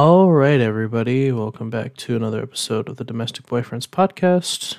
All 0.00 0.30
right, 0.30 0.60
everybody, 0.60 1.32
welcome 1.32 1.70
back 1.70 1.96
to 1.96 2.14
another 2.14 2.40
episode 2.40 2.88
of 2.88 2.98
the 2.98 3.04
Domestic 3.04 3.46
Boyfriends 3.46 3.88
podcast. 3.88 4.76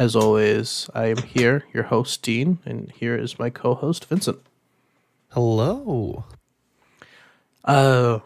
As 0.00 0.16
always, 0.16 0.90
I 0.92 1.06
am 1.10 1.18
here, 1.18 1.62
your 1.72 1.84
host 1.84 2.22
Dean, 2.22 2.58
and 2.64 2.90
here 2.90 3.14
is 3.14 3.38
my 3.38 3.50
co-host 3.50 4.06
Vincent. 4.06 4.40
Hello. 5.28 6.24
Uh, 7.64 8.18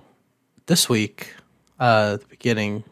this 0.64 0.88
week, 0.88 1.34
uh, 1.78 2.12
at 2.14 2.22
the 2.22 2.28
beginning, 2.28 2.84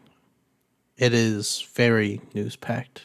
it 0.99 1.15
is 1.15 1.67
very 1.73 2.21
news 2.35 2.57
packed. 2.57 3.05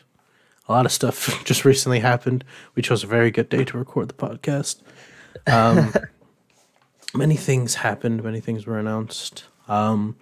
A 0.67 0.73
lot 0.73 0.85
of 0.85 0.91
stuff 0.91 1.41
just 1.45 1.63
recently 1.63 2.01
happened. 2.01 2.43
We 2.75 2.81
chose 2.81 3.05
a 3.05 3.07
very 3.07 3.31
good 3.31 3.47
day 3.47 3.63
to 3.63 3.77
record 3.77 4.09
the 4.09 4.15
podcast. 4.15 4.81
Um, 5.47 5.93
many 7.15 7.37
things 7.37 7.75
happened. 7.75 8.21
Many 8.21 8.41
things 8.41 8.65
were 8.65 8.77
announced. 8.77 9.45
Um, 9.69 10.17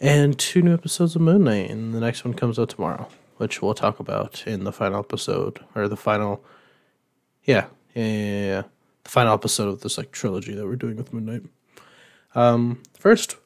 and 0.00 0.38
two 0.38 0.62
new 0.62 0.72
episodes 0.72 1.14
of 1.14 1.22
Moon 1.22 1.44
Knight, 1.44 1.70
and 1.70 1.92
the 1.92 2.00
next 2.00 2.24
one 2.24 2.34
comes 2.34 2.58
out 2.58 2.70
tomorrow, 2.70 3.08
which 3.36 3.60
we'll 3.60 3.74
talk 3.74 4.00
about 4.00 4.46
in 4.46 4.64
the 4.64 4.72
final 4.72 5.00
episode 5.00 5.60
or 5.74 5.88
the 5.88 5.96
final. 5.96 6.42
Yeah, 7.44 7.66
yeah, 7.94 8.04
yeah, 8.04 8.44
yeah. 8.46 8.62
The 9.04 9.10
final 9.10 9.34
episode 9.34 9.68
of 9.68 9.80
this 9.80 9.98
like 9.98 10.12
trilogy 10.12 10.54
that 10.54 10.66
we're 10.66 10.76
doing 10.76 10.96
with 10.96 11.12
Moon 11.12 11.26
Knight. 11.26 11.42
Um, 12.34 12.82
first, 12.98 13.36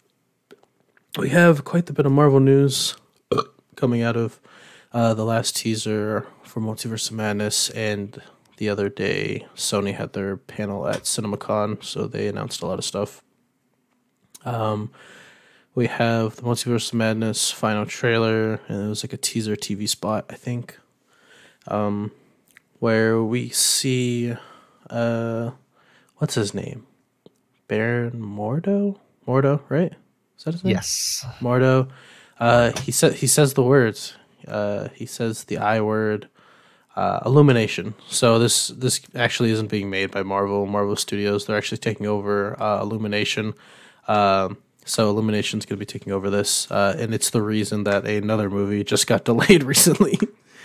we 1.19 1.31
have 1.31 1.65
quite 1.65 1.91
a 1.91 1.93
bit 1.93 2.07
of 2.07 2.13
Marvel 2.13 2.41
news 2.41 2.95
coming 3.77 4.03
out 4.03 4.17
of 4.17 4.39
uh, 4.93 5.15
the 5.15 5.25
last 5.25 5.57
teaser 5.57 6.27
for 6.43 6.61
Multiverse 6.61 7.11
of 7.11 7.17
Madness, 7.17 7.71
and 7.71 8.21
the 8.59 8.69
other 8.69 8.89
day 8.89 9.47
Sony 9.55 9.95
had 9.95 10.13
their 10.13 10.37
panel 10.37 10.87
at 10.87 11.03
CinemaCon, 11.03 11.83
so 11.83 12.07
they 12.07 12.29
announced 12.29 12.63
a 12.63 12.67
lot 12.67 12.79
of 12.79 12.85
stuff. 12.85 13.23
Um, 14.45 14.91
we 15.77 15.87
have 15.87 16.37
the 16.37 16.43
Multiverse 16.43 16.95
Madness 16.95 17.51
final 17.53 17.85
trailer, 17.85 18.61
and 18.67 18.87
it 18.87 18.89
was 18.89 19.05
like 19.05 19.13
a 19.13 19.19
teaser 19.19 19.55
TV 19.55 19.87
spot, 19.87 20.25
I 20.31 20.35
think, 20.35 20.79
um, 21.69 22.11
where 22.79 23.23
we 23.23 23.51
see, 23.51 24.35
uh, 24.89 25.51
what's 26.17 26.35
his 26.35 26.55
name? 26.55 26.87
Baron 27.69 28.13
Mordo? 28.13 28.99
Mordo, 29.29 29.61
right? 29.69 29.93
Is 30.39 30.45
that 30.45 30.55
his 30.55 30.65
name? 30.65 30.73
Yes. 30.73 31.27
Mordo. 31.41 31.91
Uh, 32.41 32.73
he 32.81 32.91
said 32.91 33.15
he 33.15 33.27
says 33.27 33.53
the 33.55 33.63
words. 33.63 34.15
Uh, 34.49 34.89
he 34.95 35.05
says 35.05 35.45
the 35.45 35.59
I 35.59 35.81
word. 35.81 36.29
Uh, 36.95 37.21
Illumination. 37.27 37.95
So 38.09 38.39
this 38.39 38.69
this 38.69 39.03
actually 39.15 39.51
isn't 39.51 39.69
being 39.69 39.91
made 39.91 40.11
by 40.11 40.23
Marvel 40.23 40.65
Marvel 40.65 40.97
Studios. 40.97 41.45
They're 41.45 41.57
actually 41.57 41.79
taking 41.79 42.07
over 42.07 42.59
uh, 42.63 42.81
Illumination. 42.81 43.53
Um, 44.09 44.57
so 44.87 45.11
Illumination's 45.11 45.67
going 45.67 45.77
to 45.77 45.81
be 45.81 45.87
taking 45.87 46.13
over 46.13 46.31
this, 46.31 46.71
uh, 46.71 46.97
and 46.99 47.13
it's 47.13 47.31
the 47.31 47.43
reason 47.43 47.85
that 47.85 48.07
another 48.07 48.49
movie 48.49 48.83
just 48.85 49.07
got 49.07 49.25
delayed 49.27 49.63
recently. 49.63 50.19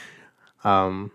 um, 0.64 1.12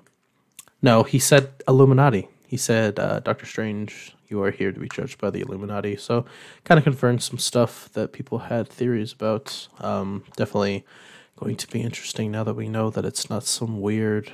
no, 0.83 1.03
he 1.03 1.19
said 1.19 1.51
Illuminati. 1.67 2.29
He 2.47 2.57
said 2.57 2.99
uh, 2.99 3.21
Doctor 3.21 3.47
Strange, 3.47 4.15
you 4.29 4.43
are 4.43 4.51
here 4.51 4.73
to 4.73 4.81
be 4.81 4.89
judged 4.89 5.19
by 5.19 5.31
the 5.31 5.41
Illuminati. 5.41 5.97
So 5.97 6.25
kind 6.65 6.79
of 6.79 6.85
confirmed 6.85 7.23
some 7.23 7.39
stuff 7.39 7.91
that 7.93 8.13
people 8.13 8.39
had 8.39 8.69
theories 8.69 9.13
about. 9.13 9.69
Um, 9.81 10.25
definitely 10.37 10.85
going 11.37 11.57
to 11.57 11.69
be 11.69 11.83
interesting 11.83 12.31
now 12.31 12.45
that 12.45 12.55
we 12.55 12.69
know 12.69 12.91
that 12.91 13.05
it's 13.05 13.29
not 13.31 13.45
some 13.45 13.81
weird 13.81 14.33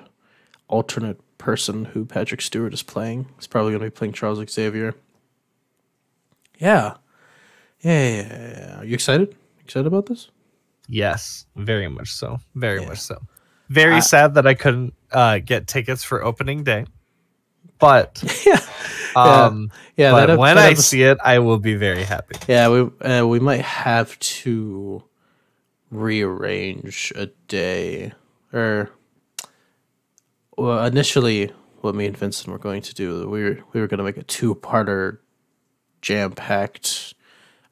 alternate 0.69 1.20
person 1.39 1.87
who 1.87 2.05
Patrick 2.05 2.41
Stewart 2.41 2.73
is 2.73 2.83
playing. 2.83 3.27
He's 3.37 3.47
probably 3.47 3.73
going 3.73 3.81
to 3.81 3.87
be 3.87 3.95
playing 3.95 4.12
Charles 4.12 4.43
Xavier. 4.48 4.95
Yeah. 6.59 6.95
Yeah, 7.82 8.09
yeah, 8.09 8.22
yeah, 8.22 8.48
yeah. 8.59 8.78
Are 8.81 8.84
you 8.84 8.94
excited? 8.94 9.34
Excited 9.65 9.87
about 9.87 10.06
this? 10.06 10.31
Yes, 10.88 11.47
very 11.56 11.88
much 11.88 12.12
so. 12.12 12.38
Very 12.54 12.81
Yeah. 12.82 12.88
much 12.88 12.98
so. 13.00 13.19
Very 13.69 13.97
I- 13.97 14.00
sad 14.00 14.34
that 14.34 14.47
I 14.47 14.54
couldn't 14.54 14.94
uh, 15.10 15.38
get 15.38 15.66
tickets 15.66 16.04
for 16.04 16.22
opening 16.25 16.65
day. 16.65 16.87
But 17.78 18.22
yeah. 18.47 18.60
um 19.16 19.71
Yeah, 19.97 20.12
but 20.12 20.31
ep- 20.31 20.38
when 20.38 20.59
I 20.59 20.69
episode- 20.69 20.82
see 20.82 21.03
it, 21.03 21.19
I 21.25 21.38
will 21.41 21.59
be 21.59 21.75
very 21.75 22.04
happy. 22.04 22.37
Yeah, 22.48 22.69
we 22.69 22.81
uh, 23.04 23.26
we 23.26 23.41
might 23.41 23.62
have 23.62 24.19
to 24.42 25.03
rearrange 25.91 27.12
a 27.16 27.26
day 27.48 28.12
or 28.53 28.91
well 30.56 30.84
initially 30.87 31.50
what 31.81 31.94
me 31.94 32.06
and 32.06 32.16
Vincent 32.16 32.48
were 32.48 32.59
going 32.59 32.81
to 32.82 32.94
do 32.94 33.28
we 33.28 33.42
were 33.42 33.59
we 33.72 33.81
were 33.81 33.87
going 33.87 33.98
to 33.98 34.04
make 34.04 34.16
a 34.16 34.22
two-parter 34.22 35.19
jam-packed 36.00 37.12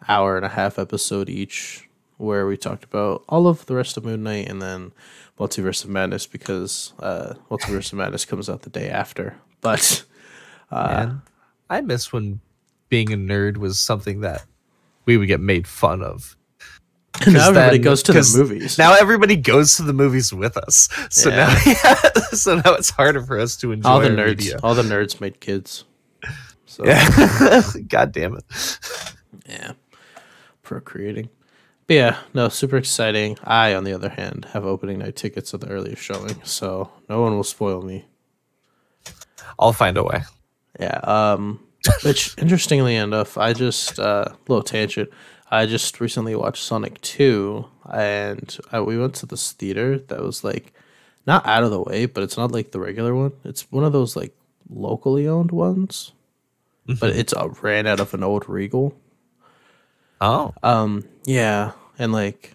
hour 0.08 0.36
and 0.36 0.44
a 0.46 0.50
half 0.50 0.78
episode 0.78 1.28
each 1.28 1.88
where 2.16 2.46
we 2.46 2.56
talked 2.56 2.84
about 2.84 3.24
all 3.28 3.46
of 3.46 3.64
the 3.66 3.74
rest 3.74 3.96
of 3.96 4.04
Moon 4.04 4.22
Knight 4.22 4.48
and 4.48 4.60
then 4.60 4.92
Multiverse 5.38 5.84
of 5.84 5.90
Madness 5.90 6.26
because 6.26 6.92
uh 7.00 7.34
Multiverse 7.50 7.92
of 7.92 7.98
Madness 7.98 8.24
comes 8.24 8.48
out 8.50 8.62
the 8.62 8.70
day 8.70 8.88
after. 8.90 9.36
But 9.60 10.04
uh 10.70 10.86
Man, 11.06 11.22
I 11.70 11.80
miss 11.80 12.12
when 12.12 12.40
being 12.88 13.12
a 13.12 13.16
nerd 13.16 13.56
was 13.56 13.78
something 13.80 14.20
that 14.20 14.44
we 15.06 15.16
would 15.16 15.28
get 15.28 15.40
made 15.40 15.66
fun 15.66 16.02
of. 16.02 16.36
now 17.26 17.48
everybody 17.48 17.78
then- 17.78 17.82
goes 17.82 18.02
to 18.04 18.12
the 18.12 18.34
movies. 18.38 18.78
Now 18.78 18.94
everybody 18.94 19.36
goes 19.36 19.76
to 19.76 19.82
the 19.82 19.92
movies 19.92 20.32
with 20.32 20.56
us. 20.56 20.88
So 21.10 21.30
now 21.30 21.54
so 22.32 22.56
now 22.56 22.74
it's 22.74 22.90
harder 22.90 23.22
for 23.22 23.38
us 23.38 23.56
to 23.56 23.72
enjoy 23.72 23.88
all 23.88 24.00
the 24.00 24.08
nerds 24.10 24.38
media. 24.38 24.60
all 24.62 24.74
the 24.74 24.82
nerds 24.82 25.20
made 25.20 25.40
kids. 25.40 25.84
So 26.66 26.84
Yeah. 26.84 27.62
God 27.88 28.12
damn 28.12 28.36
it. 28.36 28.44
Yeah. 29.48 29.72
Procreating. 30.70 31.30
But 31.88 31.94
yeah, 31.94 32.18
no, 32.32 32.48
super 32.48 32.76
exciting. 32.76 33.36
I, 33.42 33.74
on 33.74 33.82
the 33.82 33.92
other 33.92 34.10
hand, 34.10 34.46
have 34.52 34.64
opening 34.64 35.00
night 35.00 35.16
tickets 35.16 35.52
at 35.52 35.60
the 35.60 35.66
earliest 35.66 36.00
showing, 36.00 36.40
so 36.44 36.92
no 37.08 37.20
one 37.20 37.34
will 37.34 37.42
spoil 37.42 37.82
me. 37.82 38.04
I'll 39.58 39.72
find 39.72 39.98
a 39.98 40.04
way. 40.04 40.22
Yeah. 40.78 41.00
Um 41.02 41.66
which 42.04 42.38
interestingly 42.38 42.94
enough, 42.94 43.36
I 43.36 43.52
just 43.52 43.98
uh 43.98 44.26
little 44.46 44.62
tangent. 44.62 45.10
I 45.50 45.66
just 45.66 46.00
recently 46.00 46.36
watched 46.36 46.62
Sonic 46.62 47.00
2 47.00 47.66
and 47.92 48.56
uh, 48.72 48.84
we 48.84 48.96
went 48.96 49.16
to 49.16 49.26
this 49.26 49.50
theater 49.50 49.98
that 49.98 50.22
was 50.22 50.44
like 50.44 50.72
not 51.26 51.44
out 51.46 51.64
of 51.64 51.72
the 51.72 51.82
way, 51.82 52.06
but 52.06 52.22
it's 52.22 52.36
not 52.36 52.52
like 52.52 52.70
the 52.70 52.78
regular 52.78 53.12
one. 53.12 53.32
It's 53.44 53.72
one 53.72 53.82
of 53.82 53.92
those 53.92 54.14
like 54.14 54.36
locally 54.72 55.26
owned 55.26 55.50
ones, 55.50 56.12
but 56.86 57.10
it's 57.10 57.32
uh, 57.32 57.48
ran 57.60 57.88
out 57.88 57.98
of 57.98 58.14
an 58.14 58.22
old 58.22 58.48
Regal. 58.48 58.94
Oh. 60.20 60.52
Um, 60.62 61.04
yeah, 61.24 61.72
and 61.98 62.12
like 62.12 62.54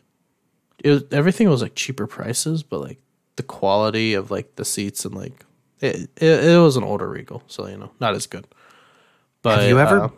it 0.84 0.90
was, 0.92 1.04
everything 1.12 1.50
was 1.50 1.62
like 1.62 1.76
cheaper 1.76 2.08
prices, 2.08 2.62
but 2.64 2.80
like 2.82 3.00
the 3.38 3.44
quality 3.44 4.14
of 4.14 4.32
like 4.32 4.56
the 4.56 4.66
seats 4.66 5.04
and 5.06 5.16
like 5.16 5.46
it 5.82 6.10
it, 6.18 6.44
it 6.46 6.60
was 6.62 6.78
an 6.78 6.84
older 6.84 7.08
Regal, 7.10 7.44
so 7.48 7.68
you 7.68 7.78
know 7.78 7.92
not 8.00 8.14
as 8.16 8.28
good. 8.28 8.48
But 9.42 9.68
you 9.70 9.80
ever- 9.80 10.02
Uh, 10.04 10.10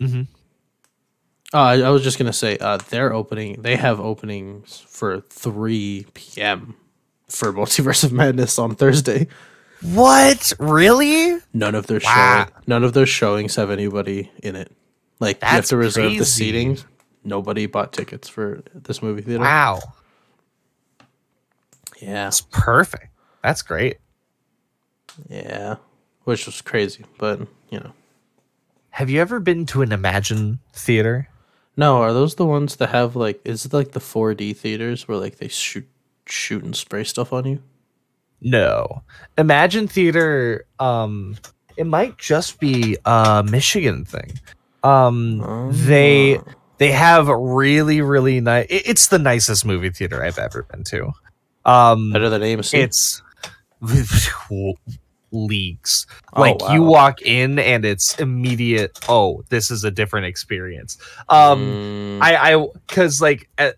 Mhm. 0.00 0.26
oh, 1.52 1.58
I, 1.58 1.80
I 1.80 1.90
was 1.90 2.02
just 2.02 2.18
gonna 2.18 2.32
say 2.32 2.56
uh, 2.58 2.78
they're 2.88 3.12
opening. 3.12 3.60
They 3.62 3.76
have 3.76 4.00
openings 4.00 4.82
for 4.88 5.20
three 5.20 6.06
p.m. 6.14 6.74
for 7.28 7.52
Multiverse 7.60 8.04
of 8.04 8.12
Madness 8.12 8.58
on 8.58 8.74
Thursday. 8.74 9.26
What? 9.82 10.52
Really? 10.58 11.38
None 11.54 11.74
of 11.74 11.86
their 11.86 12.00
Wow. 12.04 12.44
showing, 12.48 12.62
none 12.66 12.84
of 12.84 12.92
their 12.92 13.06
showings 13.06 13.56
have 13.56 13.70
anybody 13.70 14.30
in 14.42 14.54
it. 14.56 14.72
Like 15.20 15.40
you 15.42 15.48
have 15.48 15.66
to 15.66 15.76
reserve 15.76 16.16
the 16.16 16.24
seating. 16.24 16.78
Nobody 17.22 17.66
bought 17.66 17.92
tickets 17.92 18.28
for 18.28 18.62
this 18.74 19.02
movie 19.02 19.22
theater. 19.22 19.44
Wow. 19.44 19.80
Yeah. 22.00 22.24
That's 22.24 22.40
perfect. 22.40 23.08
That's 23.42 23.62
great. 23.62 23.98
Yeah, 25.28 25.76
which 26.24 26.46
was 26.46 26.62
crazy, 26.62 27.04
but 27.18 27.40
you 27.70 27.80
know. 27.80 27.92
Have 28.90 29.10
you 29.10 29.20
ever 29.20 29.38
been 29.38 29.66
to 29.66 29.82
an 29.82 29.90
Emagine 29.90 30.58
theater? 30.72 31.28
No, 31.76 31.98
are 31.98 32.12
those 32.12 32.34
the 32.34 32.46
ones 32.46 32.76
that 32.76 32.88
have 32.88 33.16
like? 33.16 33.40
Is 33.44 33.64
it 33.64 33.72
like 33.72 33.92
the 33.92 34.00
4D 34.00 34.56
theaters 34.56 35.06
where 35.06 35.18
like 35.18 35.36
they 35.36 35.48
shoot, 35.48 35.86
shoot 36.26 36.64
and 36.64 36.74
spray 36.74 37.04
stuff 37.04 37.32
on 37.32 37.44
you? 37.44 37.62
No. 38.40 39.02
Emagine 39.36 39.88
theater 39.88 40.64
um 40.78 41.36
it 41.76 41.86
might 41.86 42.18
just 42.18 42.60
be 42.60 42.96
a 43.04 43.44
Michigan 43.48 44.04
thing. 44.04 44.32
Um 44.82 45.70
they 45.70 46.38
Oh. 46.38 46.44
they 46.78 46.90
have 46.92 47.28
really 47.28 48.00
really 48.00 48.40
nice 48.40 48.66
it's 48.70 49.08
the 49.08 49.18
nicest 49.18 49.64
movie 49.64 49.90
theater 49.90 50.24
I've 50.24 50.38
ever 50.38 50.62
been 50.64 50.84
to. 50.84 51.12
Um 51.64 52.12
better 52.12 52.30
than 52.30 52.42
AMC. 52.42 52.74
it's 52.74 53.22
leagues 55.32 56.06
Oh, 56.34 56.40
like 56.40 56.56
you 56.72 56.82
walk 56.82 57.22
in 57.22 57.58
and 57.60 57.84
it's 57.84 58.18
immediate 58.18 58.98
oh 59.08 59.42
this 59.48 59.70
is 59.70 59.84
a 59.84 59.90
different 59.90 60.26
experience 60.26 60.98
um 61.28 61.60
Mm, 61.60 62.18
i 62.22 62.52
i 62.54 62.66
because 62.86 63.20
like 63.20 63.48
at, 63.56 63.76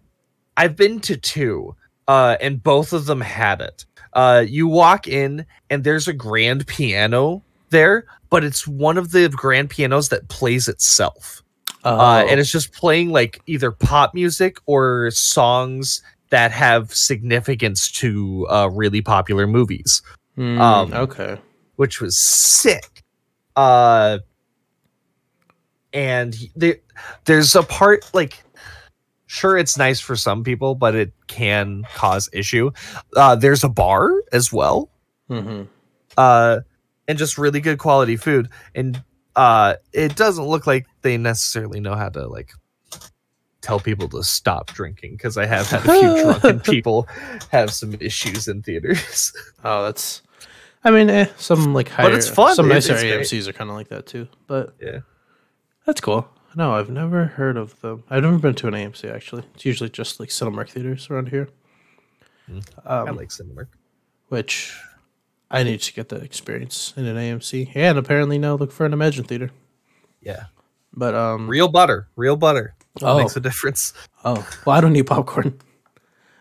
i've 0.57 0.77
been 0.77 0.99
to 1.01 1.17
two 1.17 1.77
uh 2.09 2.37
and 2.41 2.63
both 2.63 2.93
of 2.95 3.05
them 3.05 3.21
had 3.21 3.61
it 3.61 3.85
uh 4.15 4.43
you 4.47 4.67
walk 4.67 5.07
in 5.07 5.45
and 5.69 5.85
there's 5.85 6.09
a 6.09 6.13
grand 6.15 6.67
piano 6.67 7.43
there 7.69 8.07
but 8.33 8.43
it's 8.43 8.67
one 8.67 8.99
of 8.99 9.13
the 9.13 9.29
grand 9.29 9.71
pianos 9.71 10.09
that 10.09 10.29
plays 10.29 10.67
itself 10.67 11.43
Oh, 11.85 11.99
uh, 11.99 12.25
and 12.29 12.39
it's 12.39 12.51
just 12.53 12.73
playing 12.73 13.11
like 13.11 13.41
either 13.47 13.73
pop 13.73 14.15
music 14.15 14.59
or 14.67 15.11
songs 15.11 16.01
that 16.31 16.53
have 16.53 16.95
significance 16.95 17.91
to 17.91 18.47
uh, 18.49 18.71
really 18.73 19.03
popular 19.03 19.47
movies, 19.49 20.01
mm, 20.39 20.59
um, 20.61 20.95
okay. 20.95 21.39
which 21.77 22.01
was 22.01 22.17
sick. 22.17 23.03
Uh, 23.57 24.19
and 25.93 26.35
he- 26.37 26.53
there, 26.55 26.77
there's 27.25 27.57
a 27.57 27.65
part 27.65 28.09
like, 28.15 28.45
sure, 29.27 29.59
it's 29.59 29.77
nice 29.77 29.99
for 29.99 30.15
some 30.15 30.45
people, 30.45 30.77
but 30.77 30.95
it 30.95 31.13
can 31.27 31.85
cause 31.97 32.29
issue. 32.33 32.71
Uh, 33.17 33.35
there's 33.35 33.65
a 33.65 33.69
bar 33.69 34.23
as 34.33 34.53
well, 34.53 34.89
hmm 35.29 35.63
uh, 36.17 36.61
and 37.09 37.19
just 37.19 37.39
really 37.39 37.61
good 37.61 37.79
quality 37.79 38.17
food. 38.17 38.49
And 38.75 39.03
uh, 39.37 39.75
it 39.93 40.17
doesn't 40.17 40.45
look 40.45 40.67
like 40.67 40.87
they 41.03 41.17
necessarily 41.17 41.81
know 41.81 41.95
how 41.95 42.09
to 42.11 42.27
like 42.27 42.53
tell 43.61 43.79
people 43.81 44.09
to 44.09 44.23
stop 44.25 44.69
drinking 44.73 45.13
because 45.13 45.39
I 45.39 45.47
have 45.47 45.69
had 45.71 45.81
a 45.87 46.01
few 46.01 46.23
drunken 46.25 46.61
people 46.73 47.07
have 47.51 47.71
some 47.73 47.95
issues 48.01 48.49
in 48.49 48.63
theaters. 48.63 49.33
Oh, 49.65 49.85
that's. 49.85 50.23
I 50.85 50.91
mean, 50.91 51.09
eh, 51.09 51.29
some 51.37 51.73
like 51.73 51.89
higher, 51.89 52.07
but 52.09 52.15
it's 52.15 52.29
fun. 52.29 52.57
Some 52.57 52.67
It- 52.67 52.75
nicer 52.75 52.95
it's. 52.97 53.31
AMC's 53.33 53.47
are 53.47 53.53
kind 53.53 53.71
of 53.71 53.77
like 53.77 53.89
that 53.91 54.07
too. 54.07 54.27
But 54.49 54.75
yeah, 54.81 55.01
that's 55.87 56.01
cool. 56.01 56.29
No, 56.57 56.75
I've 56.75 56.91
never 56.91 57.27
heard 57.27 57.57
of 57.57 57.81
them. 57.81 58.03
I've 58.11 58.25
never 58.25 58.39
been 58.39 58.57
to 58.57 58.67
an 58.69 58.75
AMC 58.75 59.09
actually. 59.15 59.45
It's 59.55 59.65
usually 59.65 59.89
just 59.89 60.19
like 60.19 60.29
Cinemark 60.31 60.69
theaters 60.71 61.09
around 61.09 61.29
here. 61.29 61.49
Mm. 62.51 62.65
Um, 62.85 63.09
I 63.09 63.11
like 63.13 63.29
Cinemark. 63.29 63.69
which 64.29 64.77
I 65.53 65.63
need 65.63 65.81
to 65.83 65.93
get 65.93 66.09
that 66.09 66.23
experience 66.23 66.95
in 66.97 67.05
an 67.07 67.17
AMC, 67.17 67.73
and 67.77 67.99
apparently 67.99 68.39
now 68.39 68.55
look 68.55 68.73
for 68.73 68.87
an 68.87 68.93
Emagine 68.93 69.27
theater. 69.29 69.51
Yeah, 70.21 70.45
But 70.95 71.15
um, 71.15 71.49
real 71.49 71.69
butter, 71.69 72.09
real 72.17 72.37
butter 72.37 72.75
Oh. 73.03 73.19
makes 73.19 73.37
a 73.37 73.41
difference. 73.41 73.93
oh, 74.25 74.47
well, 74.67 74.77
I 74.77 74.81
don't 74.81 74.93
need 74.93 75.07
popcorn. 75.07 75.59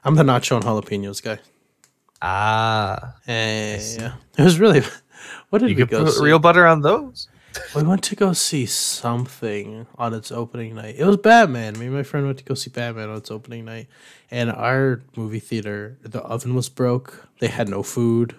I'm 0.04 0.16
the 0.16 0.24
nacho 0.24 0.56
and 0.56 0.66
jalapenos 0.66 1.22
guy. 1.22 1.40
Ah, 2.22 3.16
Eh, 3.28 3.78
yeah, 4.00 4.13
it 4.38 4.44
was 4.44 4.60
really. 4.60 4.81
What 5.50 5.60
did 5.60 5.69
you 5.69 5.75
we 5.75 5.81
could 5.81 5.90
go 5.92 6.04
put 6.06 6.13
see? 6.13 6.24
real 6.24 6.40
butter 6.40 6.66
on 6.66 6.81
those. 6.81 7.28
We 7.75 7.84
went 7.84 8.04
to 8.06 8.16
go 8.16 8.31
see 8.34 8.66
something 8.66 9.86
on 9.98 10.13
its 10.13 10.31
opening 10.31 10.75
night. 10.75 10.96
It 10.98 11.06
was 11.06 11.18
Batman. 11.18 11.78
Me 11.78 11.86
and 11.88 11.96
my 11.96 12.04
friend 12.04 12.25
went 12.25 12.38
to 12.40 12.44
go 12.46 12.54
see 12.56 12.69
Batman 12.72 13.10
on 13.10 13.18
its 13.18 13.30
opening 13.30 13.66
night. 13.66 13.88
And 14.31 14.50
our 14.52 15.02
movie 15.18 15.40
theater, 15.40 15.98
the 16.02 16.22
oven 16.22 16.56
was 16.56 16.69
broke. 16.69 17.28
They 17.40 17.48
had 17.48 17.68
no 17.69 17.84
food. 17.84 18.36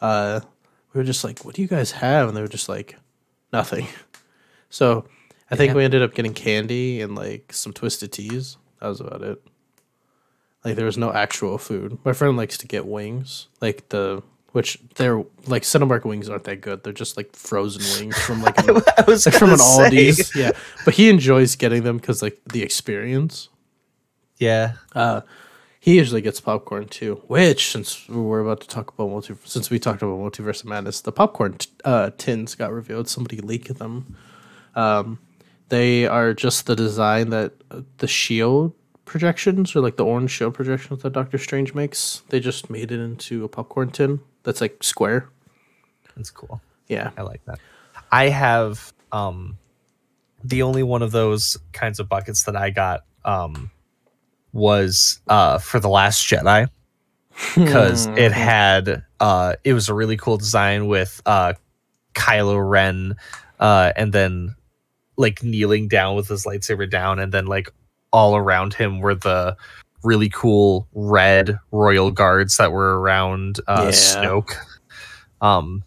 Uh, 0.00 0.40
we 0.92 0.98
were 0.98 1.04
just 1.04 1.24
like, 1.24 1.44
what 1.44 1.54
do 1.54 1.62
you 1.62 1.68
guys 1.68 1.92
have? 1.92 2.28
And 2.28 2.36
they 2.36 2.40
were 2.42 2.48
just 2.48 2.68
like, 2.68 2.96
nothing. 3.52 3.86
So 4.72 5.04
I 5.50 5.56
think 5.56 5.70
Yeah. 5.70 5.74
we 5.74 5.84
ended 5.84 6.00
up 6.00 6.14
getting 6.14 6.32
candy 6.32 7.00
and 7.00 7.16
like 7.16 7.52
some 7.52 7.72
twisted 7.72 8.12
teas. 8.12 8.56
That 8.80 8.86
was 8.86 9.00
about 9.00 9.20
it. 9.22 9.42
Like 10.64 10.76
there 10.76 10.86
was 10.86 10.96
no 10.96 11.12
actual 11.12 11.58
food. 11.58 11.98
My 12.04 12.12
friend 12.12 12.36
likes 12.36 12.56
to 12.58 12.68
get 12.68 12.86
wings, 12.86 13.48
like 13.60 13.88
the 13.88 14.22
which 14.52 14.78
they're 14.94 15.24
like 15.46 15.62
Cinemark 15.64 16.04
wings 16.04 16.28
aren't 16.28 16.44
that 16.44 16.60
good. 16.60 16.84
They're 16.84 16.92
just 16.92 17.16
like 17.16 17.34
frozen 17.34 17.82
wings 18.00 18.16
from 18.22 18.42
like 18.42 18.58
an, 18.68 18.80
I 18.96 19.02
was 19.08 19.26
like 19.26 19.34
from 19.34 19.50
an 19.50 19.58
say. 19.58 19.90
Aldi's. 19.90 20.34
Yeah, 20.36 20.52
but 20.84 20.94
he 20.94 21.08
enjoys 21.10 21.56
getting 21.56 21.82
them 21.82 21.96
because 21.96 22.22
like 22.22 22.38
the 22.52 22.62
experience. 22.62 23.48
Yeah, 24.38 24.74
Uh, 24.94 25.22
he 25.80 25.96
usually 25.96 26.20
gets 26.20 26.40
popcorn 26.40 26.86
too. 26.88 27.22
Which, 27.26 27.72
since 27.72 28.06
we're 28.08 28.40
about 28.40 28.60
to 28.60 28.68
talk 28.68 28.92
about 28.92 29.08
multi, 29.08 29.34
since 29.44 29.70
we 29.70 29.78
talked 29.78 30.02
about 30.02 30.18
multiverse 30.18 30.60
of 30.60 30.66
madness, 30.68 31.00
the 31.00 31.10
popcorn 31.10 31.54
t- 31.54 31.70
uh, 31.84 32.10
tins 32.18 32.54
got 32.54 32.70
revealed. 32.70 33.08
Somebody 33.08 33.38
leaked 33.38 33.78
them. 33.78 34.14
Um, 34.74 35.18
they 35.70 36.06
are 36.06 36.34
just 36.34 36.66
the 36.66 36.76
design 36.76 37.30
that 37.30 37.52
uh, 37.70 37.80
the 37.98 38.06
shield 38.06 38.74
projections 39.06 39.74
or 39.74 39.80
like 39.80 39.96
the 39.96 40.04
orange 40.04 40.30
shield 40.30 40.54
projections 40.54 41.02
that 41.02 41.14
Doctor 41.14 41.38
Strange 41.38 41.74
makes. 41.74 42.22
They 42.28 42.40
just 42.40 42.68
made 42.68 42.92
it 42.92 43.00
into 43.00 43.44
a 43.44 43.48
popcorn 43.48 43.90
tin 43.90 44.20
that's 44.42 44.60
like 44.60 44.82
square. 44.82 45.28
that's 46.14 46.30
cool. 46.30 46.60
Yeah. 46.88 47.10
I 47.16 47.22
like 47.22 47.44
that. 47.46 47.58
I 48.12 48.28
have 48.28 48.92
um 49.12 49.58
the 50.44 50.62
only 50.62 50.82
one 50.82 51.02
of 51.02 51.10
those 51.12 51.56
kinds 51.72 52.00
of 52.00 52.08
buckets 52.08 52.44
that 52.44 52.56
I 52.56 52.70
got 52.70 53.04
um 53.24 53.70
was 54.52 55.20
uh 55.28 55.58
for 55.58 55.78
the 55.80 55.88
last 55.88 56.26
Jedi 56.26 56.68
because 57.54 58.06
it 58.18 58.32
had 58.32 59.02
uh 59.20 59.54
it 59.64 59.72
was 59.72 59.88
a 59.88 59.94
really 59.94 60.16
cool 60.16 60.36
design 60.36 60.86
with 60.86 61.20
uh 61.26 61.54
Kylo 62.14 62.68
Ren 62.68 63.14
uh 63.60 63.92
and 63.96 64.12
then 64.12 64.54
like 65.16 65.42
kneeling 65.42 65.86
down 65.88 66.16
with 66.16 66.28
his 66.28 66.44
lightsaber 66.44 66.88
down 66.90 67.18
and 67.18 67.32
then 67.32 67.46
like 67.46 67.68
all 68.12 68.36
around 68.36 68.74
him 68.74 69.00
were 69.00 69.14
the 69.14 69.56
really 70.02 70.28
cool 70.30 70.88
red 70.94 71.58
royal 71.72 72.10
guards 72.10 72.56
that 72.56 72.72
were 72.72 73.00
around 73.00 73.60
uh 73.68 73.84
Yeah. 73.84 73.90
Snoke. 73.90 74.52
Um 75.40 75.84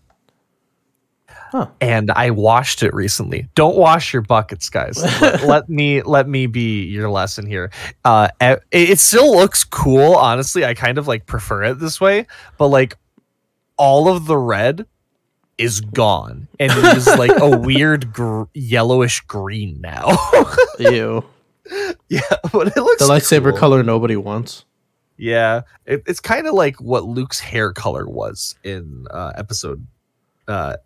Huh. 1.53 1.67
and 1.79 2.09
I 2.09 2.31
washed 2.31 2.81
it 2.81 2.95
recently. 2.95 3.47
Don't 3.53 3.77
wash 3.77 4.11
your 4.11 4.23
buckets, 4.23 4.69
guys. 4.69 4.99
let, 5.21 5.43
let 5.43 5.69
me 5.69 6.01
let 6.01 6.27
me 6.27 6.47
be 6.47 6.83
your 6.85 7.11
lesson 7.11 7.45
here. 7.45 7.69
Uh, 8.03 8.29
it, 8.41 8.63
it 8.71 8.99
still 8.99 9.35
looks 9.35 9.63
cool, 9.63 10.15
honestly. 10.15 10.65
I 10.65 10.73
kind 10.73 10.97
of 10.97 11.07
like 11.07 11.27
prefer 11.27 11.61
it 11.65 11.79
this 11.79 12.01
way, 12.01 12.25
but 12.57 12.69
like 12.69 12.97
all 13.77 14.07
of 14.07 14.25
the 14.25 14.35
red 14.37 14.87
is 15.59 15.79
gone, 15.81 16.47
and 16.59 16.71
it 16.71 16.97
is 16.97 17.05
like 17.05 17.39
a 17.39 17.55
weird 17.59 18.11
gr- 18.11 18.45
yellowish 18.55 19.21
green 19.21 19.79
now. 19.79 20.07
Ew. 20.79 21.23
yeah, 22.09 22.19
but 22.51 22.67
it 22.75 22.77
looks 22.77 22.99
The 22.99 23.07
lightsaber 23.07 23.51
cool. 23.51 23.59
color 23.59 23.83
nobody 23.83 24.15
wants. 24.15 24.65
Yeah, 25.17 25.61
it, 25.85 26.01
it's 26.07 26.19
kind 26.19 26.47
of 26.47 26.55
like 26.55 26.81
what 26.81 27.03
Luke's 27.05 27.39
hair 27.39 27.71
color 27.71 28.09
was 28.09 28.55
in 28.63 29.05
uh, 29.11 29.33
episode, 29.35 29.85
uh, 30.47 30.77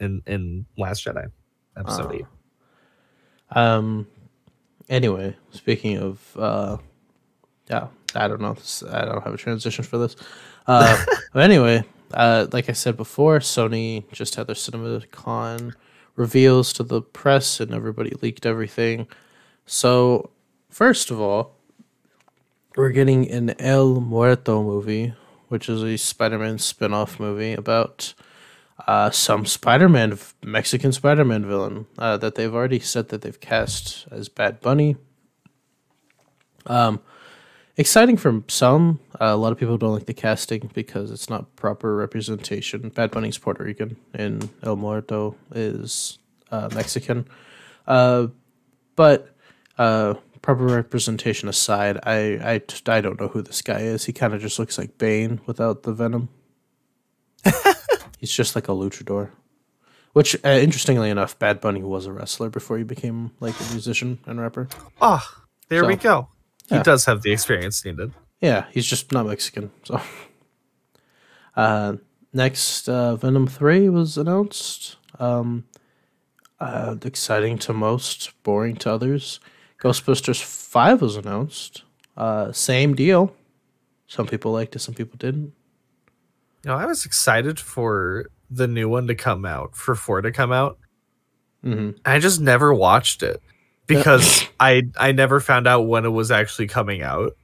in 0.00 0.22
in 0.26 0.66
Last 0.76 1.04
Jedi, 1.04 1.30
episode 1.76 2.06
Oh. 2.06 2.14
eight. 2.14 2.26
Um. 3.50 4.06
Anyway, 4.88 5.36
speaking 5.50 5.98
of, 5.98 6.36
uh, 6.36 6.76
yeah, 7.68 7.88
I 8.14 8.28
don't 8.28 8.40
know. 8.40 8.52
This, 8.54 8.82
I 8.84 9.04
don't 9.04 9.22
have 9.24 9.34
a 9.34 9.38
transition 9.38 9.84
for 9.84 9.98
this. 9.98 10.14
Uh, 10.66 11.04
but 11.32 11.42
anyway, 11.42 11.82
uh, 12.14 12.46
like 12.52 12.68
I 12.68 12.72
said 12.72 12.96
before, 12.96 13.40
Sony 13.40 14.08
just 14.12 14.36
had 14.36 14.46
their 14.46 14.54
CinemaCon 14.54 15.74
reveals 16.14 16.72
to 16.74 16.82
the 16.84 17.02
press, 17.02 17.58
and 17.60 17.72
everybody 17.74 18.10
leaked 18.22 18.46
everything. 18.46 19.08
So, 19.66 20.30
first 20.70 21.10
of 21.10 21.20
all, 21.20 21.56
we're 22.76 22.90
getting 22.90 23.28
an 23.30 23.60
El 23.60 24.00
Muerto 24.00 24.62
movie, 24.62 25.14
which 25.48 25.68
is 25.68 25.82
a 25.82 25.96
Spider-Man 25.96 26.58
spin-off 26.58 27.18
movie 27.18 27.54
about 27.54 28.14
uh, 28.86 29.10
some 29.10 29.46
Spider-Man, 29.46 30.18
Mexican 30.42 30.92
Spider-Man 30.92 31.46
villain 31.46 31.86
uh, 31.98 32.16
that 32.18 32.34
they've 32.34 32.54
already 32.54 32.78
said 32.78 33.08
that 33.08 33.22
they've 33.22 33.40
cast 33.40 34.06
as 34.10 34.28
Bad 34.28 34.60
Bunny. 34.60 34.96
Um, 36.66 37.00
exciting 37.76 38.16
for 38.16 38.42
some. 38.48 39.00
Uh, 39.14 39.26
a 39.26 39.36
lot 39.36 39.52
of 39.52 39.58
people 39.58 39.78
don't 39.78 39.94
like 39.94 40.06
the 40.06 40.14
casting 40.14 40.70
because 40.74 41.10
it's 41.10 41.30
not 41.30 41.56
proper 41.56 41.96
representation. 41.96 42.90
Bad 42.90 43.10
Bunny's 43.10 43.38
Puerto 43.38 43.64
Rican 43.64 43.96
and 44.12 44.48
El 44.62 44.76
Muerto 44.76 45.36
is 45.54 46.18
uh, 46.50 46.68
Mexican. 46.74 47.26
Uh, 47.86 48.28
but 48.94 49.34
uh, 49.78 50.14
proper 50.42 50.64
representation 50.64 51.48
aside, 51.48 51.98
I, 52.04 52.60
don't 52.84 53.20
know 53.20 53.28
who 53.28 53.42
this 53.42 53.62
guy 53.62 53.80
is. 53.80 54.04
He 54.04 54.12
kind 54.12 54.34
of 54.34 54.40
just 54.40 54.58
looks 54.58 54.78
like 54.78 54.98
Bane 54.98 55.40
without 55.46 55.82
the 55.82 55.92
venom. 55.92 56.28
He's 58.26 58.34
just 58.34 58.56
like 58.56 58.66
a 58.66 58.72
luchador. 58.72 59.30
Which, 60.12 60.34
uh, 60.44 60.48
interestingly 60.48 61.10
enough, 61.10 61.38
Bad 61.38 61.60
Bunny 61.60 61.84
was 61.84 62.06
a 62.06 62.12
wrestler 62.12 62.50
before 62.50 62.76
he 62.76 62.82
became 62.82 63.30
like 63.38 63.54
a 63.60 63.70
musician 63.70 64.18
and 64.26 64.40
rapper. 64.40 64.66
Oh, 65.00 65.24
there 65.68 65.84
we 65.84 65.94
go. 65.94 66.26
He 66.68 66.74
yeah. 66.74 66.82
does 66.82 67.04
have 67.04 67.22
the 67.22 67.30
experience 67.30 67.84
needed. 67.84 68.12
Yeah, 68.40 68.64
he's 68.72 68.86
just 68.86 69.12
not 69.12 69.26
Mexican. 69.26 69.70
So, 69.84 70.00
uh, 71.56 71.98
next, 72.32 72.88
uh, 72.88 73.14
Venom 73.14 73.46
Three 73.46 73.88
was 73.88 74.18
announced. 74.18 74.96
Um, 75.20 75.66
uh, 76.58 76.96
exciting 77.04 77.58
to 77.58 77.72
most, 77.72 78.32
boring 78.42 78.74
to 78.78 78.90
others. 78.90 79.38
Ghostbusters 79.80 80.42
Five 80.42 81.00
was 81.00 81.14
announced. 81.14 81.84
Uh, 82.16 82.50
same 82.50 82.96
deal. 82.96 83.36
Some 84.08 84.26
people 84.26 84.50
liked 84.50 84.74
it, 84.74 84.80
some 84.80 84.94
people 84.94 85.16
didn't. 85.16 85.52
You 86.66 86.72
know, 86.72 86.78
I 86.78 86.86
was 86.86 87.06
excited 87.06 87.60
for 87.60 88.26
the 88.50 88.66
new 88.66 88.88
one 88.88 89.06
to 89.06 89.14
come 89.14 89.44
out, 89.44 89.76
for 89.76 89.94
four 89.94 90.20
to 90.20 90.32
come 90.32 90.50
out. 90.50 90.78
hmm 91.62 91.90
I 92.04 92.18
just 92.18 92.40
never 92.40 92.74
watched 92.74 93.22
it 93.22 93.40
because 93.86 94.44
I 94.58 94.88
I 94.98 95.12
never 95.12 95.38
found 95.38 95.68
out 95.68 95.82
when 95.82 96.04
it 96.04 96.08
was 96.08 96.32
actually 96.32 96.66
coming 96.66 97.02
out. 97.02 97.36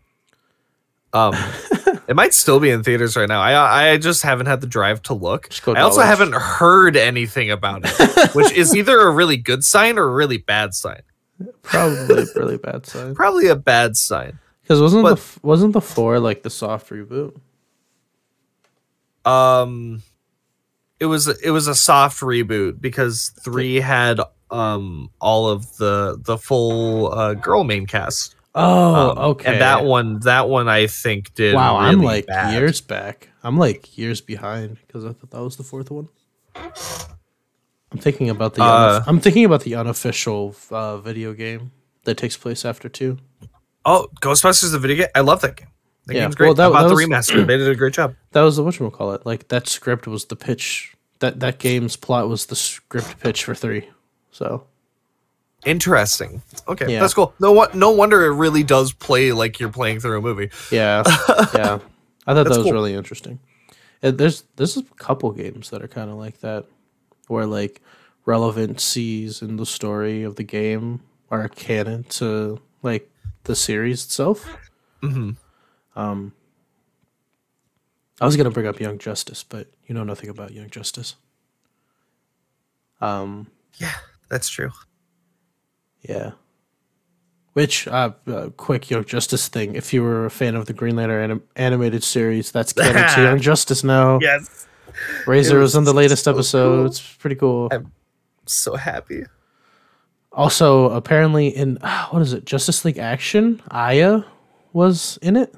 Um, 1.12 1.34
it 2.08 2.16
might 2.16 2.34
still 2.34 2.58
be 2.58 2.70
in 2.70 2.82
theaters 2.82 3.16
right 3.16 3.28
now. 3.28 3.40
I 3.40 3.92
I 3.92 3.96
just 3.98 4.24
haven't 4.24 4.46
had 4.46 4.60
the 4.60 4.66
drive 4.66 5.00
to 5.02 5.14
look. 5.14 5.48
I 5.68 5.82
also 5.82 6.00
Dulwich. 6.00 6.06
haven't 6.06 6.34
heard 6.34 6.96
anything 6.96 7.48
about 7.52 7.82
it, 7.84 8.34
which 8.34 8.50
is 8.50 8.74
either 8.76 8.98
a 9.02 9.10
really 9.12 9.36
good 9.36 9.62
sign 9.62 9.98
or 10.00 10.04
a 10.08 10.12
really 10.12 10.38
bad 10.38 10.74
sign. 10.74 11.02
Probably 11.62 12.22
a 12.22 12.26
really 12.34 12.56
bad 12.58 12.86
sign. 12.86 13.14
Probably 13.14 13.46
a 13.46 13.54
bad 13.56 13.96
sign. 13.96 14.40
Because 14.62 14.80
wasn't 14.80 15.04
But- 15.04 15.18
f- 15.18 15.38
wasn't 15.44 15.74
the 15.74 15.80
four 15.80 16.18
like 16.18 16.42
the 16.42 16.50
soft 16.50 16.90
reboot? 16.90 17.38
Um, 19.24 20.02
it 21.00 21.06
was 21.06 21.28
it 21.28 21.50
was 21.50 21.66
a 21.68 21.74
soft 21.74 22.20
reboot 22.20 22.80
because 22.80 23.32
three 23.42 23.76
had 23.76 24.20
um 24.50 25.10
all 25.20 25.48
of 25.48 25.76
the 25.76 26.18
the 26.22 26.36
full 26.38 27.12
uh, 27.12 27.34
girl 27.34 27.64
main 27.64 27.86
cast. 27.86 28.34
Oh, 28.54 29.10
Um, 29.10 29.18
okay. 29.30 29.52
And 29.52 29.60
that 29.62 29.84
one 29.84 30.20
that 30.20 30.48
one 30.48 30.68
I 30.68 30.86
think 30.86 31.32
did. 31.34 31.54
Wow, 31.54 31.76
I'm 31.76 32.02
like 32.02 32.26
bad. 32.26 32.52
years 32.52 32.80
back. 32.80 33.30
I'm 33.42 33.56
like 33.58 33.96
years 33.96 34.20
behind 34.20 34.76
because 34.86 35.04
I 35.04 35.12
thought 35.12 35.30
that 35.30 35.42
was 35.42 35.56
the 35.56 35.64
fourth 35.64 35.90
one. 35.90 36.08
I'm 36.54 37.98
thinking 37.98 38.30
about 38.30 38.54
the. 38.54 38.62
Uh, 38.62 39.02
I'm 39.06 39.20
thinking 39.20 39.44
about 39.44 39.62
the 39.62 39.74
unofficial 39.74 40.54
uh, 40.70 40.98
video 40.98 41.32
game 41.32 41.72
that 42.04 42.16
takes 42.16 42.36
place 42.36 42.64
after 42.64 42.88
two. 42.88 43.18
Oh, 43.84 44.06
Ghostbusters 44.20 44.70
the 44.72 44.78
video 44.78 44.96
game. 44.98 45.08
I 45.14 45.20
love 45.20 45.40
that 45.42 45.56
game. 45.56 45.68
That 46.06 46.14
Yeah, 46.14 46.22
game's 46.22 46.34
great. 46.34 46.46
well, 46.48 46.54
that- 46.54 46.72
bought 46.72 46.82
that 46.82 46.88
the 46.88 46.94
was- 46.94 47.04
remaster. 47.04 47.46
they 47.46 47.56
did 47.58 47.68
a 47.68 47.74
great 47.76 47.94
job. 47.94 48.14
That 48.32 48.42
was 48.42 48.56
the 48.56 48.62
what 48.64 48.92
call 48.92 49.12
it. 49.12 49.24
Like 49.26 49.48
that 49.48 49.68
script 49.68 50.06
was 50.06 50.24
the 50.26 50.36
pitch. 50.36 50.94
That 51.20 51.40
that 51.40 51.58
game's 51.58 51.96
plot 51.96 52.28
was 52.28 52.46
the 52.46 52.56
script 52.56 53.20
pitch 53.20 53.44
for 53.44 53.54
three. 53.54 53.88
So 54.30 54.64
Interesting. 55.64 56.42
Okay, 56.66 56.92
Yeah. 56.94 57.00
that's 57.00 57.14
cool. 57.14 57.34
No, 57.38 57.52
what? 57.52 57.74
No 57.76 57.90
wonder 57.92 58.24
it 58.24 58.34
really 58.34 58.64
does 58.64 58.92
play 58.92 59.30
like 59.32 59.60
you're 59.60 59.70
playing 59.70 60.00
through 60.00 60.18
a 60.18 60.20
movie. 60.22 60.50
yeah, 60.72 61.02
yeah. 61.54 61.78
I 62.26 62.34
thought 62.34 62.44
that 62.44 62.48
was 62.48 62.58
cool. 62.58 62.72
really 62.72 62.94
interesting. 62.94 63.38
And 64.02 64.18
there's 64.18 64.42
there's 64.56 64.76
a 64.76 64.82
couple 64.96 65.30
games 65.30 65.70
that 65.70 65.80
are 65.82 65.88
kind 65.88 66.10
of 66.10 66.16
like 66.16 66.40
that, 66.40 66.64
where 67.28 67.46
like 67.46 67.80
relevancies 68.24 69.40
in 69.42 69.56
the 69.56 69.66
story 69.66 70.24
of 70.24 70.34
the 70.36 70.42
game 70.42 71.00
are 71.30 71.48
canon 71.48 72.04
to 72.04 72.60
like 72.82 73.08
the 73.44 73.54
series 73.54 74.04
itself. 74.04 74.48
hmm 75.00 75.32
Um, 75.96 76.32
I 78.20 78.26
was 78.26 78.36
gonna 78.36 78.50
bring 78.50 78.66
up 78.66 78.80
Young 78.80 78.98
Justice, 78.98 79.44
but 79.44 79.68
you 79.86 79.94
know 79.94 80.04
nothing 80.04 80.28
about 80.30 80.52
Young 80.52 80.70
Justice. 80.70 81.16
Um, 83.00 83.48
Yeah, 83.78 83.92
that's 84.28 84.48
true. 84.48 84.70
yeah. 86.02 86.32
Which, 87.54 87.86
uh, 87.86 88.12
uh, 88.26 88.48
quick 88.56 88.88
Young 88.90 89.04
Justice 89.04 89.48
thing. 89.48 89.74
If 89.74 89.92
you 89.92 90.02
were 90.02 90.24
a 90.24 90.30
fan 90.30 90.54
of 90.54 90.64
the 90.66 90.72
Green 90.72 90.96
Lantern 90.96 91.22
anim- 91.22 91.42
animated 91.54 92.02
series, 92.02 92.50
that's 92.50 92.72
canon 92.72 93.10
to 93.14 93.22
Young 93.22 93.40
Justice 93.40 93.84
now. 93.84 94.18
Yes, 94.22 94.66
Razer 95.26 95.52
It 95.54 95.58
was 95.58 95.74
in 95.74 95.84
the 95.84 95.92
latest 95.92 96.24
so 96.24 96.32
episode. 96.32 96.76
cool. 96.78 96.86
It's 96.86 97.14
pretty 97.16 97.36
cool. 97.36 97.68
I'm 97.70 97.92
so 98.46 98.76
happy. 98.76 99.24
Also, 100.32 100.88
apparently 100.90 101.48
in 101.48 101.76
what 102.10 102.22
is 102.22 102.32
it? 102.32 102.46
Justice 102.46 102.84
League 102.86 102.98
Action, 102.98 103.60
Aya 103.70 104.22
was 104.72 105.18
in 105.20 105.36
it. 105.36 105.54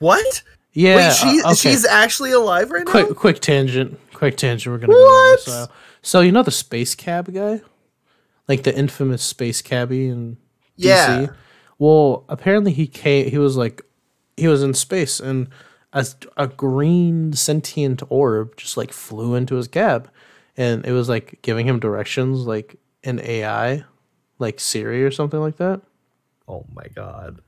What? 0.00 0.42
Yeah, 0.72 0.96
Wait, 0.96 1.12
she 1.14 1.40
uh, 1.42 1.46
okay. 1.52 1.54
she's 1.54 1.84
actually 1.84 2.32
alive 2.32 2.70
right 2.70 2.84
now. 2.84 2.90
quick 2.90 3.16
quick 3.16 3.40
tangent 3.40 3.98
quick 4.12 4.36
tangent 4.36 4.72
we're 4.72 4.78
gonna 4.78 4.92
go 4.92 4.98
down 4.98 5.36
this 5.36 5.46
What? 5.48 5.70
so 6.02 6.20
you 6.20 6.30
know 6.32 6.42
the 6.42 6.50
space 6.50 6.94
cab 6.94 7.32
guy 7.32 7.60
like 8.48 8.62
the 8.64 8.76
infamous 8.76 9.22
space 9.22 9.62
cabbie 9.62 10.08
in 10.08 10.36
Yeah. 10.76 11.06
dc 11.26 11.34
well 11.78 12.24
apparently 12.28 12.72
he 12.72 12.86
came 12.86 13.30
he 13.30 13.38
was 13.38 13.56
like 13.56 13.82
he 14.36 14.46
was 14.46 14.62
in 14.62 14.74
space 14.74 15.18
and 15.20 15.48
a, 15.92 16.06
a 16.36 16.46
green 16.46 17.32
sentient 17.32 18.02
orb 18.08 18.56
just 18.56 18.76
like 18.76 18.92
flew 18.92 19.34
into 19.34 19.56
his 19.56 19.66
cab 19.68 20.08
and 20.56 20.86
it 20.86 20.92
was 20.92 21.08
like 21.08 21.40
giving 21.42 21.66
him 21.66 21.80
directions 21.80 22.46
like 22.46 22.76
an 23.02 23.20
ai 23.24 23.84
like 24.38 24.60
siri 24.60 25.02
or 25.02 25.10
something 25.10 25.40
like 25.40 25.56
that 25.56 25.80
Oh 26.48 26.64
my 26.74 26.86
god, 26.94 27.40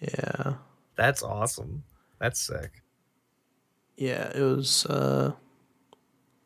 yeah 0.00 0.54
that's 0.98 1.22
awesome. 1.22 1.84
That's 2.20 2.38
sick. 2.40 2.82
yeah 3.96 4.30
it 4.34 4.42
was 4.42 4.84
uh 4.86 5.32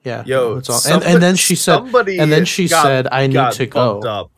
yeah 0.04 0.23
Yo, 0.26 0.59
it's 0.59 0.68
all, 0.71 0.76
and, 0.76 0.82
somebody- 0.82 1.12
and 1.12 1.23
then 1.23 1.35
she 1.37 1.56
said 1.56 1.80
and 2.21 2.30
then 2.32 2.44
she 2.44 2.68
got- 2.68 2.82
said 2.85 3.09
i 3.11 3.26
need 3.26 3.52
to 3.52 3.66
go 3.66 4.00
Up. 4.02 4.30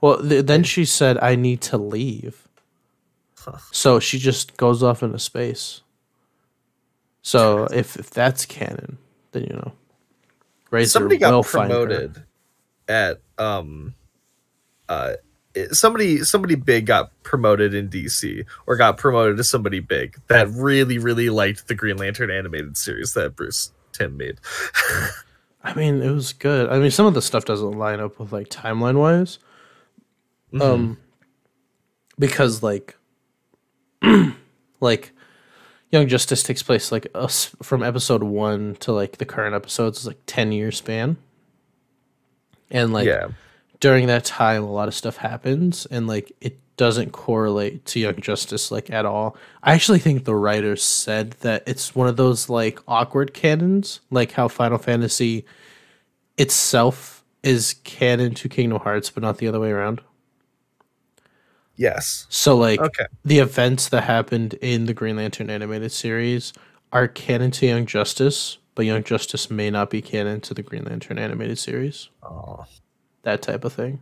Well, 0.00 0.20
th- 0.20 0.44
then 0.44 0.64
she 0.64 0.84
said, 0.84 1.16
"I 1.22 1.34
need 1.34 1.62
to 1.72 1.78
leave." 1.78 2.46
Huh. 3.38 3.56
So 3.72 4.00
she 4.00 4.18
just 4.18 4.54
goes 4.58 4.82
off 4.82 5.02
into 5.02 5.18
space. 5.18 5.80
So 7.22 7.64
if 7.72 7.96
if 7.96 8.10
that's 8.10 8.44
canon, 8.44 8.98
then 9.32 9.44
you 9.44 9.54
know, 9.56 9.72
Razer 10.70 10.88
somebody 10.88 11.16
will 11.16 11.40
got 11.40 11.46
find 11.46 11.72
her. 11.72 11.86
promoted 11.86 12.22
at 12.86 13.22
um 13.38 13.94
uh 14.90 15.14
somebody 15.72 16.18
somebody 16.24 16.54
big 16.54 16.86
got 16.86 17.10
promoted 17.22 17.74
in 17.74 17.88
DC 17.88 18.44
or 18.66 18.76
got 18.76 18.96
promoted 18.96 19.36
to 19.36 19.44
somebody 19.44 19.80
big 19.80 20.16
that 20.28 20.48
really 20.48 20.98
really 20.98 21.30
liked 21.30 21.68
the 21.68 21.74
Green 21.74 21.96
Lantern 21.96 22.30
animated 22.30 22.76
series 22.76 23.14
that 23.14 23.36
Bruce 23.36 23.72
Timm 23.92 24.16
made. 24.16 24.38
I 25.64 25.72
mean, 25.74 26.02
it 26.02 26.10
was 26.10 26.32
good. 26.34 26.68
I 26.68 26.78
mean, 26.78 26.90
some 26.90 27.06
of 27.06 27.14
the 27.14 27.22
stuff 27.22 27.46
doesn't 27.46 27.78
line 27.78 27.98
up 27.98 28.18
with 28.18 28.32
like 28.32 28.48
timeline 28.48 28.96
wise, 28.98 29.38
Mm-hmm. 30.52 30.62
um, 30.62 30.98
because 32.18 32.62
like, 32.62 32.96
like, 34.80 35.12
Young 35.90 36.06
Justice 36.06 36.42
takes 36.42 36.62
place 36.62 36.92
like 36.92 37.06
us 37.14 37.54
from 37.62 37.82
episode 37.82 38.22
one 38.22 38.76
to 38.80 38.92
like 38.92 39.18
the 39.18 39.24
current 39.24 39.54
episodes 39.54 40.00
is 40.00 40.06
like 40.06 40.18
ten 40.26 40.52
year 40.52 40.70
span, 40.70 41.16
and 42.70 42.92
like 42.92 43.06
yeah. 43.06 43.28
During 43.84 44.06
that 44.06 44.24
time 44.24 44.62
a 44.64 44.72
lot 44.72 44.88
of 44.88 44.94
stuff 44.94 45.18
happens 45.18 45.84
and 45.90 46.06
like 46.06 46.32
it 46.40 46.58
doesn't 46.78 47.12
correlate 47.12 47.84
to 47.84 48.00
young 48.00 48.18
justice 48.18 48.70
like 48.70 48.88
at 48.90 49.04
all 49.04 49.36
i 49.62 49.74
actually 49.74 49.98
think 49.98 50.24
the 50.24 50.34
writers 50.34 50.82
said 50.82 51.32
that 51.46 51.62
it's 51.66 51.94
one 51.94 52.08
of 52.08 52.16
those 52.16 52.48
like 52.48 52.80
awkward 52.88 53.34
canons 53.34 54.00
like 54.10 54.32
how 54.32 54.48
final 54.48 54.78
fantasy 54.78 55.44
itself 56.38 57.22
is 57.42 57.74
canon 57.84 58.32
to 58.34 58.48
kingdom 58.48 58.80
hearts 58.80 59.10
but 59.10 59.22
not 59.22 59.36
the 59.36 59.46
other 59.46 59.60
way 59.60 59.70
around 59.70 60.00
Yes. 61.76 62.26
so 62.30 62.56
like 62.56 62.80
Okay. 62.80 63.04
the 63.24 63.40
events 63.40 63.88
that 63.90 64.04
happened 64.04 64.54
in 64.54 64.86
the 64.86 64.94
green 64.94 65.16
lantern 65.16 65.50
animated 65.50 65.92
series 65.92 66.52
are 66.92 67.06
canon 67.08 67.50
to 67.50 67.66
young 67.66 67.84
justice 67.84 68.58
but 68.76 68.86
young 68.86 69.02
justice 69.04 69.50
may 69.50 69.70
not 69.70 69.90
be 69.90 70.00
canon 70.00 70.40
to 70.42 70.54
the 70.54 70.62
green 70.62 70.84
lantern 70.84 71.18
animated 71.18 71.58
series 71.58 72.08
Oh, 72.22 72.64
that 73.24 73.42
type 73.42 73.64
of 73.64 73.72
thing 73.72 74.00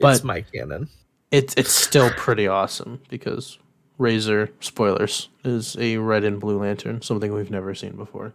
it's 0.00 0.20
But- 0.20 0.24
my 0.24 0.40
canon. 0.42 0.88
it's 1.30 1.54
it's 1.56 1.72
still 1.72 2.10
pretty 2.10 2.46
awesome 2.48 3.00
because 3.08 3.58
Razer 4.00 4.50
spoilers 4.60 5.28
is 5.44 5.76
a 5.78 5.98
red 5.98 6.24
and 6.24 6.40
blue 6.40 6.58
lantern, 6.58 7.02
something 7.02 7.32
we've 7.32 7.50
never 7.50 7.74
seen 7.74 7.94
before. 7.94 8.34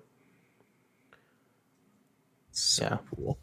So 2.52 2.84
Yeah. 2.84 2.98
cool. 3.16 3.38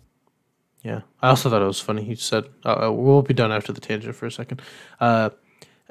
Yeah, 0.82 1.00
I 1.22 1.28
also 1.30 1.48
thought 1.48 1.62
it 1.62 1.66
was 1.66 1.80
funny. 1.80 2.04
He 2.04 2.14
said, 2.14 2.44
uh, 2.64 2.88
uh, 2.88 2.92
"We'll 2.92 3.22
be 3.22 3.32
done 3.34 3.50
after 3.52 3.72
the 3.72 3.80
tangent 3.80 4.14
for 4.16 4.26
a 4.26 4.30
second. 4.30 4.60
Uh, 5.00 5.30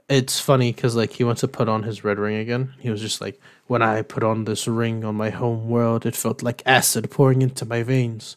it's 0.07 0.39
funny 0.39 0.71
because 0.71 0.95
like 0.95 1.13
he 1.13 1.23
wants 1.23 1.41
to 1.41 1.47
put 1.47 1.67
on 1.67 1.83
his 1.83 2.03
red 2.03 2.19
ring 2.19 2.35
again. 2.37 2.73
He 2.79 2.89
was 2.91 3.01
just 3.01 3.19
like, 3.21 3.39
"When 3.67 3.81
I 3.81 4.01
put 4.03 4.23
on 4.23 4.45
this 4.45 4.67
ring 4.67 5.03
on 5.03 5.15
my 5.15 5.29
home 5.31 5.67
world, 5.69 6.05
it 6.05 6.15
felt 6.15 6.43
like 6.43 6.61
acid 6.65 7.09
pouring 7.09 7.41
into 7.41 7.65
my 7.65 7.81
veins. 7.83 8.35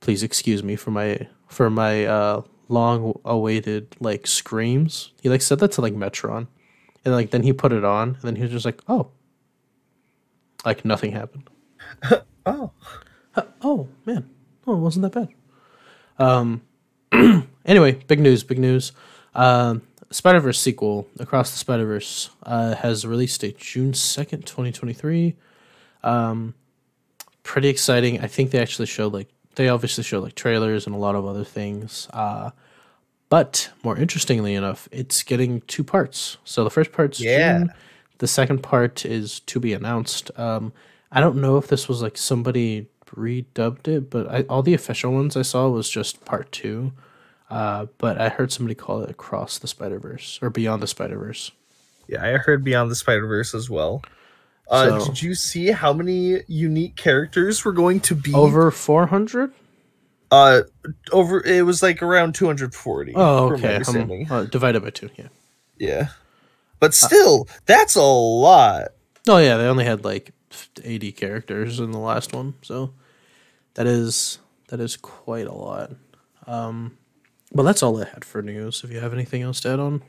Please 0.00 0.22
excuse 0.22 0.62
me 0.62 0.76
for 0.76 0.92
my 0.92 1.28
for 1.48 1.68
my 1.70 2.04
uh, 2.06 2.42
long 2.68 3.18
awaited 3.24 3.96
like 4.00 4.26
screams." 4.26 5.12
He 5.22 5.28
like 5.28 5.42
said 5.42 5.58
that 5.60 5.72
to 5.72 5.80
like 5.80 5.94
Metron, 5.94 6.46
and 7.04 7.14
like 7.14 7.30
then 7.30 7.42
he 7.42 7.52
put 7.52 7.72
it 7.72 7.84
on, 7.84 8.10
and 8.10 8.22
then 8.22 8.36
he 8.36 8.42
was 8.42 8.52
just 8.52 8.64
like, 8.64 8.80
"Oh." 8.88 9.08
Like 10.64 10.84
nothing 10.84 11.12
happened. 11.12 11.48
Oh, 12.46 12.70
Uh, 13.34 13.42
oh 13.60 13.88
man, 14.06 14.28
oh, 14.66 14.72
it 14.72 14.78
wasn't 14.78 15.02
that 15.02 15.12
bad. 15.12 15.28
Um, 16.18 16.62
anyway, 17.66 17.92
big 18.06 18.20
news, 18.20 18.42
big 18.42 18.58
news. 18.58 18.92
Um, 19.34 19.82
Spider 20.10 20.40
Verse 20.40 20.58
sequel, 20.58 21.06
Across 21.18 21.50
the 21.50 21.58
Spider 21.58 21.84
Verse, 21.84 22.30
uh, 22.44 22.74
has 22.76 23.06
released 23.06 23.42
a 23.42 23.48
date 23.48 23.58
June 23.58 23.92
second, 23.92 24.46
twenty 24.46 24.72
twenty 24.72 24.94
three. 24.94 25.36
Um, 26.02 26.54
pretty 27.42 27.68
exciting. 27.68 28.18
I 28.20 28.28
think 28.28 28.50
they 28.50 28.60
actually 28.60 28.86
showed 28.86 29.12
like 29.12 29.28
they 29.58 29.68
obviously 29.68 30.02
show 30.02 30.20
like 30.20 30.34
trailers 30.34 30.86
and 30.86 30.94
a 30.94 30.98
lot 30.98 31.14
of 31.14 31.26
other 31.26 31.44
things. 31.44 32.08
Uh, 32.14 32.50
but 33.28 33.70
more 33.84 33.96
interestingly 33.98 34.54
enough, 34.54 34.88
it's 34.90 35.22
getting 35.22 35.60
two 35.62 35.84
parts. 35.84 36.38
So 36.44 36.64
the 36.64 36.70
first 36.70 36.92
part's 36.92 37.20
Yeah. 37.20 37.58
June. 37.58 37.72
The 38.18 38.26
second 38.26 38.62
part 38.62 39.04
is 39.04 39.40
to 39.40 39.60
be 39.60 39.74
announced. 39.74 40.30
Um, 40.38 40.72
I 41.12 41.20
don't 41.20 41.36
know 41.36 41.56
if 41.58 41.68
this 41.68 41.88
was 41.88 42.00
like 42.02 42.16
somebody 42.16 42.86
redubbed 43.14 43.86
it, 43.88 44.10
but 44.10 44.28
I, 44.30 44.42
all 44.42 44.62
the 44.62 44.74
official 44.74 45.12
ones 45.12 45.36
I 45.36 45.42
saw 45.42 45.68
was 45.68 45.88
just 45.88 46.24
part 46.24 46.50
two. 46.50 46.92
Uh, 47.50 47.86
but 47.98 48.20
I 48.20 48.28
heard 48.28 48.50
somebody 48.52 48.74
call 48.74 49.02
it 49.02 49.10
Across 49.10 49.58
the 49.58 49.68
Spider 49.68 49.98
Verse 49.98 50.38
or 50.42 50.50
Beyond 50.50 50.82
the 50.82 50.86
Spider 50.86 51.18
Verse. 51.18 51.50
yeah. 52.08 52.24
I 52.24 52.32
heard 52.38 52.64
Beyond 52.64 52.90
the 52.90 52.96
Spider 52.96 53.26
Verse 53.26 53.54
as 53.54 53.70
well. 53.70 54.02
Uh, 54.70 55.00
So- 55.00 55.06
did 55.06 55.22
you 55.22 55.34
see 55.34 55.68
how 55.70 55.92
many 55.92 56.42
unique 56.46 56.96
characters 56.96 57.64
were 57.64 57.72
going 57.72 58.00
to 58.00 58.14
be? 58.14 58.34
Over 58.34 58.70
400? 58.70 59.52
Uh, 60.30 60.60
over 61.10 61.42
it 61.46 61.64
was 61.64 61.82
like 61.82 62.02
around 62.02 62.34
240. 62.34 63.12
Oh, 63.16 63.52
okay. 63.54 63.76
Um, 63.88 64.26
uh, 64.30 64.44
divided 64.44 64.82
by 64.82 64.90
two. 64.90 65.08
Yeah. 65.16 65.28
yeah, 65.78 66.08
but 66.80 66.92
still, 66.92 67.48
that's 67.64 67.94
a 67.96 68.02
lot. 68.02 68.88
Oh 69.26 69.38
yeah, 69.38 69.56
they 69.56 69.64
only 69.64 69.86
had 69.86 70.04
like 70.04 70.32
80 70.84 71.12
characters 71.12 71.80
in 71.80 71.92
the 71.92 71.98
last 71.98 72.34
one, 72.34 72.54
so 72.60 72.92
that 73.72 73.86
is 73.86 74.38
that 74.68 74.80
is 74.80 74.98
quite 74.98 75.46
a 75.46 75.54
lot. 75.54 75.92
Um, 76.46 76.98
but 77.50 77.62
that's 77.62 77.82
all 77.82 77.98
I 77.98 78.04
had 78.04 78.22
for 78.22 78.42
news. 78.42 78.84
If 78.84 78.90
you 78.92 79.00
have 79.00 79.14
anything 79.14 79.40
else 79.40 79.60
to 79.62 79.70
add 79.72 79.80
on, 79.80 80.02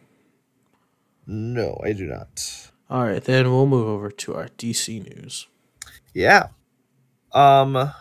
No, 1.25 1.79
I 1.83 1.93
do 1.93 2.05
not. 2.05 2.71
All 2.89 3.03
right, 3.03 3.24
then 3.24 3.51
we'll 3.51 3.67
move 3.67 3.88
over 3.88 4.10
to 4.10 4.36
our 4.36 4.48
DC 4.58 5.03
news. 5.15 5.48
Yeah. 6.13 6.48
Um. 7.34 7.91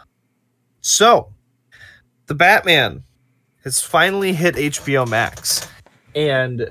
So, 0.80 1.32
the 2.26 2.34
Batman 2.34 3.02
has 3.64 3.82
finally 3.82 4.32
hit 4.32 4.54
HBO 4.54 5.06
Max, 5.06 5.68
and 6.14 6.70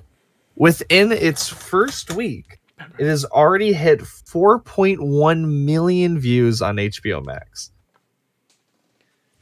within 0.56 1.12
its 1.12 1.48
first 1.48 2.12
week, 2.12 2.60
it 2.98 3.06
has 3.06 3.26
already 3.26 3.74
hit 3.74 4.00
4.1 4.00 5.66
million 5.66 6.20
views 6.20 6.62
on 6.62 6.78
HBO 6.78 7.24
Max. 7.24 7.72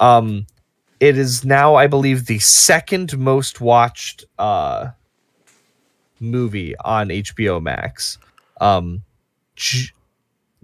Um, 0.01 0.46
it 1.00 1.17
is 1.17 1.46
now, 1.46 1.75
I 1.75 1.88
believe, 1.88 2.25
the 2.25 2.39
second 2.39 3.17
most 3.17 3.62
watched 3.62 4.25
uh 4.38 4.89
movie 6.20 6.75
on 6.84 7.10
HBO 7.10 7.62
Max. 7.62 8.17
Um, 8.62 9.03
j- 9.55 9.89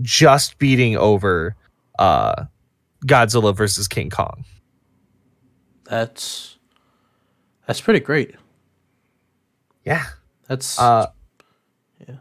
just 0.01 0.57
beating 0.59 0.97
over 0.97 1.55
uh 1.99 2.45
Godzilla 3.05 3.55
versus 3.55 3.87
King 3.87 4.09
Kong. 4.09 4.45
That's 5.85 6.57
that's 7.67 7.81
pretty 7.81 7.99
great. 7.99 8.35
Yeah. 9.85 10.03
That's 10.47 10.79
Uh 10.79 11.07
Yeah. 12.07 12.15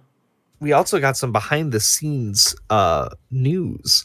We 0.61 0.73
also 0.73 0.99
got 1.01 1.17
some 1.17 1.33
behind 1.33 1.73
the 1.73 1.81
scenes 1.81 2.55
uh 2.69 3.11
news 3.31 4.05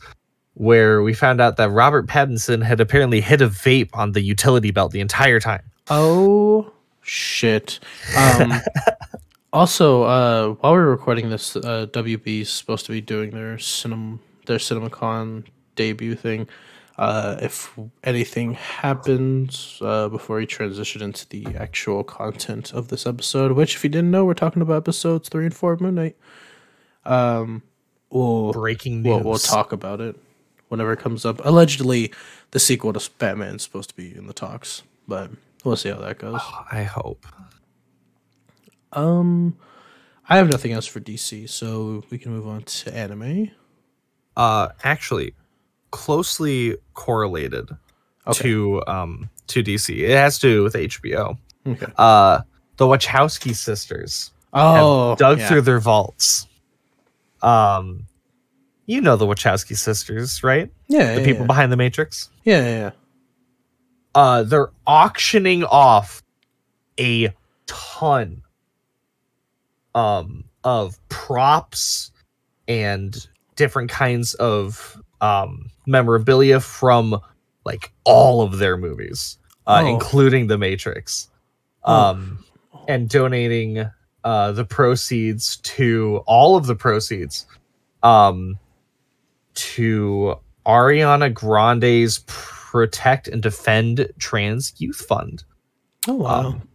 where 0.54 1.02
we 1.02 1.14
found 1.14 1.42
out 1.42 1.58
that 1.58 1.70
Robert 1.70 2.08
Pattinson 2.08 2.64
had 2.64 2.80
apparently 2.80 3.20
hit 3.22 3.42
a 3.42 3.48
vape 3.50 3.90
on 3.94 4.14
the 4.14 4.22
utility 4.22 4.72
belt 4.72 4.92
the 4.92 5.02
entire 5.02 5.40
time. 5.40 5.64
Oh 5.90 6.72
shit. 7.02 7.80
Um 8.18 8.54
also, 9.56 10.04
uh 10.04 10.50
while 10.60 10.74
we're 10.74 10.90
recording 10.90 11.30
this, 11.30 11.56
uh 11.56 11.88
WB 11.92 12.42
is 12.42 12.50
supposed 12.50 12.86
to 12.86 12.92
be 12.92 13.02
doing 13.02 13.32
their 13.32 13.58
cinema 13.58 14.20
their 14.46 14.58
CinemaCon 14.58 15.46
debut 15.76 16.16
thing. 16.16 16.48
Uh 16.98 17.38
if 17.42 17.78
anything 18.04 18.54
happens 18.54 19.80
uh 19.82 20.10
before 20.10 20.38
we 20.38 20.46
transition 20.46 21.02
into 21.02 21.28
the 21.30 21.48
actual 21.58 22.04
content 22.04 22.74
of 22.74 22.90
this 22.90 23.06
episode, 23.08 23.54
which 23.54 23.76
if 23.76 23.84
you 23.84 23.90
didn't 23.90 24.12
know, 24.12 24.26
we're 24.26 24.34
talking 24.34 24.62
about 24.62 24.78
episodes 24.78 25.30
three 25.30 25.46
and 25.46 25.56
four 25.56 25.74
of 25.74 25.82
Moon 25.82 25.96
Knight. 25.96 26.18
Um 27.06 27.64
we'll 28.10 28.52
Breaking 28.52 29.02
news. 29.02 29.10
we'll, 29.10 29.24
we'll 29.24 29.40
talk 29.40 29.72
about 29.72 30.02
it 30.02 30.16
whenever 30.68 30.92
it 30.94 31.00
comes 31.00 31.26
up. 31.26 31.40
Allegedly, 31.46 32.14
the 32.52 32.60
sequel 32.60 32.92
to 32.94 33.10
Batman 33.20 33.56
is 33.56 33.64
supposed 33.64 33.90
to 33.90 33.96
be 33.96 34.16
in 34.16 34.28
the 34.28 34.34
talks, 34.34 34.84
but 35.08 35.32
we'll 35.64 35.76
see 35.76 35.90
how 35.90 35.98
that 36.00 36.18
goes. 36.20 36.42
I 36.72 36.84
hope. 36.84 37.26
Um, 38.96 39.58
I 40.28 40.38
have 40.38 40.50
nothing 40.50 40.72
else 40.72 40.86
for 40.86 41.00
DC, 41.00 41.50
so 41.50 42.04
we 42.10 42.18
can 42.18 42.32
move 42.32 42.48
on 42.48 42.64
to 42.64 42.96
anime. 42.96 43.52
Uh 44.38 44.70
actually 44.84 45.34
closely 45.92 46.76
correlated 46.94 47.70
Okay. 48.28 48.42
to 48.44 48.84
um 48.88 49.30
to 49.48 49.64
DC. 49.64 49.98
It 49.98 50.10
has 50.18 50.40
to 50.40 50.48
do 50.48 50.64
with 50.64 50.74
HBO. 50.74 51.38
Okay. 51.68 51.86
Uh 51.98 52.42
the 52.78 52.86
Wachowski 52.86 53.56
sisters 53.56 54.32
Oh, 54.54 55.16
dug 55.16 55.40
yeah. 55.40 55.48
through 55.50 55.62
their 55.62 55.80
vaults. 55.80 56.48
Um, 57.42 58.08
you 58.86 59.02
know 59.02 59.16
the 59.18 59.26
Wachowski 59.26 59.78
sisters, 59.78 60.44
right? 60.44 60.72
yeah, 60.88 61.16
The 61.16 61.20
yeah, 61.22 61.26
people 61.26 61.42
yeah. 61.42 61.48
behind 61.48 61.72
the 61.72 61.78
Matrix. 61.78 62.30
Yeah, 62.44 62.64
yeah, 62.64 62.78
yeah. 62.78 62.92
Uh, 64.14 64.44
they're 64.44 64.70
auctioning 64.88 65.64
off 65.66 66.24
a 67.00 67.34
ton 67.68 68.42
um 69.96 70.44
of 70.64 70.98
props 71.10 72.12
and 72.68 73.28
different 73.56 73.90
kinds 73.90 74.34
of 74.36 75.02
um 75.22 75.72
memorabilia 75.88 76.60
from 76.60 77.20
like 77.66 77.92
all 78.04 78.42
of 78.44 78.60
their 78.60 78.78
movies, 78.78 79.40
uh, 79.66 79.82
Oh. 79.84 79.88
including 79.88 80.46
the 80.48 80.58
Matrix. 80.58 81.30
Oh. 81.84 81.94
Um, 82.12 82.46
and 82.88 83.10
donating 83.10 83.90
uh, 84.24 84.52
the 84.52 84.66
proceeds 84.66 85.58
to 85.58 86.22
all 86.28 86.56
of 86.56 86.66
the 86.68 86.76
proceeds 86.76 87.46
um, 88.04 88.60
to 89.56 90.36
Ariana 90.66 91.34
Grande's 91.34 92.20
Protect 92.28 93.28
and 93.28 93.42
Defend 93.42 94.12
Trans 94.20 94.74
Youth 94.78 94.98
Fund. 95.08 95.44
Oh 96.08 96.14
wow, 96.16 96.40
Um, 96.48 96.68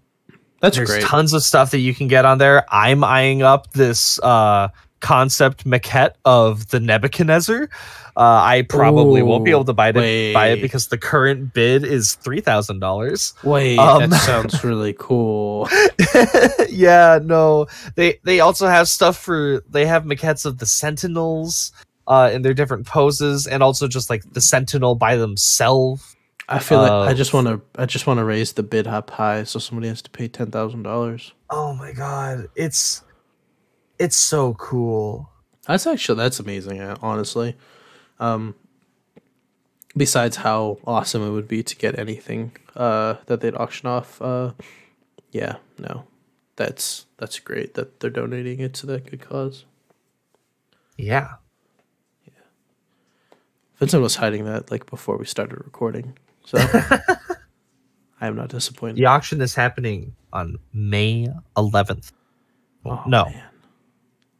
that's 0.61 0.77
There's 0.77 0.91
great. 0.91 1.03
tons 1.03 1.33
of 1.33 1.43
stuff 1.43 1.71
that 1.71 1.79
you 1.79 1.95
can 1.95 2.07
get 2.09 2.25
on 2.25 2.39
there. 2.39 2.65
I'm 2.71 3.03
eyeing 3.03 3.43
up 3.43 3.73
this 3.73 4.21
uh, 4.21 4.69
concept 5.01 5.65
maquette 5.65 6.15
of 6.25 6.69
the 6.69 6.81
Nebuchadnezzar. 6.81 7.69
Uh, 8.17 8.43
I 8.43 8.63
probably 8.69 9.23
won't 9.23 9.45
be 9.45 9.51
able 9.51 9.65
to 9.65 9.73
buy 9.73 9.91
it, 9.91 10.35
buy 10.35 10.49
it 10.49 10.61
because 10.61 10.89
the 10.89 10.99
current 10.99 11.55
bid 11.55 11.85
is 11.85 12.15
three 12.15 12.41
thousand 12.41 12.81
dollars. 12.81 13.33
Wait, 13.43 13.79
um, 13.79 14.11
that 14.11 14.21
sounds 14.21 14.63
really 14.63 14.95
cool. 14.99 15.69
yeah, 16.69 17.19
no. 17.23 17.67
They 17.95 18.19
they 18.25 18.41
also 18.41 18.67
have 18.67 18.89
stuff 18.89 19.17
for 19.17 19.63
they 19.71 19.87
have 19.87 20.05
maquettes 20.05 20.45
of 20.45 20.59
the 20.59 20.67
Sentinels 20.67 21.73
uh 22.07 22.31
in 22.33 22.43
their 22.43 22.55
different 22.55 22.87
poses 22.87 23.47
and 23.47 23.63
also 23.63 23.87
just 23.87 24.11
like 24.11 24.25
the 24.33 24.41
Sentinel 24.41 24.97
by 24.97 25.17
themselves. 25.17 26.17
I 26.51 26.59
feel 26.59 26.79
like 26.79 26.91
I 26.91 27.15
just 27.15 27.33
want 27.33 27.47
to. 27.47 27.61
I 27.77 27.87
just 27.87 28.07
want 28.07 28.19
to 28.19 28.25
raise 28.25 28.53
the 28.53 28.63
bid 28.63 28.87
up 28.87 29.11
high, 29.11 29.45
so 29.45 29.59
somebody 29.61 29.89
has 29.89 30.03
to 30.03 30.11
pay 30.11 30.27
ten 30.27 30.51
thousand 30.51 30.83
dollars. 30.83 31.33
Oh 31.49 31.75
my 31.75 31.93
god. 31.93 32.49
It's 32.57 33.03
it's 33.99 34.17
so 34.17 34.55
cool. 34.55 35.31
That's 35.67 35.87
actually 35.87 36.17
that's 36.17 36.41
amazing. 36.41 36.81
Honestly, 36.81 37.57
um, 38.19 38.57
besides 39.97 40.37
how 40.37 40.79
awesome 40.87 41.23
it 41.23 41.31
would 41.31 41.47
be 41.47 41.63
to 41.63 41.77
get 41.77 41.99
anything 41.99 42.57
uh, 42.75 43.17
that 43.27 43.41
they'd 43.41 43.55
auction 43.55 43.89
off, 43.89 44.21
uh, 44.21 44.53
yeah, 45.31 45.57
no, 45.79 46.05
that's 46.57 47.07
that's 47.19 47.39
great 47.39 47.75
that 47.75 48.01
they're 48.01 48.11
donating 48.11 48.59
it 48.59 48.75
to 48.75 48.87
that 48.87 49.07
good 49.09 49.21
cause. 49.21 49.65
Yeah. 50.97 51.35
Vincent 53.77 54.03
was 54.03 54.17
hiding 54.17 54.45
that 54.45 54.71
like 54.71 54.85
before 54.91 55.17
we 55.17 55.25
started 55.25 55.57
recording, 55.65 56.19
so 56.51 56.59
I 58.21 58.27
am 58.27 58.37
not 58.37 58.49
disappointed. 58.49 58.97
The 58.97 59.07
auction 59.07 59.41
is 59.41 59.55
happening 59.55 60.15
on 60.33 60.57
May 60.73 61.29
11th. 61.57 62.13
Oh, 62.85 63.03
no, 63.07 63.25
man. 63.27 63.43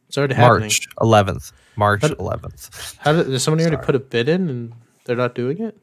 it's 0.07 0.17
already 0.17 0.33
happening. 0.35 0.61
March 0.61 0.87
11th. 0.99 1.51
March 1.77 2.01
But- 2.01 2.17
11th. 2.17 2.97
How 2.97 3.13
did, 3.13 3.27
did 3.27 3.39
somebody 3.39 3.63
already 3.65 3.83
put 3.85 3.95
a 3.95 3.99
bid 3.99 4.27
in 4.29 4.49
and 4.49 4.73
they're 5.05 5.15
not 5.15 5.35
doing 5.35 5.61
it? 5.61 5.77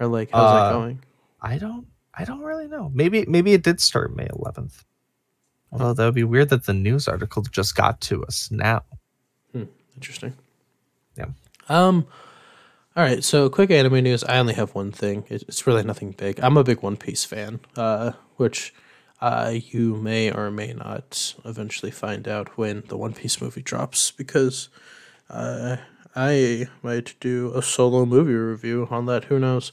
Or 0.00 0.06
like, 0.08 0.30
how's 0.32 0.50
Uh, 0.50 0.54
that 0.64 0.72
going? 0.72 1.00
I 1.40 1.58
don't 1.58 1.86
I 2.16 2.24
don't 2.24 2.40
really 2.40 2.66
know. 2.68 2.90
Maybe 2.94 3.24
maybe 3.26 3.52
it 3.52 3.62
did 3.62 3.80
start 3.80 4.14
May 4.16 4.26
11th. 4.26 4.84
Although 5.72 5.94
that 5.94 6.04
would 6.04 6.14
be 6.14 6.24
weird 6.24 6.48
that 6.50 6.64
the 6.66 6.72
news 6.74 7.06
article 7.08 7.42
just 7.42 7.74
got 7.76 8.00
to 8.02 8.24
us 8.24 8.50
now. 8.50 8.82
Interesting. 9.96 10.34
Yeah. 11.16 11.26
Um. 11.68 12.06
All 12.96 13.02
right. 13.02 13.24
So, 13.24 13.50
quick 13.50 13.72
anime 13.72 14.04
news. 14.04 14.22
I 14.22 14.38
only 14.38 14.54
have 14.54 14.72
one 14.72 14.92
thing. 14.92 15.24
It's 15.28 15.66
really 15.66 15.82
nothing 15.82 16.12
big. 16.12 16.38
I'm 16.38 16.56
a 16.56 16.62
big 16.62 16.80
One 16.80 16.96
Piece 16.96 17.24
fan, 17.24 17.58
uh, 17.76 18.12
which 18.36 18.72
uh, 19.20 19.52
you 19.52 19.96
may 19.96 20.30
or 20.30 20.48
may 20.52 20.72
not 20.74 21.34
eventually 21.44 21.90
find 21.90 22.28
out 22.28 22.56
when 22.56 22.84
the 22.86 22.96
One 22.96 23.12
Piece 23.12 23.40
movie 23.40 23.62
drops, 23.62 24.12
because 24.12 24.68
uh, 25.28 25.78
I 26.14 26.68
might 26.84 27.16
do 27.18 27.50
a 27.56 27.62
solo 27.62 28.06
movie 28.06 28.34
review 28.34 28.86
on 28.88 29.06
that. 29.06 29.24
Who 29.24 29.40
knows? 29.40 29.72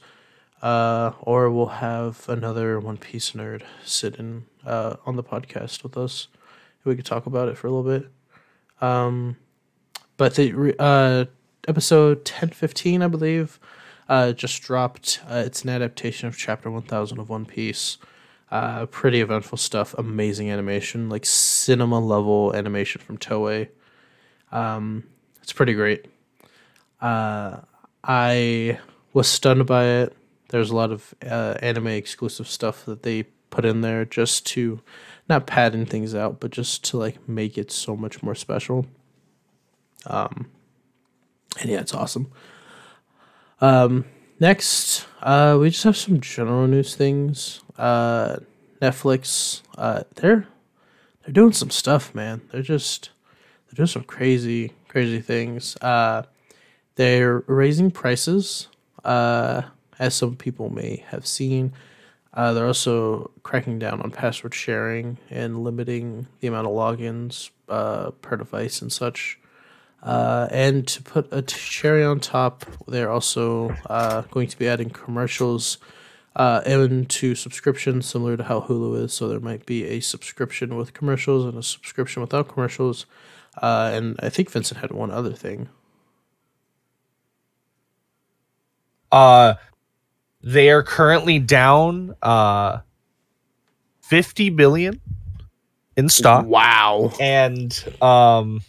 Uh, 0.60 1.12
or 1.20 1.48
we'll 1.48 1.66
have 1.66 2.28
another 2.28 2.80
One 2.80 2.96
Piece 2.96 3.30
nerd 3.30 3.62
sit 3.84 4.16
in 4.16 4.46
uh, 4.66 4.96
on 5.06 5.14
the 5.14 5.22
podcast 5.22 5.84
with 5.84 5.96
us. 5.96 6.26
We 6.82 6.96
could 6.96 7.06
talk 7.06 7.26
about 7.26 7.48
it 7.48 7.56
for 7.56 7.68
a 7.68 7.70
little 7.70 8.00
bit. 8.00 8.10
Um, 8.80 9.36
but 10.16 10.34
the 10.34 10.74
uh, 10.80 11.26
episode 11.68 12.18
1015 12.18 13.02
i 13.02 13.06
believe 13.06 13.58
uh, 14.08 14.32
just 14.32 14.62
dropped 14.62 15.20
uh, 15.28 15.42
it's 15.46 15.62
an 15.62 15.70
adaptation 15.70 16.28
of 16.28 16.36
chapter 16.36 16.70
1000 16.70 17.18
of 17.18 17.28
one 17.28 17.46
piece 17.46 17.98
uh, 18.50 18.84
pretty 18.86 19.20
eventful 19.20 19.56
stuff 19.56 19.94
amazing 19.96 20.50
animation 20.50 21.08
like 21.08 21.24
cinema 21.24 21.98
level 21.98 22.54
animation 22.54 23.00
from 23.00 23.16
toei 23.16 23.68
um, 24.50 25.04
it's 25.42 25.52
pretty 25.52 25.72
great 25.72 26.06
uh, 27.00 27.58
i 28.04 28.78
was 29.12 29.28
stunned 29.28 29.66
by 29.66 29.84
it. 29.84 30.16
There's 30.48 30.70
a 30.70 30.76
lot 30.76 30.90
of 30.90 31.14
uh, 31.24 31.56
anime 31.62 31.88
exclusive 31.88 32.48
stuff 32.48 32.84
that 32.84 33.02
they 33.02 33.24
put 33.50 33.64
in 33.64 33.80
there 33.80 34.04
just 34.04 34.46
to 34.46 34.80
not 35.28 35.46
padding 35.46 35.86
things 35.86 36.14
out, 36.14 36.40
but 36.40 36.50
just 36.50 36.84
to 36.84 36.96
like 36.96 37.28
make 37.28 37.56
it 37.56 37.70
so 37.70 37.96
much 37.96 38.22
more 38.22 38.34
special. 38.34 38.86
Um, 40.06 40.50
and 41.60 41.70
yeah, 41.70 41.80
it's 41.80 41.94
awesome. 41.94 42.30
Um, 43.60 44.04
next, 44.40 45.06
uh, 45.22 45.56
we 45.60 45.70
just 45.70 45.84
have 45.84 45.96
some 45.96 46.20
general 46.20 46.66
news 46.66 46.94
things. 46.94 47.62
Uh, 47.78 48.36
Netflix, 48.80 49.62
uh, 49.78 50.02
they're 50.16 50.46
they're 51.22 51.32
doing 51.32 51.52
some 51.52 51.70
stuff, 51.70 52.14
man. 52.14 52.42
They're 52.50 52.62
just 52.62 53.10
they're 53.66 53.76
doing 53.76 53.86
some 53.86 54.04
crazy 54.04 54.72
crazy 54.88 55.20
things. 55.20 55.76
Uh, 55.76 56.24
they're 56.96 57.44
raising 57.46 57.90
prices, 57.90 58.68
uh, 59.04 59.62
as 59.98 60.14
some 60.14 60.36
people 60.36 60.68
may 60.68 61.04
have 61.08 61.26
seen. 61.26 61.72
Uh, 62.34 62.52
they're 62.52 62.66
also 62.66 63.30
cracking 63.42 63.78
down 63.78 64.00
on 64.00 64.10
password 64.10 64.54
sharing 64.54 65.18
and 65.30 65.62
limiting 65.62 66.26
the 66.40 66.48
amount 66.48 66.66
of 66.66 66.72
logins 66.72 67.50
uh, 67.68 68.10
per 68.22 68.36
device 68.36 68.82
and 68.82 68.92
such. 68.92 69.38
Uh, 70.02 70.48
and 70.50 70.86
to 70.88 71.02
put 71.02 71.28
a 71.30 71.42
cherry 71.42 72.04
on 72.04 72.18
top, 72.20 72.66
they're 72.88 73.10
also 73.10 73.70
uh, 73.88 74.22
going 74.30 74.48
to 74.48 74.58
be 74.58 74.66
adding 74.68 74.90
commercials 74.90 75.78
uh, 76.34 76.60
into 76.66 77.34
subscriptions, 77.34 78.06
similar 78.06 78.36
to 78.36 78.42
how 78.44 78.62
Hulu 78.62 79.00
is. 79.04 79.12
So 79.12 79.28
there 79.28 79.38
might 79.40 79.64
be 79.64 79.84
a 79.84 80.00
subscription 80.00 80.76
with 80.76 80.92
commercials 80.92 81.44
and 81.44 81.56
a 81.56 81.62
subscription 81.62 82.20
without 82.20 82.48
commercials. 82.48 83.06
Uh, 83.60 83.90
and 83.94 84.16
I 84.20 84.28
think 84.28 84.50
Vincent 84.50 84.80
had 84.80 84.90
one 84.90 85.10
other 85.10 85.32
thing. 85.34 85.68
Uh, 89.12 89.54
they 90.42 90.70
are 90.70 90.82
currently 90.82 91.38
down 91.38 92.14
uh 92.22 92.78
50 94.02 94.50
billion 94.50 95.00
in 95.96 96.08
stock 96.08 96.46
Wow. 96.46 97.12
and 97.20 97.72
um 98.02 98.62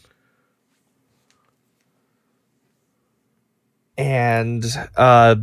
and 3.98 4.66
uh 4.98 5.36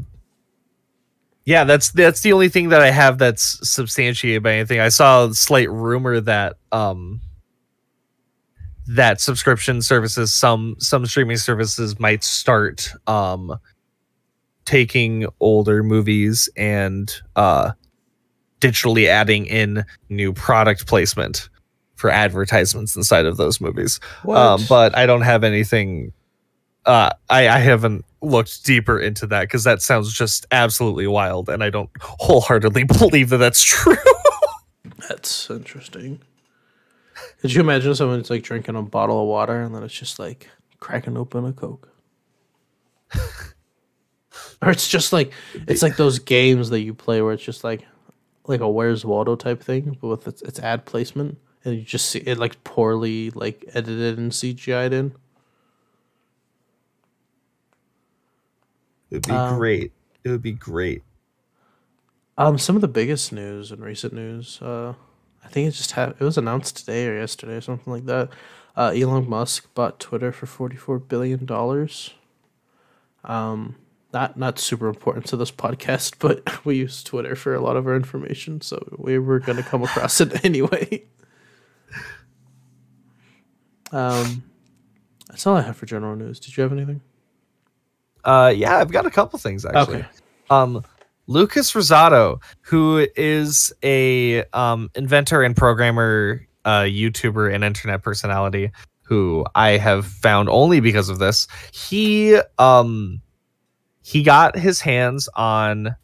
yeah 1.45 1.65
that's 1.65 1.91
that's 1.93 2.21
the 2.21 2.33
only 2.33 2.49
thing 2.49 2.69
that 2.71 2.83
i 2.83 2.91
have 2.91 3.19
that's 3.19 3.69
substantiated 3.69 4.43
by 4.43 4.53
anything 4.55 4.81
i 4.81 4.89
saw 4.89 5.27
a 5.27 5.35
slight 5.35 5.71
rumor 5.71 6.21
that 6.21 6.57
um 6.73 7.21
that 8.87 9.21
subscription 9.21 9.81
services 9.81 10.35
some 10.35 10.75
some 10.79 11.07
streaming 11.07 11.37
services 11.37 12.01
might 12.01 12.25
start 12.25 12.93
um 13.07 13.57
taking 14.65 15.27
older 15.39 15.83
movies 15.83 16.49
and 16.57 17.21
uh 17.37 17.71
digitally 18.61 19.07
adding 19.07 19.47
in 19.47 19.85
new 20.09 20.33
product 20.33 20.87
placement 20.87 21.49
for 21.95 22.11
advertisements 22.11 22.97
inside 22.97 23.27
of 23.27 23.37
those 23.37 23.61
movies 23.61 24.01
um, 24.55 24.61
but 24.69 24.97
I 24.97 25.05
don't 25.07 25.21
have 25.21 25.45
anything. 25.45 26.13
Uh, 26.87 27.11
I 27.29 27.49
I 27.49 27.59
haven't 27.59 28.05
looked 28.23 28.65
deeper 28.65 28.99
into 28.99 29.27
that 29.29 29.43
because 29.43 29.65
that 29.65 29.83
sounds 29.83 30.13
just 30.13 30.47
absolutely 30.51 31.07
wild, 31.07 31.49
and 31.49 31.63
I 31.63 31.71
don't 31.71 31.91
wholeheartedly 32.01 32.85
believe 32.99 33.31
that 33.31 33.39
that's 33.39 33.63
true. 33.63 33.97
That's 35.09 35.51
interesting. 35.51 36.21
Could 37.41 37.53
you 37.53 37.61
imagine 37.61 37.95
someone's 37.95 38.31
like 38.31 38.43
drinking 38.45 38.77
a 38.77 38.83
bottle 38.83 39.21
of 39.21 39.27
water 39.27 39.61
and 39.61 39.75
then 39.75 39.83
it's 39.83 39.95
just 39.95 40.19
like 40.21 40.49
cracking 40.79 41.17
open 41.17 41.45
a 41.47 41.53
Coke? 41.53 41.89
or 44.63 44.71
it's 44.71 44.89
just 44.89 45.13
like 45.13 45.33
it's 45.67 45.83
like 45.83 45.97
those 45.97 46.19
games 46.19 46.71
that 46.71 46.81
you 46.81 46.95
play 46.95 47.23
where 47.23 47.33
it's 47.33 47.43
just 47.43 47.65
like 47.65 47.85
like 48.47 48.61
a 48.61 48.69
Where's 48.69 49.05
Waldo 49.05 49.37
type 49.37 49.63
thing, 49.63 49.97
but 50.01 50.09
with 50.09 50.29
its, 50.29 50.43
its 50.43 50.59
ad 50.61 50.85
placement, 50.85 51.39
and 51.65 51.77
you 51.77 51.83
just 51.83 52.07
see 52.07 52.21
it 52.21 52.39
like 52.39 52.63
poorly 52.65 53.31
like 53.31 53.65
edited 53.75 54.19
and 54.19 54.33
CGI'd 54.33 54.93
in. 54.93 55.13
It'd 59.11 59.27
be 59.27 59.33
Um, 59.33 59.57
great. 59.59 59.93
It 60.25 60.31
would 60.31 60.43
be 60.43 60.53
great. 60.53 61.03
Um, 62.39 62.59
some 62.59 62.75
of 62.77 62.81
the 62.83 62.89
biggest 62.89 63.33
news 63.33 63.71
and 63.71 63.83
recent 63.83 64.13
news, 64.15 64.61
uh, 64.63 64.95
I 65.45 65.49
think 65.49 65.69
it 65.69 65.73
just 65.73 65.93
had 65.93 66.11
it 66.11 66.21
was 66.21 66.39
announced 66.39 66.77
today 66.79 67.07
or 67.09 67.19
yesterday 67.19 67.55
or 67.55 67.61
something 67.61 67.93
like 67.93 68.07
that. 68.07 68.31
Uh, 68.77 68.93
Elon 68.95 69.29
Musk 69.29 69.73
bought 69.75 69.99
Twitter 70.01 70.33
for 70.33 70.47
forty 70.47 70.77
four 70.77 70.99
billion 70.99 71.45
dollars. 71.45 72.15
Um, 73.25 73.77
not 74.13 74.39
not 74.39 74.59
super 74.59 74.89
important 74.89 75.27
to 75.27 75.37
this 75.37 75.51
podcast, 75.51 76.15
but 76.19 76.65
we 76.65 76.77
use 76.77 77.03
Twitter 77.03 77.35
for 77.37 77.55
a 77.55 77.61
lot 77.61 77.77
of 77.77 77.87
our 77.87 77.97
information, 77.97 78.61
so 78.61 78.97
we 78.97 79.19
were 79.19 79.39
gonna 79.41 79.63
come 79.63 79.83
across 79.83 80.21
it 80.21 80.45
anyway. 80.45 81.05
Um, 83.93 84.45
that's 85.29 85.47
all 85.47 85.57
I 85.57 85.63
have 85.63 85.77
for 85.77 85.87
general 85.87 86.15
news. 86.17 86.39
Did 86.41 86.57
you 86.57 86.63
have 86.63 86.73
anything? 86.73 87.01
Uh, 88.25 88.53
yeah, 88.55 88.79
I've 88.79 88.91
got 88.91 89.07
a 89.07 89.11
couple 89.11 89.39
things 89.39 89.65
actually. 89.65 89.99
Okay. 89.99 90.07
Um, 90.51 90.85
Lucas 91.27 91.73
Rizzotto, 91.73 92.43
who 92.63 93.07
is 93.17 93.73
a 93.85 94.45
um, 94.47 94.91
inventor 94.97 95.43
and 95.43 95.57
programmer, 95.57 96.45
uh, 96.65 96.83
YouTuber, 96.83 97.55
and 97.55 97.63
internet 97.63 98.03
personality, 98.03 98.73
who 99.03 99.47
I 99.55 99.71
have 99.77 100.07
found 100.07 100.49
only 100.49 100.81
because 100.81 101.09
of 101.09 101.19
this. 101.19 101.47
He 101.73 102.37
um, 102.59 103.21
he 104.03 104.25
got 104.25 104.59
his 104.59 104.81
hands 104.81 105.29
on 105.37 105.95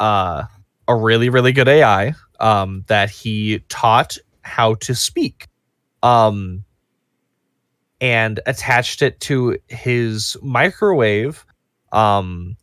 uh, 0.00 0.44
a 0.88 0.96
really 0.96 1.28
really 1.28 1.52
good 1.52 1.68
AI 1.68 2.14
um, 2.40 2.84
that 2.88 3.10
he 3.10 3.60
taught 3.68 4.18
how 4.42 4.74
to 4.74 4.94
speak. 4.94 5.46
Um, 6.02 6.64
and 8.00 8.40
attached 8.44 9.00
it 9.00 9.18
to 9.20 9.56
his 9.68 10.36
microwave 10.42 11.46
um 11.94 12.56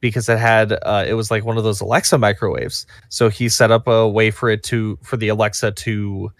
because 0.00 0.28
it 0.28 0.38
had 0.38 0.72
uh 0.82 1.04
it 1.08 1.14
was 1.14 1.30
like 1.30 1.44
one 1.44 1.58
of 1.58 1.64
those 1.64 1.80
Alexa 1.80 2.16
microwaves 2.18 2.86
so 3.08 3.28
he 3.28 3.48
set 3.48 3.70
up 3.72 3.88
a 3.88 4.06
way 4.08 4.30
for 4.30 4.48
it 4.50 4.62
to 4.64 4.98
for 5.02 5.16
the 5.16 5.28
Alexa 5.28 5.72
to 5.72 6.30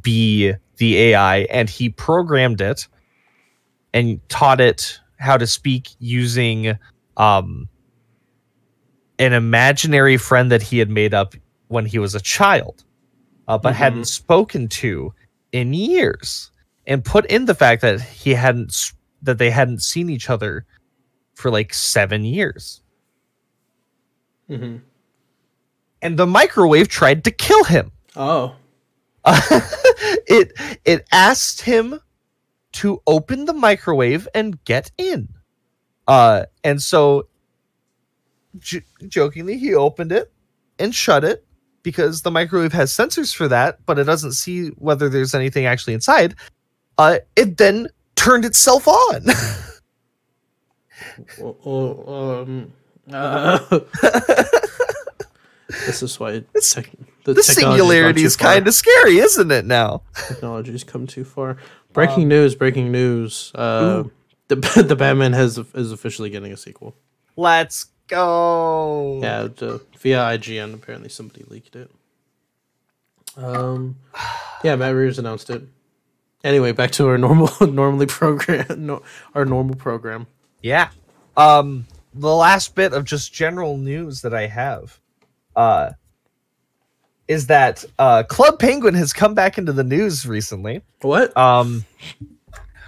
be 0.00 0.52
the 0.78 0.98
AI 0.98 1.40
and 1.50 1.68
he 1.70 1.88
programmed 1.90 2.60
it 2.60 2.88
and 3.94 4.20
taught 4.28 4.60
it 4.60 4.98
how 5.18 5.36
to 5.36 5.46
speak 5.46 5.90
using 6.00 6.76
um 7.18 7.68
an 9.18 9.32
imaginary 9.32 10.16
friend 10.16 10.50
that 10.50 10.62
he 10.62 10.78
had 10.78 10.88
made 10.90 11.14
up 11.14 11.34
when 11.68 11.86
he 11.86 11.98
was 11.98 12.14
a 12.14 12.20
child 12.20 12.82
uh, 13.48 13.58
but 13.58 13.74
Mhm. 13.74 13.76
hadn't 13.76 14.04
spoken 14.06 14.66
to 14.68 15.12
in 15.52 15.74
years 15.74 16.50
and 16.86 17.04
put 17.04 17.26
in 17.26 17.44
the 17.44 17.54
fact 17.54 17.82
that 17.82 18.00
he 18.00 18.34
hadn't 18.34 18.92
that 19.22 19.38
they 19.38 19.50
hadn't 19.50 19.82
seen 19.82 20.10
each 20.10 20.28
other 20.30 20.64
for 21.42 21.50
like 21.50 21.74
7 21.74 22.24
years. 22.24 22.80
Mm-hmm. 24.50 24.78
and 26.02 26.18
the 26.18 26.26
microwave 26.26 26.88
tried 26.88 27.24
to 27.24 27.30
kill 27.30 27.64
him. 27.64 27.90
Oh, 28.16 28.54
it 29.24 30.52
it 30.84 31.06
asked 31.12 31.62
him 31.62 32.00
to 32.72 33.00
open 33.06 33.44
the 33.46 33.52
microwave 33.54 34.28
and 34.34 34.62
get 34.64 34.90
in. 34.98 35.28
Uh 36.08 36.44
and 36.64 36.82
so 36.82 37.28
j- 38.58 38.82
jokingly 39.08 39.56
he 39.56 39.74
opened 39.74 40.12
it 40.12 40.32
and 40.78 40.94
shut 40.94 41.24
it 41.24 41.46
because 41.82 42.22
the 42.22 42.30
microwave 42.30 42.72
has 42.72 42.92
sensors 42.92 43.34
for 43.34 43.48
that 43.48 43.78
but 43.86 43.98
it 43.98 44.04
doesn't 44.04 44.32
see 44.32 44.68
whether 44.78 45.08
there's 45.08 45.34
anything 45.34 45.66
actually 45.66 45.94
inside. 45.94 46.34
Uh 46.98 47.18
it 47.36 47.56
then 47.56 47.88
turned 48.16 48.44
itself 48.44 48.86
on 48.88 49.24
well, 51.38 51.56
well, 51.64 52.40
um, 52.42 52.72
uh, 53.12 53.58
this 55.86 56.02
is 56.02 56.18
why 56.20 56.32
It's- 56.32 56.72
tech, 56.72 56.90
the 57.24 57.42
singularity 57.42 58.22
is 58.24 58.36
kind 58.36 58.66
of 58.66 58.74
scary 58.74 59.18
isn't 59.18 59.50
it 59.50 59.64
now 59.64 60.02
technology's 60.28 60.84
come 60.84 61.06
too 61.06 61.24
far. 61.24 61.56
Breaking 61.92 62.26
news! 62.26 62.54
Breaking 62.54 62.90
news! 62.90 63.52
Uh, 63.54 64.04
the 64.48 64.56
the 64.88 64.96
Batman 64.96 65.34
has 65.34 65.58
is 65.58 65.92
officially 65.92 66.30
getting 66.30 66.52
a 66.52 66.56
sequel. 66.56 66.94
let's 67.36 67.86
go 68.08 69.20
Yeah, 69.22 69.42
the, 69.54 69.80
via 69.98 70.18
IGN. 70.18 70.74
Apparently, 70.74 71.08
somebody 71.10 71.44
leaked 71.48 71.76
it. 71.76 71.90
Um, 73.36 73.96
yeah, 74.64 74.76
Matt 74.76 74.94
Reeves 74.94 75.18
announced 75.18 75.48
it. 75.50 75.62
Anyway, 76.44 76.72
back 76.72 76.90
to 76.92 77.06
our 77.08 77.16
normal, 77.18 77.50
normally 77.66 78.06
program, 78.06 78.66
no, 78.86 79.02
our 79.34 79.44
normal 79.44 79.76
program. 79.76 80.26
Yeah. 80.62 80.88
Um 81.36 81.86
the 82.14 82.34
last 82.34 82.74
bit 82.74 82.92
of 82.92 83.04
just 83.04 83.32
general 83.32 83.76
news 83.78 84.20
that 84.22 84.34
I 84.34 84.46
have 84.46 84.98
uh 85.56 85.90
is 87.28 87.46
that 87.46 87.84
uh 87.98 88.22
Club 88.24 88.58
Penguin 88.58 88.94
has 88.94 89.12
come 89.12 89.34
back 89.34 89.58
into 89.58 89.72
the 89.72 89.84
news 89.84 90.26
recently. 90.26 90.82
What? 91.00 91.36
Um 91.36 91.84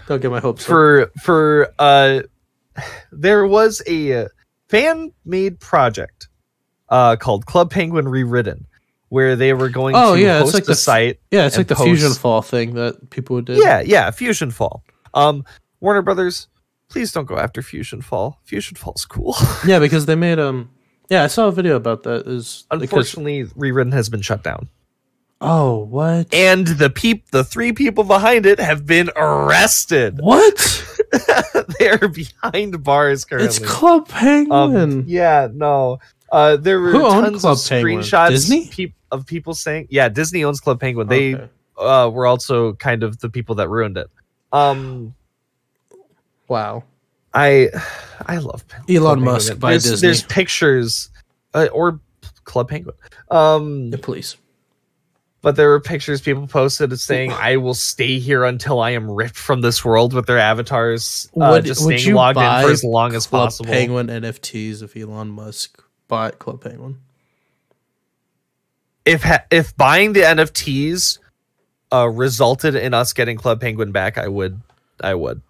Don't 0.06 0.20
get 0.20 0.30
my 0.30 0.40
hopes 0.40 0.62
up. 0.64 0.68
for 0.68 1.10
for 1.22 1.72
uh 1.78 2.20
there 3.12 3.46
was 3.46 3.82
a 3.88 4.26
fan 4.68 5.12
made 5.24 5.60
project 5.60 6.28
uh, 6.88 7.16
called 7.16 7.46
Club 7.46 7.70
Penguin 7.70 8.06
Rewritten, 8.08 8.66
where 9.08 9.36
they 9.36 9.52
were 9.52 9.68
going 9.68 9.94
Oh, 9.96 10.14
to 10.16 10.20
yeah, 10.20 10.36
it's 10.40 10.46
host 10.46 10.54
like 10.54 10.62
a 10.64 10.66
the 10.66 10.74
site. 10.74 11.20
Yeah, 11.30 11.46
it's 11.46 11.56
like 11.56 11.68
the 11.68 11.76
Fusion 11.76 12.12
Fall 12.12 12.42
thing 12.42 12.74
that 12.74 13.10
people 13.10 13.40
did. 13.42 13.58
Yeah, 13.58 13.80
yeah, 13.80 14.10
Fusion 14.10 14.50
Fall. 14.50 14.82
Um, 15.14 15.44
Warner 15.80 16.02
Brothers, 16.02 16.48
please 16.88 17.12
don't 17.12 17.26
go 17.26 17.36
after 17.38 17.62
Fusion 17.62 18.00
Fall. 18.02 18.40
Fusion 18.44 18.76
Fall's 18.76 19.04
cool. 19.04 19.34
yeah, 19.66 19.78
because 19.78 20.06
they 20.06 20.14
made 20.14 20.38
um. 20.38 20.70
Yeah, 21.10 21.22
I 21.24 21.26
saw 21.26 21.48
a 21.48 21.52
video 21.52 21.76
about 21.76 22.02
that. 22.04 22.26
Is 22.26 22.64
because 22.70 22.82
Unfortunately, 22.82 23.44
Rewritten 23.56 23.92
has 23.92 24.08
been 24.08 24.22
shut 24.22 24.42
down, 24.42 24.68
oh 25.40 25.84
what 25.84 26.32
and 26.32 26.66
the 26.66 26.88
peep, 26.88 27.30
the 27.30 27.44
three 27.44 27.72
people 27.72 28.04
behind 28.04 28.46
it 28.46 28.58
have 28.58 28.86
been 28.86 29.10
arrested. 29.14 30.16
what 30.20 30.82
they 31.78 31.90
are 31.90 32.08
behind 32.08 32.82
bars 32.82 33.24
currently. 33.26 33.46
it's 33.48 33.58
Club 33.58 34.08
Penguin. 34.08 34.76
Um, 34.76 35.04
yeah, 35.06 35.48
no. 35.52 35.98
Uh, 36.32 36.56
there 36.56 36.80
were 36.80 36.90
Who 36.90 37.00
tons 37.02 37.42
Club 37.42 37.58
of 37.58 37.68
Penguin? 37.68 37.98
screenshots 38.00 38.30
Disney? 38.30 38.68
peop- 38.68 38.94
of 39.12 39.26
people 39.26 39.54
saying, 39.54 39.86
"Yeah, 39.90 40.08
Disney 40.08 40.42
owns 40.42 40.58
Club 40.60 40.80
Penguin." 40.80 41.06
They 41.06 41.34
Okay. 41.34 41.48
uh, 41.78 42.08
were 42.08 42.26
also 42.26 42.72
kind 42.72 43.02
of 43.02 43.18
the 43.20 43.28
people 43.28 43.56
that 43.56 43.68
ruined 43.68 43.98
it. 43.98 44.10
Um, 44.52 45.14
wow. 46.48 46.84
I 47.32 47.68
I 48.26 48.38
love 48.38 48.66
Pen- 48.68 48.82
Elon 48.88 49.18
Club 49.18 49.18
Musk 49.20 49.46
Penguin. 49.48 49.60
by 49.60 49.70
there's, 49.72 49.82
Disney. 49.84 50.06
There's 50.08 50.22
pictures, 50.24 51.10
uh, 51.54 51.66
or 51.72 52.00
Club 52.44 52.68
Penguin. 52.68 52.94
Um, 53.30 53.90
Yeah, 53.90 53.98
please. 54.02 54.36
but 55.42 55.56
there 55.56 55.68
were 55.68 55.80
pictures 55.80 56.20
people 56.20 56.46
posted 56.46 56.92
of 56.92 57.00
saying, 57.00 57.32
"I 57.32 57.56
will 57.56 57.74
stay 57.74 58.18
here 58.18 58.44
until 58.44 58.80
I 58.80 58.90
am 58.90 59.10
ripped 59.10 59.36
from 59.36 59.60
this 59.62 59.84
world" 59.84 60.12
with 60.14 60.26
their 60.26 60.38
avatars, 60.38 61.28
uh, 61.40 61.48
Would- 61.52 61.64
just 61.64 61.84
would 61.84 61.98
staying 61.98 62.08
you 62.10 62.14
logged 62.14 62.38
in 62.38 62.42
buy 62.44 62.62
for 62.64 62.70
as 62.70 62.84
long 62.84 63.14
as 63.14 63.26
Club 63.26 63.46
possible. 63.48 63.70
Penguin 63.70 64.08
NFTs 64.08 64.82
if 64.82 64.96
Elon 64.96 65.28
Musk 65.30 65.82
bought 66.08 66.38
Club 66.38 66.60
Penguin. 66.62 66.98
if 69.04 69.22
ha- 69.22 69.44
if 69.50 69.76
buying 69.76 70.12
the 70.12 70.20
NFTs 70.20 71.18
uh, 71.92 72.08
resulted 72.08 72.74
in 72.74 72.94
us 72.94 73.12
getting 73.12 73.36
Club 73.36 73.60
Penguin 73.60 73.92
back, 73.92 74.16
I 74.18 74.28
would, 74.28 74.60
I 75.00 75.14
would. 75.14 75.42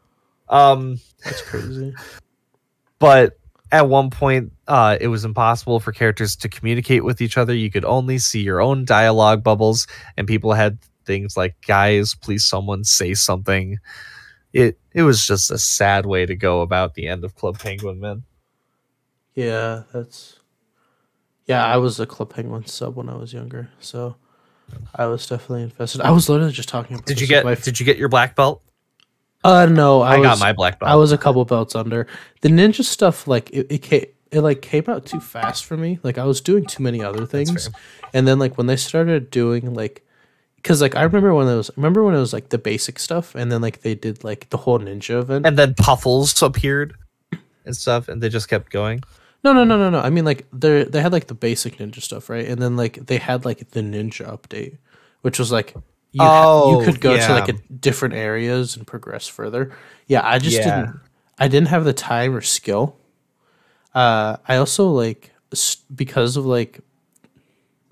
Um, 0.48 1.00
That's 1.24 1.42
crazy. 1.42 1.94
but 2.98 3.38
at 3.72 3.88
one 3.88 4.10
point, 4.10 4.52
uh, 4.68 4.96
it 5.00 5.08
was 5.08 5.24
impossible 5.24 5.80
for 5.80 5.92
characters 5.92 6.36
to 6.36 6.48
communicate 6.48 7.04
with 7.04 7.20
each 7.20 7.36
other. 7.36 7.54
You 7.54 7.70
could 7.70 7.84
only 7.84 8.18
see 8.18 8.40
your 8.40 8.60
own 8.60 8.84
dialogue 8.84 9.42
bubbles, 9.42 9.86
and 10.16 10.28
people 10.28 10.52
had 10.52 10.78
things 11.04 11.36
like, 11.36 11.56
"Guys, 11.66 12.14
please, 12.14 12.44
someone 12.44 12.84
say 12.84 13.14
something." 13.14 13.78
It 14.52 14.78
it 14.92 15.02
was 15.02 15.26
just 15.26 15.50
a 15.50 15.58
sad 15.58 16.06
way 16.06 16.24
to 16.24 16.36
go 16.36 16.60
about 16.60 16.94
the 16.94 17.08
end 17.08 17.24
of 17.24 17.34
Club 17.34 17.58
Penguin, 17.58 18.00
man. 18.00 18.22
yeah, 19.34 19.82
that's. 19.92 20.38
Yeah, 21.46 21.66
I 21.66 21.76
was 21.76 22.00
a 22.00 22.06
Club 22.06 22.32
Penguin 22.32 22.64
sub 22.66 22.96
when 22.96 23.08
I 23.08 23.16
was 23.16 23.34
younger, 23.34 23.68
so 23.78 24.16
I 24.94 25.06
was 25.06 25.26
definitely 25.26 25.64
invested. 25.64 26.00
I 26.00 26.10
was 26.10 26.28
literally 26.28 26.52
just 26.52 26.68
talking. 26.68 26.96
About 26.96 27.06
Did 27.06 27.20
you 27.20 27.26
get 27.26 27.44
My 27.44 27.54
Did 27.54 27.80
you 27.80 27.84
get 27.84 27.98
your 27.98 28.08
black 28.08 28.36
belt? 28.36 28.62
Uh, 29.44 29.66
no, 29.66 30.00
I, 30.00 30.14
I, 30.14 30.22
got 30.22 30.40
my 30.40 30.52
black 30.52 30.80
belt. 30.80 30.90
I 30.90 30.94
was 30.96 31.12
a 31.12 31.18
couple 31.18 31.44
belts 31.44 31.74
under. 31.74 32.06
The 32.40 32.48
ninja 32.48 32.82
stuff, 32.82 33.28
like 33.28 33.50
it, 33.50 33.66
it 33.70 33.78
came, 33.82 34.06
it 34.30 34.40
like 34.40 34.62
came 34.62 34.84
out 34.88 35.04
too 35.04 35.20
fast 35.20 35.66
for 35.66 35.76
me. 35.76 35.98
Like 36.02 36.16
I 36.16 36.24
was 36.24 36.40
doing 36.40 36.64
too 36.64 36.82
many 36.82 37.02
other 37.02 37.26
things, 37.26 37.68
and 38.14 38.26
then 38.26 38.38
like 38.38 38.56
when 38.56 38.66
they 38.66 38.76
started 38.76 39.30
doing 39.30 39.74
like, 39.74 40.04
because 40.56 40.80
like 40.80 40.96
I 40.96 41.02
remember 41.02 41.34
when 41.34 41.46
it 41.46 41.56
was, 41.56 41.70
remember 41.76 42.02
when 42.02 42.14
it 42.14 42.20
was 42.20 42.32
like 42.32 42.48
the 42.48 42.58
basic 42.58 42.98
stuff, 42.98 43.34
and 43.34 43.52
then 43.52 43.60
like 43.60 43.82
they 43.82 43.94
did 43.94 44.24
like 44.24 44.48
the 44.48 44.56
whole 44.56 44.78
ninja 44.78 45.20
event. 45.20 45.46
and 45.46 45.58
then 45.58 45.74
Puffles 45.74 46.42
appeared 46.42 46.96
and 47.66 47.76
stuff, 47.76 48.08
and 48.08 48.22
they 48.22 48.30
just 48.30 48.48
kept 48.48 48.72
going. 48.72 49.02
No, 49.44 49.52
no, 49.52 49.62
no, 49.62 49.76
no, 49.76 49.90
no. 49.90 50.00
I 50.00 50.08
mean, 50.08 50.24
like 50.24 50.46
they 50.54 50.84
they 50.84 51.02
had 51.02 51.12
like 51.12 51.26
the 51.26 51.34
basic 51.34 51.76
ninja 51.76 52.00
stuff, 52.00 52.30
right? 52.30 52.46
And 52.48 52.62
then 52.62 52.76
like 52.76 53.06
they 53.06 53.18
had 53.18 53.44
like 53.44 53.70
the 53.72 53.80
ninja 53.80 54.26
update, 54.26 54.78
which 55.20 55.38
was 55.38 55.52
like 55.52 55.74
you 56.14 56.20
Oh, 56.22 56.78
you 56.80 56.86
could 56.86 57.00
go 57.00 57.16
to 57.16 57.32
like 57.32 57.48
a 57.48 57.52
different 57.52 58.14
areas 58.14 58.76
and 58.76 58.86
progress 58.86 59.26
further. 59.28 59.72
Yeah, 60.06 60.22
I 60.24 60.38
just 60.38 60.56
Yeah. 60.56 60.64
didn't. 60.80 61.00
I 61.38 61.48
didn't 61.48 61.68
have 61.68 61.84
the 61.84 61.92
time 61.92 62.34
or 62.34 62.40
skill. 62.40 62.96
Uh, 63.94 64.36
I 64.48 64.56
also 64.56 64.88
like 64.88 65.32
because 65.94 66.36
of 66.36 66.46
like 66.46 66.80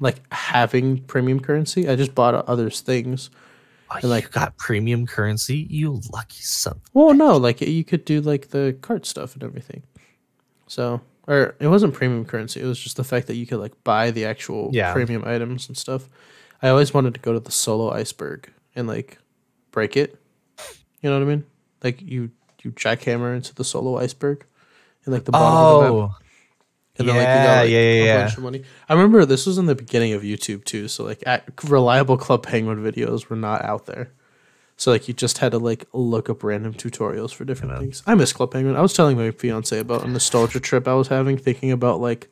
like 0.00 0.20
having 0.32 0.98
premium 1.04 1.38
currency. 1.40 1.88
I 1.88 1.96
just 1.96 2.14
bought 2.14 2.34
other 2.48 2.70
things. 2.70 3.30
Oh, 3.90 3.96
And, 4.02 4.10
like- 4.10 4.24
you 4.24 4.30
got 4.30 4.56
premium 4.56 5.06
currency, 5.06 5.66
you 5.70 6.00
lucky 6.12 6.42
son. 6.42 6.80
Well, 6.94 7.14
no, 7.14 7.36
like 7.36 7.60
you 7.60 7.84
could 7.84 8.04
do 8.04 8.20
like 8.20 8.48
the 8.48 8.76
cart 8.80 9.04
stuff 9.06 9.34
and 9.34 9.44
everything. 9.44 9.82
So, 10.66 11.02
or 11.28 11.54
it 11.60 11.68
wasn't 11.68 11.94
premium 11.94 12.24
currency. 12.24 12.60
It 12.60 12.64
was 12.66 12.80
just 12.80 12.96
the 12.96 13.04
fact 13.04 13.26
that 13.26 13.34
you 13.36 13.46
could 13.46 13.58
like 13.60 13.74
buy 13.84 14.10
the 14.10 14.24
actual 14.24 14.70
Yeah. 14.72 14.92
premium 14.92 15.22
items 15.26 15.68
and 15.68 15.76
stuff. 15.76 16.08
I 16.62 16.68
always 16.68 16.94
wanted 16.94 17.14
to 17.14 17.20
go 17.20 17.32
to 17.32 17.40
the 17.40 17.50
solo 17.50 17.90
iceberg 17.90 18.52
and 18.74 18.86
like 18.86 19.18
break 19.70 19.96
it. 19.96 20.16
You 21.00 21.10
know 21.10 21.18
what 21.18 21.26
I 21.26 21.28
mean? 21.28 21.44
Like 21.82 22.00
you 22.00 22.30
you 22.62 22.70
jackhammer 22.72 23.34
into 23.34 23.54
the 23.54 23.64
solo 23.64 23.98
iceberg 23.98 24.44
in 25.06 25.12
like 25.12 25.24
the 25.24 25.32
bottom 25.32 25.58
of 25.58 25.82
the 25.82 26.02
map. 26.02 26.10
Oh. 26.10 26.16
And 26.98 27.08
then, 27.08 27.16
like, 27.16 27.24
you 27.24 27.28
Oh, 27.28 27.34
Yeah, 27.34 27.44
got, 27.44 27.62
like, 27.62 27.70
yeah, 27.70 27.92
yeah, 28.04 28.14
a 28.14 28.24
bunch 28.24 28.36
of 28.36 28.42
money. 28.42 28.62
I 28.88 28.94
remember 28.94 29.24
this 29.24 29.46
was 29.46 29.58
in 29.58 29.66
the 29.66 29.74
beginning 29.74 30.12
of 30.12 30.22
YouTube 30.22 30.64
too. 30.64 30.88
So 30.88 31.04
like 31.04 31.22
at, 31.26 31.48
reliable 31.64 32.16
Club 32.16 32.44
Penguin 32.44 32.78
videos 32.78 33.28
were 33.28 33.36
not 33.36 33.64
out 33.64 33.86
there. 33.86 34.12
So 34.76 34.90
like 34.90 35.08
you 35.08 35.14
just 35.14 35.38
had 35.38 35.52
to 35.52 35.58
like 35.58 35.86
look 35.92 36.28
up 36.28 36.42
random 36.42 36.74
tutorials 36.74 37.32
for 37.32 37.44
different 37.44 37.78
things. 37.78 38.02
I 38.06 38.14
miss 38.14 38.32
Club 38.32 38.52
Penguin. 38.52 38.76
I 38.76 38.80
was 38.80 38.92
telling 38.92 39.16
my 39.16 39.30
fiance 39.30 39.78
about 39.78 40.04
a 40.04 40.08
nostalgia 40.08 40.60
trip 40.60 40.86
I 40.86 40.94
was 40.94 41.08
having, 41.08 41.36
thinking 41.38 41.72
about 41.72 42.00
like 42.00 42.30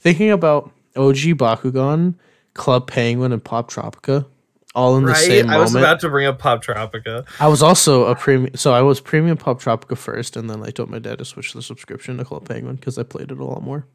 thinking 0.00 0.30
about 0.30 0.72
OG 0.96 1.36
Bakugan, 1.36 2.14
Club 2.54 2.86
Penguin, 2.86 3.32
and 3.32 3.42
Poptropica, 3.42 4.26
all 4.74 4.96
in 4.96 5.04
the 5.04 5.14
same 5.14 5.46
I 5.46 5.52
moment. 5.52 5.62
Was 5.62 5.74
about 5.76 6.00
to 6.00 6.08
bring 6.08 6.26
up 6.26 6.40
Poptropica. 6.40 7.26
I 7.40 7.48
was 7.48 7.62
also 7.62 8.06
a 8.06 8.14
premium, 8.14 8.54
so 8.56 8.72
I 8.72 8.82
was 8.82 9.00
premium 9.00 9.36
Poptropica 9.38 9.96
first, 9.96 10.36
and 10.36 10.48
then 10.50 10.62
I 10.62 10.70
told 10.70 10.90
my 10.90 10.98
dad 10.98 11.18
to 11.18 11.24
switch 11.24 11.52
the 11.52 11.62
subscription 11.62 12.16
to 12.18 12.24
Club 12.24 12.48
Penguin 12.48 12.76
because 12.76 12.98
I 12.98 13.02
played 13.04 13.30
it 13.30 13.38
a 13.38 13.44
lot 13.44 13.62
more. 13.62 13.86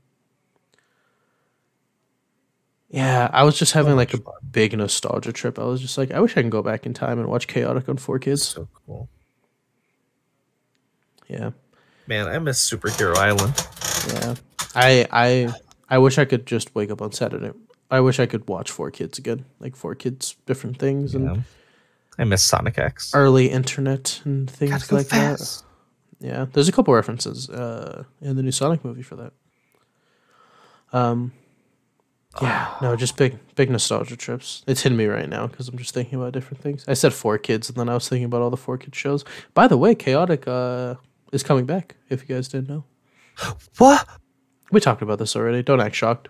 Yeah, 2.90 3.30
I 3.34 3.44
was 3.44 3.58
just 3.58 3.74
having 3.74 3.96
like 3.96 4.14
a 4.14 4.20
big 4.52 4.78
nostalgia 4.78 5.34
trip. 5.34 5.60
I 5.60 5.64
was 5.66 5.82
just 5.82 5.98
like, 5.98 6.12
I 6.12 6.20
wish 6.22 6.38
I 6.38 6.42
can 6.42 6.50
go 6.50 6.62
back 6.62 6.86
in 6.86 6.94
time 6.94 7.20
and 7.20 7.28
watch 7.28 7.48
Chaotic 7.48 7.90
on 7.90 7.98
Four 7.98 8.20
Kids. 8.20 8.44
So 8.48 8.68
cool. 8.86 9.10
Yeah, 11.28 11.52
Man, 12.08 12.28
I 12.28 12.38
miss 12.38 12.70
Superhero 12.70 13.18
Island. 13.18 13.54
yeah. 14.14 14.36
I 14.76 15.08
I 15.12 15.54
I 15.90 15.98
wish 15.98 16.18
I 16.20 16.26
could 16.26 16.46
just 16.46 16.74
wake 16.76 16.92
up 16.92 17.02
on 17.02 17.12
Saturday. 17.12 17.52
I 17.96 18.02
wish 18.02 18.20
I 18.20 18.26
could 18.26 18.48
watch 18.50 18.70
Four 18.72 18.92
Kids 18.92 19.18
again, 19.18 19.46
like 19.60 19.76
Four 19.76 19.96
Kids, 19.96 20.36
different 20.46 20.78
things, 20.80 21.16
and 21.16 21.44
I 22.20 22.24
miss 22.26 22.44
Sonic 22.44 22.78
X. 22.78 23.12
early 23.14 23.50
internet 23.50 24.22
and 24.26 24.50
things 24.50 24.92
like 24.92 25.08
that. 25.10 25.64
Yeah, 26.20 26.46
there's 26.54 26.68
a 26.68 26.72
couple 26.72 26.94
references 26.94 27.50
uh, 27.50 28.04
in 28.22 28.36
the 28.36 28.44
new 28.44 28.52
Sonic 28.52 28.84
movie 28.84 29.02
for 29.02 29.16
that. 29.16 29.34
Um, 30.94 31.32
yeah, 32.42 32.76
no, 32.82 32.96
just 32.98 33.16
big, 33.16 33.38
big 33.56 33.70
nostalgia 33.70 34.18
trips. 34.18 34.64
It's 34.68 34.82
hitting 34.82 34.98
me 34.98 35.06
right 35.06 35.30
now 35.30 35.48
because 35.48 35.70
I'm 35.70 35.78
just 35.78 35.94
thinking 35.94 36.20
about 36.20 36.34
different 36.34 36.62
things. 36.62 36.84
I 36.88 36.94
said 36.94 37.14
four 37.14 37.38
kids, 37.38 37.70
and 37.70 37.78
then 37.78 37.88
I 37.90 37.94
was 37.94 38.10
thinking 38.10 38.26
about 38.26 38.42
all 38.42 38.50
the 38.50 38.58
four 38.58 38.78
kids 38.78 38.98
shows. 38.98 39.24
By 39.54 39.68
the 39.68 39.78
way, 39.78 39.96
Chaotic 39.96 40.48
uh, 40.48 40.96
is 41.32 41.44
coming 41.44 41.66
back. 41.66 41.96
If 42.10 42.28
you 42.28 42.36
guys 42.36 42.48
didn't 42.50 42.68
know, 42.70 42.84
What? 43.78 44.06
we 44.72 44.80
talked 44.82 45.02
about 45.02 45.20
this 45.20 45.36
already. 45.36 45.64
Don't 45.64 45.80
act 45.80 45.96
shocked. 45.96 46.28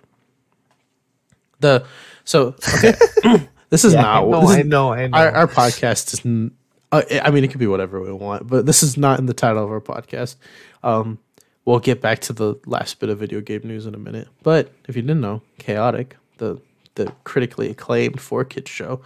The 1.59 1.85
so 2.23 2.55
okay, 2.77 2.93
this 3.69 3.85
is 3.85 3.95
I 3.95 4.01
not 4.01 4.43
is- 4.43 4.49
I 4.51 4.61
know, 4.63 4.91
I 4.93 5.07
know. 5.07 5.17
our, 5.17 5.31
our 5.31 5.47
podcast 5.47 6.13
is 6.13 6.25
n- 6.25 6.51
uh, 6.91 7.01
i 7.23 7.31
mean 7.31 7.43
it 7.43 7.49
could 7.49 7.59
be 7.59 7.67
whatever 7.67 7.99
we 8.01 8.11
want 8.11 8.47
but 8.47 8.65
this 8.65 8.83
is 8.83 8.95
not 8.97 9.19
in 9.19 9.25
the 9.25 9.33
title 9.33 9.63
of 9.63 9.71
our 9.71 9.81
podcast. 9.81 10.35
Um 10.83 11.17
we'll 11.65 11.79
get 11.79 11.99
back 11.99 12.19
to 12.19 12.31
the 12.33 12.55
last 12.67 12.99
bit 12.99 13.09
of 13.09 13.17
video 13.17 13.41
game 13.41 13.61
news 13.63 13.85
in 13.87 13.95
a 13.95 13.97
minute 13.97 14.27
but 14.43 14.71
if 14.87 14.95
you 14.95 15.01
didn't 15.01 15.21
know 15.21 15.41
chaotic 15.57 16.15
the 16.37 16.59
the 16.95 17.11
critically 17.23 17.69
acclaimed 17.71 18.21
four 18.21 18.45
kids 18.45 18.69
show 18.69 19.01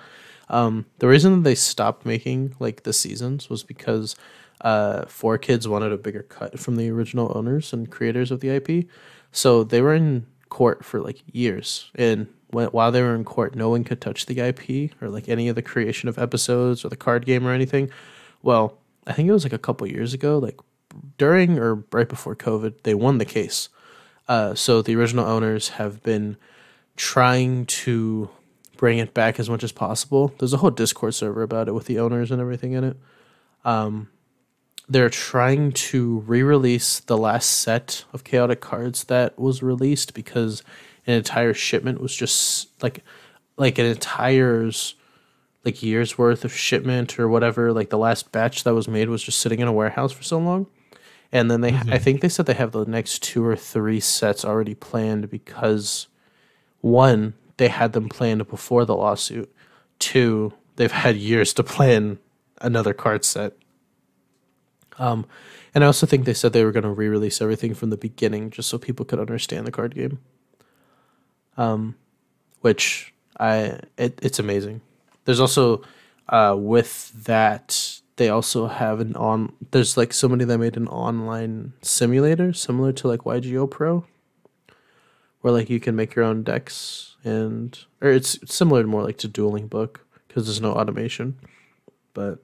um 0.49 0.85
the 0.99 1.07
reason 1.07 1.43
they 1.43 1.55
stopped 1.55 2.05
making 2.05 2.53
like 2.59 2.83
the 2.83 2.93
seasons 2.93 3.49
was 3.49 3.63
because 3.63 4.15
uh 4.61 5.05
four 5.05 5.37
kids 5.37 5.67
wanted 5.67 5.91
a 5.93 5.97
bigger 5.97 6.23
cut 6.23 6.59
from 6.59 6.75
the 6.75 6.89
original 6.89 7.31
owners 7.35 7.71
and 7.71 7.89
creators 7.91 8.29
of 8.31 8.41
the 8.41 8.49
ip 8.49 8.85
so 9.31 9.63
they 9.63 9.81
were 9.81 9.93
in 9.93 10.25
court 10.49 10.83
for 10.83 10.99
like 10.99 11.21
years 11.31 11.89
and 11.95 12.27
when, 12.49 12.67
while 12.67 12.91
they 12.91 13.01
were 13.01 13.15
in 13.15 13.23
court 13.23 13.55
no 13.55 13.69
one 13.69 13.83
could 13.83 14.01
touch 14.01 14.25
the 14.25 14.39
ip 14.39 14.91
or 15.01 15.09
like 15.09 15.29
any 15.29 15.47
of 15.47 15.55
the 15.55 15.61
creation 15.61 16.09
of 16.09 16.17
episodes 16.17 16.83
or 16.83 16.89
the 16.89 16.95
card 16.95 17.25
game 17.25 17.45
or 17.47 17.53
anything. 17.53 17.89
Well 18.41 18.77
i 19.07 19.13
think 19.13 19.27
it 19.27 19.33
was 19.33 19.43
like 19.43 19.53
a 19.53 19.57
couple 19.57 19.87
years 19.87 20.13
ago 20.13 20.37
like 20.37 20.59
during 21.17 21.57
or 21.57 21.83
right 21.91 22.09
before 22.09 22.35
covid 22.35 22.83
they 22.83 22.93
won 22.93 23.17
the 23.17 23.25
case. 23.25 23.69
Uh, 24.27 24.53
so 24.53 24.81
the 24.83 24.95
original 24.95 25.25
owners 25.25 25.69
have 25.69 26.03
been 26.03 26.37
trying 26.95 27.65
to 27.65 28.29
bring 28.77 28.97
it 28.99 29.13
back 29.13 29.39
as 29.39 29.49
much 29.49 29.63
as 29.63 29.71
possible. 29.71 30.33
There's 30.37 30.53
a 30.53 30.57
whole 30.57 30.69
discord 30.69 31.13
server 31.15 31.41
about 31.41 31.67
it 31.67 31.73
with 31.73 31.85
the 31.85 31.99
owners 31.99 32.31
and 32.31 32.39
everything 32.39 32.73
in 32.73 32.83
it. 32.83 32.97
Um, 33.65 34.09
they're 34.87 35.09
trying 35.09 35.71
to 35.71 36.19
re-release 36.19 36.99
the 36.99 37.17
last 37.17 37.49
set 37.49 38.05
of 38.13 38.23
chaotic 38.23 38.61
cards 38.61 39.03
that 39.05 39.37
was 39.37 39.61
released 39.61 40.13
because 40.13 40.63
an 41.09 41.15
entire 41.15 41.55
shipment 41.55 41.99
was 41.99 42.15
just 42.15 42.69
like 42.83 43.03
like 43.57 43.79
an 43.79 43.85
entire's 43.85 44.93
like 45.65 45.81
years 45.81 46.17
worth 46.17 46.45
of 46.45 46.53
shipment 46.53 47.19
or 47.19 47.27
whatever 47.27 47.73
like 47.73 47.89
the 47.89 47.97
last 47.97 48.31
batch 48.31 48.63
that 48.63 48.75
was 48.75 48.87
made 48.87 49.09
was 49.09 49.23
just 49.23 49.39
sitting 49.39 49.59
in 49.59 49.67
a 49.67 49.73
warehouse 49.73 50.11
for 50.11 50.23
so 50.23 50.37
long. 50.37 50.67
And 51.31 51.49
then 51.49 51.61
they 51.61 51.73
i 51.73 51.97
think 51.97 52.21
they 52.21 52.29
said 52.29 52.45
they 52.45 52.53
have 52.53 52.71
the 52.71 52.85
next 52.85 53.23
two 53.23 53.43
or 53.43 53.55
three 53.55 53.99
sets 53.99 54.45
already 54.45 54.75
planned 54.75 55.29
because 55.31 56.07
one 56.81 57.33
they 57.57 57.67
had 57.67 57.93
them 57.93 58.07
planned 58.07 58.47
before 58.47 58.85
the 58.85 58.95
lawsuit. 58.95 59.51
Two 59.97 60.53
they've 60.75 60.91
had 60.91 61.17
years 61.17 61.53
to 61.55 61.63
plan 61.63 62.19
another 62.61 62.93
card 62.93 63.25
set. 63.25 63.53
Um 64.99 65.25
and 65.73 65.83
i 65.83 65.87
also 65.87 66.05
think 66.05 66.25
they 66.25 66.35
said 66.35 66.53
they 66.53 66.63
were 66.65 66.71
going 66.71 66.83
to 66.83 66.89
re-release 66.89 67.41
everything 67.41 67.73
from 67.73 67.89
the 67.89 67.97
beginning 67.97 68.51
just 68.51 68.69
so 68.69 68.77
people 68.77 69.05
could 69.05 69.19
understand 69.19 69.65
the 69.65 69.71
card 69.71 69.95
game 69.95 70.19
um 71.59 71.95
which 72.61 73.13
i 73.39 73.79
it, 73.97 74.17
it's 74.23 74.39
amazing. 74.39 74.81
There's 75.25 75.39
also 75.39 75.83
uh 76.29 76.55
with 76.57 77.11
that 77.25 77.99
they 78.15 78.29
also 78.29 78.67
have 78.67 78.99
an 78.99 79.15
on 79.15 79.53
there's 79.71 79.95
like 79.97 80.13
somebody 80.13 80.45
that 80.45 80.57
made 80.57 80.77
an 80.77 80.87
online 80.87 81.73
simulator 81.81 82.51
similar 82.53 82.91
to 82.93 83.07
like 83.07 83.21
YGO 83.21 83.69
Pro 83.69 84.05
where 85.41 85.53
like 85.53 85.69
you 85.69 85.79
can 85.79 85.95
make 85.95 86.15
your 86.15 86.25
own 86.25 86.43
decks 86.43 87.15
and 87.23 87.85
or 88.01 88.09
it's 88.09 88.37
similar 88.53 88.83
more 88.85 89.03
like 89.03 89.17
to 89.17 89.27
dueling 89.27 89.67
book 89.67 90.05
because 90.27 90.45
there's 90.45 90.61
no 90.61 90.73
automation 90.73 91.37
but 92.13 92.39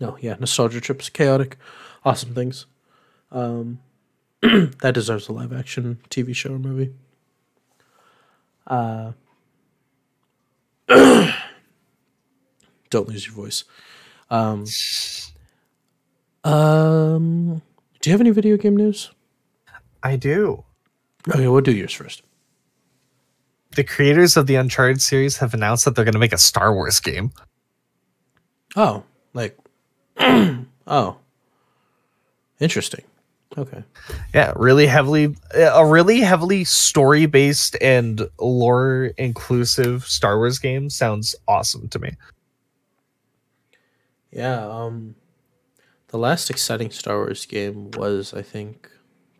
no 0.00 0.16
yeah 0.20 0.36
nostalgia 0.38 0.80
trips 0.80 1.08
chaotic. 1.08 1.56
Awesome 2.04 2.34
things. 2.34 2.66
Um 3.30 3.80
that 4.42 4.92
deserves 4.94 5.28
a 5.28 5.32
live 5.32 5.52
action 5.52 5.98
tv 6.10 6.34
show 6.34 6.54
or 6.54 6.58
movie 6.58 6.92
uh 8.68 9.12
don't 12.90 13.08
lose 13.08 13.26
your 13.26 13.34
voice 13.34 13.64
um 14.30 14.64
um 16.44 17.62
do 18.00 18.10
you 18.10 18.12
have 18.12 18.20
any 18.20 18.30
video 18.30 18.56
game 18.56 18.76
news 18.76 19.10
I 20.02 20.16
do. 20.16 20.64
okay 21.28 21.48
we'll 21.48 21.60
do 21.60 21.72
yours 21.72 21.92
first 21.92 22.22
The 23.72 23.84
creators 23.84 24.36
of 24.36 24.46
the 24.46 24.54
Uncharted 24.56 25.00
series 25.02 25.38
have 25.38 25.54
announced 25.54 25.84
that 25.84 25.94
they're 25.94 26.04
going 26.04 26.14
to 26.14 26.18
make 26.18 26.32
a 26.32 26.38
Star 26.38 26.72
Wars 26.74 27.00
game. 27.00 27.32
Oh, 28.76 29.04
like, 29.34 29.56
oh, 30.86 31.16
interesting. 32.58 33.04
Okay. 33.58 33.82
Yeah, 34.32 34.52
really 34.54 34.86
heavily, 34.86 35.34
a 35.52 35.84
really 35.84 36.20
heavily 36.20 36.62
story 36.64 37.26
based 37.26 37.76
and 37.80 38.28
lore 38.38 39.10
inclusive 39.18 40.04
Star 40.04 40.38
Wars 40.38 40.60
game 40.60 40.88
sounds 40.88 41.34
awesome 41.48 41.88
to 41.88 41.98
me. 41.98 42.12
Yeah. 44.30 44.64
Um, 44.64 45.16
the 46.08 46.18
last 46.18 46.50
exciting 46.50 46.92
Star 46.92 47.16
Wars 47.16 47.46
game 47.46 47.90
was, 47.92 48.32
I 48.32 48.42
think, 48.42 48.88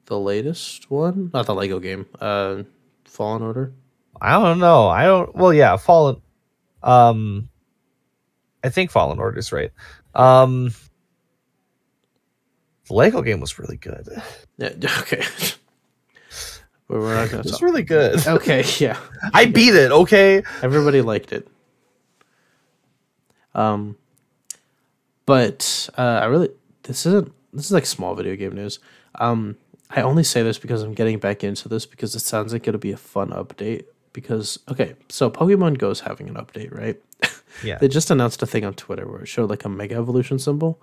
the 0.06 0.18
latest 0.18 0.90
one, 0.90 1.30
not 1.32 1.46
the 1.46 1.54
Lego 1.54 1.78
game. 1.78 2.06
Uh, 2.20 2.64
Fallen 3.04 3.42
Order. 3.42 3.72
I 4.20 4.32
don't 4.32 4.58
know. 4.58 4.88
I 4.88 5.04
don't. 5.04 5.32
Well, 5.34 5.54
yeah, 5.54 5.76
Fallen. 5.76 6.20
Um, 6.82 7.48
I 8.64 8.68
think 8.68 8.90
Fallen 8.90 9.20
Order 9.20 9.38
is 9.38 9.52
right. 9.52 9.70
Um, 10.14 10.74
the 12.88 12.94
Lego 12.94 13.22
game 13.22 13.40
was 13.40 13.58
really 13.58 13.76
good. 13.76 14.08
Yeah. 14.58 14.70
Okay. 15.00 15.22
but 16.88 16.98
we're 16.98 17.14
not 17.14 17.30
gonna 17.30 17.40
It 17.40 17.44
was 17.44 17.52
talk. 17.52 17.62
really 17.62 17.82
good. 17.84 18.26
Okay. 18.26 18.64
Yeah. 18.78 18.98
I 19.32 19.46
beat 19.46 19.74
it. 19.74 19.92
Okay. 19.92 20.42
Everybody 20.62 21.00
liked 21.02 21.32
it. 21.32 21.46
Um, 23.54 23.96
but 25.26 25.88
uh, 25.98 26.20
I 26.22 26.26
really 26.26 26.50
this 26.84 27.06
isn't 27.06 27.32
this 27.52 27.66
is 27.66 27.72
like 27.72 27.86
small 27.86 28.14
video 28.14 28.36
game 28.36 28.54
news. 28.54 28.78
Um, 29.16 29.56
I 29.90 30.02
only 30.02 30.22
say 30.24 30.42
this 30.42 30.58
because 30.58 30.82
I'm 30.82 30.94
getting 30.94 31.18
back 31.18 31.42
into 31.44 31.68
this 31.68 31.86
because 31.86 32.14
it 32.14 32.20
sounds 32.20 32.52
like 32.52 32.66
it'll 32.68 32.80
be 32.80 32.92
a 32.92 32.96
fun 32.96 33.30
update. 33.30 33.84
Because 34.12 34.58
okay, 34.70 34.94
so 35.08 35.30
Pokemon 35.30 35.78
Go's 35.78 36.00
having 36.00 36.28
an 36.28 36.34
update, 36.36 36.74
right? 36.76 37.00
Yeah. 37.64 37.78
they 37.78 37.88
just 37.88 38.10
announced 38.10 38.42
a 38.42 38.46
thing 38.46 38.64
on 38.64 38.74
Twitter 38.74 39.06
where 39.08 39.20
it 39.22 39.26
showed 39.28 39.50
like 39.50 39.64
a 39.64 39.68
Mega 39.68 39.96
Evolution 39.96 40.38
symbol. 40.38 40.80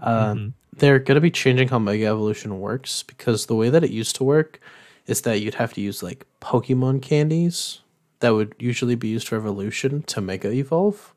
Uh, 0.00 0.34
Mhm. 0.34 0.52
They're 0.76 0.98
gonna 0.98 1.20
be 1.20 1.30
changing 1.30 1.68
how 1.68 1.78
Mega 1.78 2.06
Evolution 2.06 2.58
works 2.58 3.02
because 3.02 3.46
the 3.46 3.54
way 3.54 3.68
that 3.68 3.84
it 3.84 3.90
used 3.90 4.16
to 4.16 4.24
work 4.24 4.58
is 5.06 5.20
that 5.22 5.40
you'd 5.40 5.54
have 5.56 5.74
to 5.74 5.80
use 5.80 6.02
like 6.02 6.24
Pokemon 6.40 7.02
candies 7.02 7.80
that 8.20 8.30
would 8.30 8.54
usually 8.58 8.94
be 8.94 9.08
used 9.08 9.28
for 9.28 9.36
evolution 9.36 10.02
to 10.04 10.20
mega 10.20 10.50
evolve. 10.50 11.12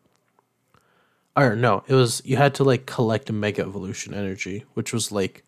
Or 1.36 1.56
no, 1.56 1.84
it 1.88 1.94
was 1.96 2.22
you 2.26 2.36
had 2.38 2.54
to 2.56 2.64
like 2.64 2.86
collect 2.86 3.32
mega 3.32 3.62
evolution 3.62 4.14
energy, 4.14 4.66
which 4.74 4.92
was 4.94 5.12
like 5.12 5.44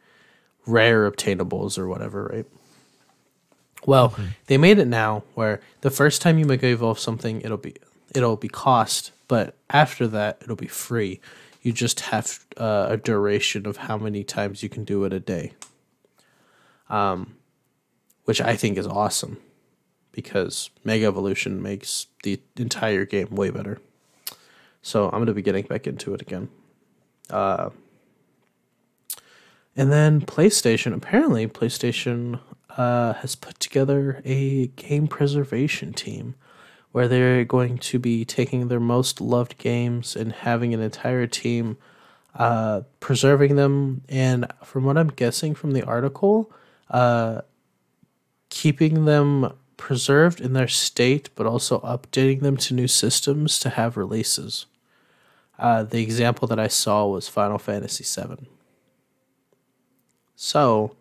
rare 0.66 1.10
obtainables 1.10 1.78
or 1.78 1.88
whatever, 1.88 2.26
right? 2.34 2.46
Well, 3.86 4.16
they 4.48 4.58
made 4.58 4.80
it 4.80 4.88
now 4.88 5.24
where 5.36 5.60
the 5.82 5.92
first 5.92 6.22
time 6.22 6.40
you 6.40 6.46
mega 6.46 6.68
evolve 6.68 7.00
something, 7.00 7.42
it'll 7.42 7.58
be 7.58 7.76
it'll 8.16 8.38
be 8.38 8.48
cost, 8.48 9.12
but 9.28 9.56
after 9.70 10.08
that, 10.08 10.38
it'll 10.42 10.56
be 10.56 10.68
free. 10.68 11.20
You 11.66 11.74
just 11.74 12.02
have 12.02 12.46
uh, 12.58 12.86
a 12.92 12.98
duration 12.98 13.66
of 13.66 13.78
how 13.78 13.98
many 13.98 14.24
times 14.24 14.62
you 14.62 14.70
can 14.70 14.84
do 14.84 15.04
it 15.04 15.12
a 15.12 15.20
day. 15.20 15.54
Um, 16.92 17.38
which 18.26 18.40
I 18.40 18.56
think 18.56 18.78
is 18.78 18.86
awesome 18.86 19.40
because 20.12 20.70
Mega 20.84 21.08
Evolution 21.08 21.64
makes 21.64 22.06
the 22.22 22.40
entire 22.56 23.04
game 23.04 23.30
way 23.32 23.50
better. 23.50 23.80
So 24.84 25.06
I'm 25.06 25.14
going 25.14 25.26
to 25.26 25.34
be 25.34 25.42
getting 25.42 25.66
back 25.66 25.88
into 25.88 26.14
it 26.14 26.22
again. 26.22 26.50
Uh, 27.32 27.72
and 29.76 29.92
then 29.92 30.22
PlayStation, 30.22 30.94
apparently, 30.94 31.48
PlayStation 31.48 32.40
uh, 32.78 33.14
has 33.14 33.34
put 33.34 33.60
together 33.60 34.22
a 34.24 34.68
game 34.68 35.08
preservation 35.08 35.94
team 35.94 36.36
where 36.96 37.10
they're 37.10 37.44
going 37.44 37.78
to 37.78 38.00
be 38.00 38.24
taking 38.24 38.70
their 38.70 38.80
most 38.80 39.20
loved 39.20 39.58
games 39.58 40.16
and 40.16 40.32
having 40.32 40.74
an 40.74 40.80
entire 40.80 41.28
team 41.28 41.76
uh, 42.36 42.80
preserving 43.02 43.58
them. 43.58 44.02
And 44.08 44.48
from 44.64 44.86
what 44.86 44.98
I'm 44.98 45.10
guessing 45.10 45.56
from 45.56 45.72
the 45.72 45.84
article, 45.84 46.50
uh, 46.90 47.42
keeping 48.48 49.04
them 49.04 49.52
preserved 49.76 50.40
in 50.40 50.54
their 50.54 50.70
state, 50.70 51.30
but 51.36 51.46
also 51.46 51.82
updating 51.82 52.40
them 52.40 52.56
to 52.56 52.74
new 52.74 52.88
systems 52.88 53.60
to 53.60 53.72
have 53.72 53.98
releases. 53.98 54.66
Uh, 55.60 55.84
the 55.84 56.02
example 56.02 56.48
that 56.48 56.60
I 56.62 56.70
saw 56.70 57.06
was 57.08 57.28
Final 57.28 57.58
Fantasy 57.58 58.06
VII. 58.06 58.48
So, 60.38 60.96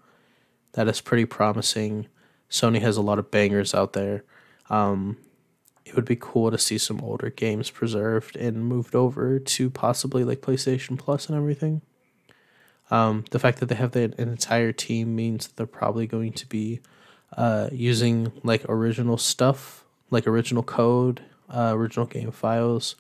that 0.73 0.89
is 0.89 1.01
pretty 1.01 1.25
promising. 1.25 2.09
Sony 2.51 2.81
has 2.81 2.97
a 2.97 3.01
lot 3.01 3.21
of 3.21 3.31
bangers 3.31 3.73
out 3.73 3.93
there. 3.93 4.25
Um, 4.69 5.19
it 5.95 5.97
would 5.97 6.05
be 6.05 6.17
cool 6.17 6.51
to 6.51 6.59
see 6.59 6.77
some 6.77 7.01
older 7.03 7.31
games 7.31 7.71
preserved 7.71 8.35
and 8.35 8.67
moved 8.67 8.97
over 8.97 9.39
to 9.39 9.71
possibly 9.71 10.25
like 10.25 10.41
PlayStation 10.41 10.99
Plus 10.99 11.29
and 11.29 11.39
everything. 11.39 11.83
Um, 12.91 13.25
the 13.31 13.39
fact 13.39 13.61
that 13.61 13.67
they 13.67 13.77
have 13.77 13.93
the, 13.93 14.13
an 14.19 14.29
entire 14.29 14.73
team 14.73 15.15
means 15.15 15.47
that 15.47 15.57
they're 15.57 15.67
probably 15.67 16.09
going 16.09 16.33
to 16.33 16.47
be 16.47 16.81
uh, 17.37 17.69
using 17.71 18.33
like 18.43 18.69
original 18.69 19.17
stuff, 19.19 19.85
like 20.11 20.27
original 20.27 20.65
code, 20.65 21.23
uh, 21.49 21.71
original 21.73 22.07
game 22.07 22.33
files, 22.33 22.97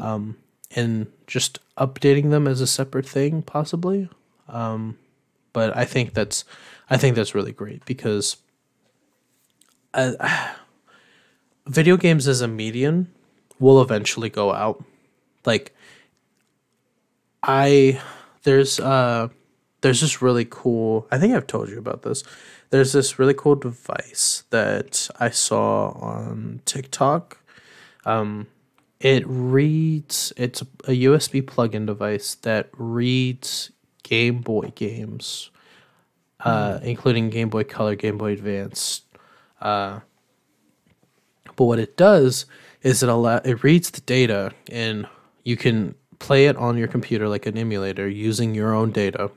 um, 0.00 0.36
and 0.76 1.08
just 1.26 1.58
updating 1.76 2.30
them 2.30 2.46
as 2.46 2.60
a 2.60 2.68
separate 2.68 3.06
thing, 3.06 3.42
possibly. 3.42 4.08
Um, 4.48 4.96
but 5.52 5.76
I 5.76 5.86
think 5.86 6.14
that's, 6.14 6.44
I 6.88 6.96
think 6.96 7.16
that's 7.16 7.34
really 7.34 7.52
great 7.52 7.84
because, 7.84 8.36
uh, 9.92 10.12
video 11.66 11.96
games 11.96 12.26
as 12.28 12.40
a 12.40 12.48
medium 12.48 13.12
will 13.58 13.80
eventually 13.80 14.28
go 14.28 14.52
out. 14.52 14.84
Like, 15.44 15.74
I 17.42 18.00
there's 18.44 18.78
uh 18.80 19.28
there's 19.80 20.00
this 20.00 20.22
really 20.22 20.46
cool 20.48 21.06
I 21.10 21.18
think 21.18 21.34
I've 21.34 21.46
told 21.46 21.68
you 21.68 21.78
about 21.78 22.02
this. 22.02 22.22
There's 22.70 22.92
this 22.92 23.18
really 23.18 23.34
cool 23.34 23.56
device 23.56 24.44
that 24.50 25.08
I 25.18 25.30
saw 25.30 25.90
on 25.90 26.60
TikTok. 26.64 27.38
Um 28.04 28.46
it 29.00 29.24
reads 29.26 30.32
it's 30.36 30.62
a 30.62 30.92
USB 31.04 31.44
plug-in 31.44 31.86
device 31.86 32.36
that 32.36 32.70
reads 32.76 33.72
Game 34.04 34.40
Boy 34.40 34.72
games. 34.74 35.50
Uh, 36.44 36.80
including 36.82 37.30
Game 37.30 37.48
Boy 37.48 37.62
Color, 37.62 37.94
Game 37.94 38.18
Boy 38.18 38.32
Advance. 38.32 39.02
Uh, 39.60 40.00
but 41.62 41.66
what 41.68 41.78
it 41.78 41.96
does 41.96 42.44
is 42.82 43.04
it 43.04 43.08
allow 43.08 43.36
it 43.36 43.62
reads 43.62 43.88
the 43.92 44.00
data 44.00 44.50
and 44.68 45.06
you 45.44 45.56
can 45.56 45.94
play 46.18 46.46
it 46.46 46.56
on 46.56 46.76
your 46.76 46.88
computer 46.88 47.28
like 47.28 47.46
an 47.46 47.56
emulator 47.56 48.08
using 48.08 48.52
your 48.52 48.74
own 48.74 48.90
data. 48.90 49.30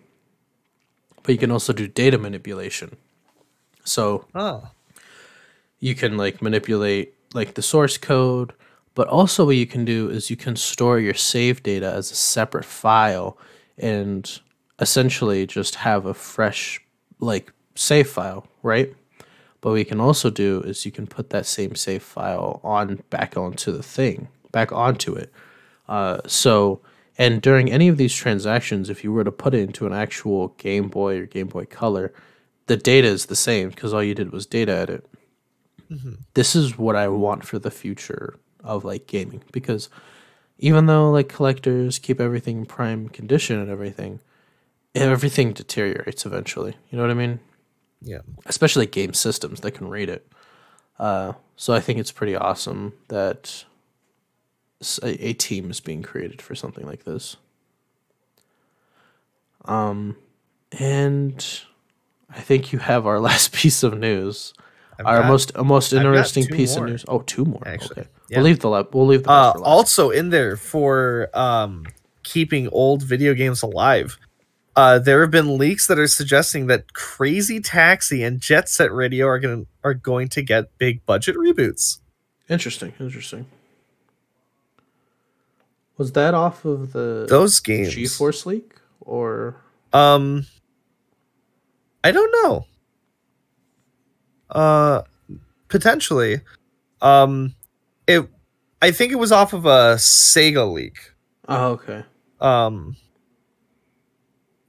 But 1.21 1.33
you 1.33 1.37
can 1.37 1.51
also 1.51 1.71
do 1.71 1.87
data 1.87 2.17
manipulation. 2.17 2.97
So 3.83 4.25
Oh. 4.33 4.69
you 5.79 5.93
can 5.93 6.17
like 6.17 6.41
manipulate 6.41 7.13
like 7.35 7.53
the 7.53 7.61
source 7.61 7.95
code, 7.99 8.53
but 8.95 9.07
also 9.07 9.45
what 9.45 9.55
you 9.55 9.67
can 9.67 9.85
do 9.85 10.09
is 10.09 10.31
you 10.31 10.35
can 10.35 10.55
store 10.55 10.99
your 10.99 11.13
save 11.13 11.61
data 11.61 11.91
as 11.93 12.09
a 12.09 12.15
separate 12.15 12.65
file 12.65 13.37
and 13.77 14.39
essentially 14.79 15.45
just 15.45 15.75
have 15.75 16.07
a 16.07 16.15
fresh 16.15 16.81
like 17.19 17.53
save 17.75 18.09
file, 18.09 18.47
right? 18.63 18.95
But 19.65 19.71
what 19.71 19.77
you 19.77 19.85
can 19.85 19.99
also 19.99 20.29
do 20.29 20.61
is 20.61 20.85
you 20.85 20.91
can 20.91 21.07
put 21.07 21.31
that 21.31 21.47
same 21.47 21.73
save 21.73 22.03
file 22.03 22.59
on 22.63 23.01
back 23.09 23.35
onto 23.35 23.71
the 23.71 23.81
thing, 23.81 24.27
back 24.51 24.71
onto 24.71 25.15
it. 25.15 25.33
Uh, 25.89 26.19
so, 26.27 26.81
and 27.17 27.41
during 27.41 27.71
any 27.71 27.87
of 27.87 27.97
these 27.97 28.13
transactions, 28.13 28.91
if 28.91 29.03
you 29.03 29.11
were 29.11 29.23
to 29.23 29.31
put 29.31 29.55
it 29.55 29.61
into 29.61 29.87
an 29.87 29.91
actual 29.91 30.49
Game 30.59 30.87
Boy 30.87 31.17
or 31.17 31.25
Game 31.25 31.47
Boy 31.47 31.65
Color, 31.65 32.13
the 32.67 32.77
data 32.77 33.07
is 33.07 33.25
the 33.25 33.35
same 33.35 33.69
because 33.69 33.91
all 33.91 34.03
you 34.03 34.13
did 34.13 34.31
was 34.31 34.45
data 34.45 34.71
edit. 34.71 35.07
This 36.35 36.55
is 36.55 36.77
what 36.77 36.95
I 36.95 37.07
want 37.07 37.43
for 37.43 37.57
the 37.57 37.71
future 37.71 38.37
of 38.63 38.85
like 38.85 39.07
gaming 39.07 39.41
because 39.51 39.89
even 40.59 40.85
though 40.85 41.09
like 41.09 41.27
collectors 41.27 41.97
keep 41.97 42.21
everything 42.21 42.59
in 42.59 42.65
prime 42.67 43.09
condition 43.09 43.59
and 43.59 43.71
everything, 43.71 44.19
everything 44.93 45.53
deteriorates 45.53 46.23
eventually. 46.23 46.75
You 46.91 46.99
know 46.99 47.03
what 47.03 47.09
I 47.09 47.15
mean? 47.15 47.39
Yeah. 48.05 48.19
especially 48.45 48.85
game 48.85 49.13
systems 49.13 49.59
that 49.61 49.71
can 49.71 49.89
read 49.89 50.09
it. 50.09 50.25
Uh, 50.99 51.33
so 51.57 51.73
I 51.73 51.79
think 51.81 51.99
it's 51.99 52.11
pretty 52.11 52.35
awesome 52.35 52.93
that 53.09 53.65
a 55.03 55.33
team 55.33 55.71
is 55.71 55.79
being 55.81 56.03
created 56.03 56.41
for 56.41 56.55
something 56.55 56.85
like 56.85 57.03
this. 57.03 57.35
Um, 59.65 60.15
and 60.77 61.45
I 62.29 62.41
think 62.41 62.71
you 62.71 62.79
have 62.79 63.07
our 63.07 63.19
last 63.29 63.51
piece 63.53 63.83
of 63.83 63.97
news. 63.97 64.53
I've 64.99 65.05
our 65.05 65.21
got- 65.21 65.27
most 65.27 65.57
most 65.57 65.91
interesting 65.93 66.45
piece 66.45 66.75
more, 66.77 66.85
of 66.85 66.91
news. 66.91 67.05
Oh, 67.07 67.19
two 67.19 67.43
more. 67.45 67.63
actually. 67.67 68.01
Okay, 68.01 68.09
Yeah. 68.29 68.37
we'll 68.37 68.45
leave 68.45 68.59
the 68.59 68.69
la- 68.69 68.83
we'll 68.93 69.07
leave 69.07 69.23
the 69.23 69.31
uh, 69.31 69.53
also 69.61 70.09
in 70.09 70.29
there 70.29 70.55
for 70.55 71.29
um, 71.33 71.85
keeping 72.23 72.69
old 72.69 73.01
video 73.03 73.33
games 73.33 73.61
alive. 73.61 74.17
Uh, 74.75 74.99
there 74.99 75.21
have 75.21 75.31
been 75.31 75.57
leaks 75.57 75.87
that 75.87 75.97
are 75.97 76.07
suggesting 76.07 76.67
that 76.67 76.93
Crazy 76.93 77.61
Taxi 77.61 78.23
and 78.23 78.41
Jet 78.41 78.67
Set 78.67 78.91
Radio 78.91 79.25
are 79.27 79.39
going 79.39 79.67
are 79.83 79.93
going 79.93 80.27
to 80.29 80.41
get 80.41 80.77
big 80.77 81.05
budget 81.05 81.37
reboots. 81.37 81.99
Interesting, 82.49 82.93
interesting. 82.99 83.45
Was 85.97 86.11
that 86.11 86.33
off 86.33 86.65
of 86.65 86.91
the 86.91 87.25
Those 87.29 87.59
games, 87.61 87.95
GeForce 87.95 88.45
leak 88.45 88.75
or 88.99 89.55
Um, 89.93 90.45
I 92.03 92.11
don't 92.11 92.31
know. 92.43 92.65
Uh, 94.49 95.03
potentially. 95.69 96.41
Um, 97.01 97.55
it. 98.07 98.27
I 98.81 98.91
think 98.91 99.13
it 99.13 99.15
was 99.15 99.31
off 99.31 99.53
of 99.53 99.65
a 99.65 99.95
Sega 99.95 100.71
leak. 100.71 100.97
Oh, 101.47 101.67
okay. 101.71 102.03
Um, 102.41 102.97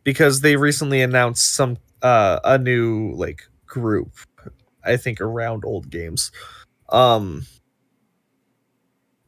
because 0.07 0.40
they 0.40 0.54
recently 0.57 1.02
announced 1.02 1.54
some 1.54 1.76
uh 2.00 2.38
a 2.44 2.57
new 2.57 3.12
like 3.16 3.42
group. 3.66 4.12
I 4.84 4.96
think 4.96 5.20
around 5.20 5.64
old 5.64 5.90
games. 5.90 6.30
Um, 6.90 7.44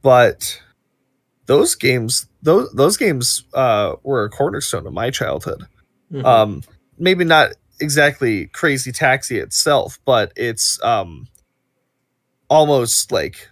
but 0.03 0.63
those 1.47 1.75
games 1.75 2.29
those 2.43 2.71
those 2.73 2.97
games 2.97 3.45
uh 3.55 3.97
were 4.05 4.25
a 4.25 4.31
cornerstone 4.31 4.87
of 4.87 4.93
my 4.93 5.11
childhood 5.11 5.65
Mhm. 6.13 6.25
um 6.25 6.63
maybe 6.99 7.25
not 7.25 7.51
exactly 7.81 8.47
crazy 8.47 8.93
taxi 8.93 9.39
itself 9.39 9.99
but 10.05 10.33
it's 10.37 10.81
um 10.85 11.27
almost 12.49 13.11
like 13.13 13.49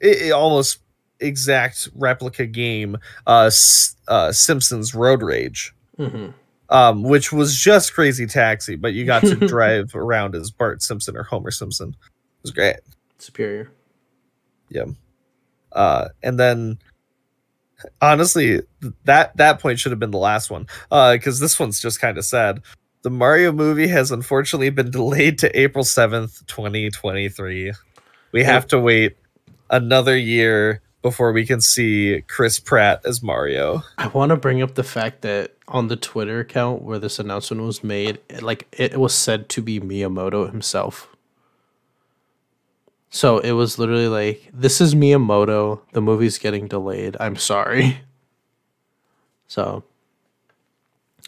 it, 0.00 0.28
it 0.28 0.32
almost 0.32 0.78
exact 1.18 1.88
replica 1.94 2.46
game 2.46 2.96
uh, 3.26 3.44
S- 3.48 3.96
uh 4.08 4.32
simpsons 4.32 4.94
road 4.94 5.22
rage 5.22 5.72
Mhm. 6.00 6.34
um 6.70 7.02
which 7.02 7.32
was 7.32 7.54
just 7.56 7.92
crazy 7.94 8.26
taxi 8.26 8.74
but 8.76 8.92
you 8.94 9.04
got 9.04 9.20
to 9.22 9.34
drive 9.48 9.94
around 9.94 10.34
as 10.34 10.50
bart 10.50 10.82
simpson 10.82 11.16
or 11.16 11.22
homer 11.24 11.50
simpson. 11.50 11.90
It 11.90 12.42
was 12.42 12.50
great. 12.52 12.76
Superior. 13.18 13.70
uh 15.72 16.08
and 16.22 16.38
then 16.40 16.78
honestly 18.02 18.60
that 19.04 19.36
that 19.36 19.60
point 19.60 19.78
should 19.78 19.92
have 19.92 19.98
been 19.98 20.10
the 20.10 20.18
last 20.18 20.50
one. 20.50 20.66
Uh 20.90 21.12
because 21.12 21.38
this 21.40 21.58
one's 21.58 21.80
just 21.80 22.00
kind 22.00 22.18
of 22.18 22.24
sad. 22.24 22.62
The 23.02 23.10
mario 23.10 23.52
movie 23.52 23.88
has 23.88 24.10
unfortunately 24.10 24.70
been 24.70 24.90
delayed 25.00 25.38
to 25.40 25.58
april 25.58 25.84
7th 25.84 26.46
2023 26.46 27.72
we 28.32 28.44
have 28.44 28.66
to 28.68 28.78
wait 28.78 29.16
another 29.70 30.16
year 30.16 30.82
before 31.02 31.32
we 31.32 31.46
can 31.46 31.60
see 31.60 32.22
chris 32.28 32.58
pratt 32.58 33.00
as 33.04 33.22
mario 33.22 33.82
I 33.98 34.08
want 34.08 34.30
to 34.30 34.36
bring 34.36 34.62
up 34.62 34.74
the 34.74 34.84
fact 34.84 35.22
that 35.22 35.54
on 35.70 35.88
the 35.88 35.96
Twitter 35.96 36.40
account 36.40 36.82
where 36.82 36.98
this 36.98 37.18
announcement 37.18 37.62
was 37.62 37.82
made, 37.84 38.18
it, 38.28 38.42
like 38.42 38.66
it 38.72 38.98
was 38.98 39.14
said 39.14 39.48
to 39.50 39.62
be 39.62 39.80
Miyamoto 39.80 40.50
himself. 40.50 41.08
So 43.08 43.38
it 43.38 43.52
was 43.52 43.78
literally 43.78 44.08
like, 44.08 44.50
"This 44.52 44.80
is 44.80 44.94
Miyamoto. 44.94 45.80
The 45.92 46.00
movie's 46.00 46.38
getting 46.38 46.68
delayed. 46.68 47.16
I'm 47.20 47.36
sorry." 47.36 48.00
So 49.46 49.82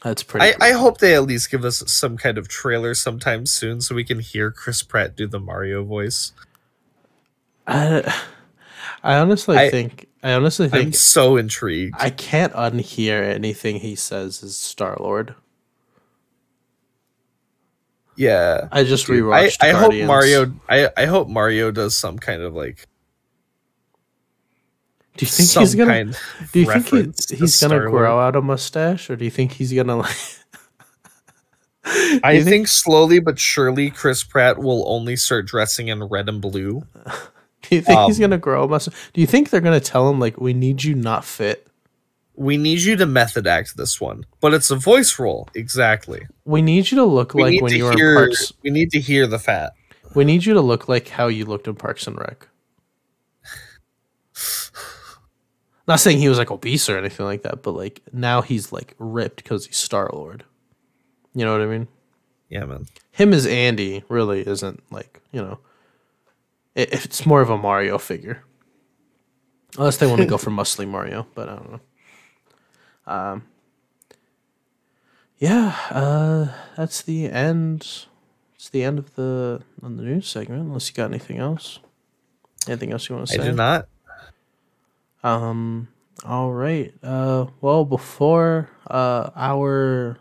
that's 0.04 0.22
pretty. 0.22 0.54
I, 0.60 0.68
I 0.68 0.70
hope 0.74 0.98
they 0.98 1.16
at 1.16 1.24
least 1.24 1.50
give 1.50 1.64
us 1.64 1.82
some 1.90 2.16
kind 2.16 2.38
of 2.38 2.46
trailer 2.46 2.94
sometime 2.94 3.46
soon 3.46 3.80
so 3.80 3.96
we 3.96 4.04
can 4.04 4.20
hear 4.20 4.52
chris 4.52 4.84
pratt 4.84 5.16
do 5.16 5.26
the 5.26 5.40
mario 5.40 5.82
voice 5.82 6.30
I, 7.66 8.14
I 9.02 9.16
honestly 9.18 9.56
I- 9.56 9.70
think. 9.70 10.08
I 10.24 10.34
honestly 10.34 10.68
think 10.68 10.86
i'm 10.86 10.92
so 10.92 11.36
intrigued 11.36 11.96
I 11.98 12.08
can't 12.10 12.52
unhear 12.52 13.28
anything 13.28 13.80
he 13.80 13.96
says 13.96 14.40
as 14.44 14.56
Star 14.56 14.96
Lord. 15.00 15.34
yeah 18.16 18.68
I 18.70 18.84
just 18.84 19.06
Dude, 19.08 19.24
rewatched. 19.24 19.56
I, 19.60 19.70
I 19.70 19.72
hope 19.72 19.94
Mario. 20.06 20.52
I, 20.68 20.88
I 20.96 21.06
hope 21.06 21.28
Mario 21.28 21.70
does 21.72 21.96
some 21.96 22.18
kind 22.20 22.40
of 22.42 22.54
like 22.54 22.86
Do 25.16 25.24
you 25.24 25.30
think 25.30 25.48
some 25.48 25.62
he's 25.64 25.74
gonna? 25.74 25.90
kind. 25.90 26.10
of 26.10 26.52
Do 26.52 26.60
you 26.60 26.66
think 26.66 26.86
he, 26.88 27.02
he's 27.02 27.26
gonna 27.36 27.48
Star-Lord. 27.48 27.90
grow 27.90 28.20
out 28.20 28.36
a 28.36 28.40
mustache, 28.42 29.10
or 29.10 29.16
do 29.16 29.24
you 29.24 29.30
think 29.32 29.52
he's 29.52 29.72
gonna 29.72 29.96
like? 29.96 30.16
I 31.84 32.34
think, 32.36 32.44
think- 32.48 32.68
slowly 32.68 33.18
but 33.18 33.40
surely, 33.40 33.90
Chris 33.90 34.22
Pratt 34.22 34.58
will 34.58 34.84
only 34.88 35.16
start 35.16 35.46
dressing 35.46 35.88
in 35.88 36.04
red 36.04 36.28
and 36.28 36.40
blue. 36.40 36.84
Do 37.68 37.76
you 37.76 37.82
think 37.82 38.00
he's 38.00 38.18
Um, 38.18 38.22
gonna 38.22 38.38
grow 38.38 38.64
a 38.64 38.68
mustache? 38.68 38.94
Do 39.12 39.20
you 39.20 39.26
think 39.26 39.50
they're 39.50 39.60
gonna 39.60 39.80
tell 39.80 40.08
him 40.10 40.18
like, 40.20 40.40
"We 40.40 40.52
need 40.52 40.82
you 40.84 40.94
not 40.94 41.24
fit. 41.24 41.66
We 42.34 42.56
need 42.56 42.80
you 42.80 42.96
to 42.96 43.06
method 43.06 43.46
act 43.46 43.76
this 43.76 44.00
one, 44.00 44.24
but 44.40 44.54
it's 44.54 44.70
a 44.70 44.76
voice 44.76 45.18
role 45.18 45.48
exactly. 45.54 46.26
We 46.44 46.62
need 46.62 46.90
you 46.90 46.96
to 46.96 47.04
look 47.04 47.34
We 47.34 47.42
like 47.42 47.62
when 47.62 47.72
you 47.74 47.84
were 47.84 47.92
in 47.92 48.14
Parks. 48.16 48.52
We 48.62 48.70
need 48.70 48.90
to 48.92 49.00
hear 49.00 49.26
the 49.26 49.38
fat. 49.38 49.74
We 50.14 50.24
need 50.24 50.44
you 50.44 50.54
to 50.54 50.60
look 50.60 50.88
like 50.88 51.08
how 51.08 51.28
you 51.28 51.44
looked 51.44 51.68
in 51.68 51.74
Parks 51.74 52.06
and 52.06 52.18
Rec." 52.18 52.48
Not 55.88 56.00
saying 56.00 56.18
he 56.18 56.28
was 56.28 56.38
like 56.38 56.50
obese 56.50 56.88
or 56.88 56.96
anything 56.96 57.26
like 57.26 57.42
that, 57.42 57.62
but 57.62 57.72
like 57.72 58.00
now 58.12 58.40
he's 58.42 58.72
like 58.72 58.94
ripped 58.98 59.42
because 59.42 59.66
he's 59.66 59.76
Star 59.76 60.10
Lord. 60.12 60.44
You 61.34 61.44
know 61.44 61.52
what 61.52 61.62
I 61.62 61.66
mean? 61.66 61.88
Yeah, 62.48 62.64
man. 62.64 62.86
him 63.10 63.32
as 63.32 63.46
Andy 63.46 64.04
really 64.08 64.46
isn't 64.46 64.82
like 64.92 65.20
you 65.32 65.42
know. 65.42 65.58
It, 66.74 66.92
it's 66.92 67.26
more 67.26 67.40
of 67.40 67.50
a 67.50 67.58
Mario 67.58 67.98
figure, 67.98 68.42
unless 69.78 69.98
they 69.98 70.06
want 70.06 70.20
to 70.20 70.26
go 70.26 70.38
for 70.38 70.50
muscly 70.60 70.88
Mario. 70.88 71.26
But 71.34 71.48
I 71.48 71.56
don't 71.56 71.72
know. 71.72 71.80
Um. 73.06 73.42
Yeah, 75.38 75.76
uh, 75.90 76.48
that's 76.76 77.02
the 77.02 77.28
end. 77.28 78.06
It's 78.54 78.68
the 78.68 78.84
end 78.84 78.98
of 79.00 79.16
the 79.16 79.62
on 79.82 79.96
the 79.96 80.04
news 80.04 80.28
segment. 80.28 80.62
Unless 80.62 80.88
you 80.88 80.94
got 80.94 81.10
anything 81.10 81.38
else. 81.38 81.80
Anything 82.68 82.92
else 82.92 83.08
you 83.08 83.16
want 83.16 83.26
to 83.26 83.34
say? 83.34 83.40
I 83.40 83.44
do 83.46 83.52
not. 83.52 83.88
Um. 85.24 85.88
All 86.24 86.52
right. 86.52 86.94
Uh. 87.02 87.46
Well, 87.60 87.84
before 87.84 88.70
uh 88.88 89.30
our 89.34 90.18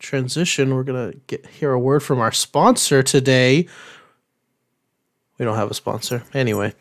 transition, 0.00 0.74
we're 0.74 0.82
gonna 0.82 1.12
get 1.28 1.46
hear 1.46 1.70
a 1.72 1.78
word 1.78 2.02
from 2.02 2.18
our 2.18 2.32
sponsor 2.32 3.02
today. 3.02 3.68
We 5.44 5.50
don't 5.50 5.56
have 5.58 5.70
a 5.70 5.74
sponsor. 5.74 6.22
Anyway, 6.32 6.72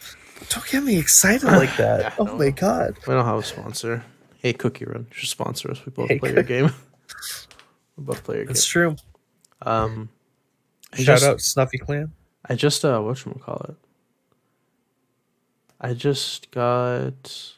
Don't 0.48 0.66
get 0.68 0.84
me 0.84 0.98
excited 0.98 1.44
like 1.44 1.76
that. 1.76 2.00
Yeah, 2.00 2.14
oh 2.20 2.24
no. 2.24 2.38
my 2.38 2.50
god. 2.50 2.96
we 3.06 3.14
don't 3.14 3.26
have 3.26 3.40
a 3.40 3.44
sponsor. 3.44 4.06
Hey, 4.38 4.54
Cookie 4.54 4.86
Run, 4.86 5.06
you 5.10 5.16
should 5.18 5.28
sponsor 5.28 5.70
us. 5.70 5.86
We 5.86 5.92
both 5.92 6.08
Hey, 6.08 6.18
play 6.18 6.32
your 6.32 6.44
game. 6.44 6.72
we 7.98 8.06
both 8.06 8.24
play 8.24 8.36
your 8.38 8.46
game. 8.46 8.54
That's 8.54 8.66
true. 8.66 8.96
Um. 9.64 10.08
I 10.94 10.96
Shout 10.96 11.06
just, 11.20 11.26
out 11.26 11.42
Snuffy 11.42 11.78
Clan. 11.78 12.14
I 12.46 12.56
just 12.56 12.86
uh, 12.86 13.02
what 13.02 13.22
call 13.42 13.66
it? 13.68 13.76
I 15.82 15.94
just 15.94 16.50
got 16.52 17.54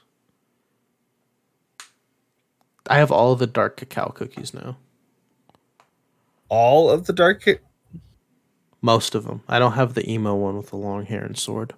I 2.90 2.98
have 2.98 3.12
all 3.12 3.32
of 3.32 3.38
the 3.38 3.46
dark 3.46 3.78
cacao 3.78 4.10
cookies 4.10 4.56
now. 4.56 4.78
All 6.50 6.90
of 6.90 7.06
the 7.06 7.14
dark. 7.14 7.44
Ca- 7.44 7.60
Most 8.86 9.16
of 9.16 9.24
them. 9.26 9.42
I 9.50 9.58
don't 9.60 9.72
have 9.74 9.96
the 9.96 10.10
emo 10.10 10.36
one 10.36 10.58
with 10.58 10.70
the 10.70 10.78
long 10.78 11.06
hair 11.06 11.24
and 11.24 11.36
sword. 11.38 11.74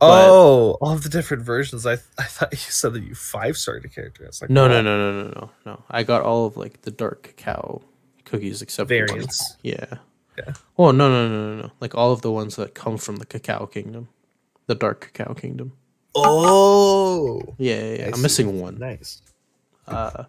oh, 0.00 0.76
all 0.80 0.92
of 0.92 1.02
the 1.04 1.08
different 1.08 1.42
versions. 1.44 1.86
I 1.86 1.94
I 2.18 2.24
thought 2.34 2.52
you 2.52 2.58
said 2.58 2.92
that 2.94 3.02
you 3.04 3.14
five 3.14 3.56
starred 3.56 3.84
a 3.84 3.88
character. 3.88 4.24
It's 4.24 4.40
like 4.42 4.50
No, 4.50 4.62
wow. 4.62 4.68
no, 4.68 4.82
no, 4.82 4.94
no, 4.98 5.22
no, 5.22 5.30
no, 5.40 5.50
no. 5.64 5.82
I 5.90 6.02
got 6.02 6.22
all 6.22 6.46
of 6.46 6.56
like 6.56 6.82
the 6.82 6.90
dark 6.90 7.22
cacao 7.22 7.82
cookies 8.24 8.62
except 8.62 8.88
variants. 8.88 9.56
Yeah. 9.62 9.86
Yeah. 10.36 10.52
Oh 10.76 10.90
no 10.90 11.08
no 11.08 11.28
no 11.28 11.54
no 11.56 11.62
no! 11.62 11.70
Like 11.80 11.94
all 11.94 12.12
of 12.12 12.20
the 12.20 12.30
ones 12.30 12.56
that 12.56 12.74
come 12.74 12.98
from 12.98 13.16
the 13.16 13.24
cacao 13.24 13.64
kingdom, 13.66 14.08
the 14.66 14.74
dark 14.74 15.00
cacao 15.12 15.32
kingdom. 15.34 15.72
Oh, 16.14 17.54
Yeah, 17.58 17.76
yeah, 17.80 17.94
yeah. 18.00 18.10
I'm 18.12 18.22
missing 18.22 18.60
one. 18.60 18.78
nice. 18.78 19.22
Uh, 19.86 20.24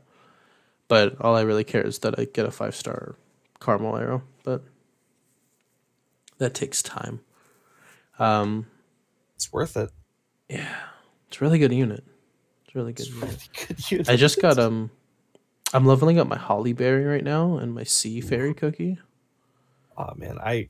but 0.88 1.20
all 1.20 1.36
I 1.36 1.42
really 1.42 1.64
care 1.64 1.82
is 1.82 2.00
that 2.00 2.18
I 2.20 2.26
get 2.26 2.46
a 2.46 2.52
five 2.52 2.76
star 2.76 3.16
caramel 3.60 3.98
arrow. 3.98 4.22
But 4.44 4.64
that 6.40 6.54
takes 6.54 6.82
time. 6.82 7.22
Um, 8.20 8.68
It's 9.36 9.52
worth 9.54 9.78
it. 9.78 9.90
yeah, 10.50 10.76
it's 11.28 11.40
a 11.40 11.44
really 11.44 11.60
good 11.60 11.72
unit. 11.74 12.04
It's 12.66 12.76
a 12.76 12.78
really 12.80 12.94
good. 12.94 13.08
Unit. 13.08 13.24
Really 13.24 13.38
good 13.68 13.92
unit. 13.92 14.10
I 14.10 14.16
just 14.16 14.42
got 14.42 14.58
um, 14.58 14.90
I'm 15.74 15.86
leveling 15.86 16.20
up 16.20 16.28
my 16.28 16.38
holly 16.38 16.74
berry 16.74 17.04
right 17.06 17.24
now 17.24 17.58
and 17.58 17.74
my 17.74 17.84
sea 17.84 18.22
fairy 18.22 18.54
cookie. 18.54 18.98
Oh 19.98 20.14
man, 20.16 20.38
I 20.40 20.70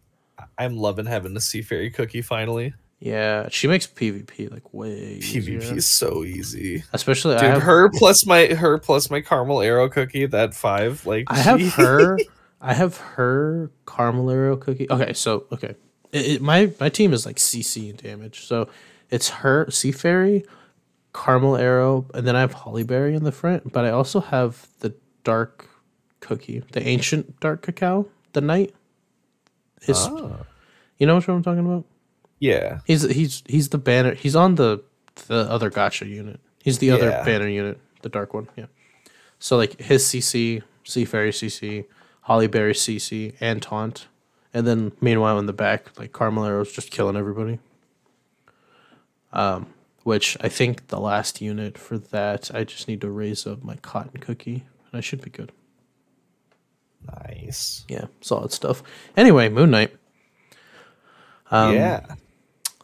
I'm 0.57 0.77
loving 0.77 1.05
having 1.05 1.33
the 1.33 1.41
sea 1.41 1.61
fairy 1.61 1.89
cookie 1.89 2.21
finally. 2.21 2.73
Yeah, 2.99 3.47
she 3.49 3.67
makes 3.67 3.85
PvP 3.85 4.51
like 4.51 4.73
way 4.73 5.19
PvP 5.19 5.23
easier. 5.61 5.75
is 5.77 5.85
so 5.85 6.23
easy. 6.23 6.83
Especially 6.93 7.35
Dude, 7.35 7.43
I 7.43 7.49
have 7.49 7.61
her 7.61 7.89
plus 7.91 8.25
my 8.25 8.47
her 8.47 8.79
plus 8.79 9.11
my 9.11 9.21
caramel 9.21 9.61
arrow 9.61 9.87
cookie 9.87 10.25
that 10.25 10.55
five 10.55 11.05
like 11.05 11.25
I 11.27 11.37
have 11.37 11.61
her. 11.75 12.17
I 12.61 12.73
have 12.73 12.97
her 12.97 13.71
caramel 13.85 14.29
arrow 14.31 14.57
cookie. 14.57 14.87
Okay, 14.89 15.13
so 15.13 15.45
okay, 15.51 15.75
it, 16.11 16.25
it- 16.27 16.41
my 16.41 16.71
my 16.79 16.89
team 16.89 17.13
is 17.13 17.25
like 17.25 17.37
CC 17.37 17.89
in 17.89 17.95
damage. 17.97 18.45
So 18.45 18.67
it's 19.09 19.29
her 19.29 19.69
Sea 19.69 19.91
Fairy, 19.91 20.43
caramel 21.13 21.55
arrow, 21.57 22.05
and 22.13 22.25
then 22.27 22.35
I 22.35 22.39
have 22.41 22.53
Hollyberry 22.55 23.15
in 23.15 23.23
the 23.23 23.31
front. 23.31 23.71
But 23.71 23.85
I 23.85 23.89
also 23.91 24.19
have 24.19 24.67
the 24.79 24.93
dark 25.23 25.69
cookie, 26.19 26.63
the 26.71 26.85
ancient 26.87 27.39
dark 27.39 27.61
cacao, 27.61 28.07
the 28.33 28.41
knight. 28.41 28.73
His, 29.81 29.97
Ah, 30.09 30.45
you 30.97 31.05
know 31.05 31.15
what 31.15 31.27
I'm 31.29 31.43
talking 31.43 31.65
about? 31.65 31.85
yeah. 32.39 32.79
He's 32.85 33.03
he's 33.03 33.43
he's 33.47 33.69
the 33.69 33.77
banner. 33.77 34.13
He's 34.15 34.35
on 34.35 34.55
the 34.55 34.83
the 35.27 35.49
other 35.49 35.69
gacha 35.69 36.07
unit. 36.09 36.39
He's 36.63 36.79
the 36.79 36.91
other 36.91 37.09
Yeah. 37.09 37.23
banner 37.23 37.47
unit, 37.47 37.79
the 38.01 38.09
dark 38.09 38.33
one. 38.33 38.47
Yeah. 38.57 38.65
So 39.39 39.55
like 39.57 39.79
his 39.79 40.03
CC, 40.05 40.63
Sea 40.83 41.05
Fairy 41.05 41.31
CC, 41.31 41.85
Hollyberry 42.27 42.73
CC, 42.73 43.35
and 43.39 43.61
Taunt, 43.61 44.07
and 44.53 44.67
then 44.67 44.91
meanwhile 45.01 45.39
in 45.39 45.45
the 45.45 45.53
back, 45.53 45.97
like 45.97 46.13
caramel 46.13 46.45
arrow's 46.45 46.71
just 46.71 46.91
killing 46.91 47.15
everybody. 47.15 47.59
Um, 49.33 49.67
which 50.03 50.37
I 50.41 50.49
think 50.49 50.87
the 50.87 50.99
last 50.99 51.41
unit 51.41 51.77
for 51.77 51.97
that, 51.97 52.49
I 52.53 52.63
just 52.63 52.87
need 52.87 53.01
to 53.01 53.09
raise 53.09 53.45
up 53.45 53.63
my 53.63 53.75
cotton 53.75 54.19
cookie, 54.19 54.65
and 54.91 54.97
I 54.97 55.01
should 55.01 55.21
be 55.21 55.29
good. 55.29 55.51
Nice. 57.25 57.85
Yeah, 57.87 58.05
solid 58.21 58.51
stuff. 58.51 58.83
Anyway, 59.15 59.49
Moon 59.49 59.71
Knight. 59.71 59.95
Um, 61.51 61.75
yeah. 61.75 62.15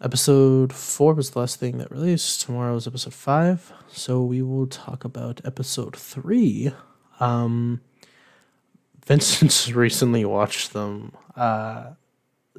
Episode 0.02 0.74
four 0.74 1.14
was 1.14 1.32
the 1.32 1.39
last 1.39 1.60
thing 1.60 1.78
that 1.78 1.91
released. 1.91 2.41
Tomorrow 2.41 2.76
is 2.76 2.88
episode 2.88 3.14
five, 3.14 3.72
so 3.88 4.22
we 4.22 4.41
will 4.41 4.68
talk 4.68 5.06
about 5.06 5.39
episode 5.46 5.96
three. 5.96 6.72
Um, 7.20 7.82
Vincent's 9.06 9.72
recently 9.74 10.26
watched 10.26 10.74
them, 10.74 11.14
uh, 11.36 11.91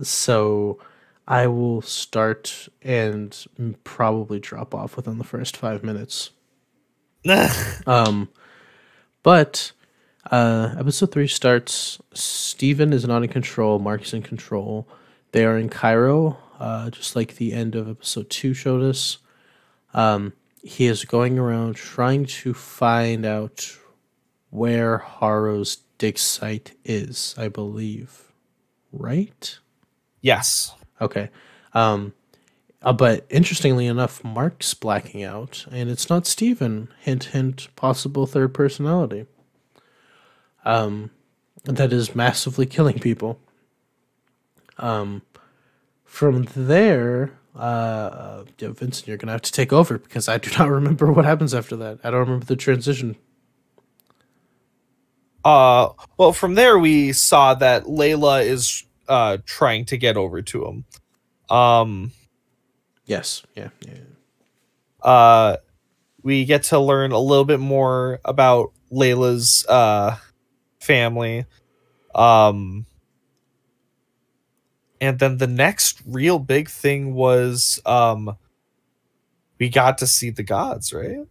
so 0.03 0.79
I 1.27 1.47
will 1.47 1.81
start 1.83 2.69
and 2.83 3.37
probably 3.85 4.41
drop 4.41 4.75
off 4.75 4.97
within 4.97 5.19
the 5.19 5.25
first 5.25 5.57
five 5.57 5.83
minutes. 5.83 6.31
Um, 7.87 8.29
but 9.23 9.73
uh, 10.31 10.75
episode 10.79 11.13
three 11.13 11.27
starts. 11.27 11.99
Steven 12.13 12.93
is 12.93 13.07
not 13.07 13.23
in 13.23 13.29
control. 13.29 13.79
Mark 13.79 14.03
is 14.03 14.13
in 14.13 14.23
control. 14.23 14.89
They 15.33 15.45
are 15.45 15.59
in 15.59 15.69
Cairo, 15.69 16.39
uh, 16.59 16.91
just 16.91 17.17
like 17.17 17.37
the 17.37 17.53
end 17.53 17.75
of 17.75 17.89
episode 17.89 18.31
two 18.31 18.55
showed 18.55 18.83
us. 18.83 19.19
Um, 19.93 20.35
he 20.63 20.87
is 20.87 21.05
going 21.05 21.39
around 21.39 21.77
trying 21.77 22.27
to 22.27 22.55
find 22.55 23.25
out 23.27 23.77
where 24.51 24.99
Haro's 24.99 25.77
dig 26.05 26.19
site 26.19 26.77
is, 26.85 27.35
I 27.39 27.49
believe. 27.49 28.31
Right? 28.93 29.59
yes. 30.21 30.75
Okay. 31.01 31.31
Um, 31.73 32.13
uh, 32.83 32.93
but 32.93 33.25
interestingly 33.31 33.87
enough, 33.87 34.23
Mark's 34.23 34.75
blacking 34.75 35.25
out, 35.25 35.65
and 35.71 35.89
it's 35.89 36.11
not 36.11 36.27
Steven. 36.27 36.89
Hint, 37.01 37.25
hint, 37.25 37.75
possible 37.75 38.27
third 38.27 38.53
personality. 38.53 39.25
Um, 40.67 41.11
that 41.65 41.91
is 41.91 42.15
massively 42.15 42.67
killing 42.67 42.99
people. 42.99 43.41
Um, 44.77 45.23
from 46.05 46.49
there, 46.55 47.33
uh, 47.57 48.45
yeah, 48.59 48.69
Vincent, 48.69 49.09
you're 49.09 49.17
gonna 49.17 49.33
have 49.33 49.41
to 49.43 49.53
take 49.53 49.73
over 49.73 49.97
because 49.97 50.29
I 50.29 50.37
do 50.37 50.51
not 50.59 50.69
remember 50.81 51.11
what 51.11 51.25
happens 51.25 51.55
after 51.55 51.77
that. 51.77 52.01
I 52.05 52.11
don't 52.11 52.21
remember 52.21 52.45
the 52.45 52.57
transition. 52.57 53.17
Uh 55.45 55.91
well 56.17 56.33
from 56.33 56.55
there 56.55 56.79
we 56.79 57.13
saw 57.13 57.55
that 57.55 57.85
Layla 57.85 58.45
is 58.47 58.85
uh 59.09 59.39
trying 59.45 59.85
to 59.87 59.97
get 59.99 60.17
over 60.17 60.41
to 60.43 60.65
him. 60.67 60.85
Um 61.55 62.13
Yes, 63.07 63.43
yeah, 63.55 63.69
yeah. 63.81 63.99
uh 65.03 65.57
we 66.23 66.47
get 66.47 66.63
to 66.65 66.79
learn 66.81 67.13
a 67.13 67.19
little 67.19 67.45
bit 67.45 67.61
more 67.61 68.21
about 68.25 68.73
Layla's 68.91 69.67
uh 69.69 70.17
family. 70.81 71.45
Um 72.15 72.87
and 75.01 75.19
then 75.19 75.37
the 75.37 75.47
next 75.47 76.01
real 76.07 76.39
big 76.39 76.71
thing 76.71 77.13
was 77.15 77.79
um 77.85 78.37
we 79.59 79.69
got 79.69 79.99
to 79.99 80.07
see 80.07 80.31
the 80.31 80.43
gods, 80.43 80.93
right? 80.93 81.27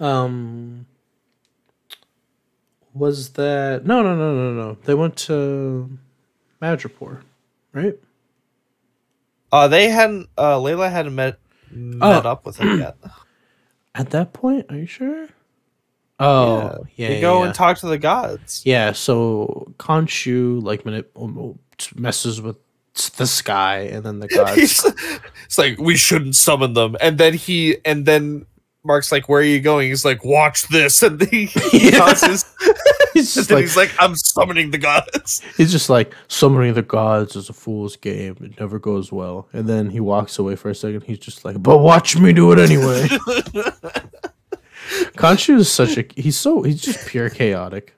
Um, 0.00 0.86
was 2.94 3.30
that 3.30 3.84
no, 3.84 4.02
no, 4.02 4.14
no, 4.16 4.34
no, 4.34 4.52
no? 4.54 4.78
They 4.84 4.94
went 4.94 5.16
to 5.28 5.90
Madripoor, 6.62 7.22
right? 7.72 7.96
Uh 9.52 9.68
they 9.68 9.88
hadn't 9.90 10.28
uh 10.38 10.56
Layla 10.58 10.90
hadn't 10.90 11.14
met 11.14 11.38
met 11.70 12.24
up 12.24 12.46
with 12.46 12.56
him 12.58 12.78
yet. 12.80 12.96
At 13.94 14.10
that 14.10 14.32
point, 14.32 14.66
are 14.70 14.76
you 14.76 14.86
sure? 14.86 15.28
Oh, 16.20 16.84
yeah, 16.96 17.08
They 17.08 17.14
yeah, 17.16 17.20
go 17.20 17.40
yeah. 17.40 17.46
and 17.46 17.54
talk 17.54 17.78
to 17.78 17.86
the 17.86 17.98
gods. 17.98 18.62
Yeah, 18.64 18.92
so 18.92 19.72
Khonshu 19.78 20.62
like 20.62 20.84
messes 21.96 22.40
with 22.40 22.56
the 23.16 23.26
sky, 23.26 23.78
and 23.80 24.04
then 24.04 24.20
the 24.20 24.28
gods. 24.40 24.84
It's 25.46 25.58
like 25.58 25.78
we 25.78 25.96
shouldn't 25.96 26.36
summon 26.36 26.74
them, 26.74 26.96
and 27.00 27.18
then 27.18 27.34
he 27.34 27.78
and 27.84 28.06
then 28.06 28.46
Mark's 28.84 29.10
like, 29.10 29.28
"Where 29.28 29.40
are 29.40 29.44
you 29.44 29.60
going?" 29.60 29.88
He's 29.88 30.04
like, 30.04 30.24
"Watch 30.24 30.68
this," 30.68 31.02
and 31.04 31.18
then 31.18 31.28
he, 31.28 31.46
he 31.70 31.90
tosses- 31.90 32.44
he's 33.14 33.34
just 33.34 33.50
like 33.50 33.62
he's 33.62 33.76
like, 33.76 33.92
"I'm 33.98 34.14
summoning 34.14 34.70
the 34.70 34.78
gods." 34.78 35.42
he's 35.56 35.72
just 35.72 35.88
like 35.90 36.14
summoning 36.28 36.74
the 36.74 36.82
gods 36.82 37.36
is 37.36 37.48
a 37.48 37.52
fool's 37.52 37.96
game. 37.96 38.36
It 38.40 38.60
never 38.60 38.78
goes 38.78 39.10
well. 39.10 39.48
And 39.52 39.68
then 39.68 39.90
he 39.90 40.00
walks 40.00 40.38
away 40.38 40.56
for 40.56 40.70
a 40.70 40.74
second. 40.74 41.02
He's 41.04 41.18
just 41.18 41.44
like, 41.44 41.62
but 41.62 41.78
watch 41.78 42.16
me 42.16 42.32
do 42.32 42.52
it 42.52 42.58
anyway. 42.58 43.08
Khonshu 45.16 45.58
is 45.58 45.72
such 45.72 45.96
a 45.96 46.04
he's 46.16 46.36
so 46.36 46.62
he's 46.62 46.80
just 46.80 47.06
pure 47.06 47.30
chaotic. 47.30 47.94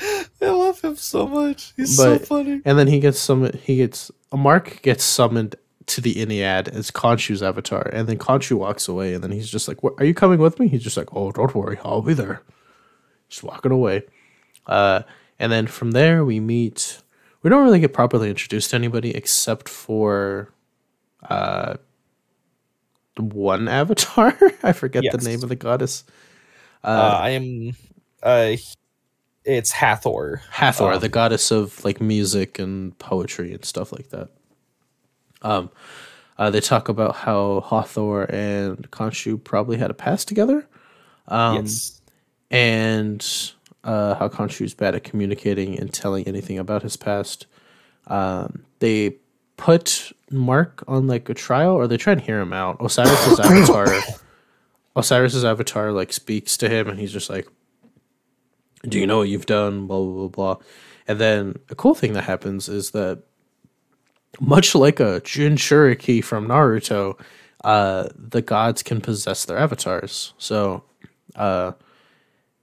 I 0.00 0.26
love 0.40 0.80
him 0.80 0.96
so 0.96 1.26
much. 1.26 1.72
He's 1.76 1.96
so 1.96 2.18
funny. 2.18 2.62
And 2.64 2.78
then 2.78 2.86
he 2.86 3.00
gets 3.00 3.18
summoned. 3.18 3.56
He 3.56 3.76
gets 3.76 4.10
a 4.32 4.36
Mark 4.36 4.80
gets 4.82 5.04
summoned 5.04 5.56
to 5.90 6.00
the 6.00 6.14
Ennead 6.14 6.68
as 6.68 6.90
Khonshu's 6.90 7.42
avatar, 7.42 7.88
and 7.92 8.08
then 8.08 8.18
Khonshu 8.18 8.56
walks 8.56 8.88
away, 8.88 9.14
and 9.14 9.22
then 9.22 9.30
he's 9.30 9.50
just 9.50 9.68
like, 9.68 9.78
Are 9.84 10.04
you 10.04 10.14
coming 10.14 10.38
with 10.40 10.58
me?" 10.58 10.68
He's 10.68 10.82
just 10.82 10.96
like, 10.96 11.14
"Oh, 11.14 11.30
don't 11.32 11.54
worry, 11.54 11.78
I'll 11.84 12.02
be 12.02 12.14
there." 12.14 12.42
Just 13.28 13.42
walking 13.42 13.72
away. 13.72 14.02
Uh, 14.66 15.02
and 15.38 15.50
then 15.52 15.66
from 15.66 15.92
there 15.92 16.24
we 16.24 16.40
meet. 16.40 17.00
We 17.42 17.50
don't 17.50 17.64
really 17.64 17.80
get 17.80 17.92
properly 17.92 18.28
introduced 18.28 18.70
to 18.70 18.76
anybody 18.76 19.10
except 19.16 19.68
for, 19.68 20.52
uh, 21.28 21.76
one 23.16 23.68
avatar. 23.68 24.36
I 24.62 24.72
forget 24.72 25.04
Yes. 25.04 25.16
the 25.16 25.28
name 25.28 25.42
of 25.42 25.48
the 25.48 25.56
goddess. 25.56 26.04
Uh, 26.82 27.18
I 27.22 27.30
am. 27.30 27.72
Uh, 28.22 28.56
it's 29.44 29.70
Hathor. 29.72 30.42
Hathor, 30.50 30.92
Um, 30.92 31.00
the 31.00 31.08
goddess 31.08 31.50
of 31.50 31.82
like 31.84 32.00
music 32.00 32.58
and 32.58 32.98
poetry 32.98 33.52
and 33.52 33.64
stuff 33.64 33.92
like 33.92 34.10
that. 34.10 34.28
Um, 35.42 35.70
uh, 36.38 36.50
they 36.50 36.60
talk 36.60 36.88
about 36.88 37.16
how 37.16 37.60
Hathor 37.68 38.24
and 38.24 38.90
Khonshu 38.90 39.42
probably 39.42 39.76
had 39.76 39.90
a 39.90 39.94
past 39.94 40.26
together. 40.28 40.66
Um, 41.28 41.56
yes. 41.56 42.00
and 42.50 43.52
uh, 43.84 44.14
how 44.14 44.28
Khonshu's 44.28 44.74
bad 44.74 44.94
at 44.94 45.04
communicating 45.04 45.78
and 45.78 45.92
telling 45.92 46.26
anything 46.26 46.58
about 46.58 46.82
his 46.82 46.96
past. 46.96 47.46
Um, 48.06 48.64
they 48.80 49.16
put 49.56 50.12
Mark 50.30 50.82
on 50.88 51.06
like 51.06 51.28
a 51.28 51.34
trial, 51.34 51.74
or 51.74 51.86
they 51.86 51.96
try 51.96 52.12
and 52.12 52.20
hear 52.20 52.40
him 52.40 52.52
out. 52.52 52.78
Osiris's 52.80 53.38
avatar, 53.40 53.86
Osiris's 54.96 55.44
avatar, 55.44 55.92
like 55.92 56.12
speaks 56.12 56.56
to 56.58 56.68
him, 56.68 56.88
and 56.88 56.98
he's 56.98 57.12
just 57.12 57.30
like, 57.30 57.46
"Do 58.82 58.98
you 58.98 59.06
know 59.06 59.18
what 59.18 59.28
you've 59.28 59.46
done?" 59.46 59.86
Blah 59.86 59.98
blah 59.98 60.12
blah 60.12 60.28
blah. 60.28 60.64
And 61.06 61.18
then 61.20 61.58
a 61.68 61.74
cool 61.74 61.94
thing 61.94 62.12
that 62.14 62.22
happens 62.22 62.68
is 62.68 62.92
that, 62.92 63.22
much 64.38 64.74
like 64.74 65.00
a 65.00 65.20
Jinchuriki 65.22 66.22
from 66.22 66.46
Naruto, 66.48 67.18
uh, 67.64 68.08
the 68.16 68.42
gods 68.42 68.82
can 68.82 69.00
possess 69.00 69.44
their 69.44 69.58
avatars. 69.58 70.34
So, 70.38 70.84
uh, 71.36 71.72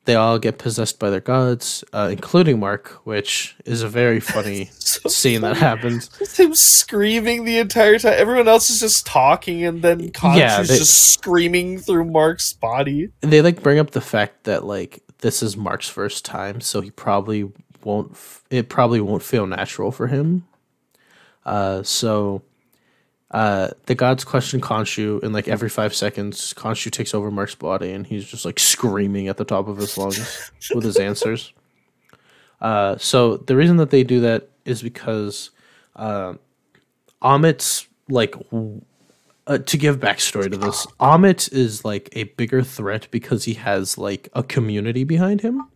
they 0.06 0.16
all 0.16 0.40
get 0.40 0.58
possessed 0.58 1.00
by 1.00 1.10
their 1.10 1.20
gods, 1.20 1.84
uh, 1.92 2.08
including 2.10 2.62
Mark, 2.62 3.06
which 3.06 3.58
is 3.66 3.84
a 3.84 3.90
very 3.90 4.20
funny 4.34 4.70
So 4.80 5.10
scene 5.10 5.42
that 5.42 5.58
happens. 5.58 6.10
Him 6.38 6.56
screaming 6.56 7.44
the 7.44 7.58
entire 7.58 8.00
time. 8.00 8.14
Everyone 8.16 8.48
else 8.48 8.70
is 8.70 8.80
just 8.80 9.06
talking, 9.06 9.66
and 9.66 9.82
then 9.82 10.10
Khonshu's 10.12 10.38
Yeah, 10.38 10.62
they- 10.62 10.78
just 10.78 11.12
screaming 11.12 11.78
through 11.80 12.06
Mark's 12.06 12.54
body. 12.54 13.10
They 13.20 13.42
like 13.42 13.62
bring 13.62 13.80
up 13.80 13.92
the 13.92 14.00
fact 14.00 14.46
that 14.46 14.64
like 14.64 15.04
this 15.20 15.44
is 15.44 15.58
Mark's 15.58 15.90
first 15.90 16.24
time, 16.24 16.62
so 16.62 16.80
he 16.80 16.90
probably 16.90 17.52
won't. 17.84 18.16
It 18.50 18.70
probably 18.70 19.02
won't 19.02 19.24
feel 19.24 19.46
natural 19.46 19.92
for 19.92 20.08
him. 20.08 20.47
Uh, 21.48 21.82
so, 21.82 22.44
uh, 23.32 23.70
the 23.86 23.96
gods 23.96 24.24
question 24.24 24.62
Khonshu, 24.62 25.24
and 25.24 25.34
like 25.34 25.48
every 25.48 25.70
five 25.70 25.96
seconds, 25.96 26.54
Khonshu 26.54 26.92
takes 26.92 27.14
over 27.14 27.32
Mark's 27.32 27.56
body, 27.56 27.92
and 27.92 28.06
he's 28.06 28.26
just 28.26 28.46
like 28.46 28.60
screaming 28.60 29.28
at 29.30 29.38
the 29.38 29.46
top 29.46 29.68
of 29.68 29.78
his 29.78 29.98
lungs 29.98 30.52
with 30.76 30.84
his 30.84 30.98
answers. 30.98 31.54
Uh, 32.62 32.98
so 32.98 33.38
the 33.38 33.56
reason 33.56 33.78
that 33.78 33.90
they 33.90 34.04
do 34.04 34.20
that 34.22 34.50
is 34.66 34.82
because 34.82 35.52
uh, 35.96 36.34
Ammit's 37.22 37.88
like 38.10 38.34
w- 38.52 38.82
uh, 39.48 39.58
to 39.60 39.78
give 39.78 40.00
backstory 40.00 40.52
to 40.52 40.58
this, 40.58 40.86
Ammit 41.00 41.52
is 41.54 41.86
like 41.86 42.10
a 42.14 42.24
bigger 42.24 42.62
threat 42.62 43.08
because 43.12 43.46
he 43.46 43.54
has 43.54 43.98
like 43.98 44.28
a 44.34 44.44
community 44.44 45.04
behind 45.04 45.42
him. 45.42 45.68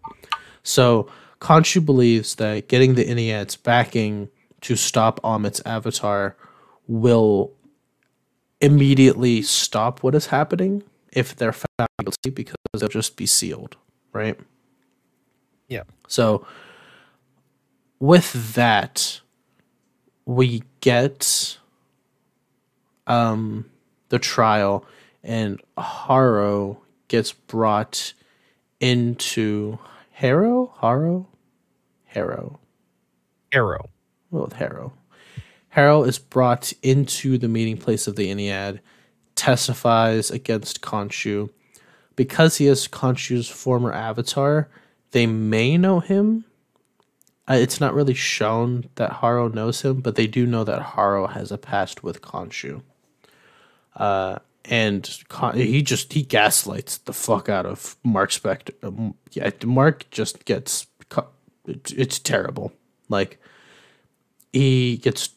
So 0.63 1.09
Khonshu 1.39 1.85
believes 1.85 2.35
that 2.35 2.67
getting 2.67 2.95
the 2.95 3.05
Ennead's 3.05 3.55
backing 3.55 4.29
to 4.61 4.75
stop 4.75 5.19
Ammit's 5.23 5.61
avatar 5.65 6.35
will 6.87 7.53
immediately 8.59 9.41
stop 9.41 10.03
what 10.03 10.15
is 10.15 10.27
happening 10.27 10.83
if 11.11 11.35
they're 11.35 11.53
found 11.53 11.89
guilty 12.03 12.29
because 12.29 12.55
they'll 12.73 12.89
just 12.89 13.15
be 13.17 13.25
sealed, 13.25 13.75
right? 14.13 14.39
Yeah. 15.67 15.83
So 16.07 16.45
with 17.99 18.53
that, 18.53 19.21
we 20.25 20.63
get 20.81 21.57
um 23.07 23.65
the 24.09 24.19
trial 24.19 24.85
and 25.23 25.59
Haro 25.77 26.81
gets 27.07 27.31
brought 27.31 28.13
into 28.79 29.79
Harrow? 30.11 30.73
Haro? 30.75 31.27
Harrow. 32.05 32.59
Arrow. 33.51 33.90
Well, 34.31 34.43
with 34.45 34.53
Harrow. 34.53 34.93
Harrow 35.69 36.03
is 36.03 36.17
brought 36.19 36.73
into 36.81 37.37
the 37.37 37.47
meeting 37.47 37.77
place 37.77 38.07
of 38.07 38.15
the 38.15 38.29
Ennead, 38.29 38.79
testifies 39.35 40.31
against 40.31 40.81
Khonshu. 40.81 41.49
Because 42.15 42.57
he 42.57 42.67
is 42.67 42.87
Khonshu's 42.87 43.47
former 43.49 43.93
avatar, 43.93 44.69
they 45.11 45.25
may 45.27 45.77
know 45.77 45.99
him. 45.99 46.45
Uh, 47.49 47.53
it's 47.55 47.79
not 47.79 47.93
really 47.93 48.13
shown 48.13 48.85
that 48.95 49.11
Haro 49.13 49.47
knows 49.47 49.81
him, 49.81 50.01
but 50.01 50.15
they 50.15 50.27
do 50.27 50.45
know 50.45 50.63
that 50.63 50.81
Haro 50.81 51.27
has 51.27 51.51
a 51.51 51.57
past 51.57 52.03
with 52.03 52.21
Khonshu. 52.21 52.81
Uh, 53.95 54.39
and 54.65 55.09
he 55.55 55.81
just 55.81 56.13
he 56.13 56.21
gaslights 56.21 56.99
the 56.99 57.13
fuck 57.13 57.49
out 57.49 57.65
of 57.65 57.95
Mark 58.03 58.29
Spector. 58.29 58.71
Um, 58.83 59.15
yeah, 59.31 59.49
Mark 59.65 60.05
just 60.11 60.45
gets 60.45 60.85
cu- 61.09 61.23
it- 61.65 61.91
it's 61.97 62.19
terrible. 62.19 62.71
Like 63.09 63.39
he 64.53 64.97
gets 64.97 65.29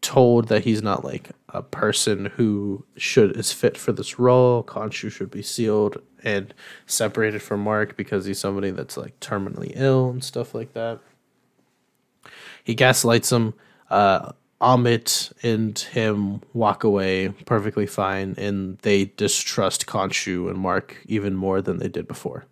told 0.00 0.48
that 0.48 0.64
he's 0.64 0.82
not 0.82 1.04
like 1.04 1.30
a 1.48 1.62
person 1.62 2.26
who 2.36 2.84
should 2.96 3.36
is 3.36 3.52
fit 3.52 3.78
for 3.78 3.92
this 3.92 4.18
role. 4.18 4.62
Khonshu 4.64 5.10
should 5.10 5.30
be 5.30 5.42
sealed 5.42 6.02
and 6.24 6.52
separated 6.86 7.40
from 7.40 7.60
Mark 7.60 7.96
because 7.96 8.26
he's 8.26 8.38
somebody 8.38 8.70
that's 8.70 8.96
like 8.96 9.18
terminally 9.20 9.72
ill 9.76 10.10
and 10.10 10.22
stuff 10.22 10.54
like 10.54 10.72
that. 10.74 11.00
He 12.64 12.74
gaslights 12.74 13.30
him. 13.32 13.54
Uh, 13.90 14.32
Ammit 14.60 15.32
and 15.42 15.76
him 15.76 16.40
walk 16.52 16.84
away 16.84 17.30
perfectly 17.46 17.84
fine, 17.86 18.34
and 18.38 18.78
they 18.78 19.06
distrust 19.06 19.86
Khonshu 19.86 20.48
and 20.48 20.56
Mark 20.56 21.02
even 21.06 21.34
more 21.34 21.60
than 21.60 21.78
they 21.78 21.88
did 21.88 22.06
before. 22.06 22.46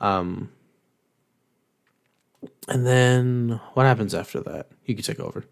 Um, 0.00 0.50
and 2.68 2.86
then 2.86 3.60
what 3.74 3.86
happens 3.86 4.14
after 4.14 4.40
that? 4.40 4.68
You 4.84 4.94
can 4.94 5.04
take 5.04 5.20
over. 5.20 5.44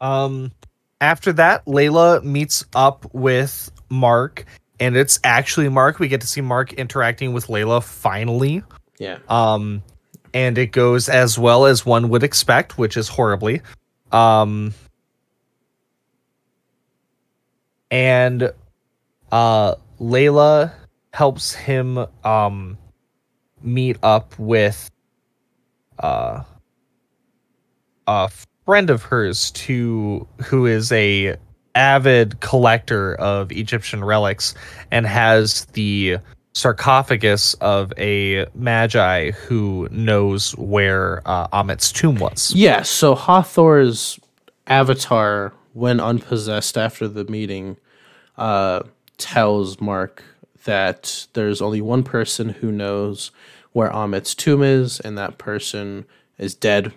Um, 0.00 0.52
after 1.00 1.32
that, 1.34 1.64
Layla 1.66 2.22
meets 2.22 2.64
up 2.74 3.12
with 3.12 3.70
Mark, 3.88 4.44
and 4.80 4.96
it's 4.96 5.18
actually 5.24 5.68
Mark. 5.68 5.98
We 5.98 6.08
get 6.08 6.20
to 6.20 6.26
see 6.26 6.40
Mark 6.40 6.72
interacting 6.74 7.32
with 7.32 7.46
Layla 7.46 7.82
finally. 7.82 8.62
Yeah. 8.98 9.18
Um, 9.28 9.82
and 10.34 10.58
it 10.58 10.72
goes 10.72 11.08
as 11.08 11.38
well 11.38 11.66
as 11.66 11.86
one 11.86 12.08
would 12.10 12.22
expect, 12.22 12.78
which 12.78 12.96
is 12.96 13.08
horribly. 13.08 13.62
Um, 14.12 14.74
and 17.90 18.52
uh, 19.32 19.74
Layla 20.00 20.72
helps 21.12 21.54
him 21.54 21.98
um 22.22 22.78
meet 23.62 23.96
up 24.02 24.38
with 24.38 24.90
uh 25.98 26.42
a 28.06 28.30
friend 28.64 28.90
of 28.90 29.02
hers 29.02 29.50
to 29.52 30.26
who 30.44 30.66
is 30.66 30.90
a 30.92 31.36
avid 31.74 32.40
collector 32.40 33.14
of 33.16 33.52
Egyptian 33.52 34.04
relics 34.04 34.54
and 34.90 35.06
has 35.06 35.64
the 35.72 36.18
sarcophagus 36.54 37.54
of 37.54 37.92
a 37.96 38.46
magi 38.54 39.30
who 39.30 39.88
knows 39.90 40.52
where 40.56 41.22
uh, 41.24 41.46
Ammit's 41.52 41.92
tomb 41.92 42.16
was. 42.16 42.52
Yeah, 42.54 42.82
so 42.82 43.14
Hathor's 43.14 44.18
avatar, 44.66 45.52
when 45.74 46.00
unpossessed 46.00 46.76
after 46.76 47.06
the 47.06 47.24
meeting, 47.24 47.76
uh, 48.36 48.82
tells 49.18 49.80
Mark 49.80 50.24
that 50.68 51.26
there's 51.32 51.62
only 51.62 51.80
one 51.80 52.02
person 52.02 52.50
who 52.50 52.70
knows 52.70 53.30
where 53.72 53.90
Ammit's 53.90 54.34
tomb 54.34 54.62
is, 54.62 55.00
and 55.00 55.16
that 55.16 55.38
person 55.38 56.04
is 56.36 56.54
dead. 56.54 56.92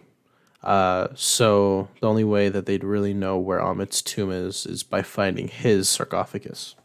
Uh, 0.62 1.08
so 1.16 1.88
the 2.02 2.08
only 2.08 2.26
way 2.26 2.50
that 2.50 2.66
they'd 2.66 2.84
really 2.84 3.14
know 3.14 3.38
where 3.38 3.62
Ammit's 3.62 4.02
tomb 4.02 4.30
is 4.30 4.66
is 4.66 4.84
by 4.84 5.02
finding 5.02 5.48
his 5.48 5.88
sarcophagus. 5.88 6.76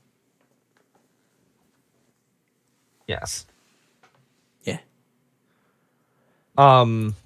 Yes. 3.09 3.47
Yeah. 4.63 4.79
Um 6.57 7.17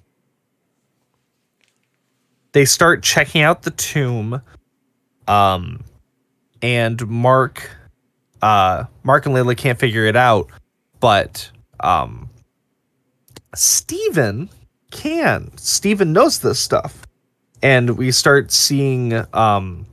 they 2.53 2.65
start 2.65 3.03
checking 3.03 3.41
out 3.41 3.61
the 3.61 3.71
tomb 3.71 4.41
um 5.27 5.83
and 6.63 7.07
Mark 7.07 7.69
uh 8.41 8.85
Mark 9.03 9.25
and 9.25 9.35
Layla 9.35 9.55
can't 9.55 9.79
figure 9.79 10.05
it 10.05 10.15
out 10.15 10.49
but 10.99 11.49
um 11.81 12.29
Steven 13.53 14.49
can. 14.91 15.51
Steven 15.57 16.13
knows 16.13 16.39
this 16.39 16.59
stuff. 16.59 17.05
And 17.61 17.97
we 17.97 18.11
start 18.11 18.51
seeing 18.51 19.13
um 19.33 19.85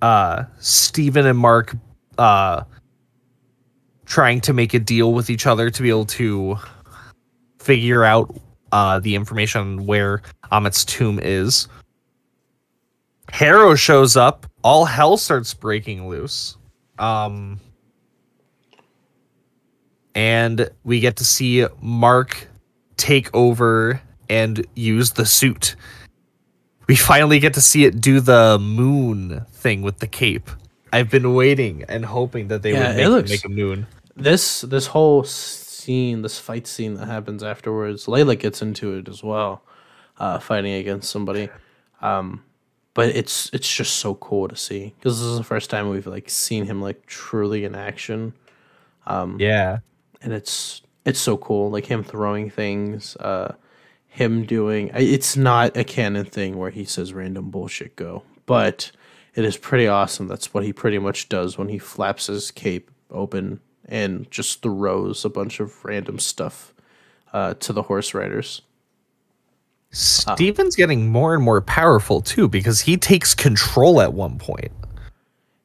uh 0.00 0.44
Steven 0.58 1.26
and 1.26 1.38
Mark 1.38 1.76
uh 2.18 2.64
trying 4.06 4.40
to 4.42 4.52
make 4.52 4.74
a 4.74 4.78
deal 4.78 5.12
with 5.12 5.30
each 5.30 5.46
other 5.46 5.70
to 5.70 5.82
be 5.82 5.88
able 5.88 6.04
to 6.04 6.56
figure 7.58 8.04
out 8.04 8.34
uh, 8.72 8.98
the 8.98 9.14
information 9.14 9.86
where 9.86 10.20
Ammit's 10.50 10.84
tomb 10.84 11.18
is. 11.22 11.66
Harrow 13.30 13.74
shows 13.74 14.14
up. 14.14 14.46
All 14.62 14.84
hell 14.84 15.16
starts 15.16 15.54
breaking 15.54 16.08
loose. 16.08 16.58
Um, 16.98 17.60
and 20.14 20.68
we 20.84 21.00
get 21.00 21.16
to 21.16 21.24
see 21.24 21.66
Mark 21.80 22.48
take 22.96 23.34
over 23.34 24.00
and 24.28 24.66
use 24.74 25.12
the 25.12 25.26
suit. 25.26 25.74
We 26.88 26.96
finally 26.96 27.38
get 27.38 27.54
to 27.54 27.60
see 27.60 27.84
it 27.84 28.00
do 28.00 28.20
the 28.20 28.58
moon 28.60 29.46
thing 29.52 29.82
with 29.82 29.98
the 29.98 30.06
cape, 30.06 30.50
I've 30.92 31.08
been 31.08 31.32
waiting 31.34 31.84
and 31.88 32.04
hoping 32.04 32.48
that 32.48 32.60
they 32.62 32.72
Yeah, 32.72 32.88
would 32.88 32.90
it 32.90 32.96
make, 32.98 33.08
looks- 33.08 33.30
make 33.30 33.44
a 33.46 33.48
moon. 33.48 33.86
this 34.14 34.60
this 34.60 34.88
whole 34.88 35.24
scene, 35.24 36.20
this 36.20 36.38
fight 36.38 36.66
scene 36.66 36.94
that 36.94 37.06
happens 37.06 37.42
afterwards, 37.42 38.04
Layla 38.06 38.38
gets 38.38 38.60
into 38.60 38.92
it 38.98 39.08
as 39.08 39.22
well, 39.22 39.62
uh, 40.18 40.38
fighting 40.38 40.74
against 40.74 41.10
somebody. 41.10 41.48
Um, 42.02 42.44
but 42.94 43.08
it's 43.10 43.50
it's 43.52 43.72
just 43.74 43.96
so 43.96 44.14
cool 44.16 44.48
to 44.48 44.56
see 44.56 44.94
because 44.98 45.18
this 45.18 45.26
is 45.28 45.38
the 45.38 45.44
first 45.44 45.70
time 45.70 45.88
we've 45.88 46.06
like 46.06 46.28
seen 46.30 46.66
him 46.66 46.80
like 46.82 47.06
truly 47.06 47.64
in 47.64 47.74
action, 47.74 48.32
Um, 49.06 49.36
Yeah. 49.40 49.78
and 50.20 50.32
it's 50.32 50.82
it's 51.04 51.18
so 51.20 51.36
cool. 51.36 51.70
Like 51.70 51.86
him 51.86 52.04
throwing 52.04 52.48
things, 52.50 53.16
uh, 53.16 53.54
him 54.06 54.44
doing. 54.44 54.90
It's 54.94 55.36
not 55.36 55.76
a 55.76 55.84
canon 55.84 56.26
thing 56.26 56.56
where 56.58 56.70
he 56.70 56.84
says 56.84 57.12
random 57.12 57.50
bullshit 57.50 57.96
go, 57.96 58.22
but 58.46 58.92
it 59.34 59.44
is 59.44 59.56
pretty 59.56 59.88
awesome. 59.88 60.28
That's 60.28 60.52
what 60.54 60.62
he 60.64 60.72
pretty 60.72 60.98
much 60.98 61.28
does 61.28 61.56
when 61.58 61.68
he 61.70 61.78
flaps 61.78 62.26
his 62.26 62.50
cape 62.50 62.90
open 63.10 63.60
and 63.86 64.30
just 64.30 64.62
throws 64.62 65.24
a 65.24 65.28
bunch 65.30 65.58
of 65.60 65.84
random 65.84 66.18
stuff 66.18 66.72
uh, 67.32 67.54
to 67.54 67.72
the 67.72 67.82
horse 67.82 68.14
riders. 68.14 68.62
Steven's 69.92 70.74
getting 70.74 71.08
more 71.08 71.34
and 71.34 71.42
more 71.42 71.60
powerful 71.60 72.20
too 72.22 72.48
because 72.48 72.80
he 72.80 72.96
takes 72.96 73.34
control 73.34 74.00
at 74.00 74.14
one 74.14 74.38
point. 74.38 74.72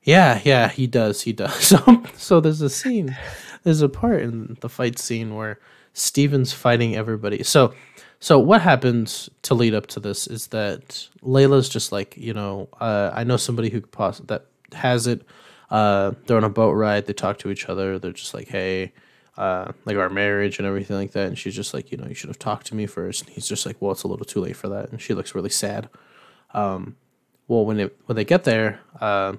Yeah, 0.04 0.40
yeah, 0.44 0.70
he 0.70 0.88
does. 0.88 1.22
He 1.22 1.34
does. 1.34 1.54
So, 1.78 2.04
so 2.16 2.40
there's 2.40 2.62
a 2.62 2.70
scene, 2.70 3.18
there's 3.64 3.82
a 3.82 3.90
part 3.90 4.22
in 4.22 4.58
the 4.62 4.70
fight 4.70 5.00
scene 5.00 5.36
where 5.36 5.60
Steven's 5.94 6.54
fighting 6.54 6.96
everybody. 6.96 7.44
So, 7.44 7.74
so 8.20 8.40
what 8.40 8.62
happens 8.62 9.30
to 9.44 9.54
lead 9.54 9.74
up 9.74 9.88
to 9.88 10.00
this 10.00 10.28
is 10.28 10.48
that 10.48 11.08
Layla's 11.22 11.70
just 11.70 11.92
like, 11.92 12.16
you 12.18 12.34
know, 12.34 12.70
uh, 12.80 13.12
I 13.14 13.24
know 13.24 13.38
somebody 13.38 13.70
who 13.70 13.82
could 13.82 13.92
poss- 13.92 14.20
that 14.20 14.46
has 14.74 15.08
it. 15.08 15.24
Uh, 15.70 16.12
they're 16.26 16.38
on 16.38 16.44
a 16.44 16.50
boat 16.50 16.72
ride. 16.72 17.06
They 17.06 17.14
talk 17.14 17.40
to 17.40 17.50
each 17.50 17.68
other. 17.68 18.00
They're 18.00 18.12
just 18.12 18.34
like, 18.34 18.48
hey, 18.48 18.94
uh, 19.38 19.72
like 19.86 19.98
our 19.98 20.10
marriage 20.10 20.58
and 20.58 20.68
everything 20.68 20.98
like 20.98 21.12
that. 21.12 21.28
And 21.28 21.38
she's 21.38 21.56
just 21.56 21.74
like, 21.74 21.92
you 21.92 21.98
know, 21.98 22.08
you 22.08 22.16
should 22.16 22.30
have 22.30 22.40
talked 22.40 22.68
to 22.68 22.76
me 22.76 22.86
first. 22.86 23.22
And 23.22 23.30
he's 23.30 23.48
just 23.48 23.66
like, 23.66 23.78
well, 23.80 23.92
it's 23.92 24.04
a 24.04 24.08
little 24.08 24.26
too 24.26 24.42
late 24.42 24.56
for 24.56 24.68
that. 24.70 24.92
And 24.92 25.02
she 25.02 25.14
looks 25.14 25.36
really 25.36 25.50
sad. 25.50 25.90
Um, 26.54 26.96
well, 27.48 27.66
when 27.66 27.80
it 27.80 27.98
when 28.06 28.16
they 28.16 28.26
get 28.26 28.44
there, 28.44 28.80
uh, 29.00 29.34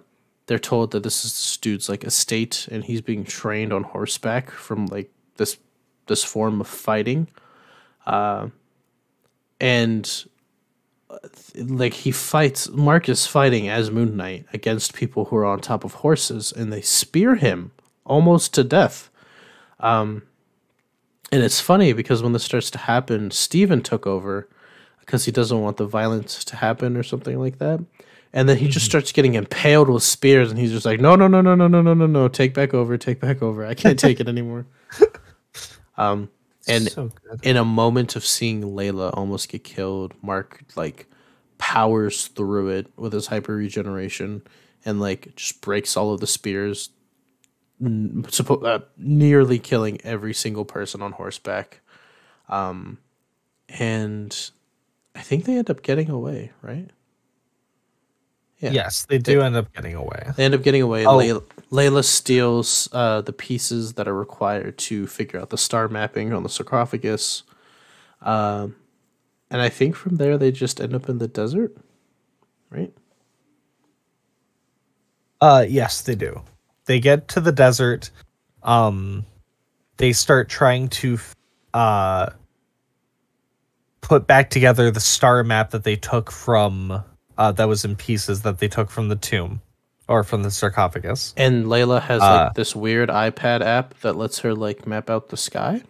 they're 0.47 0.59
told 0.59 0.93
that 0.93 1.03
this 1.03 1.25
is 1.25 1.33
this 1.33 1.57
dude's 1.59 1.89
like 1.89 2.05
estate, 2.05 2.69
and 2.71 2.85
he's 2.85 3.01
being 3.01 3.25
trained 3.25 3.73
on 3.73 3.83
horseback 3.83 4.51
from 4.51 4.87
like 4.87 5.11
this 5.37 5.59
this 6.07 6.25
form 6.25 6.61
of 6.61 6.67
fighting, 6.67 7.29
uh, 8.07 8.49
and 9.61 10.25
uh, 11.11 11.19
like 11.55 11.93
he 11.93 12.11
fights. 12.11 12.71
Mark 12.71 13.09
is 13.09 13.27
fighting 13.27 13.69
as 13.69 13.91
Moon 13.91 14.17
Knight 14.17 14.47
against 14.53 14.95
people 14.95 15.27
who 15.27 15.37
are 15.37 15.45
on 15.45 15.61
top 15.61 15.85
of 15.85 15.95
horses, 15.95 16.51
and 16.51 16.73
they 16.73 16.81
spear 16.81 17.35
him 17.35 17.73
almost 18.07 18.55
to 18.55 18.65
death. 18.65 19.11
Um, 19.81 20.23
and 21.31 21.43
it's 21.43 21.61
funny 21.61 21.93
because 21.93 22.23
when 22.23 22.33
this 22.33 22.45
starts 22.45 22.71
to 22.73 22.79
happen, 22.79 23.31
Steven 23.31 23.83
took 23.83 24.07
over 24.07 24.49
because 25.01 25.25
he 25.25 25.33
doesn't 25.33 25.61
want 25.61 25.77
the 25.77 25.87
violence 25.87 26.45
to 26.45 26.57
happen 26.57 26.97
or 26.97 27.03
something 27.03 27.39
like 27.39 27.59
that. 27.59 27.81
And 28.33 28.49
then 28.49 28.59
he 28.59 28.69
just 28.69 28.85
starts 28.85 29.11
getting 29.13 29.35
impaled 29.35 29.89
with 29.89 30.03
spears, 30.03 30.51
and 30.51 30.59
he's 30.59 30.71
just 30.71 30.85
like, 30.85 31.01
"No, 31.01 31.17
no, 31.17 31.29
no, 31.29 31.41
no, 31.41 31.55
no, 31.55 31.67
no, 31.67 31.81
no, 31.81 31.95
no, 31.95 32.07
no! 32.07 32.29
Take 32.29 32.53
back 32.53 32.75
over, 32.75 32.99
take 32.99 33.21
back 33.21 33.43
over! 33.43 33.65
I 33.65 33.73
can't 33.73 33.99
take 33.99 34.21
it 34.21 34.29
anymore." 34.29 34.67
um, 35.97 36.29
and 36.67 36.91
so 36.91 37.11
in 37.43 37.57
a 37.57 37.65
moment 37.65 38.17
of 38.17 38.27
seeing 38.27 38.63
Layla 38.63 39.17
almost 39.17 39.49
get 39.49 39.65
killed, 39.65 40.13
Mark 40.23 40.63
like 40.77 41.07
powers 41.57 42.29
through 42.29 42.69
it 42.69 42.87
with 42.97 43.15
his 43.15 43.27
hyper 43.27 43.57
regeneration 43.57 44.43
and 44.85 45.01
like 45.01 45.35
just 45.35 45.61
breaks 45.63 45.97
all 45.97 46.13
of 46.13 46.21
the 46.21 46.27
spears, 46.27 46.91
suppo- 47.83 48.65
uh, 48.65 48.81
nearly 48.97 49.59
killing 49.59 50.01
every 50.05 50.35
single 50.35 50.65
person 50.65 51.03
on 51.03 51.13
horseback. 51.13 51.81
Um, 52.49 52.99
and 53.69 54.51
I 55.15 55.21
think 55.21 55.45
they 55.45 55.57
end 55.57 55.71
up 55.71 55.83
getting 55.83 56.11
away, 56.11 56.53
right? 56.63 56.91
Yeah. 58.61 58.71
Yes, 58.71 59.05
they 59.05 59.19
do 59.19 59.41
end 59.41 59.55
up 59.55 59.73
getting 59.73 59.95
away. 59.95 60.33
They 60.37 60.45
end 60.45 60.55
up 60.55 60.63
getting 60.63 60.83
away. 60.83 61.07
Oh. 61.07 61.17
Layla, 61.19 61.43
Layla 61.71 62.05
steals 62.05 62.89
uh, 62.93 63.21
the 63.21 63.33
pieces 63.33 63.93
that 63.95 64.09
are 64.09 64.15
required 64.15 64.79
to 64.79 65.07
figure 65.07 65.39
out 65.39 65.51
the 65.51 65.59
star 65.59 65.87
mapping 65.89 66.33
on 66.33 66.43
the 66.43 66.49
sarcophagus. 66.49 67.45
Um, 68.21 68.75
and 69.51 69.63
I 69.63 69.69
think 69.69 69.95
from 69.95 70.17
there 70.17 70.37
they 70.37 70.51
just 70.51 70.81
end 70.81 70.95
up 70.95 71.09
in 71.09 71.19
the 71.19 71.29
desert, 71.29 71.77
right? 72.71 72.93
Uh 75.41 75.65
yes, 75.69 76.03
they 76.03 76.17
do. 76.17 76.43
They 76.89 77.01
get 77.01 77.29
to 77.29 77.41
the 77.41 77.53
desert. 77.53 78.11
Um 78.63 79.25
they 79.99 80.13
start 80.13 80.49
trying 80.49 80.89
to 80.89 81.19
uh 81.75 82.31
put 84.01 84.27
back 84.27 84.49
together 84.49 84.91
the 84.91 85.01
star 85.01 85.45
map 85.45 85.71
that 85.71 85.85
they 85.85 85.97
took 85.97 86.33
from 86.33 87.05
uh 87.37 87.53
that 87.53 87.69
was 87.69 87.85
in 87.85 87.95
pieces 87.95 88.43
that 88.43 88.59
they 88.59 88.69
took 88.69 88.91
from 88.91 89.09
the 89.09 89.17
tomb 89.17 89.61
or 90.09 90.25
from 90.25 90.43
the 90.43 90.51
sarcophagus. 90.51 91.35
And 91.37 91.67
Layla 91.67 92.01
has 92.01 92.23
Uh. 92.23 92.45
like 92.47 92.55
this 92.55 92.75
weird 92.75 93.11
iPad 93.11 93.61
app 93.61 93.93
that 94.01 94.17
lets 94.17 94.39
her 94.39 94.55
like 94.55 94.87
map 94.87 95.11
out 95.11 95.29
the 95.29 95.37
sky. 95.37 95.83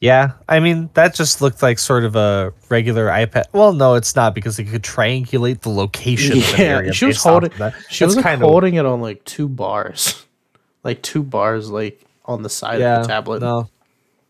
Yeah, 0.00 0.32
I 0.48 0.60
mean 0.60 0.90
that 0.94 1.14
just 1.14 1.40
looked 1.40 1.60
like 1.60 1.78
sort 1.78 2.04
of 2.04 2.14
a 2.14 2.52
regular 2.68 3.08
iPad. 3.08 3.44
Well, 3.52 3.72
no, 3.72 3.94
it's 3.94 4.14
not 4.14 4.32
because 4.32 4.58
it 4.60 4.64
could 4.64 4.82
triangulate 4.82 5.62
the 5.62 5.70
location. 5.70 6.36
Yeah, 6.36 6.76
area 6.76 6.92
she 6.92 7.06
was 7.06 7.20
holding. 7.20 7.50
that. 7.58 7.74
She 7.90 8.04
That's 8.04 8.10
was 8.10 8.16
like, 8.16 8.24
kind 8.24 8.42
of 8.42 8.48
holding 8.48 8.74
it 8.74 8.86
on 8.86 9.00
like 9.00 9.24
two 9.24 9.48
bars, 9.48 10.24
like 10.84 11.02
two 11.02 11.24
bars, 11.24 11.68
like 11.68 12.00
on 12.26 12.42
the 12.42 12.48
side 12.48 12.80
of 12.80 13.02
the 13.02 13.08
tablet. 13.08 13.40
No, 13.42 13.62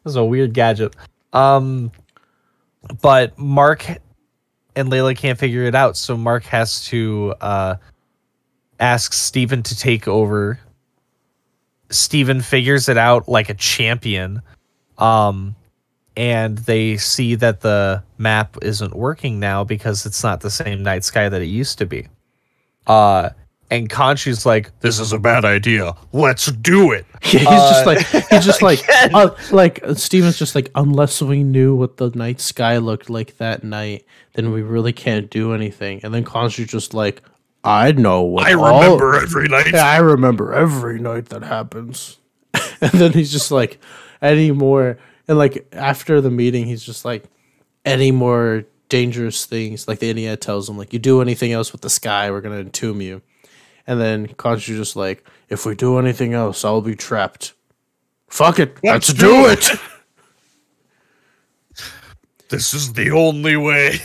this 0.04 0.12
is 0.12 0.16
a 0.16 0.24
weird 0.24 0.54
gadget. 0.54 0.96
Um, 1.34 1.92
but 3.02 3.38
Mark 3.38 3.86
and 4.74 4.90
Layla 4.90 5.14
can't 5.14 5.38
figure 5.38 5.64
it 5.64 5.74
out, 5.74 5.98
so 5.98 6.16
Mark 6.16 6.44
has 6.44 6.82
to 6.86 7.34
uh 7.42 7.76
ask 8.80 9.12
Steven 9.12 9.62
to 9.64 9.76
take 9.76 10.08
over. 10.08 10.58
Steven 11.90 12.40
figures 12.40 12.88
it 12.88 12.96
out 12.96 13.28
like 13.28 13.50
a 13.50 13.54
champion. 13.54 14.40
Um 14.98 15.54
and 16.16 16.58
they 16.58 16.96
see 16.96 17.36
that 17.36 17.60
the 17.60 18.02
map 18.18 18.56
isn't 18.62 18.94
working 18.96 19.38
now 19.38 19.62
because 19.62 20.04
it's 20.04 20.24
not 20.24 20.40
the 20.40 20.50
same 20.50 20.82
night 20.82 21.04
sky 21.04 21.28
that 21.28 21.40
it 21.42 21.46
used 21.46 21.78
to 21.78 21.86
be. 21.86 22.08
Uh 22.86 23.30
and 23.70 23.90
Khonshu's 23.90 24.46
like, 24.46 24.70
"This 24.80 24.98
is 24.98 25.12
a 25.12 25.18
bad 25.18 25.44
idea. 25.44 25.92
Let's 26.14 26.46
do 26.46 26.90
it." 26.92 27.04
Yeah, 27.32 27.40
he's 27.40 27.46
Uh, 27.48 27.70
just 27.70 27.86
like 27.86 28.26
he's 28.30 28.44
just 28.46 28.62
like 28.62 28.80
uh, 29.12 29.28
like 29.52 29.80
uh, 29.84 29.92
Steven's 29.92 30.38
just 30.38 30.54
like 30.54 30.70
unless 30.74 31.20
we 31.20 31.42
knew 31.42 31.74
what 31.74 31.98
the 31.98 32.08
night 32.14 32.40
sky 32.40 32.78
looked 32.78 33.10
like 33.10 33.36
that 33.36 33.62
night, 33.64 34.06
then 34.32 34.52
we 34.52 34.62
really 34.62 34.94
can't 34.94 35.28
do 35.28 35.52
anything. 35.52 36.00
And 36.02 36.14
then 36.14 36.24
Khonshu's 36.24 36.70
just 36.70 36.94
like, 36.94 37.20
I 37.62 37.92
know 37.92 38.22
what 38.22 38.46
I 38.46 38.54
all- 38.54 38.80
remember 38.80 39.14
every 39.16 39.48
night. 39.48 39.72
Yeah, 39.74 39.84
I 39.86 39.98
remember 39.98 40.54
every 40.54 40.98
night 40.98 41.26
that 41.28 41.42
happens. 41.42 42.16
and 42.80 42.92
then 42.92 43.12
he's 43.12 43.30
just 43.30 43.50
like, 43.50 43.78
any 44.20 44.50
more 44.50 44.98
and 45.28 45.36
like 45.36 45.68
after 45.72 46.20
the 46.20 46.30
meeting, 46.30 46.66
he's 46.66 46.82
just 46.82 47.04
like, 47.04 47.24
any 47.84 48.10
more 48.10 48.64
dangerous 48.88 49.44
things. 49.44 49.86
Like 49.86 49.98
the 49.98 50.12
Ennead 50.12 50.40
tells 50.40 50.68
him, 50.68 50.78
like, 50.78 50.92
you 50.92 50.98
do 50.98 51.20
anything 51.20 51.52
else 51.52 51.70
with 51.70 51.82
the 51.82 51.90
sky, 51.90 52.30
we're 52.30 52.40
gonna 52.40 52.56
entomb 52.56 53.02
you. 53.02 53.20
And 53.86 54.00
then 54.00 54.28
Khonshu's 54.28 54.78
just 54.78 54.96
like, 54.96 55.24
if 55.48 55.64
we 55.66 55.74
do 55.74 55.98
anything 55.98 56.32
else, 56.34 56.64
I'll 56.64 56.80
be 56.80 56.96
trapped. 56.96 57.52
Fuck 58.28 58.58
it, 58.58 58.76
let's, 58.82 59.12
do 59.12 59.46
it. 59.46 59.70
This 62.50 62.72
is 62.72 62.94
the 62.94 63.10
only 63.10 63.58
way. 63.58 64.00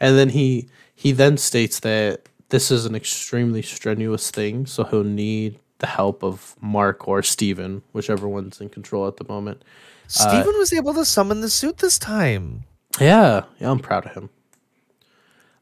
and 0.00 0.18
then 0.18 0.30
he 0.30 0.68
he 0.96 1.12
then 1.12 1.36
states 1.36 1.78
that 1.80 2.28
this 2.48 2.72
is 2.72 2.84
an 2.84 2.96
extremely 2.96 3.62
strenuous 3.62 4.28
thing, 4.32 4.66
so 4.66 4.82
he'll 4.82 5.04
need 5.04 5.60
the 5.78 5.86
help 5.86 6.22
of 6.22 6.56
Mark 6.60 7.06
or 7.06 7.22
Steven, 7.22 7.82
whichever 7.92 8.26
one's 8.28 8.60
in 8.60 8.68
control 8.68 9.06
at 9.06 9.16
the 9.16 9.24
moment. 9.28 9.62
Steven 10.08 10.54
was 10.58 10.72
able 10.72 10.94
to 10.94 11.04
summon 11.04 11.40
the 11.40 11.50
suit 11.50 11.78
this 11.78 11.98
time. 11.98 12.64
Yeah, 13.00 13.42
yeah, 13.58 13.70
I'm 13.70 13.80
proud 13.80 14.06
of 14.06 14.12
him. 14.14 14.30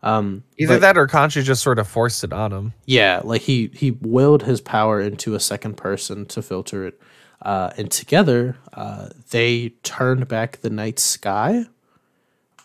Um, 0.03 0.45
Either 0.59 0.75
but- 0.75 0.81
that 0.83 0.99
or 0.99 1.07
Khonshu 1.07 1.43
just 1.43 1.63
sort 1.63 1.79
of 1.79 1.89
forced 1.89 2.23
it 2.25 2.33
on 2.33 2.53
him. 2.53 2.75
Yeah, 2.85 3.21
like 3.25 3.41
he 3.43 3.71
he 3.73 3.93
willed 3.93 4.43
his 4.43 4.61
power 4.61 5.01
into 5.01 5.35
a 5.35 5.41
second 5.41 5.77
person 5.79 6.27
to 6.27 6.43
filter 6.43 6.87
it, 6.87 7.01
uh, 7.43 7.71
and 7.79 7.91
together 7.91 8.57
uh, 8.75 9.09
they 9.31 9.71
turned 9.83 10.29
back 10.29 10.61
the 10.61 10.69
night 10.71 10.99
sky 10.99 11.65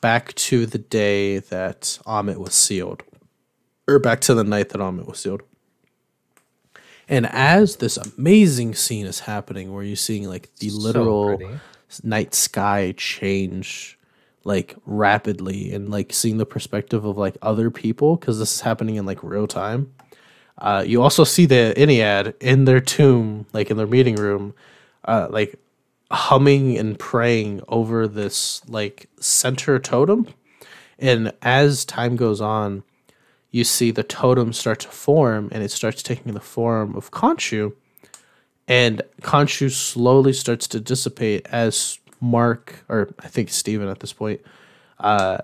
back 0.02 0.34
to 0.36 0.66
the 0.66 0.78
day 0.78 1.40
that 1.40 2.00
Ammit 2.06 2.38
was 2.38 2.54
sealed, 2.54 3.04
or 3.88 4.00
back 4.00 4.20
to 4.22 4.34
the 4.34 4.44
night 4.44 4.70
that 4.70 4.80
Ammit 4.80 5.08
was 5.08 5.20
sealed. 5.20 5.42
And 7.10 7.26
as 7.28 7.78
this 7.78 7.98
amazing 7.98 8.76
scene 8.76 9.06
is 9.08 9.22
happening, 9.22 9.74
where 9.74 9.84
you're 9.84 9.96
seeing 9.98 10.30
like 10.30 10.56
the 10.58 10.70
literal 10.70 11.38
pretty. 11.38 11.60
night 12.04 12.36
sky 12.36 12.94
change 12.98 13.98
like 14.46 14.76
rapidly 14.86 15.74
and 15.74 15.90
like 15.90 16.14
seeing 16.14 16.38
the 16.38 16.46
perspective 16.46 17.04
of 17.06 17.18
like 17.18 17.38
other 17.42 17.70
people 17.72 18.16
because 18.16 18.40
this 18.40 18.54
is 18.56 18.62
happening 18.62 18.96
in 18.96 19.06
like 19.06 19.22
real 19.24 19.48
time 19.48 19.92
Uh, 20.58 20.84
you 20.86 21.02
also 21.02 21.24
see 21.24 21.46
the 21.46 21.74
Ennead 21.78 22.34
in 22.42 22.66
their 22.66 22.82
tomb, 22.82 23.46
like 23.54 23.72
in 23.72 23.78
their 23.78 23.88
meeting 23.88 24.16
room, 24.16 24.54
uh, 25.06 25.28
like 25.30 25.58
humming 26.12 26.78
and 26.78 27.00
praying 27.00 27.62
over 27.68 28.08
this 28.08 28.62
like 28.68 29.10
center 29.20 29.80
totem. 29.80 30.28
And 31.00 31.32
as 31.42 31.86
time 31.86 32.16
goes 32.18 32.42
on, 32.42 32.84
you 33.52 33.64
see 33.64 33.92
the 33.92 34.04
totem 34.04 34.54
start 34.54 34.80
to 34.82 34.88
form 34.88 35.50
and 35.52 35.64
it 35.64 35.72
starts 35.72 36.04
taking 36.04 36.34
the 36.34 36.40
form 36.40 36.96
of 36.96 37.12
Khonshu. 37.12 37.74
And 38.68 39.02
Khonshu 39.22 39.72
slowly 39.72 40.34
starts 40.34 40.68
to 40.68 40.80
dissipate 40.80 41.48
as 41.48 42.00
Mark, 42.22 42.84
or 42.88 43.14
I 43.20 43.28
think 43.28 43.50
Steven 43.50 43.88
at 43.88 44.00
this 44.00 44.14
point, 44.14 44.42
uh, 45.00 45.40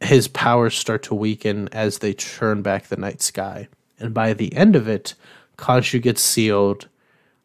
his 0.00 0.28
powers 0.28 0.76
start 0.76 1.02
to 1.04 1.14
weaken 1.14 1.68
as 1.72 1.98
they 1.98 2.14
turn 2.14 2.62
back 2.62 2.86
the 2.86 2.96
night 2.96 3.22
sky. 3.22 3.68
And 3.98 4.14
by 4.14 4.32
the 4.32 4.54
end 4.56 4.74
of 4.74 4.88
it, 4.88 5.14
Khonshu 5.58 6.00
gets 6.00 6.22
sealed, 6.22 6.88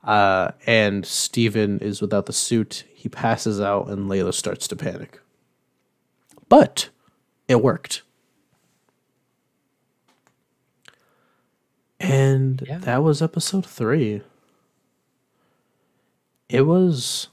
uh, 0.03 0.51
and 0.65 1.05
Steven 1.05 1.79
is 1.79 2.01
without 2.01 2.27
the 2.27 2.33
suit. 2.33 2.85
He 2.93 3.09
passes 3.09 3.59
out, 3.59 3.89
and 3.89 4.09
Layla 4.09 4.33
starts 4.33 4.67
to 4.69 4.75
panic. 4.75 5.19
But 6.47 6.89
it 7.47 7.61
worked. 7.61 8.03
And 11.99 12.61
Yeah. 12.67 12.77
that 12.79 13.03
was 13.03 13.21
episode 13.21 13.65
three. 13.65 14.21
It 16.49 16.61
was 16.61 17.27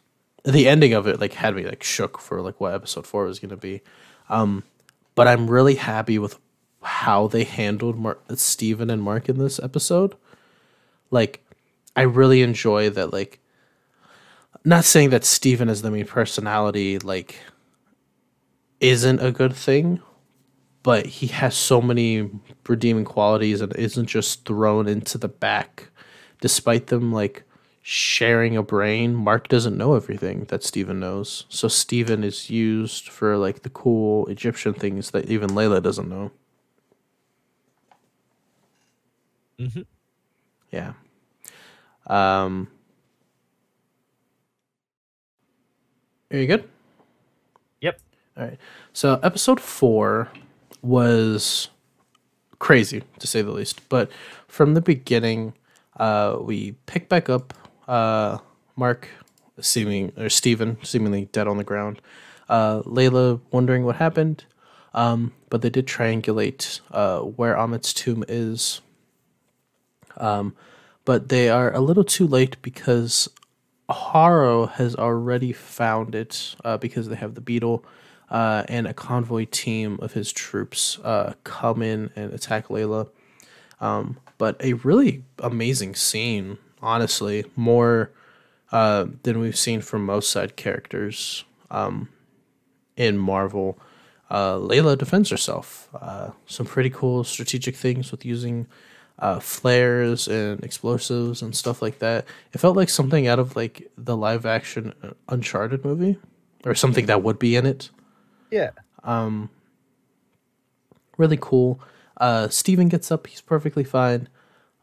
the 0.45 0.69
ending 0.69 0.93
of 0.93 1.07
it 1.07 1.21
like 1.21 1.35
had 1.35 1.55
me 1.55 1.65
like 1.65 1.83
shook 1.83 2.19
for 2.19 2.41
like 2.41 2.61
what 2.61 2.75
episode 2.75 3.07
four 3.07 3.25
was 3.27 3.39
gonna 3.39 3.57
be. 3.57 3.83
Um, 4.29 4.65
but 5.15 5.29
I'm 5.29 5.51
really 5.51 5.75
happy 5.77 6.19
with 6.19 6.39
how 6.83 7.29
they 7.29 7.45
handled 7.45 7.97
Mar- 7.99 8.19
Steven 8.35 8.91
and 8.91 9.03
Mark 9.03 9.29
in 9.29 9.39
this 9.39 9.61
episode. 9.61 10.17
Like, 11.11 11.45
I 11.95 12.03
really 12.03 12.43
enjoy 12.43 12.91
that. 12.91 13.13
Like, 13.13 13.39
not 14.65 14.85
saying 14.85 15.11
that 15.11 15.25
Steven 15.25 15.69
as 15.69 15.83
the 15.83 15.91
main 15.91 16.07
personality 16.07 16.99
like 16.99 17.39
isn't 18.81 19.21
a 19.21 19.31
good 19.31 19.55
thing, 19.55 20.01
but 20.83 21.07
he 21.07 21.29
has 21.29 21.55
so 21.57 21.81
many 21.81 22.31
redeeming 22.69 23.05
qualities 23.05 23.61
and 23.61 23.75
isn't 23.77 24.07
just 24.07 24.45
thrown 24.47 24.89
into 24.89 25.19
the 25.19 25.29
back, 25.29 25.89
despite 26.41 26.89
them 26.89 27.13
like 27.13 27.45
sharing 27.83 28.57
a 28.57 28.63
brain. 28.63 29.15
Mark 29.15 29.49
doesn't 29.49 29.77
know 29.77 29.95
everything 29.95 30.45
that 30.47 30.63
Steven 30.65 31.01
knows, 31.01 31.47
so 31.49 31.69
Steven 31.69 32.25
is 32.25 32.51
used 32.51 33.09
for 33.09 33.37
like 33.37 33.63
the 33.63 33.71
cool 33.71 34.27
Egyptian 34.29 34.75
things 34.75 35.11
that 35.13 35.31
even 35.31 35.51
Layla 35.51 35.83
doesn't 35.83 36.09
know. 36.09 36.31
Mhm. 39.59 39.87
Yeah. 40.73 40.95
Um. 42.07 42.69
Are 46.33 46.39
you 46.39 46.47
good? 46.47 46.69
Yep. 47.81 48.01
All 48.37 48.45
right. 48.45 48.59
So 48.93 49.19
episode 49.23 49.61
four 49.61 50.29
was 50.83 51.69
crazy 52.59 53.03
to 53.19 53.27
say 53.27 53.43
the 53.43 53.51
least, 53.53 53.89
but 53.89 54.11
from 54.49 54.75
the 54.75 54.81
beginning, 54.81 55.55
uh, 55.97 56.37
we 56.41 56.73
pick 56.87 57.09
back 57.09 57.29
up 57.29 57.55
uh, 57.89 58.39
Mark, 58.77 59.09
seeming 59.61 60.13
or 60.17 60.29
Steven, 60.29 60.79
seemingly 60.83 61.27
dead 61.27 61.49
on 61.49 61.57
the 61.57 61.65
ground. 61.65 62.01
Uh, 62.49 62.83
Layla 62.83 63.41
wondering 63.51 63.85
what 63.85 63.97
happened, 63.97 64.45
um, 64.95 65.33
but 65.51 65.63
they 65.63 65.71
did 65.71 65.87
triangulate 65.87 66.81
uh, 66.91 67.21
where 67.21 67.57
Ammit's 67.57 67.93
tomb 67.93 68.25
is. 68.29 68.81
Um, 70.17 70.55
but 71.05 71.29
they 71.29 71.49
are 71.49 71.73
a 71.75 71.81
little 71.81 72.05
too 72.05 72.27
late 72.27 72.61
because 72.63 73.29
Haro 73.89 74.67
has 74.67 74.95
already 74.95 75.53
found 75.53 76.15
it 76.15 76.55
uh, 76.65 76.77
because 76.77 77.09
they 77.09 77.17
have 77.17 77.35
the 77.35 77.41
beetle 77.41 77.85
uh, 78.33 78.65
and 78.67 78.87
a 78.87 78.95
convoy 78.95 79.45
team 79.45 79.99
of 80.01 80.15
his 80.15 80.33
troops 80.33 80.99
uh, 81.05 81.35
come 81.45 81.83
in 81.83 82.11
and 82.17 82.33
attack 82.33 82.69
Layla. 82.69 83.09
Um, 83.79 84.19
but 84.39 84.57
a 84.65 84.73
really 84.73 85.23
amazing 85.39 85.95
scene, 85.95 86.57
honestly, 86.81 87.45
more 87.57 88.11
uh, 88.73 89.07
than 89.23 89.39
we've 89.39 89.57
seen 89.57 89.83
from 89.83 90.07
most 90.07 90.31
side 90.31 90.57
characters 90.57 91.45
um, 91.71 92.09
in 92.97 93.19
Marvel. 93.19 93.79
Uh, 94.31 94.55
Layla 94.55 94.97
defends 94.97 95.29
herself. 95.29 95.91
Uh, 95.95 96.31
some 96.47 96.65
pretty 96.65 96.89
cool 96.89 97.25
strategic 97.25 97.77
things 97.77 98.11
with 98.11 98.25
using 98.25 98.67
uh, 99.19 99.41
flares 99.41 100.27
and 100.27 100.65
explosives 100.65 101.43
and 101.43 101.55
stuff 101.55 101.83
like 101.83 101.99
that. 101.99 102.25
It 102.55 102.59
felt 102.59 102.79
like 102.79 102.89
something 102.89 103.27
out 103.27 103.39
of 103.39 103.57
like 103.57 103.91
the 103.99 104.17
live 104.17 104.47
action 104.47 104.95
uh, 105.03 105.11
Uncharted 105.29 105.85
movie 105.85 106.17
or 106.65 106.75
something 106.75 107.05
that 107.07 107.23
would 107.23 107.39
be 107.39 107.57
in 107.57 107.67
it. 107.67 107.91
Yeah. 108.53 108.71
Really 111.19 111.39
cool. 111.41 111.81
Uh, 112.17 112.49
Steven 112.49 112.89
gets 112.89 113.11
up, 113.11 113.27
he's 113.27 113.41
perfectly 113.41 113.85
fine. 113.85 114.29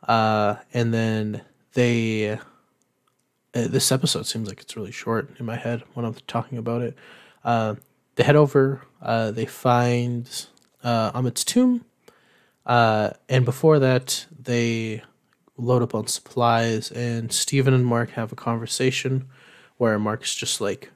Uh, 0.07 0.55
and 0.73 0.93
then 0.93 1.41
they. 1.73 2.31
Uh, 2.31 2.37
this 3.67 3.91
episode 3.91 4.27
seems 4.27 4.47
like 4.47 4.61
it's 4.61 4.75
really 4.75 4.91
short 4.91 5.29
in 5.39 5.45
my 5.45 5.55
head 5.55 5.83
when 5.93 6.05
I'm 6.05 6.13
talking 6.27 6.57
about 6.57 6.81
it. 6.81 6.95
Uh, 7.43 7.75
they 8.15 8.23
head 8.23 8.35
over, 8.35 8.81
uh, 9.01 9.31
they 9.31 9.45
find 9.45 10.29
uh, 10.83 11.11
Ammit's 11.15 11.43
tomb. 11.43 11.85
Uh, 12.65 13.11
and 13.27 13.45
before 13.45 13.79
that, 13.79 14.25
they 14.37 15.01
load 15.57 15.81
up 15.81 15.95
on 15.95 16.07
supplies, 16.07 16.91
and 16.91 17.31
Steven 17.33 17.73
and 17.73 17.85
Mark 17.85 18.11
have 18.11 18.31
a 18.31 18.35
conversation 18.35 19.27
where 19.77 19.97
Mark's 19.99 20.35
just 20.35 20.61
like, 20.61 20.91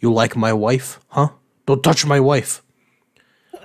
You 0.00 0.12
like 0.12 0.36
my 0.36 0.52
wife, 0.52 1.00
huh? 1.08 1.30
Don't 1.66 1.82
touch 1.82 2.04
my 2.06 2.20
wife. 2.20 2.62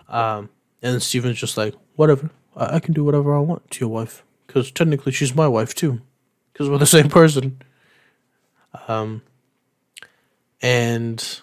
Um, 0.08 0.50
and 0.82 1.02
Steven's 1.02 1.38
just 1.40 1.58
like, 1.58 1.74
Whatever. 1.96 2.30
I, 2.56 2.76
I 2.76 2.80
can 2.80 2.94
do 2.94 3.04
whatever 3.04 3.36
I 3.36 3.40
want 3.40 3.70
to 3.72 3.80
your 3.82 3.90
wife. 3.90 4.24
Because 4.46 4.72
technically, 4.72 5.12
she's 5.12 5.36
my 5.36 5.48
wife, 5.48 5.74
too. 5.76 6.02
Because 6.54 6.70
we're 6.70 6.78
the 6.78 6.86
same 6.98 7.10
person. 7.10 7.62
Um, 8.88 9.22
and 10.62 11.42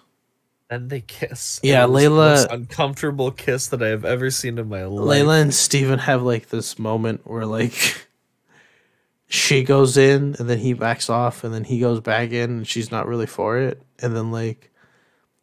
Then 0.68 0.88
they 0.88 1.00
kiss. 1.02 1.60
Yeah, 1.62 1.84
It 1.84 1.90
was 1.90 2.02
the 2.04 2.08
Layla- 2.10 2.16
most 2.36 2.50
uncomfortable 2.50 3.30
kiss 3.30 3.66
that 3.68 3.82
I 3.82 3.88
have 3.88 4.04
ever 4.04 4.30
seen 4.30 4.58
in 4.58 4.68
my 4.68 4.84
life. 4.84 5.06
Layla 5.18 5.42
and 5.42 5.54
Steven 5.54 5.98
have 6.00 6.22
like 6.22 6.48
this 6.48 6.78
moment 6.78 7.22
where 7.24 7.46
like 7.46 8.06
she 9.26 9.62
goes 9.64 9.96
in 9.96 10.36
and 10.38 10.48
then 10.48 10.58
he 10.58 10.72
backs 10.72 11.10
off 11.10 11.44
and 11.44 11.52
then 11.52 11.64
he 11.64 11.80
goes 11.80 12.00
back 12.00 12.30
in 12.30 12.50
and 12.50 12.66
she's 12.66 12.90
not 12.90 13.06
really 13.06 13.26
for 13.26 13.58
it. 13.58 13.82
And 14.00 14.16
then 14.16 14.30
like 14.30 14.70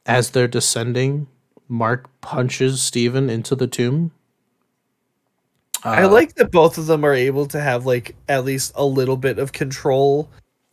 as 0.05 0.31
they're 0.31 0.47
descending, 0.47 1.27
Mark 1.67 2.09
punches 2.21 2.81
Steven 2.81 3.29
into 3.29 3.55
the 3.55 3.67
tomb. 3.67 4.11
I 5.83 6.03
Uh, 6.03 6.09
like 6.09 6.35
that 6.35 6.51
both 6.51 6.77
of 6.77 6.85
them 6.85 7.03
are 7.03 7.13
able 7.13 7.45
to 7.47 7.59
have 7.59 7.85
like 7.85 8.15
at 8.29 8.45
least 8.45 8.71
a 8.75 8.85
little 8.85 9.17
bit 9.17 9.39
of 9.39 9.51
control 9.51 10.29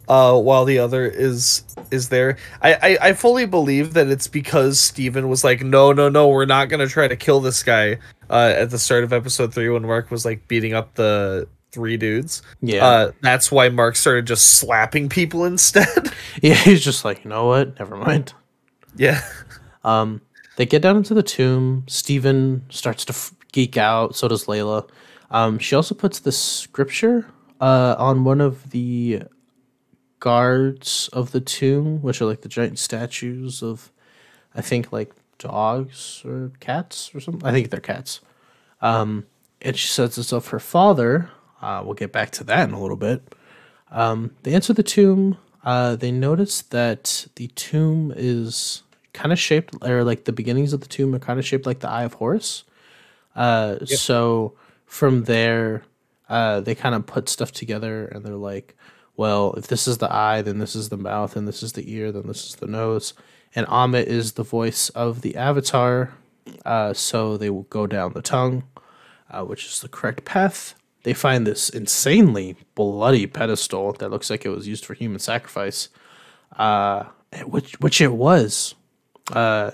uh 0.08 0.38
while 0.38 0.64
the 0.64 0.78
other 0.78 1.06
is 1.06 1.62
is 1.90 2.08
there. 2.10 2.36
I, 2.62 2.74
I 2.74 2.98
I 3.08 3.12
fully 3.14 3.46
believe 3.46 3.94
that 3.94 4.08
it's 4.08 4.28
because 4.28 4.80
Steven 4.80 5.28
was 5.28 5.44
like, 5.44 5.62
No, 5.62 5.92
no, 5.92 6.08
no, 6.08 6.28
we're 6.28 6.44
not 6.46 6.68
gonna 6.68 6.86
try 6.88 7.08
to 7.08 7.16
kill 7.16 7.40
this 7.40 7.62
guy 7.62 7.98
uh 8.28 8.52
at 8.56 8.70
the 8.70 8.78
start 8.78 9.04
of 9.04 9.12
episode 9.12 9.54
three 9.54 9.68
when 9.70 9.82
Mark 9.82 10.10
was 10.10 10.24
like 10.24 10.46
beating 10.48 10.74
up 10.74 10.94
the 10.94 11.48
three 11.72 11.96
dudes. 11.96 12.42
Yeah. 12.60 12.84
Uh 12.86 13.12
that's 13.22 13.50
why 13.52 13.68
Mark 13.70 13.96
started 13.96 14.26
just 14.26 14.58
slapping 14.58 15.08
people 15.08 15.44
instead. 15.46 16.12
yeah, 16.42 16.54
he's 16.54 16.84
just 16.84 17.04
like, 17.04 17.24
you 17.24 17.30
know 17.30 17.46
what? 17.46 17.78
Never 17.78 17.96
mind. 17.96 18.34
Yeah. 18.98 19.22
Um, 19.84 20.20
they 20.56 20.66
get 20.66 20.82
down 20.82 20.96
into 20.96 21.14
the 21.14 21.22
tomb. 21.22 21.84
Steven 21.86 22.64
starts 22.68 23.04
to 23.06 23.12
f- 23.12 23.32
geek 23.52 23.76
out. 23.76 24.16
So 24.16 24.28
does 24.28 24.46
Layla. 24.46 24.88
Um, 25.30 25.58
she 25.58 25.76
also 25.76 25.94
puts 25.94 26.20
the 26.20 26.32
scripture 26.32 27.26
uh, 27.60 27.94
on 27.98 28.24
one 28.24 28.40
of 28.40 28.70
the 28.70 29.22
guards 30.20 31.08
of 31.12 31.32
the 31.32 31.40
tomb, 31.40 32.02
which 32.02 32.20
are 32.20 32.26
like 32.26 32.42
the 32.42 32.48
giant 32.48 32.78
statues 32.78 33.62
of, 33.62 33.92
I 34.54 34.62
think, 34.62 34.92
like 34.92 35.12
dogs 35.38 36.22
or 36.24 36.52
cats 36.60 37.14
or 37.14 37.20
something. 37.20 37.46
I 37.48 37.52
think 37.52 37.70
they're 37.70 37.80
cats. 37.80 38.20
Um, 38.80 39.26
and 39.62 39.76
she 39.76 39.88
says 39.88 40.18
it's 40.18 40.32
of 40.32 40.48
her 40.48 40.60
father. 40.60 41.30
Uh, 41.60 41.82
we'll 41.84 41.94
get 41.94 42.12
back 42.12 42.30
to 42.30 42.44
that 42.44 42.68
in 42.68 42.74
a 42.74 42.80
little 42.80 42.96
bit. 42.96 43.34
Um, 43.90 44.32
they 44.42 44.54
enter 44.54 44.72
the 44.72 44.82
tomb. 44.82 45.38
Uh, 45.64 45.96
they 45.96 46.12
notice 46.12 46.62
that 46.62 47.26
the 47.36 47.48
tomb 47.48 48.12
is 48.16 48.82
kind 49.20 49.32
of 49.32 49.38
shaped, 49.38 49.74
or 49.82 50.04
like 50.10 50.22
the 50.24 50.32
beginnings 50.40 50.72
of 50.72 50.80
the 50.80 50.88
tomb 50.96 51.14
are 51.14 51.18
kind 51.28 51.38
of 51.38 51.46
shaped 51.46 51.66
like 51.66 51.80
the 51.80 51.88
Eye 51.98 52.04
of 52.04 52.14
Horus. 52.14 52.64
Uh, 53.34 53.76
So 53.98 54.18
from 54.86 55.24
there, 55.24 55.82
uh, 56.28 56.60
they 56.60 56.74
kind 56.74 56.94
of 56.94 57.06
put 57.06 57.28
stuff 57.28 57.52
together, 57.52 58.06
and 58.12 58.24
they're 58.24 58.44
like, 58.52 58.74
"Well, 59.16 59.54
if 59.58 59.66
this 59.66 59.86
is 59.88 59.98
the 59.98 60.12
eye, 60.12 60.42
then 60.42 60.58
this 60.58 60.74
is 60.76 60.88
the 60.88 60.96
mouth, 61.10 61.36
and 61.36 61.46
this 61.48 61.62
is 61.62 61.72
the 61.72 61.86
ear, 61.94 62.12
then 62.12 62.26
this 62.26 62.42
is 62.48 62.54
the 62.56 62.66
nose." 62.66 63.14
And 63.54 63.66
Ammit 63.66 64.06
is 64.06 64.32
the 64.32 64.44
voice 64.58 64.90
of 64.90 65.20
the 65.22 65.34
Avatar, 65.36 66.12
uh, 66.64 66.92
so 66.94 67.36
they 67.36 67.50
will 67.50 67.66
go 67.70 67.86
down 67.86 68.12
the 68.12 68.22
tongue, 68.22 68.64
uh, 69.30 69.44
which 69.44 69.64
is 69.66 69.80
the 69.80 69.88
correct 69.88 70.24
path. 70.24 70.74
they 71.04 71.14
find 71.14 71.46
this 71.46 71.70
insanely 71.70 72.56
bloody 72.74 73.26
pedestal 73.26 73.92
that 73.94 74.10
looks 74.10 74.28
like 74.30 74.44
it 74.44 74.50
was 74.50 74.66
used 74.68 74.84
for 74.84 74.94
human 74.94 75.18
sacrifice, 75.20 75.88
uh, 76.58 77.04
which 77.46 77.70
which 77.80 78.00
it 78.00 78.12
was. 78.12 78.74
Uh, 79.32 79.70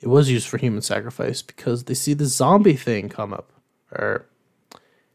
it 0.00 0.08
was 0.08 0.30
used 0.30 0.48
for 0.48 0.58
human 0.58 0.82
sacrifice 0.82 1.42
because 1.42 1.84
they 1.84 1.94
see 1.94 2.14
the 2.14 2.26
zombie 2.26 2.76
thing 2.76 3.08
come 3.08 3.32
up, 3.32 3.52
or 3.90 4.26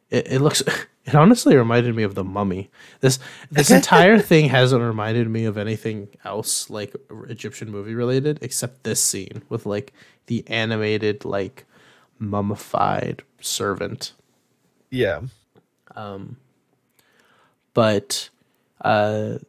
it, 0.09 0.31
it 0.33 0.41
looks. 0.41 0.63
It 1.05 1.15
honestly 1.15 1.55
reminded 1.55 1.95
me 1.95 2.03
of 2.03 2.13
the 2.13 2.23
Mummy. 2.23 2.69
This 2.99 3.17
this 3.49 3.71
entire 3.79 4.19
thing 4.19 4.49
hasn't 4.49 4.83
reminded 4.83 5.27
me 5.27 5.45
of 5.45 5.57
anything 5.57 6.09
else 6.23 6.69
like 6.69 6.95
Egyptian 7.27 7.71
movie 7.71 7.95
related 7.95 8.37
except 8.43 8.83
this 8.83 9.01
scene 9.01 9.41
with 9.49 9.65
like 9.65 9.91
the 10.27 10.47
animated 10.47 11.25
like 11.25 11.65
mummified 12.19 13.23
servant. 13.41 14.13
Yeah. 14.91 15.21
Um. 15.95 16.37
But 17.73 18.29
uh 18.81 19.39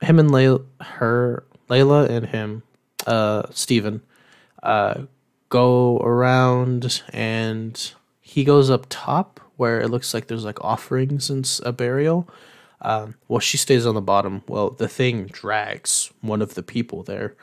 him 0.00 0.18
and 0.18 0.30
Layla 0.30 0.64
her 0.80 1.44
Layla 1.70 2.08
and 2.10 2.26
him, 2.26 2.64
uh 3.06 3.44
Steven, 3.50 4.02
uh 4.62 5.02
go 5.48 5.98
around 5.98 7.02
and 7.12 7.92
he 8.20 8.42
goes 8.44 8.70
up 8.70 8.86
top 8.88 9.38
where 9.56 9.80
it 9.80 9.88
looks 9.88 10.14
like 10.14 10.26
there's 10.26 10.44
like 10.44 10.64
offerings 10.64 11.28
and 11.28 11.60
a 11.64 11.72
burial. 11.72 12.28
Um, 12.80 13.14
well, 13.28 13.38
she 13.38 13.58
stays 13.58 13.86
on 13.86 13.94
the 13.94 14.00
bottom. 14.00 14.42
Well, 14.48 14.70
the 14.70 14.88
thing 14.88 15.26
drags 15.26 16.10
one 16.20 16.42
of 16.42 16.54
the 16.54 16.62
people 16.62 17.02
there, 17.02 17.36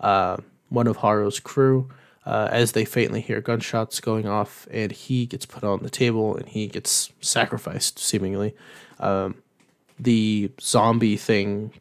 uh, 0.00 0.38
one 0.68 0.86
of 0.86 0.98
Harrow's 0.98 1.40
crew, 1.40 1.90
uh, 2.24 2.48
as 2.50 2.72
they 2.72 2.84
faintly 2.84 3.20
hear 3.20 3.40
gunshots 3.40 4.00
going 4.00 4.26
off, 4.26 4.66
and 4.70 4.90
he 4.90 5.26
gets 5.26 5.44
put 5.44 5.64
on 5.64 5.82
the 5.82 5.90
table 5.90 6.36
and 6.36 6.48
he 6.48 6.66
gets 6.66 7.12
sacrificed, 7.20 7.98
seemingly. 7.98 8.54
Um, 8.98 9.42
the 9.98 10.50
zombie 10.60 11.16
thing 11.16 11.72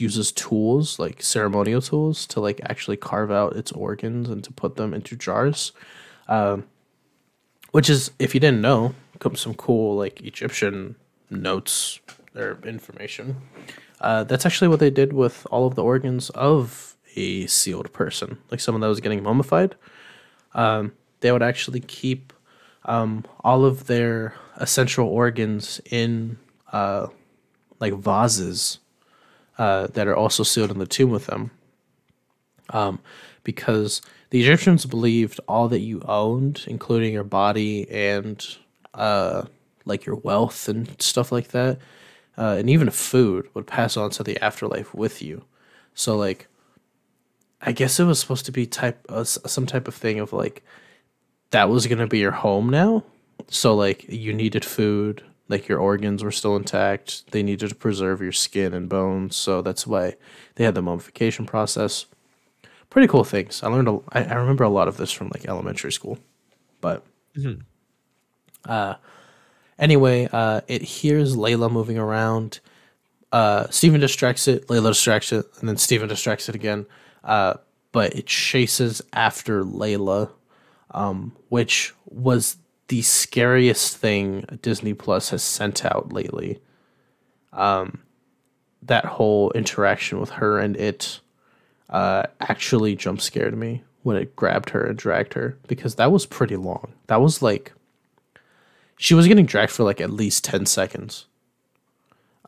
uses 0.00 0.32
tools, 0.32 0.98
like 0.98 1.22
ceremonial 1.22 1.82
tools, 1.82 2.26
to 2.28 2.40
like 2.40 2.60
actually 2.64 2.96
carve 2.96 3.30
out 3.30 3.56
its 3.56 3.72
organs 3.72 4.28
and 4.28 4.44
to 4.44 4.52
put 4.52 4.76
them 4.76 4.94
into 4.94 5.16
jars. 5.16 5.72
Which 7.72 7.90
is 7.90 8.10
if 8.18 8.34
you 8.34 8.40
didn't 8.40 8.60
know 8.62 8.94
comes 9.18 9.40
some 9.40 9.54
cool 9.54 9.96
like 9.96 10.20
egyptian 10.22 10.96
notes 11.30 12.00
or 12.36 12.58
information. 12.64 13.36
Uh, 14.00 14.24
that's 14.24 14.46
actually 14.46 14.68
what 14.68 14.80
they 14.80 14.90
did 14.90 15.12
with 15.12 15.46
all 15.50 15.66
of 15.66 15.74
the 15.74 15.82
organs 15.82 16.30
of 16.30 16.96
a 17.16 17.46
sealed 17.46 17.92
person 17.92 18.38
like 18.50 18.60
someone 18.60 18.80
that 18.80 18.88
was 18.88 19.00
getting 19.00 19.22
mummified. 19.22 19.74
Um, 20.54 20.92
they 21.20 21.32
would 21.32 21.42
actually 21.42 21.80
keep 21.80 22.32
um, 22.84 23.24
all 23.40 23.64
of 23.64 23.86
their 23.86 24.34
essential 24.56 25.08
organs 25.08 25.80
in 25.90 26.38
uh, 26.72 27.08
like 27.80 27.94
vases 27.94 28.78
uh, 29.58 29.88
that 29.88 30.06
are 30.06 30.16
also 30.16 30.42
sealed 30.42 30.70
in 30.70 30.78
the 30.78 30.86
tomb 30.86 31.10
with 31.10 31.26
them 31.26 31.50
um, 32.70 33.00
because 33.44 34.02
the 34.30 34.40
Egyptians 34.40 34.86
believed 34.86 35.40
all 35.48 35.68
that 35.68 35.80
you 35.80 36.02
owned, 36.06 36.64
including 36.66 37.12
your 37.12 37.24
body 37.24 37.88
and 37.90 38.56
uh, 38.94 39.44
like 39.84 40.04
your 40.04 40.16
wealth 40.16 40.68
and 40.68 41.00
stuff 41.00 41.32
like 41.32 41.48
that, 41.48 41.78
uh, 42.36 42.56
and 42.58 42.68
even 42.70 42.90
food, 42.90 43.48
would 43.54 43.66
pass 43.66 43.96
on 43.96 44.10
to 44.10 44.22
the 44.22 44.38
afterlife 44.42 44.94
with 44.94 45.22
you. 45.22 45.44
So, 45.94 46.16
like, 46.16 46.46
I 47.60 47.72
guess 47.72 47.98
it 47.98 48.04
was 48.04 48.20
supposed 48.20 48.46
to 48.46 48.52
be 48.52 48.66
type 48.66 49.04
uh, 49.08 49.24
some 49.24 49.66
type 49.66 49.88
of 49.88 49.94
thing 49.94 50.20
of 50.20 50.32
like 50.32 50.62
that 51.50 51.68
was 51.68 51.86
gonna 51.86 52.06
be 52.06 52.18
your 52.18 52.30
home 52.30 52.68
now. 52.68 53.04
So, 53.48 53.74
like, 53.74 54.04
you 54.08 54.34
needed 54.34 54.64
food, 54.64 55.24
like 55.48 55.68
your 55.68 55.78
organs 55.78 56.22
were 56.22 56.30
still 56.30 56.56
intact. 56.56 57.30
They 57.32 57.42
needed 57.42 57.70
to 57.70 57.74
preserve 57.74 58.20
your 58.20 58.32
skin 58.32 58.74
and 58.74 58.88
bones, 58.88 59.36
so 59.36 59.62
that's 59.62 59.86
why 59.86 60.16
they 60.56 60.64
had 60.64 60.74
the 60.74 60.82
mummification 60.82 61.46
process 61.46 62.06
pretty 62.90 63.08
cool 63.08 63.24
things. 63.24 63.62
I 63.62 63.68
learned. 63.68 63.88
A, 63.88 63.98
I, 64.12 64.24
I 64.24 64.34
remember 64.34 64.64
a 64.64 64.68
lot 64.68 64.88
of 64.88 64.96
this 64.96 65.12
from 65.12 65.28
like 65.28 65.46
elementary 65.46 65.92
school, 65.92 66.18
but 66.80 67.04
uh, 68.64 68.94
anyway, 69.78 70.28
uh, 70.32 70.60
it 70.68 70.82
hears 70.82 71.36
Layla 71.36 71.70
moving 71.70 71.98
around. 71.98 72.60
Uh, 73.30 73.68
Steven 73.70 74.00
distracts 74.00 74.48
it. 74.48 74.66
Layla 74.68 74.88
distracts 74.88 75.32
it, 75.32 75.46
and 75.60 75.68
then 75.68 75.76
Steven 75.76 76.08
distracts 76.08 76.48
it 76.48 76.54
again. 76.54 76.86
Uh, 77.22 77.54
but 77.92 78.14
it 78.14 78.26
chases 78.26 79.02
after 79.12 79.64
Layla, 79.64 80.30
um, 80.92 81.36
which 81.48 81.94
was 82.06 82.56
the 82.88 83.02
scariest 83.02 83.96
thing 83.96 84.44
Disney 84.62 84.94
Plus 84.94 85.30
has 85.30 85.42
sent 85.42 85.84
out 85.84 86.12
lately. 86.12 86.60
Um, 87.52 88.02
that 88.82 89.04
whole 89.04 89.50
interaction 89.52 90.20
with 90.20 90.30
her 90.30 90.58
and 90.58 90.76
it 90.76 91.20
uh, 91.90 92.24
actually 92.40 92.96
jump 92.96 93.20
scared 93.20 93.56
me 93.56 93.82
when 94.02 94.16
it 94.16 94.36
grabbed 94.36 94.70
her 94.70 94.84
and 94.84 94.96
dragged 94.96 95.34
her 95.34 95.58
because 95.66 95.96
that 95.96 96.12
was 96.12 96.26
pretty 96.26 96.56
long. 96.56 96.92
That 97.08 97.20
was 97.20 97.42
like 97.42 97.72
she 98.96 99.14
was 99.14 99.26
getting 99.28 99.46
dragged 99.46 99.70
for 99.70 99.84
like 99.84 100.00
at 100.00 100.10
least 100.10 100.44
10 100.44 100.66
seconds 100.66 101.26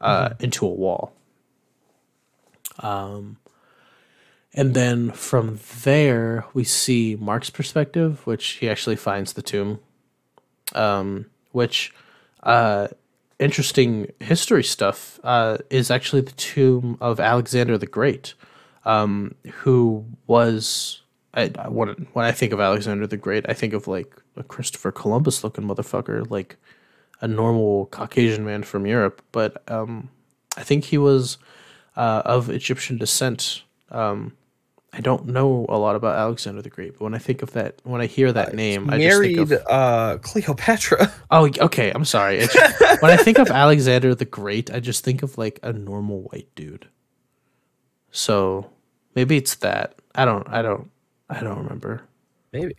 uh, 0.00 0.30
into 0.40 0.66
a 0.66 0.70
wall. 0.70 1.12
Um, 2.78 3.36
and 4.54 4.74
then 4.74 5.10
from 5.12 5.60
there, 5.84 6.44
we 6.54 6.64
see 6.64 7.16
Marc's 7.20 7.50
perspective, 7.50 8.26
which 8.26 8.46
he 8.52 8.68
actually 8.68 8.96
finds 8.96 9.34
the 9.34 9.42
tomb, 9.42 9.80
um, 10.74 11.26
which 11.52 11.92
uh, 12.42 12.88
interesting 13.38 14.10
history 14.20 14.64
stuff 14.64 15.20
uh, 15.24 15.58
is 15.70 15.90
actually 15.90 16.22
the 16.22 16.32
tomb 16.32 16.96
of 17.00 17.20
Alexander 17.20 17.78
the 17.78 17.86
Great 17.86 18.34
um, 18.84 19.34
who 19.52 20.04
was 20.26 21.02
I, 21.34 21.50
I 21.58 21.68
when 21.68 22.08
when 22.12 22.24
I 22.24 22.32
think 22.32 22.52
of 22.52 22.60
Alexander 22.60 23.06
the 23.06 23.16
Great, 23.16 23.46
I 23.48 23.54
think 23.54 23.72
of 23.72 23.86
like 23.86 24.14
a 24.36 24.42
Christopher 24.42 24.92
Columbus 24.92 25.44
looking 25.44 25.64
motherfucker, 25.64 26.28
like 26.30 26.56
a 27.20 27.28
normal 27.28 27.86
Caucasian 27.86 28.44
man 28.44 28.62
from 28.62 28.86
Europe. 28.86 29.22
But 29.32 29.62
um, 29.70 30.10
I 30.56 30.62
think 30.62 30.84
he 30.84 30.98
was 30.98 31.38
uh, 31.96 32.22
of 32.24 32.50
Egyptian 32.50 32.98
descent. 32.98 33.62
Um, 33.90 34.36
I 34.92 35.00
don't 35.00 35.26
know 35.26 35.66
a 35.68 35.78
lot 35.78 35.94
about 35.94 36.16
Alexander 36.16 36.62
the 36.62 36.70
Great, 36.70 36.94
but 36.94 37.02
when 37.02 37.14
I 37.14 37.18
think 37.18 37.42
of 37.42 37.52
that, 37.52 37.76
when 37.84 38.00
I 38.00 38.06
hear 38.06 38.32
that 38.32 38.54
name, 38.54 38.90
I 38.90 38.98
just 38.98 39.20
think 39.20 39.36
Married 39.36 39.52
of 39.52 39.66
uh, 39.70 40.18
Cleopatra. 40.18 41.12
oh, 41.30 41.48
okay. 41.60 41.92
I'm 41.92 42.04
sorry. 42.04 42.40
Just- 42.40 42.80
when 43.02 43.12
I 43.12 43.16
think 43.16 43.38
of 43.38 43.50
Alexander 43.50 44.14
the 44.14 44.24
Great, 44.24 44.70
I 44.72 44.80
just 44.80 45.04
think 45.04 45.22
of 45.22 45.38
like 45.38 45.60
a 45.62 45.72
normal 45.72 46.22
white 46.22 46.48
dude. 46.56 46.88
So 48.10 48.68
maybe 49.14 49.36
it's 49.36 49.54
that. 49.56 49.94
I 50.16 50.24
don't. 50.24 50.48
I 50.48 50.62
don't. 50.62 50.90
I 51.28 51.40
don't 51.40 51.58
remember. 51.58 52.02
Maybe. 52.52 52.74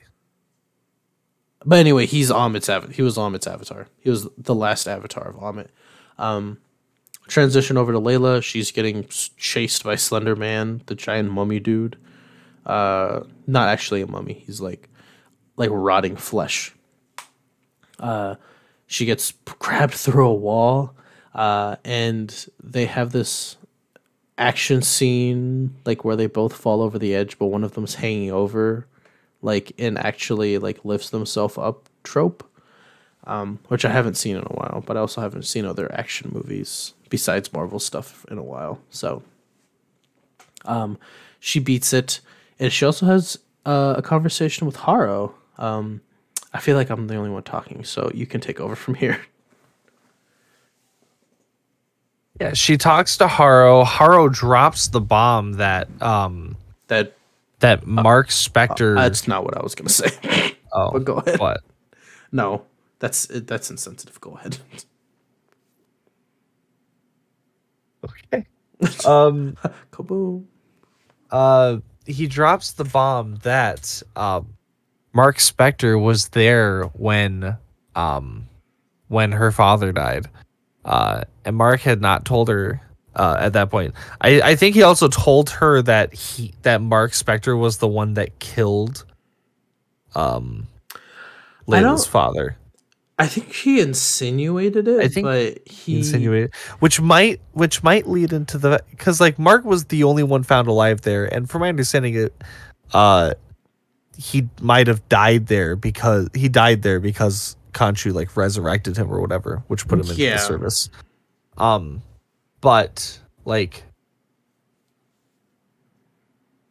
But 1.65 1.79
anyway, 1.79 2.07
he's 2.07 2.29
Ammit's 2.29 2.67
avatar. 2.67 2.93
He 2.93 3.03
was 3.03 3.17
Ammit's 3.17 3.47
avatar. 3.47 3.87
He 3.99 4.09
was 4.09 4.27
the 4.37 4.55
last 4.55 4.87
avatar 4.87 5.29
of 5.29 5.35
Ammit. 5.35 5.67
Um, 6.17 6.57
transition 7.27 7.77
over 7.77 7.91
to 7.91 7.99
Layla. 7.99 8.43
She's 8.43 8.71
getting 8.71 9.05
chased 9.37 9.83
by 9.83 9.95
Slender 9.95 10.35
Man, 10.35 10.81
the 10.85 10.95
giant 10.95 11.31
mummy 11.31 11.59
dude. 11.59 11.97
Uh, 12.65 13.21
not 13.47 13.69
actually 13.69 14.01
a 14.01 14.07
mummy. 14.07 14.43
He's 14.45 14.61
like, 14.61 14.89
like 15.57 15.69
rotting 15.71 16.15
flesh. 16.15 16.73
Uh, 17.99 18.35
she 18.87 19.05
gets 19.05 19.33
grabbed 19.59 19.93
through 19.93 20.27
a 20.27 20.33
wall, 20.33 20.95
uh, 21.33 21.77
and 21.85 22.47
they 22.61 22.85
have 22.85 23.11
this 23.11 23.57
action 24.37 24.81
scene 24.81 25.75
like 25.85 26.03
where 26.03 26.15
they 26.15 26.25
both 26.25 26.53
fall 26.53 26.81
over 26.81 26.99
the 26.99 27.15
edge, 27.15 27.37
but 27.37 27.47
one 27.47 27.63
of 27.63 27.73
them's 27.73 27.95
hanging 27.95 28.31
over, 28.31 28.87
like 29.41 29.71
and 29.77 29.97
actually 29.97 30.57
like 30.57 30.83
lifts 30.83 31.11
themselves 31.11 31.57
up 31.57 31.87
trope, 32.03 32.43
um, 33.25 33.59
which 33.67 33.85
I 33.85 33.89
haven't 33.91 34.15
seen 34.15 34.35
in 34.35 34.43
a 34.43 34.53
while. 34.53 34.83
But 34.85 34.97
I 34.97 34.99
also 34.99 35.21
haven't 35.21 35.43
seen 35.43 35.65
other 35.65 35.91
action 35.93 36.31
movies 36.33 36.93
besides 37.09 37.51
Marvel 37.53 37.79
stuff 37.79 38.25
in 38.31 38.37
a 38.37 38.43
while. 38.43 38.79
So, 38.89 39.21
um, 40.65 40.97
she 41.39 41.59
beats 41.59 41.93
it, 41.93 42.19
and 42.59 42.71
she 42.71 42.85
also 42.85 43.05
has 43.05 43.37
uh, 43.65 43.95
a 43.97 44.01
conversation 44.01 44.65
with 44.65 44.75
Harrow. 44.77 45.33
Um, 45.57 46.01
I 46.53 46.59
feel 46.59 46.75
like 46.75 46.89
I'm 46.89 47.07
the 47.07 47.15
only 47.15 47.29
one 47.29 47.43
talking, 47.43 47.83
so 47.83 48.11
you 48.13 48.25
can 48.25 48.41
take 48.41 48.59
over 48.59 48.75
from 48.75 48.95
here. 48.95 49.21
Yeah, 52.39 52.53
she 52.53 52.77
talks 52.77 53.17
to 53.17 53.27
Harrow. 53.27 53.83
Harrow 53.83 54.27
drops 54.29 54.87
the 54.87 55.01
bomb 55.01 55.53
that 55.53 55.87
um 56.01 56.57
That 56.87 57.13
that 57.59 57.85
Marc 57.85 58.29
Spector. 58.29 58.95
that's 58.95 59.27
not 59.27 59.43
what 59.43 59.55
I 59.57 59.61
was 59.61 59.75
gonna 59.75 59.89
say. 59.89 60.55
oh, 60.73 60.91
but 60.93 61.03
go 61.05 61.15
ahead. 61.17 61.39
what? 61.39 61.61
No, 62.31 62.65
that's 63.01 63.27
that's 63.27 63.69
insensitive. 63.69 64.21
Go 64.21 64.37
ahead. 64.37 64.59
Okay. 68.05 68.47
Um. 69.05 69.57
Kaboom. 69.91 70.45
uh 71.31 71.77
he 72.07 72.27
drops 72.27 72.73
the 72.73 72.83
bomb 72.85 73.35
that 73.43 74.01
um 74.15 74.55
Marc 75.13 75.37
Spector 75.37 76.01
was 76.01 76.29
there 76.29 76.85
when 76.93 77.57
um 77.95 78.47
when 79.09 79.31
her 79.33 79.51
father 79.51 79.91
died. 79.91 80.27
Uh, 80.85 81.23
and 81.45 81.55
Marc 81.57 81.81
had 81.81 82.01
not 82.01 82.25
told 82.25 82.49
her 82.49 82.81
uh, 83.15 83.37
at 83.39 83.53
that 83.53 83.69
point. 83.69 83.93
I, 84.21 84.41
I 84.41 84.55
think 84.55 84.73
he 84.75 84.83
also 84.83 85.09
told 85.09 85.49
her 85.51 85.81
that 85.83 86.13
he 86.13 86.53
that 86.63 86.81
Marc 86.81 87.11
Spector 87.11 87.59
was 87.59 87.77
the 87.77 87.87
one 87.87 88.15
that 88.15 88.39
killed 88.39 89.05
um 90.15 90.67
Layla's 91.67 92.05
father. 92.07 92.57
I 93.21 93.27
think 93.27 93.53
he 93.53 93.79
insinuated 93.79 94.87
it. 94.87 94.99
I 94.99 95.07
think 95.07 95.25
but 95.25 95.67
he 95.67 95.97
Insinuated, 95.97 96.53
which 96.79 96.99
might 96.99 97.39
which 97.53 97.83
might 97.83 98.07
lead 98.07 98.33
into 98.33 98.57
the 98.57 98.83
because 98.89 99.21
like 99.21 99.37
Marc 99.37 99.63
was 99.63 99.85
the 99.85 100.03
only 100.03 100.23
one 100.23 100.41
found 100.43 100.67
alive 100.67 101.01
there, 101.01 101.25
and 101.31 101.47
from 101.49 101.61
my 101.61 101.69
understanding, 101.69 102.15
it 102.15 102.33
uh 102.93 103.33
he 104.17 104.49
might 104.59 104.87
have 104.87 105.07
died 105.07 105.47
there 105.47 105.75
because 105.75 106.29
he 106.33 106.49
died 106.49 106.81
there 106.81 106.99
because 106.99 107.55
Khonshu 107.73 108.11
like 108.13 108.35
resurrected 108.35 108.97
him 108.97 109.11
or 109.11 109.21
whatever, 109.21 109.63
which 109.67 109.87
put 109.87 109.99
him 109.99 110.07
into 110.09 110.21
Yeah. 110.21 110.33
the 110.37 110.39
service. 110.39 110.89
Um, 111.57 112.01
but 112.59 113.19
like, 113.45 113.83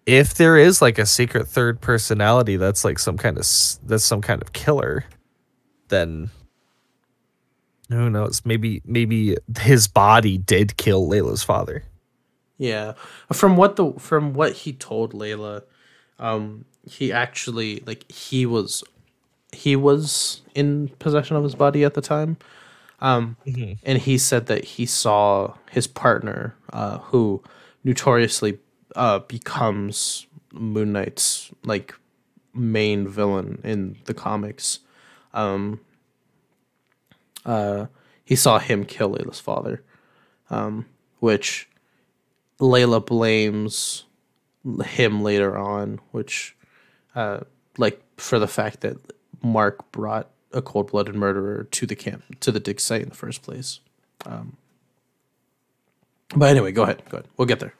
if 0.06 0.34
there 0.34 0.56
is 0.56 0.82
like 0.82 0.98
a 0.98 1.06
secret 1.06 1.46
third 1.46 1.80
personality 1.80 2.56
that's 2.56 2.84
like 2.84 2.98
some 2.98 3.16
kind 3.16 3.36
of 3.36 3.42
s- 3.42 3.78
that's 3.86 4.04
some 4.04 4.20
kind 4.20 4.42
of 4.42 4.52
killer, 4.52 5.04
then 5.88 6.30
who 7.90 8.10
knows? 8.10 8.42
Maybe 8.44 8.82
maybe 8.84 9.36
his 9.58 9.88
body 9.88 10.38
did 10.38 10.76
kill 10.76 11.08
Layla's 11.08 11.42
father. 11.42 11.84
Yeah, 12.58 12.92
from 13.32 13.56
what 13.56 13.76
the 13.76 13.92
from 13.98 14.34
what 14.34 14.52
he 14.52 14.72
told 14.72 15.12
Layla, 15.12 15.62
um, 16.18 16.64
he 16.86 17.12
actually 17.12 17.82
like 17.86 18.10
he 18.10 18.46
was 18.46 18.84
he 19.52 19.76
was 19.76 20.42
in 20.54 20.88
possession 20.98 21.36
of 21.36 21.42
his 21.42 21.54
body 21.54 21.84
at 21.84 21.94
the 21.94 22.00
time, 22.00 22.36
um, 23.00 23.36
and 23.82 23.98
he 23.98 24.18
said 24.18 24.46
that 24.46 24.64
he 24.64 24.86
saw 24.86 25.54
his 25.70 25.86
partner, 25.86 26.54
uh, 26.72 26.98
who 26.98 27.42
notoriously 27.82 28.58
uh 28.94 29.20
becomes 29.20 30.26
Moon 30.52 30.92
Knight's 30.92 31.50
like 31.64 31.94
main 32.54 33.08
villain 33.08 33.60
in 33.64 33.96
the 34.04 34.14
comics. 34.14 34.80
Um, 35.32 35.80
uh, 37.44 37.86
he 38.24 38.36
saw 38.36 38.58
him 38.58 38.84
kill 38.84 39.10
Layla's 39.10 39.40
father, 39.40 39.82
um, 40.50 40.86
which 41.18 41.68
Layla 42.58 43.04
blames 43.04 44.04
him 44.84 45.22
later 45.22 45.56
on, 45.56 46.00
which, 46.10 46.56
uh, 47.14 47.40
like 47.78 48.02
for 48.16 48.38
the 48.38 48.48
fact 48.48 48.80
that 48.80 48.98
Marc 49.42 49.90
brought 49.90 50.28
a 50.52 50.60
cold-blooded 50.60 51.14
murderer 51.14 51.64
to 51.70 51.86
the 51.86 51.96
camp 51.96 52.22
to 52.40 52.52
the 52.52 52.60
dig 52.60 52.80
site 52.80 53.02
in 53.02 53.08
the 53.08 53.14
first 53.14 53.42
place. 53.42 53.80
Um, 54.26 54.56
but 56.34 56.50
anyway, 56.50 56.72
go 56.72 56.82
ahead. 56.82 57.02
Go 57.08 57.18
ahead. 57.18 57.28
We'll 57.36 57.46
get 57.46 57.60
there. 57.60 57.74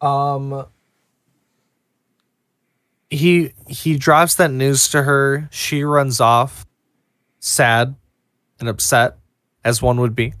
Um 0.00 0.66
he 3.08 3.52
he 3.68 3.96
drops 3.96 4.34
that 4.36 4.50
news 4.50 4.88
to 4.88 5.02
her. 5.02 5.48
She 5.52 5.84
runs 5.84 6.20
off, 6.20 6.66
sad 7.42 7.94
and 8.60 8.68
upset, 8.68 9.18
as 9.64 9.82
one 9.82 10.00
would 10.00 10.14
be. 10.14 10.32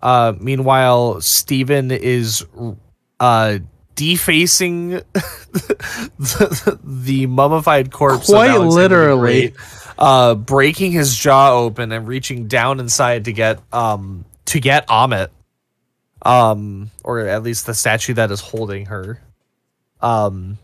Uh 0.00 0.32
meanwhile, 0.38 1.20
Steven 1.20 1.90
is 1.90 2.46
uh 3.20 3.58
defacing 3.94 4.90
the, 4.90 6.78
the 6.84 7.26
mummified 7.26 7.90
corpse. 7.90 8.26
Quite 8.26 8.56
literally. 8.58 9.54
Uh 9.98 10.36
breaking 10.36 10.92
his 10.92 11.16
jaw 11.16 11.52
open 11.52 11.90
and 11.90 12.06
reaching 12.06 12.46
down 12.46 12.78
inside 12.78 13.24
to 13.24 13.32
get 13.32 13.60
um 13.72 14.24
to 14.46 14.60
get 14.60 14.86
Ammit 14.86 15.28
um 16.22 16.90
or 17.04 17.20
at 17.20 17.42
least 17.42 17.66
the 17.66 17.74
statue 17.74 18.14
that 18.14 18.30
is 18.30 18.40
holding 18.40 18.86
her 18.86 19.20
um 20.00 20.58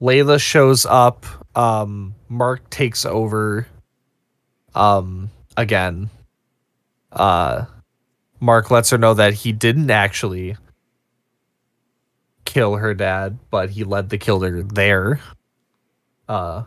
layla 0.00 0.40
shows 0.40 0.84
up 0.86 1.24
um 1.56 2.14
mark 2.28 2.68
takes 2.68 3.04
over 3.04 3.66
um 4.76 5.30
again 5.56 6.08
uh 7.12 7.64
mark 8.40 8.70
lets 8.70 8.90
her 8.90 8.98
know 8.98 9.14
that 9.14 9.34
he 9.34 9.52
didn't 9.52 9.90
actually 9.90 10.56
kill 12.44 12.76
her 12.76 12.94
dad 12.94 13.38
but 13.50 13.70
he 13.70 13.82
led 13.82 14.08
the 14.10 14.18
killer 14.18 14.62
there 14.62 15.20
uh 16.28 16.62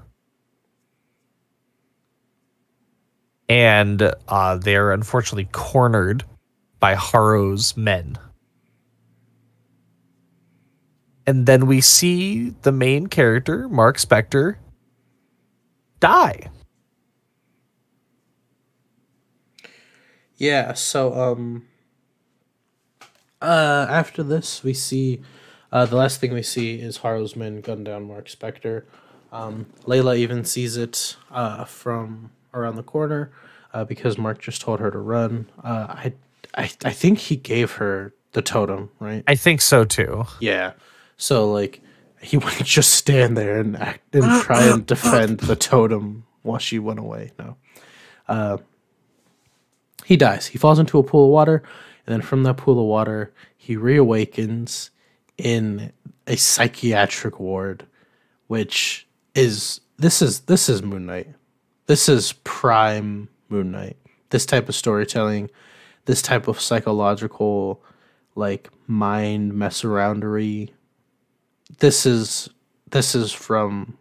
and 3.48 4.14
uh 4.28 4.58
they're 4.58 4.92
unfortunately 4.92 5.48
cornered 5.52 6.26
by 6.80 6.96
Harrow's 6.96 7.76
men. 7.76 8.18
And 11.28 11.46
then 11.46 11.68
we 11.68 11.82
see 11.82 12.52
the 12.64 12.72
main 12.72 13.08
character, 13.08 13.70
Marc 13.70 13.98
Spector, 13.98 14.56
die. 16.00 16.50
Yeah, 20.40 20.74
so 20.74 21.14
um 21.14 21.68
uh 23.42 23.86
after 23.90 24.24
this 24.24 24.64
we 24.64 24.74
see 24.74 25.22
uh 25.72 25.86
the 25.86 25.96
last 25.96 26.20
thing 26.20 26.34
we 26.34 26.42
see 26.44 26.80
is 26.80 26.98
Harrow's 26.98 27.36
men 27.36 27.62
gun 27.62 27.84
down 27.84 28.08
Marc 28.08 28.28
Spector. 28.28 28.84
Um 29.32 29.68
Layla 29.86 30.18
even 30.18 30.44
sees 30.46 30.78
it 30.78 31.18
uh 31.30 31.66
from 31.66 32.32
around 32.54 32.78
the 32.78 32.84
corner 32.84 33.32
uh 33.74 33.84
because 33.84 34.18
Marc 34.18 34.40
just 34.42 34.62
told 34.62 34.80
her 34.80 34.90
to 34.90 34.98
run. 34.98 35.48
Uh 35.64 35.88
I 35.90 36.14
I 36.56 36.72
I 36.86 36.92
think 36.92 37.20
he 37.20 37.36
gave 37.36 37.74
her 37.74 38.14
the 38.32 38.42
totem, 38.42 38.90
right? 39.00 39.24
I 39.28 39.36
think 39.36 39.60
so 39.62 39.84
too. 39.84 40.26
Yeah. 40.40 40.74
So 41.18 41.52
like 41.52 41.82
he 42.22 42.38
wouldn't 42.44 42.66
just 42.66 42.92
stand 42.94 43.36
there 43.38 43.60
and 43.60 43.76
act 43.78 44.16
and 44.16 44.42
try 44.42 44.64
and 44.64 44.86
defend 44.96 45.42
the 45.42 45.56
totem 45.58 46.26
while 46.44 46.60
she 46.60 46.80
went 46.80 47.00
away. 47.00 47.32
No. 47.38 47.58
Uh 48.28 48.58
he 50.10 50.18
dies. 50.18 50.48
He 50.48 50.58
falls 50.58 50.80
into 50.80 50.98
a 50.98 51.04
pool 51.04 51.26
of 51.26 51.30
water, 51.30 51.62
and 52.08 52.12
then 52.12 52.22
from 52.24 52.42
that 52.42 52.58
pool 52.58 52.80
of 52.80 52.86
water, 52.88 53.32
he 53.56 53.78
reawakens 53.78 54.90
in 55.38 55.94
a 56.26 56.36
psychiatric 56.36 57.40
ward, 57.40 57.86
which 58.48 59.08
is 59.36 59.82
this 60.00 60.24
is 60.24 60.40
this 60.42 60.68
is 60.68 60.82
Moon 60.82 61.06
Knight. 61.06 61.28
This 61.86 62.10
is 62.10 62.34
prime 62.44 63.30
Moon 63.50 63.70
Knight. 63.70 63.98
This 64.32 64.48
type 64.48 64.68
of 64.68 64.74
storytelling, 64.74 65.52
this 66.06 66.24
type 66.24 66.48
of 66.48 66.60
psychological 66.60 67.84
like 68.34 68.72
mind 68.88 69.54
mess 69.54 69.84
aroundery. 69.84 70.72
This 71.78 72.08
is 72.08 72.50
this 72.90 73.14
is 73.14 73.32
from 73.32 73.96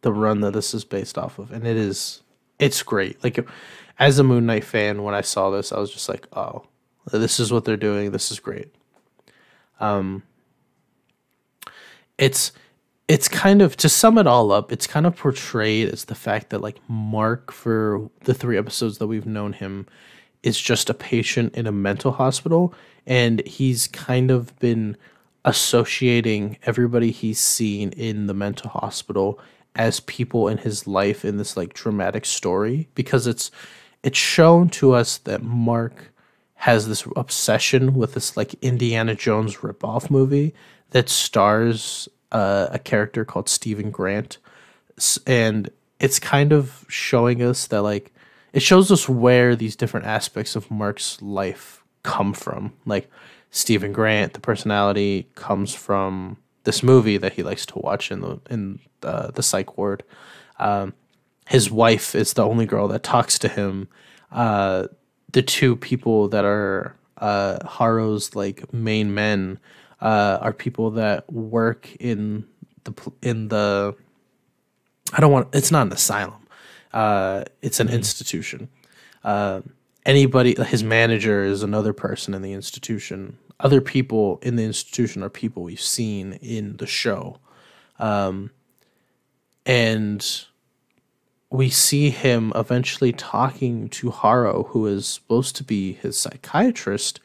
the 0.00 0.12
run 0.12 0.40
that 0.40 0.54
this 0.54 0.74
is 0.74 0.84
based 0.84 1.16
off 1.16 1.38
of, 1.38 1.52
and 1.52 1.64
it 1.64 1.76
is 1.76 2.22
it's 2.58 2.82
great. 2.82 3.22
Like 3.22 3.38
as 3.98 4.18
a 4.18 4.24
Moon 4.24 4.46
Knight 4.46 4.64
fan, 4.64 5.02
when 5.02 5.14
I 5.14 5.20
saw 5.20 5.50
this, 5.50 5.72
I 5.72 5.78
was 5.78 5.92
just 5.92 6.08
like, 6.08 6.26
oh, 6.32 6.64
this 7.10 7.40
is 7.40 7.52
what 7.52 7.64
they're 7.64 7.76
doing. 7.76 8.10
This 8.10 8.30
is 8.30 8.40
great. 8.40 8.68
Um, 9.80 10.22
it's 12.18 12.52
it's 13.08 13.28
kind 13.28 13.60
of 13.60 13.76
to 13.76 13.88
sum 13.88 14.16
it 14.16 14.26
all 14.26 14.52
up. 14.52 14.72
It's 14.72 14.86
kind 14.86 15.06
of 15.06 15.16
portrayed 15.16 15.88
as 15.88 16.04
the 16.04 16.14
fact 16.14 16.50
that 16.50 16.60
like 16.60 16.78
Marc 16.88 17.50
for 17.52 18.08
the 18.24 18.32
three 18.32 18.56
episodes 18.56 18.98
that 18.98 19.08
we've 19.08 19.26
known 19.26 19.52
him 19.52 19.86
is 20.42 20.60
just 20.60 20.88
a 20.88 20.94
patient 20.94 21.54
in 21.54 21.66
a 21.66 21.72
mental 21.72 22.12
hospital, 22.12 22.74
and 23.06 23.44
he's 23.46 23.88
kind 23.88 24.30
of 24.30 24.56
been 24.60 24.96
associating 25.44 26.56
everybody 26.62 27.10
he's 27.10 27.40
seen 27.40 27.90
in 27.90 28.28
the 28.28 28.34
mental 28.34 28.70
hospital 28.70 29.40
as 29.74 30.00
people 30.00 30.48
in 30.48 30.58
his 30.58 30.86
life 30.86 31.24
in 31.24 31.38
this 31.38 31.56
like 31.56 31.74
dramatic 31.74 32.24
story 32.24 32.88
because 32.94 33.26
it's 33.26 33.50
it's 34.02 34.18
shown 34.18 34.68
to 34.70 34.92
us 34.92 35.18
that 35.18 35.42
Marc 35.42 36.12
has 36.54 36.88
this 36.88 37.06
obsession 37.16 37.94
with 37.94 38.14
this 38.14 38.36
like 38.36 38.54
Indiana 38.62 39.14
Jones 39.14 39.56
ripoff 39.56 40.10
movie 40.10 40.54
that 40.90 41.08
stars 41.08 42.08
uh, 42.30 42.68
a 42.70 42.78
character 42.78 43.24
called 43.24 43.48
Steven 43.48 43.90
Grant, 43.90 44.38
and 45.26 45.70
it's 45.98 46.18
kind 46.18 46.52
of 46.52 46.84
showing 46.88 47.42
us 47.42 47.66
that 47.66 47.82
like 47.82 48.12
it 48.52 48.62
shows 48.62 48.90
us 48.90 49.08
where 49.08 49.56
these 49.56 49.76
different 49.76 50.06
aspects 50.06 50.54
of 50.54 50.70
Marc's 50.70 51.20
life 51.22 51.82
come 52.02 52.32
from. 52.34 52.72
Like 52.86 53.10
Steven 53.50 53.92
Grant, 53.92 54.34
the 54.34 54.40
personality 54.40 55.28
comes 55.34 55.74
from 55.74 56.36
this 56.64 56.82
movie 56.82 57.16
that 57.16 57.34
he 57.34 57.42
likes 57.42 57.66
to 57.66 57.78
watch 57.78 58.10
in 58.10 58.20
the 58.20 58.40
in 58.50 58.78
uh, 59.02 59.30
the 59.30 59.42
psych 59.42 59.76
ward. 59.76 60.04
Um, 60.58 60.94
his 61.46 61.70
wife 61.70 62.14
is 62.14 62.32
the 62.34 62.44
only 62.44 62.66
girl 62.66 62.88
that 62.88 63.02
talks 63.02 63.38
to 63.40 63.48
him. 63.48 63.88
Uh, 64.30 64.88
the 65.32 65.42
two 65.42 65.76
people 65.76 66.28
that 66.28 66.44
are 66.44 66.96
uh, 67.18 67.58
Harrow's 67.66 68.34
like 68.34 68.72
main 68.72 69.14
men 69.14 69.58
uh, 70.00 70.38
are 70.40 70.52
people 70.52 70.90
that 70.92 71.30
work 71.32 71.94
in 71.96 72.46
the 72.84 72.92
in 73.22 73.48
the. 73.48 73.94
I 75.12 75.20
don't 75.20 75.32
want. 75.32 75.54
It's 75.54 75.70
not 75.70 75.86
an 75.86 75.92
asylum. 75.92 76.46
Uh, 76.92 77.44
it's 77.62 77.80
an 77.80 77.88
institution. 77.88 78.68
Uh, 79.24 79.62
anybody, 80.04 80.54
his 80.64 80.82
manager 80.82 81.44
is 81.44 81.62
another 81.62 81.92
person 81.92 82.34
in 82.34 82.42
the 82.42 82.52
institution. 82.52 83.38
Other 83.60 83.80
people 83.80 84.38
in 84.42 84.56
the 84.56 84.64
institution 84.64 85.22
are 85.22 85.30
people 85.30 85.62
we've 85.62 85.80
seen 85.80 86.34
in 86.34 86.76
the 86.78 86.86
show. 86.86 87.38
Um, 87.98 88.50
and 89.64 90.44
we 91.52 91.68
see 91.68 92.08
him 92.08 92.50
eventually 92.54 93.12
talking 93.12 93.90
to 93.90 94.10
Harrow, 94.10 94.64
who 94.70 94.86
is 94.86 95.06
supposed 95.06 95.54
to 95.56 95.62
be 95.62 95.92
his 95.92 96.16
psychiatrist, 96.16 97.20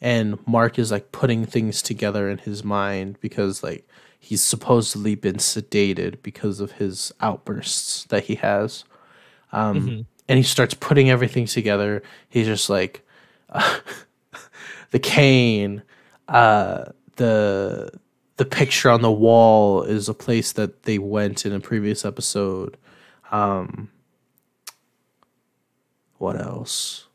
and 0.00 0.38
Marc 0.46 0.78
is 0.78 0.90
like 0.90 1.12
putting 1.12 1.44
things 1.44 1.82
together 1.82 2.30
in 2.30 2.38
his 2.38 2.64
mind 2.64 3.18
because 3.20 3.62
like 3.62 3.86
he's 4.18 4.42
supposedly 4.42 5.14
been 5.14 5.36
sedated 5.36 6.22
because 6.22 6.58
of 6.58 6.72
his 6.72 7.12
outbursts 7.20 8.04
that 8.04 8.24
he 8.24 8.36
has. 8.36 8.84
Um, 9.52 9.80
mm-hmm. 9.80 10.00
And 10.28 10.38
he 10.38 10.42
starts 10.42 10.74
putting 10.74 11.10
everything 11.10 11.44
together. 11.44 12.02
He's 12.30 12.46
just 12.46 12.70
like 12.70 13.06
uh, 13.50 13.78
the 14.90 14.98
cane, 14.98 15.82
uh, 16.28 16.86
the 17.16 17.90
the 18.38 18.44
picture 18.46 18.90
on 18.90 19.02
the 19.02 19.12
wall 19.12 19.82
is 19.82 20.08
a 20.08 20.14
place 20.14 20.52
that 20.52 20.84
they 20.84 20.98
went 20.98 21.44
in 21.44 21.52
a 21.52 21.60
previous 21.60 22.06
episode. 22.06 22.76
Um, 23.30 23.90
what 26.18 26.40
else? 26.40 27.06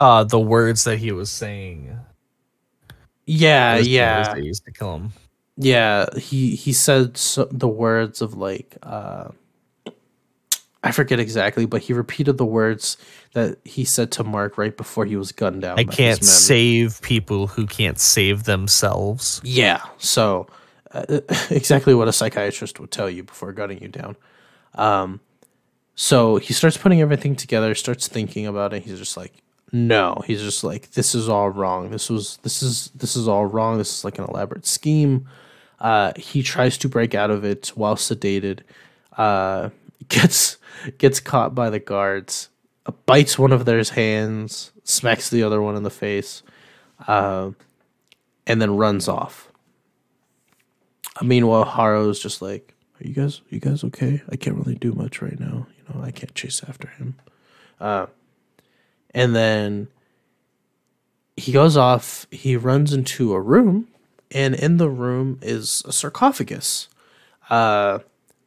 Uh, 0.00 0.24
the 0.24 0.38
words 0.38 0.84
that 0.84 0.98
he 0.98 1.12
was 1.12 1.30
saying. 1.30 1.98
Yeah, 3.26 3.78
yeah. 3.78 4.34
They 4.34 4.42
used 4.42 4.64
to 4.64 4.72
kill 4.72 4.94
him. 4.94 5.12
Yeah, 5.56 6.06
he 6.16 6.54
he 6.54 6.72
said 6.72 7.16
so, 7.16 7.48
the 7.50 7.68
words 7.68 8.22
of 8.22 8.34
like 8.34 8.76
uh, 8.82 9.30
I 10.84 10.92
forget 10.92 11.18
exactly, 11.18 11.66
but 11.66 11.82
he 11.82 11.92
repeated 11.92 12.38
the 12.38 12.46
words 12.46 12.96
that 13.32 13.58
he 13.64 13.84
said 13.84 14.12
to 14.12 14.24
Marc 14.24 14.56
right 14.56 14.76
before 14.76 15.04
he 15.04 15.16
was 15.16 15.32
gunned 15.32 15.62
down. 15.62 15.78
I 15.78 15.84
can't 15.84 16.24
save 16.24 17.02
people 17.02 17.48
who 17.48 17.66
can't 17.66 17.98
save 17.98 18.44
themselves. 18.44 19.40
Yeah, 19.42 19.82
so 19.98 20.46
exactly 21.50 21.94
what 21.94 22.08
a 22.08 22.12
psychiatrist 22.12 22.80
would 22.80 22.90
tell 22.90 23.10
you 23.10 23.22
before 23.22 23.52
gunning 23.52 23.82
you 23.82 23.88
down. 23.88 24.16
Um, 24.74 25.20
so 25.94 26.36
he 26.36 26.52
starts 26.52 26.76
putting 26.76 27.00
everything 27.00 27.34
together, 27.34 27.74
starts 27.74 28.06
thinking 28.08 28.46
about 28.46 28.72
it. 28.72 28.84
He's 28.84 28.98
just 28.98 29.16
like, 29.16 29.32
no, 29.72 30.22
he's 30.26 30.40
just 30.40 30.64
like, 30.64 30.92
this 30.92 31.14
is 31.14 31.28
all 31.28 31.50
wrong. 31.50 31.90
This 31.90 32.08
was 32.08 32.38
this 32.38 32.62
is 32.62 32.90
this 32.94 33.16
is 33.16 33.28
all 33.28 33.46
wrong. 33.46 33.78
This 33.78 33.98
is 33.98 34.04
like 34.04 34.18
an 34.18 34.24
elaborate 34.24 34.66
scheme. 34.66 35.28
Uh, 35.80 36.12
he 36.16 36.42
tries 36.42 36.78
to 36.78 36.88
break 36.88 37.14
out 37.14 37.30
of 37.30 37.44
it 37.44 37.68
while 37.74 37.96
sedated. 37.96 38.60
Uh, 39.16 39.70
gets 40.08 40.56
gets 40.96 41.20
caught 41.20 41.54
by 41.54 41.68
the 41.68 41.78
guards, 41.80 42.48
uh, 42.86 42.92
bites 43.04 43.38
one 43.38 43.52
of 43.52 43.64
their 43.64 43.82
hands, 43.82 44.72
smacks 44.84 45.28
the 45.28 45.42
other 45.42 45.60
one 45.60 45.76
in 45.76 45.82
the 45.82 45.90
face, 45.90 46.42
uh, 47.06 47.50
and 48.46 48.62
then 48.62 48.76
runs 48.76 49.08
off. 49.08 49.47
Meanwhile, 51.22 51.64
Harrow's 51.64 52.20
just 52.20 52.42
like, 52.42 52.74
"Are 53.00 53.06
you 53.06 53.14
guys, 53.14 53.40
are 53.40 53.54
you 53.54 53.60
guys 53.60 53.84
okay? 53.84 54.22
I 54.30 54.36
can't 54.36 54.56
really 54.56 54.74
do 54.74 54.92
much 54.92 55.20
right 55.22 55.38
now. 55.38 55.66
You 55.76 55.94
know, 55.94 56.02
I 56.02 56.10
can't 56.10 56.34
chase 56.34 56.62
after 56.66 56.88
him." 56.88 57.16
Uh, 57.80 58.06
and 59.12 59.34
then 59.34 59.88
he 61.36 61.52
goes 61.52 61.76
off. 61.76 62.26
He 62.30 62.56
runs 62.56 62.92
into 62.92 63.32
a 63.32 63.40
room, 63.40 63.88
and 64.30 64.54
in 64.54 64.76
the 64.76 64.90
room 64.90 65.38
is 65.42 65.82
a 65.86 65.92
sarcophagus. 65.92 66.88
Uh, 67.48 68.00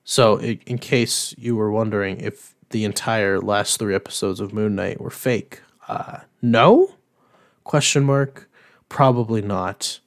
so, 0.03 0.39
in 0.39 0.77
case 0.77 1.33
you 1.37 1.55
were 1.55 1.71
wondering 1.71 2.19
if 2.19 2.53
the 2.69 2.85
entire 2.85 3.39
last 3.39 3.79
three 3.79 3.95
episodes 3.95 4.39
of 4.39 4.53
Moon 4.53 4.75
Knight 4.75 4.99
were 4.99 5.09
fake, 5.09 5.61
uh, 5.87 6.19
no? 6.41 6.95
Question 7.63 8.03
mark. 8.03 8.49
Probably 8.89 9.41
not. 9.41 9.99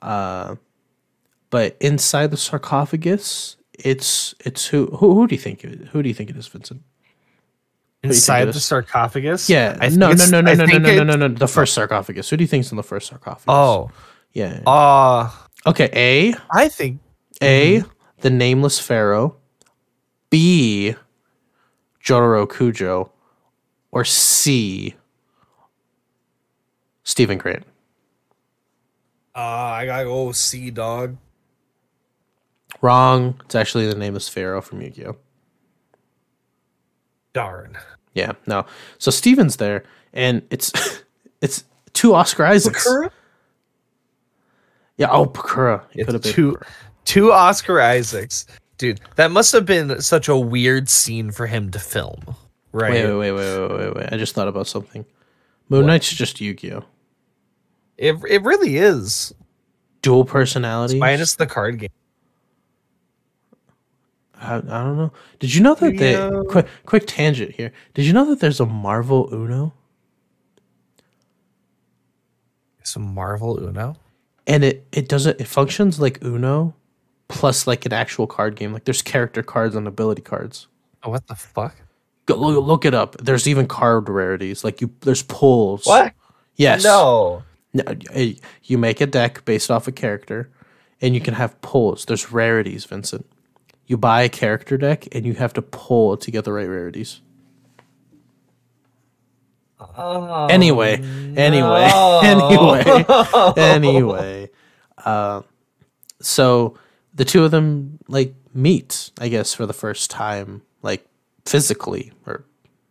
Uh, 0.00 0.56
but 1.50 1.76
inside 1.80 2.30
the 2.30 2.36
sarcophagus, 2.36 3.56
it's 3.74 4.34
it's 4.40 4.66
who 4.66 4.86
who, 4.86 5.14
who 5.14 5.26
do 5.26 5.34
you 5.34 5.40
think 5.40 5.64
it, 5.64 5.88
who 5.88 6.02
do 6.02 6.08
you 6.08 6.14
think 6.14 6.30
it 6.30 6.36
is, 6.36 6.46
Vincent? 6.48 6.82
Inside 8.02 8.46
the 8.46 8.60
sarcophagus? 8.60 9.50
Yeah. 9.50 9.76
I 9.78 9.90
no, 9.90 10.12
no, 10.12 10.24
no, 10.26 10.40
no, 10.40 10.54
no, 10.54 10.64
no, 10.64 10.78
no, 10.78 11.04
no, 11.04 11.16
no, 11.16 11.26
no, 11.26 11.28
The 11.28 11.46
first 11.46 11.74
sarcophagus. 11.74 12.30
Who 12.30 12.38
do 12.38 12.44
you 12.44 12.48
think's 12.48 12.70
in 12.70 12.78
the 12.78 12.82
first 12.82 13.08
sarcophagus? 13.08 13.44
Oh, 13.48 13.90
yeah. 14.32 14.60
Uh 14.66 15.30
okay. 15.66 15.90
A. 15.92 16.34
I 16.50 16.68
think 16.68 17.00
A. 17.42 17.80
Mm-hmm. 17.80 17.88
The 18.20 18.30
nameless 18.30 18.78
pharaoh. 18.78 19.36
B. 20.30 20.94
Jotaro 22.02 22.46
Kujo, 22.46 23.10
or 23.92 24.04
C. 24.04 24.94
Stephen 27.02 27.38
Crane. 27.38 27.64
Uh, 29.34 29.40
I 29.40 29.86
gotta 29.86 30.04
go 30.04 30.32
C, 30.32 30.70
dog. 30.70 31.16
Wrong. 32.82 33.40
It's 33.44 33.54
actually 33.54 33.86
the 33.86 33.94
nameless 33.94 34.28
pharaoh 34.28 34.60
from 34.60 34.80
Yu-Gi-Oh. 34.80 35.16
Darn. 37.32 37.78
Yeah, 38.14 38.32
no. 38.46 38.66
So 38.98 39.10
Steven's 39.10 39.56
there, 39.56 39.84
and 40.12 40.42
it's 40.50 40.72
it's 41.40 41.64
two 41.92 42.14
Oscar 42.14 42.44
Isaacs. 42.46 42.86
Pakura? 42.86 43.10
Yeah, 44.96 45.10
oh 45.10 45.26
Pakura. 45.26 45.84
It 45.94 46.04
could 46.04 46.14
have 46.14 46.22
been 46.22 46.32
two, 46.32 46.52
Pakura. 46.52 46.66
two 47.04 47.32
Oscar 47.32 47.80
Isaacs. 47.80 48.46
Dude, 48.78 49.00
that 49.16 49.30
must 49.30 49.52
have 49.52 49.66
been 49.66 50.00
such 50.00 50.28
a 50.28 50.36
weird 50.36 50.88
scene 50.88 51.30
for 51.30 51.46
him 51.46 51.70
to 51.70 51.78
film. 51.78 52.34
Right. 52.72 52.92
Wait, 52.92 53.04
wait, 53.04 53.32
wait, 53.32 53.32
wait, 53.32 53.58
wait, 53.60 53.78
wait, 53.78 53.94
wait. 53.94 54.12
I 54.12 54.16
just 54.16 54.34
thought 54.34 54.48
about 54.48 54.66
something. 54.66 55.04
Moon 55.68 55.82
what? 55.82 55.86
Knight's 55.86 56.10
just 56.12 56.40
Yu-Gi-Oh. 56.40 56.84
It 57.98 58.16
it 58.28 58.42
really 58.42 58.78
is. 58.78 59.32
Dual 60.02 60.24
personality. 60.24 60.98
Minus 60.98 61.36
the 61.36 61.46
card 61.46 61.78
game. 61.78 61.90
I, 64.40 64.56
I 64.56 64.58
don't 64.60 64.96
know. 64.96 65.12
Did 65.38 65.54
you 65.54 65.60
know 65.60 65.74
that 65.74 65.98
the 65.98 66.44
quick 66.48 66.66
quick 66.86 67.04
tangent 67.06 67.54
here? 67.54 67.72
Did 67.94 68.06
you 68.06 68.12
know 68.12 68.24
that 68.26 68.40
there's 68.40 68.60
a 68.60 68.66
Marvel 68.66 69.28
Uno? 69.32 69.74
It's 72.78 72.96
a 72.96 73.00
Marvel 73.00 73.62
Uno, 73.62 73.96
and 74.46 74.64
it 74.64 74.86
it 74.92 75.08
doesn't 75.08 75.40
it 75.40 75.46
functions 75.46 76.00
like 76.00 76.24
Uno, 76.24 76.74
plus 77.28 77.66
like 77.66 77.84
an 77.84 77.92
actual 77.92 78.26
card 78.26 78.56
game. 78.56 78.72
Like 78.72 78.84
there's 78.84 79.02
character 79.02 79.42
cards 79.42 79.76
and 79.76 79.86
ability 79.86 80.22
cards. 80.22 80.68
Oh, 81.02 81.10
what 81.10 81.26
the 81.26 81.34
fuck? 81.34 81.76
Go, 82.24 82.36
look, 82.36 82.64
look 82.64 82.84
it 82.86 82.94
up. 82.94 83.16
There's 83.18 83.46
even 83.46 83.66
card 83.66 84.08
rarities. 84.08 84.64
Like 84.64 84.80
you, 84.80 84.90
there's 85.00 85.22
pulls. 85.22 85.84
What? 85.84 86.14
Yes. 86.56 86.82
No. 86.82 87.42
No. 87.74 87.84
You 88.64 88.78
make 88.78 89.02
a 89.02 89.06
deck 89.06 89.44
based 89.44 89.70
off 89.70 89.86
a 89.86 89.92
character, 89.92 90.50
and 91.02 91.14
you 91.14 91.20
can 91.20 91.34
have 91.34 91.60
pulls. 91.60 92.06
There's 92.06 92.32
rarities, 92.32 92.86
Vincent 92.86 93.26
you 93.90 93.96
buy 93.96 94.22
a 94.22 94.28
character 94.28 94.78
deck 94.78 95.08
and 95.10 95.26
you 95.26 95.34
have 95.34 95.52
to 95.52 95.60
pull 95.60 96.16
to 96.16 96.30
get 96.30 96.44
the 96.44 96.52
right 96.52 96.68
rarities. 96.68 97.20
Oh, 99.80 100.46
anyway, 100.46 100.98
no. 100.98 101.34
anyway, 101.42 101.90
anyway, 102.22 103.04
anyway. 103.56 104.50
Uh, 104.96 105.42
so 106.20 106.78
the 107.14 107.24
two 107.24 107.44
of 107.44 107.50
them 107.50 107.98
like 108.06 108.32
meet, 108.54 109.10
I 109.20 109.26
guess, 109.26 109.54
for 109.54 109.66
the 109.66 109.72
first 109.72 110.08
time, 110.08 110.62
like 110.82 111.04
physically 111.44 112.12
or 112.26 112.44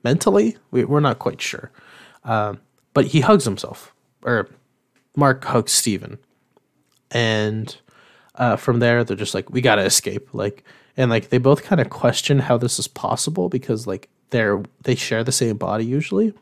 mentally. 0.04 0.58
We, 0.70 0.84
we're 0.84 1.00
not 1.00 1.20
quite 1.20 1.40
sure. 1.40 1.72
Um, 2.26 2.60
but 2.94 3.06
he 3.06 3.22
hugs 3.22 3.46
himself, 3.46 3.94
or 4.22 4.50
Marc 5.16 5.46
hugs 5.46 5.72
Steven. 5.72 6.18
And 7.10 7.78
uh, 8.36 8.58
from 8.58 8.80
there, 8.80 9.06
they're 9.06 9.16
just 9.16 9.34
like, 9.34 9.50
we 9.50 9.62
gotta 9.62 9.84
escape. 9.84 10.34
Like, 10.34 10.66
and 11.00 11.10
like 11.10 11.30
they 11.30 11.38
both 11.38 11.64
kind 11.64 11.80
of 11.80 11.90
question 11.90 12.40
how 12.40 12.58
this 12.58 12.78
is 12.78 12.88
possible 12.88 13.48
because 13.48 13.88
like 13.88 14.10
they're 14.32 14.62
they 14.84 14.96
share 14.96 15.24
the 15.24 15.32
same 15.32 15.56
body 15.56 15.86
usually. 15.86 16.34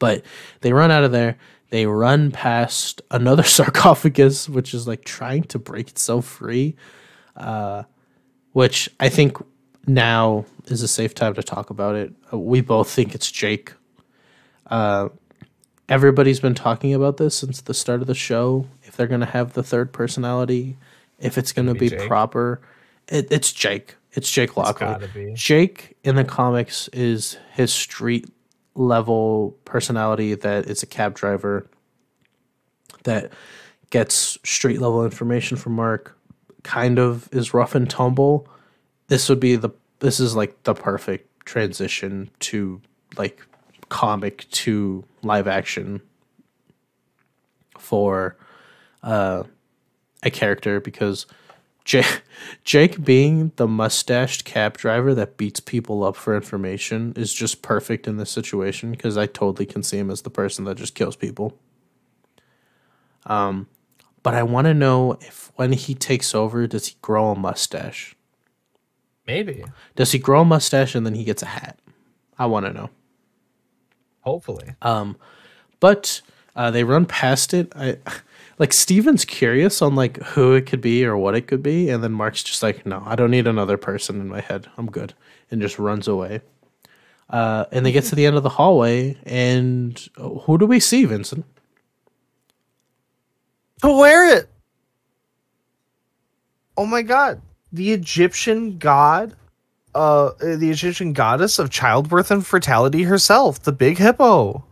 But 0.00 0.24
they 0.60 0.72
run 0.72 0.90
out 0.90 1.04
of 1.04 1.12
there. 1.12 1.38
They 1.70 1.86
run 1.86 2.32
past 2.32 3.02
another 3.10 3.42
sarcophagus 3.56 4.48
which 4.48 4.74
is 4.74 4.88
like 4.88 5.04
trying 5.04 5.44
to 5.44 5.58
break 5.58 5.88
itself 5.88 6.26
free 6.26 6.74
uh, 7.36 7.84
which 8.52 8.88
i 8.98 9.08
think 9.08 9.36
now 9.86 10.44
is 10.66 10.82
a 10.82 10.88
safe 10.88 11.14
time 11.14 11.34
to 11.34 11.42
talk 11.42 11.70
about 11.70 11.94
it. 11.94 12.12
We 12.32 12.60
both 12.60 12.90
think 12.90 13.14
it's 13.14 13.30
jake. 13.30 13.72
Uh, 14.66 15.10
everybody's 15.88 16.40
been 16.40 16.56
talking 16.56 16.92
about 16.92 17.18
this 17.18 17.36
since 17.36 17.60
the 17.60 17.74
start 17.74 18.00
of 18.00 18.08
the 18.08 18.14
show. 18.14 18.66
If 18.82 18.96
they're 18.96 19.06
going 19.06 19.20
to 19.20 19.26
have 19.26 19.52
the 19.52 19.62
third 19.62 19.92
personality 19.92 20.76
if 21.18 21.38
it's 21.38 21.52
going 21.52 21.68
to 21.68 21.74
be, 21.74 21.88
be 21.88 21.96
proper 22.08 22.60
it, 23.08 23.28
it's 23.30 23.52
Jake. 23.52 23.96
It's 24.12 24.30
Jake 24.30 24.56
Lockley. 24.56 25.34
Jake 25.34 25.96
in 26.02 26.16
the 26.16 26.24
comics 26.24 26.88
is 26.88 27.36
his 27.52 27.72
street 27.72 28.26
level 28.74 29.56
personality 29.64 30.34
that 30.34 30.66
is 30.66 30.82
a 30.82 30.86
cab 30.86 31.14
driver 31.14 31.68
that 33.04 33.32
gets 33.90 34.38
street 34.44 34.80
level 34.80 35.04
information 35.04 35.56
from 35.56 35.74
Marc, 35.74 36.16
kind 36.62 36.98
of 36.98 37.28
is 37.32 37.54
rough 37.54 37.74
and 37.74 37.88
tumble. 37.88 38.48
This 39.08 39.28
would 39.28 39.40
be 39.40 39.56
the 39.56 39.70
this 40.00 40.20
is 40.20 40.34
like 40.34 40.62
the 40.64 40.74
perfect 40.74 41.46
transition 41.46 42.30
to 42.40 42.80
like 43.16 43.46
comic 43.88 44.48
to 44.50 45.04
live 45.22 45.46
action 45.46 46.00
for 47.78 48.36
uh, 49.02 49.44
a 50.22 50.30
character 50.30 50.80
because 50.80 51.26
Jake, 51.86 52.22
Jake 52.64 53.04
being 53.04 53.52
the 53.56 53.68
mustached 53.68 54.44
cab 54.44 54.76
driver 54.76 55.14
that 55.14 55.36
beats 55.36 55.60
people 55.60 56.02
up 56.02 56.16
for 56.16 56.34
information 56.34 57.12
is 57.16 57.32
just 57.32 57.62
perfect 57.62 58.08
in 58.08 58.16
this 58.16 58.30
situation 58.30 58.90
because 58.90 59.16
I 59.16 59.26
totally 59.26 59.66
can 59.66 59.84
see 59.84 59.96
him 59.96 60.10
as 60.10 60.22
the 60.22 60.30
person 60.30 60.64
that 60.64 60.76
just 60.76 60.96
kills 60.96 61.14
people. 61.14 61.56
Um, 63.24 63.68
but 64.24 64.34
I 64.34 64.42
want 64.42 64.66
to 64.66 64.74
know 64.74 65.12
if 65.20 65.52
when 65.54 65.72
he 65.72 65.94
takes 65.94 66.34
over, 66.34 66.66
does 66.66 66.88
he 66.88 66.96
grow 67.02 67.30
a 67.30 67.38
mustache? 67.38 68.16
Maybe. 69.24 69.64
Does 69.94 70.10
he 70.10 70.18
grow 70.18 70.40
a 70.40 70.44
mustache 70.44 70.96
and 70.96 71.06
then 71.06 71.14
he 71.14 71.22
gets 71.22 71.42
a 71.42 71.46
hat? 71.46 71.78
I 72.36 72.46
want 72.46 72.66
to 72.66 72.72
know. 72.72 72.90
Hopefully. 74.22 74.74
Um, 74.82 75.16
but 75.78 76.20
uh, 76.56 76.72
they 76.72 76.82
run 76.82 77.06
past 77.06 77.54
it. 77.54 77.72
I 77.76 77.98
like 78.58 78.72
Steven's 78.72 79.24
curious 79.24 79.82
on 79.82 79.94
like 79.94 80.18
who 80.18 80.54
it 80.54 80.66
could 80.66 80.80
be 80.80 81.04
or 81.04 81.16
what 81.16 81.34
it 81.34 81.46
could 81.46 81.62
be, 81.62 81.90
and 81.90 82.02
then 82.02 82.12
Marc's 82.12 82.42
just 82.42 82.62
like, 82.62 82.86
no, 82.86 83.02
I 83.04 83.14
don't 83.14 83.30
need 83.30 83.46
another 83.46 83.76
person 83.76 84.20
in 84.20 84.28
my 84.28 84.40
head. 84.40 84.68
I'm 84.76 84.90
good, 84.90 85.14
and 85.50 85.60
just 85.60 85.78
runs 85.78 86.08
away. 86.08 86.40
Uh, 87.28 87.64
and 87.72 87.84
they 87.84 87.92
get 87.92 88.04
to 88.04 88.14
the 88.14 88.24
end 88.24 88.36
of 88.36 88.42
the 88.42 88.48
hallway, 88.48 89.16
and 89.24 90.08
uh, 90.16 90.28
who 90.28 90.58
do 90.58 90.66
we 90.66 90.80
see, 90.80 91.04
Vincent? 91.04 91.44
Taweret. 93.82 94.46
Oh 96.76 96.86
my 96.86 97.02
god. 97.02 97.40
The 97.72 97.92
Egyptian 97.92 98.78
god 98.78 99.34
uh 99.94 100.32
the 100.38 100.70
Egyptian 100.70 101.14
goddess 101.14 101.58
of 101.58 101.70
childbirth 101.70 102.30
and 102.30 102.46
fertility 102.46 103.02
herself, 103.04 103.62
the 103.62 103.72
big 103.72 103.98
hippo. 103.98 104.64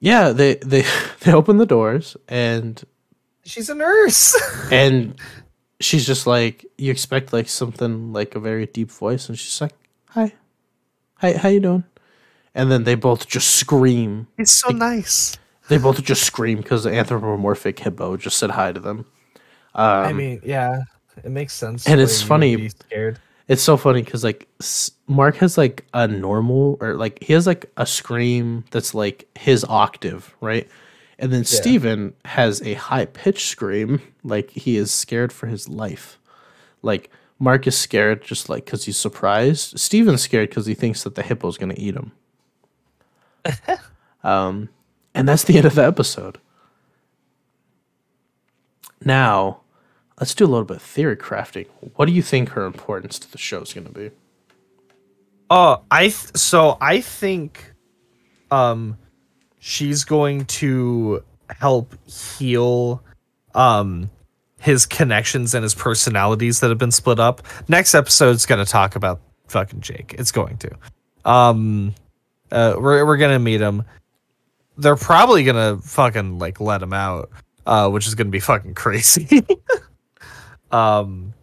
Yeah, 0.00 0.30
they 0.30 0.56
they 0.56 0.84
they 1.20 1.32
open 1.32 1.58
the 1.58 1.66
doors 1.66 2.16
and 2.28 2.82
She's 3.44 3.68
a 3.68 3.74
nurse. 3.74 4.34
and 4.72 5.14
she's 5.80 6.06
just 6.06 6.26
like 6.26 6.64
you 6.78 6.90
expect 6.90 7.32
like 7.32 7.48
something 7.48 8.12
like 8.12 8.34
a 8.34 8.40
very 8.40 8.66
deep 8.66 8.90
voice 8.90 9.28
and 9.28 9.38
she's 9.38 9.60
like, 9.60 9.72
"Hi. 10.10 10.32
Hi, 11.16 11.32
how 11.34 11.48
you 11.48 11.60
doing?" 11.60 11.84
And 12.54 12.70
then 12.70 12.84
they 12.84 12.94
both 12.94 13.26
just 13.28 13.56
scream. 13.56 14.26
It's 14.38 14.52
so 14.52 14.68
nice. 14.70 15.38
They 15.68 15.78
both 15.78 16.02
just 16.02 16.22
scream 16.24 16.58
because 16.58 16.84
the 16.84 16.90
anthropomorphic 16.92 17.78
hippo 17.78 18.16
just 18.16 18.36
said 18.38 18.50
hi 18.50 18.72
to 18.72 18.80
them. 18.80 19.06
Um, 19.74 20.04
I 20.06 20.12
mean, 20.12 20.40
yeah, 20.44 20.82
it 21.24 21.30
makes 21.30 21.54
sense. 21.54 21.86
and 21.86 22.00
it's 22.00 22.20
funny- 22.20 22.70
it's 23.48 23.62
so 23.62 23.76
funny 23.76 24.02
because 24.02 24.22
like 24.22 24.48
Marc 25.06 25.36
has 25.36 25.56
like 25.56 25.86
a 25.94 26.06
normal 26.06 26.76
or 26.80 26.94
like 26.94 27.22
he 27.22 27.32
has 27.32 27.46
like 27.46 27.70
a 27.76 27.86
scream 27.86 28.64
that's 28.70 28.94
like 28.94 29.28
his 29.38 29.64
octave, 29.68 30.34
right? 30.40 30.68
And 31.22 31.32
then 31.32 31.44
Steven 31.44 32.14
has 32.24 32.60
a 32.62 32.74
high 32.74 33.06
pitched 33.06 33.48
scream, 33.48 34.02
like 34.24 34.50
he 34.50 34.76
is 34.76 34.90
scared 34.90 35.32
for 35.32 35.46
his 35.46 35.68
life. 35.68 36.18
Like 36.82 37.10
Marc 37.38 37.66
is 37.68 37.78
scared 37.78 38.22
just 38.22 38.48
like 38.48 38.64
because 38.64 38.86
he's 38.86 38.96
surprised. 38.96 39.78
Steven's 39.78 40.22
scared 40.22 40.48
because 40.48 40.66
he 40.66 40.74
thinks 40.74 41.04
that 41.04 41.14
the 41.14 41.22
hippo's 41.22 41.56
gonna 41.56 41.76
eat 41.76 41.94
him. 41.94 42.10
um, 44.24 44.68
and 45.14 45.28
that's 45.28 45.44
the 45.44 45.56
end 45.56 45.64
of 45.66 45.76
the 45.76 45.84
episode. 45.84 46.38
Now, 49.04 49.60
let's 50.18 50.34
do 50.34 50.44
a 50.44 50.48
little 50.48 50.64
bit 50.64 50.78
of 50.78 50.82
theory 50.82 51.16
crafting. 51.16 51.66
What 51.94 52.06
do 52.06 52.12
you 52.12 52.22
think 52.22 52.50
her 52.50 52.64
importance 52.64 53.18
to 53.20 53.30
the 53.30 53.38
show 53.38 53.60
is 53.60 53.72
going 53.72 53.86
to 53.86 53.92
be? 53.92 54.10
Oh, 55.50 55.82
I 55.90 56.02
th- 56.02 56.36
so 56.36 56.78
I 56.80 57.00
think 57.00 57.74
um 58.50 58.98
she's 59.64 60.02
going 60.02 60.44
to 60.44 61.22
help 61.48 61.94
heal 62.08 63.00
um 63.54 64.10
his 64.58 64.86
connections 64.86 65.54
and 65.54 65.62
his 65.62 65.74
personalities 65.74 66.60
that 66.60 66.68
have 66.68 66.78
been 66.78 66.90
split 66.90 67.20
up. 67.20 67.42
Next 67.68 67.94
episode's 67.94 68.44
going 68.44 68.64
to 68.64 68.70
talk 68.70 68.96
about 68.96 69.20
fucking 69.48 69.80
Jake. 69.80 70.14
It's 70.18 70.32
going 70.32 70.56
to. 70.58 70.70
Um 71.24 71.94
uh 72.50 72.74
we're 72.76 73.06
we're 73.06 73.16
going 73.16 73.32
to 73.32 73.38
meet 73.38 73.60
him. 73.60 73.84
They're 74.78 74.96
probably 74.96 75.44
going 75.44 75.56
to 75.56 75.80
fucking 75.86 76.40
like 76.40 76.60
let 76.60 76.82
him 76.82 76.92
out, 76.92 77.30
uh 77.64 77.88
which 77.88 78.08
is 78.08 78.16
going 78.16 78.26
to 78.26 78.32
be 78.32 78.40
fucking 78.40 78.74
crazy. 78.74 79.46
um 80.72 81.34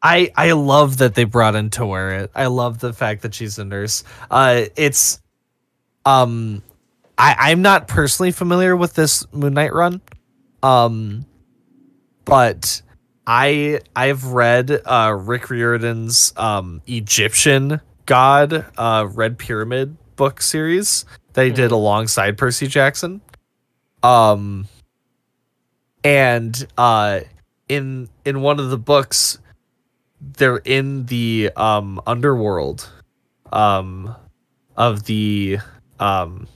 I 0.00 0.30
I 0.36 0.52
love 0.52 0.98
that 0.98 1.16
they 1.16 1.24
brought 1.24 1.56
in 1.56 1.70
Taweret. 1.70 2.28
I 2.36 2.46
love 2.46 2.78
the 2.78 2.92
fact 2.92 3.22
that 3.22 3.34
she's 3.34 3.58
a 3.58 3.64
nurse. 3.64 4.04
Uh 4.30 4.66
it's 4.76 5.20
um 6.04 6.62
I 7.18 7.36
I'm 7.38 7.62
not 7.62 7.88
personally 7.88 8.32
familiar 8.32 8.76
with 8.76 8.94
this 8.94 9.24
Moon 9.32 9.54
Knight 9.54 9.72
run. 9.72 10.00
Um 10.62 11.26
but 12.24 12.82
I 13.26 13.80
I've 13.94 14.24
read 14.26 14.70
uh 14.84 15.16
Rick 15.18 15.50
Riordan's 15.50 16.32
um 16.36 16.82
Egyptian 16.86 17.80
God 18.06 18.66
uh 18.76 19.08
Red 19.12 19.38
Pyramid 19.38 19.96
book 20.16 20.40
series 20.42 21.04
that 21.34 21.44
he 21.44 21.52
did 21.52 21.70
alongside 21.70 22.38
Percy 22.38 22.66
Jackson. 22.66 23.20
Um 24.02 24.66
and 26.02 26.66
uh 26.78 27.20
in 27.68 28.08
in 28.24 28.40
one 28.40 28.58
of 28.58 28.70
the 28.70 28.78
books 28.78 29.38
they're 30.20 30.58
in 30.58 31.06
the 31.06 31.50
um 31.56 32.00
underworld 32.06 32.88
um 33.52 34.14
of 34.76 35.04
the 35.04 35.58
um 36.00 36.46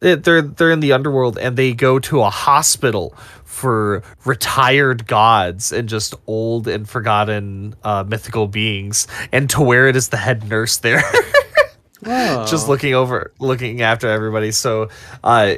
they- 0.00 0.16
they're 0.16 0.42
they're 0.42 0.70
in 0.72 0.80
the 0.80 0.92
underworld 0.92 1.38
and 1.38 1.56
they 1.56 1.72
go 1.72 1.98
to 2.00 2.20
a 2.22 2.30
hospital 2.30 3.14
for 3.44 4.02
retired 4.24 5.06
gods 5.06 5.72
and 5.72 5.88
just 5.88 6.14
old 6.26 6.66
and 6.66 6.88
forgotten 6.88 7.74
uh, 7.84 8.02
mythical 8.06 8.48
beings 8.48 9.06
and 9.30 9.48
Taweret 9.48 9.94
is 9.94 10.08
the 10.08 10.16
head 10.16 10.48
nurse 10.48 10.78
there. 10.78 11.02
Just 12.48 12.66
looking 12.68 12.94
over 12.94 13.32
looking 13.38 13.80
after 13.82 14.08
everybody. 14.08 14.50
So 14.50 14.88
uh, 15.22 15.54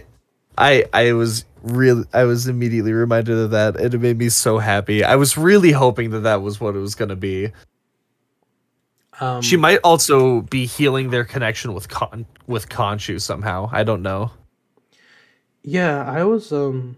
i 0.58 0.84
i 0.92 1.12
was 1.14 1.46
really 1.62 2.04
i 2.12 2.24
was 2.24 2.46
immediately 2.48 2.92
reminded 2.92 3.38
of 3.38 3.52
that. 3.52 3.76
And 3.76 3.94
it 3.94 3.98
made 3.98 4.18
me 4.18 4.28
so 4.28 4.58
happy. 4.58 5.02
I 5.04 5.16
was 5.16 5.38
really 5.38 5.72
hoping 5.72 6.10
that 6.10 6.20
that 6.20 6.42
was 6.42 6.60
what 6.60 6.76
it 6.76 6.80
was 6.80 6.94
going 6.94 7.08
to 7.08 7.16
be 7.16 7.50
um, 9.20 9.42
she 9.42 9.56
might 9.56 9.78
also 9.84 10.42
be 10.42 10.66
healing 10.66 11.10
their 11.10 11.24
connection 11.24 11.72
with 11.74 11.88
con 11.88 12.26
with 12.46 12.68
Khonshu 12.68 13.20
somehow. 13.20 13.68
I 13.72 13.84
don't 13.84 14.02
know. 14.02 14.30
Yeah, 15.62 16.04
I 16.04 16.24
was 16.24 16.52
um 16.52 16.96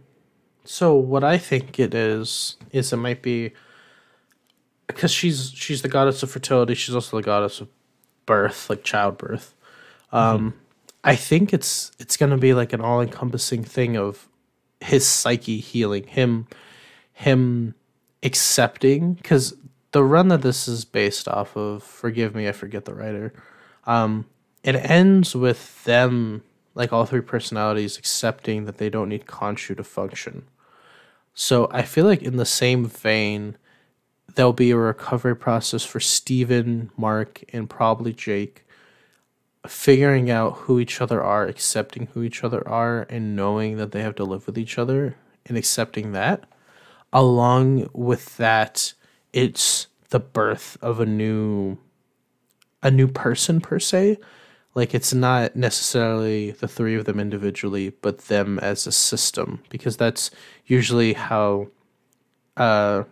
so 0.65 0.95
what 0.95 1.23
I 1.23 1.39
think 1.39 1.79
it 1.79 1.95
is 1.95 2.57
is 2.73 2.93
it 2.93 2.97
might 2.97 3.23
be 3.23 3.53
because 4.87 5.13
she's 5.13 5.53
she's 5.55 5.83
the 5.83 5.89
goddess 5.89 6.23
of 6.23 6.31
fertility, 6.31 6.75
she's 6.75 6.95
also 6.95 7.17
the 7.17 7.23
goddess 7.23 7.61
of 7.61 7.69
birth, 8.25 8.69
like 8.71 8.83
childbirth. 8.83 9.55
Um 10.13 10.55
I 11.05 11.15
think 11.15 11.53
it's 11.53 11.93
it's 12.01 12.17
going 12.17 12.31
to 12.31 12.37
be 12.37 12.53
like 12.53 12.73
an 12.73 12.81
all-encompassing 12.81 13.63
thing 13.63 13.97
of 13.97 14.27
his 14.81 15.07
psyche 15.07 15.59
healing, 15.59 16.05
him 16.09 16.49
him 17.13 17.75
accepting 18.25 19.17
cuz 19.23 19.55
the 19.97 20.05
run 20.05 20.29
that 20.29 20.43
this 20.43 20.69
is 20.69 20.85
based 20.85 21.27
off 21.27 21.57
of, 21.57 21.83
forgive 21.83 22.35
me, 22.35 22.47
I 22.47 22.53
forget 22.53 22.85
the 22.85 22.95
writer. 22.95 23.33
Um 23.87 24.27
it 24.63 24.75
ends 24.75 25.35
with 25.35 25.85
them 25.85 26.43
like 26.75 26.93
all 26.93 27.07
three 27.07 27.23
personalities 27.23 27.97
accepting 27.97 28.67
that 28.67 28.77
they 28.77 28.91
don't 28.91 29.09
need 29.09 29.25
Khonshu 29.25 29.75
to 29.79 29.85
function. 29.85 30.43
So 31.33 31.71
I 31.71 31.81
feel 31.83 32.05
like 32.05 32.23
in 32.23 32.37
the 32.37 32.45
same 32.45 32.85
vein, 32.85 33.57
there'll 34.35 34.53
be 34.53 34.73
a 34.73 34.77
recovery 34.77 35.37
process 35.37 35.83
for 35.83 36.01
Steven, 36.01 36.91
Marc, 36.97 37.43
and 37.55 37.71
probably 37.71 38.13
Jake, 38.13 38.67
figuring 39.67 40.31
out 40.31 40.59
who 40.63 40.79
each 40.79 41.01
other 41.01 41.23
are, 41.23 41.47
accepting 41.47 42.09
who 42.13 42.23
each 42.23 42.45
other 42.45 42.67
are, 42.69 43.07
and 43.09 43.35
knowing 43.35 43.79
that 43.79 43.93
they 43.93 44.03
have 44.03 44.17
to 44.17 44.25
live 44.25 44.47
with 44.47 44.59
each 44.59 44.77
other 44.77 45.17
and 45.47 45.57
accepting 45.57 46.13
that. 46.13 46.45
Along 47.13 47.89
with 47.95 48.37
that, 48.37 48.93
it's 49.37 49.87
the 50.09 50.19
birth 50.19 50.79
of 50.81 50.99
a 50.99 51.05
new 51.05 51.77
a 52.83 52.91
new 52.91 53.07
person 53.07 53.61
per 53.61 53.79
se. 53.79 54.17
Like 54.75 54.95
it's 54.95 55.13
not 55.13 55.55
necessarily 55.55 56.53
the 56.53 56.67
three 56.67 56.95
of 56.95 57.05
them 57.05 57.21
individually 57.21 57.91
but 58.01 58.19
them 58.29 58.59
as 58.61 58.87
a 58.87 58.93
system 58.93 59.63
because 59.69 59.99
that's 59.99 60.31
usually 60.65 61.13
how 61.13 61.69
uh 62.57 63.05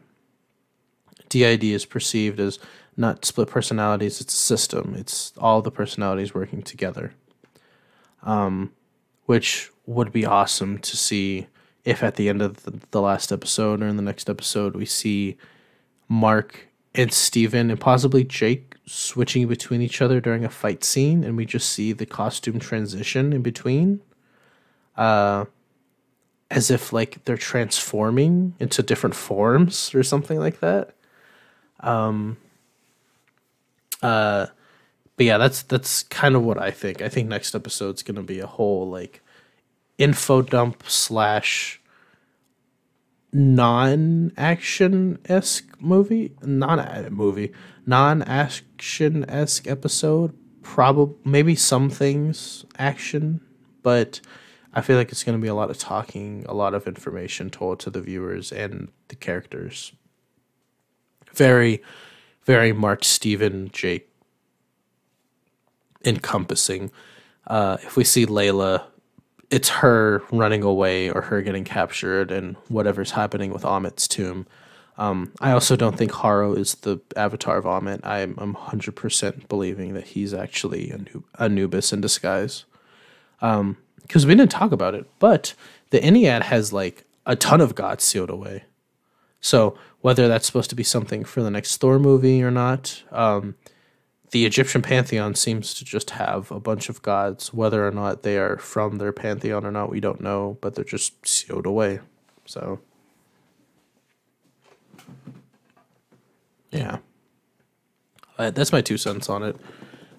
DID 1.28 1.64
is 1.64 1.84
perceived 1.84 2.40
as 2.40 2.59
not 2.96 3.26
split 3.26 3.48
personalities 3.48 4.22
it's 4.22 4.32
a 4.32 4.36
system. 4.36 4.94
It's 4.96 5.34
all 5.36 5.60
the 5.60 5.70
personalities 5.70 6.34
working 6.34 6.62
together. 6.62 7.12
Um 8.22 8.72
which 9.26 9.70
would 9.84 10.10
be 10.10 10.24
awesome 10.24 10.78
to 10.78 10.96
see 10.96 11.48
if 11.84 12.02
at 12.02 12.14
the 12.16 12.30
end 12.30 12.40
of 12.40 12.62
the, 12.64 12.80
the 12.92 13.02
last 13.02 13.30
episode 13.30 13.82
or 13.82 13.88
in 13.88 13.96
the 13.96 14.02
next 14.02 14.30
episode 14.30 14.74
we 14.74 14.86
see 14.86 15.36
Marc 16.14 16.68
and 16.94 17.12
Steven 17.12 17.70
and 17.70 17.80
possibly 17.80 18.22
Jake 18.22 18.76
switching 18.86 19.48
between 19.48 19.80
each 19.82 20.00
other 20.00 20.20
during 20.20 20.44
a 20.44 20.48
fight 20.48 20.84
scene 20.84 21.24
and 21.24 21.36
we 21.36 21.44
just 21.44 21.68
see 21.70 21.92
the 21.92 22.06
costume 22.06 22.60
transition 22.60 23.32
in 23.32 23.42
between. 23.42 24.00
Uh 24.96 25.46
as 26.50 26.70
if 26.70 26.92
like 26.92 27.24
they're 27.24 27.36
transforming 27.36 28.54
into 28.60 28.82
different 28.82 29.16
forms 29.16 29.92
or 29.94 30.04
something 30.04 30.38
like 30.38 30.60
that. 30.60 30.94
Um 31.80 32.36
uh 34.00 34.46
but 35.16 35.26
yeah, 35.26 35.38
that's 35.38 35.62
that's 35.62 36.04
kind 36.04 36.36
of 36.36 36.44
what 36.44 36.60
I 36.60 36.70
think. 36.70 37.02
I 37.02 37.08
think 37.08 37.28
next 37.28 37.54
episode's 37.56 38.04
gonna 38.04 38.22
be 38.22 38.38
a 38.38 38.46
whole 38.46 38.88
like 38.88 39.20
info 39.98 40.42
dump 40.42 40.84
slash 40.86 41.80
non-action 43.35 45.19
esque 45.27 45.81
movie, 45.81 46.32
non 46.43 47.12
movie, 47.12 47.52
non-action 47.85 49.28
esque 49.28 49.66
episode. 49.66 50.32
Probably 50.62 51.16
maybe 51.24 51.56
some 51.56 51.90
things 51.90 52.65
action, 52.78 53.40
but 53.82 54.20
I 54.73 54.81
feel 54.81 54.97
like 54.97 55.11
it's 55.11 55.24
going 55.24 55.36
to 55.36 55.43
be 55.43 55.48
a 55.48 55.55
lot 55.55 55.69
of 55.69 55.77
talking, 55.77 56.47
a 56.48 56.55
lot 56.55 56.73
of 56.74 56.86
information 56.86 57.51
told 57.51 57.81
to 57.81 57.90
the 57.90 58.01
viewers 58.01 58.51
and 58.51 58.89
the 59.09 59.16
characters. 59.16 59.93
Very, 61.35 61.82
very 62.44 62.73
Marc 62.73 63.05
Steven 63.05 63.69
Jake 63.73 64.09
encompassing. 66.05 66.93
Uh, 67.47 67.77
if 67.82 67.97
we 67.97 68.05
see 68.05 68.24
Layla 68.24 68.85
it's 69.55 69.68
her 69.68 70.20
running 70.32 70.64
away 70.64 71.09
or 71.09 71.20
her 71.20 71.40
getting 71.40 71.62
captured 71.62 72.32
and 72.32 72.56
whatever's 72.66 73.12
happening 73.12 73.52
with 73.52 73.62
Ammit's 73.62 74.09
tomb. 74.09 74.48
Um, 74.98 75.32
I 75.40 75.52
also 75.52 75.76
don't 75.76 75.97
think 75.97 76.12
Harrow 76.12 76.55
is 76.55 76.74
the 76.74 76.98
avatar 77.16 77.59
of 77.59 77.64
Ammit. 77.64 78.01
I'm, 78.05 78.35
I'm 78.39 78.56
100% 78.56 79.48
believing 79.48 79.94
that 79.94 80.09
he's 80.09 80.35
actually 80.35 80.89
Anub- 80.89 81.22
Anubis 81.39 81.93
in 81.93 82.01
disguise. 82.01 82.64
Because 83.39 83.60
um, 83.60 83.76
we 84.12 84.35
didn't 84.35 84.51
talk 84.51 84.72
about 84.72 84.97
it, 84.97 85.09
but 85.20 85.55
the 85.90 86.01
Ennead 86.01 86.43
has 86.43 86.72
like 86.72 87.05
a 87.24 87.36
ton 87.36 87.60
of 87.60 87.76
gods 87.76 88.02
sealed 88.02 88.31
away. 88.31 88.64
So 89.40 89.78
whether 90.01 90.26
that's 90.26 90.47
supposed 90.47 90.70
to 90.70 90.76
be 90.76 90.82
something 90.82 91.22
for 91.24 91.44
the 91.44 91.51
next 91.51 91.76
Thor 91.76 92.01
movie 92.01 92.43
or 92.43 92.51
not, 92.51 93.05
um, 93.12 93.55
the 94.35 94.44
Egyptian 94.44 94.82
pantheon 94.82 95.36
seems 95.36 95.74
to 95.74 95.85
just 95.85 96.11
have 96.11 96.51
a 96.51 96.59
bunch 96.59 96.89
of 96.89 97.01
gods. 97.02 97.55
Whether 97.55 97.86
or 97.86 97.93
not 97.93 98.24
they 98.24 98.36
are 98.36 98.59
from 98.59 98.98
their 98.98 99.12
pantheon 99.12 99.65
or 99.65 99.70
not, 99.70 99.90
we 99.90 100.01
don't 100.01 100.20
know, 100.20 100.59
but 100.61 100.74
they're 100.74 100.85
just 100.85 101.24
sealed 101.24 101.66
away. 101.66 102.01
So, 102.44 102.81
yeah, 106.73 106.98
uh, 108.36 108.51
that's 108.51 108.73
my 108.73 108.81
two 108.81 108.98
cents 108.98 109.28
on 109.31 109.44
it. 109.44 109.56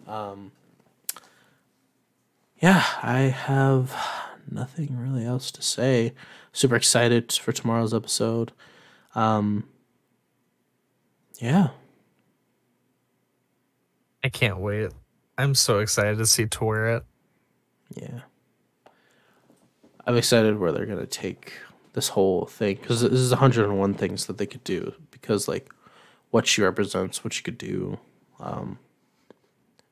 Um, 0.08 0.54
yeah, 2.62 2.86
I 3.04 3.20
have 3.20 3.94
nothing 4.50 4.98
really 4.98 5.26
else 5.26 5.52
to 5.52 5.62
say. 5.62 6.14
Super 6.54 6.78
excited 6.78 7.34
for 7.34 7.52
tomorrow's 7.52 7.94
episode. 7.94 8.54
Um, 9.14 9.68
yeah. 11.38 11.72
I 14.26 14.30
can't 14.30 14.58
wait. 14.58 14.90
I'm 15.38 15.54
so 15.54 15.78
excited 15.78 16.18
to 16.18 16.26
see 16.26 16.48
Taweret. 16.48 17.04
Yeah. 17.96 18.22
I'm 20.08 20.18
excited 20.18 20.58
where 20.58 20.72
they're 20.72 20.88
gonna 20.88 21.06
take 21.06 21.54
this 21.94 22.08
whole 22.08 22.48
thing 22.48 22.78
because 22.82 23.02
this 23.02 23.12
is 23.12 23.30
101 23.30 23.94
things 23.94 24.26
that 24.26 24.40
they 24.40 24.48
could 24.48 24.64
do 24.64 24.96
because 25.12 25.48
like 25.48 25.72
what 26.32 26.48
she 26.48 26.64
represents, 26.64 27.24
what 27.24 27.34
she 27.34 27.44
could 27.44 27.60
do, 27.60 28.00
um, 28.40 28.80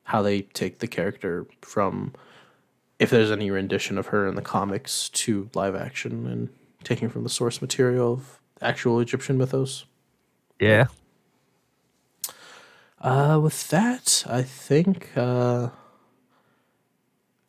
how 0.02 0.20
they 0.20 0.42
take 0.42 0.80
the 0.80 0.88
character 0.88 1.46
from 1.60 2.12
if 2.98 3.10
there's 3.10 3.30
any 3.30 3.52
rendition 3.52 3.98
of 3.98 4.08
her 4.08 4.26
in 4.26 4.34
the 4.34 4.42
comics 4.42 5.10
to 5.10 5.48
live 5.54 5.76
action 5.76 6.26
and 6.26 6.48
taking 6.82 7.08
from 7.08 7.22
the 7.22 7.30
source 7.30 7.62
material 7.62 8.14
of 8.14 8.40
actual 8.60 8.98
Egyptian 8.98 9.38
mythos. 9.38 9.84
Yeah. 10.58 10.86
Uh, 13.04 13.38
with 13.38 13.68
that, 13.68 14.24
I 14.26 14.40
think 14.40 15.10
uh, 15.14 15.68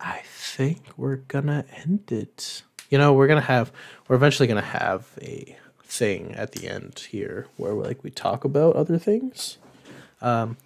I 0.01 0.21
think 0.25 0.81
we're 0.97 1.15
gonna 1.15 1.63
end 1.77 2.11
it. 2.11 2.63
You 2.89 2.97
know, 2.97 3.13
we're 3.13 3.27
gonna 3.27 3.39
have 3.39 3.71
we're 4.09 4.17
eventually 4.17 4.47
gonna 4.47 4.61
have 4.61 5.07
a 5.21 5.55
thing 5.81 6.33
at 6.35 6.51
the 6.51 6.67
end 6.67 7.07
here 7.09 7.47
where 7.55 7.71
like 7.73 8.03
we 8.03 8.09
talk 8.11 8.43
about 8.43 8.75
other 8.75 8.97
things, 8.97 9.57
um, 10.21 10.57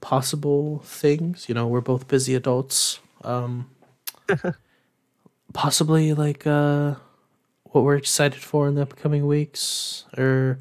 possible 0.00 0.78
things. 0.78 1.46
You 1.46 1.54
know, 1.54 1.66
we're 1.66 1.82
both 1.82 2.08
busy 2.08 2.34
adults. 2.34 3.00
Um, 3.24 3.68
possibly 5.52 6.14
like 6.14 6.46
uh, 6.46 6.94
what 7.64 7.84
we're 7.84 7.96
excited 7.96 8.40
for 8.40 8.66
in 8.66 8.76
the 8.76 8.82
upcoming 8.82 9.26
weeks, 9.26 10.06
or 10.16 10.58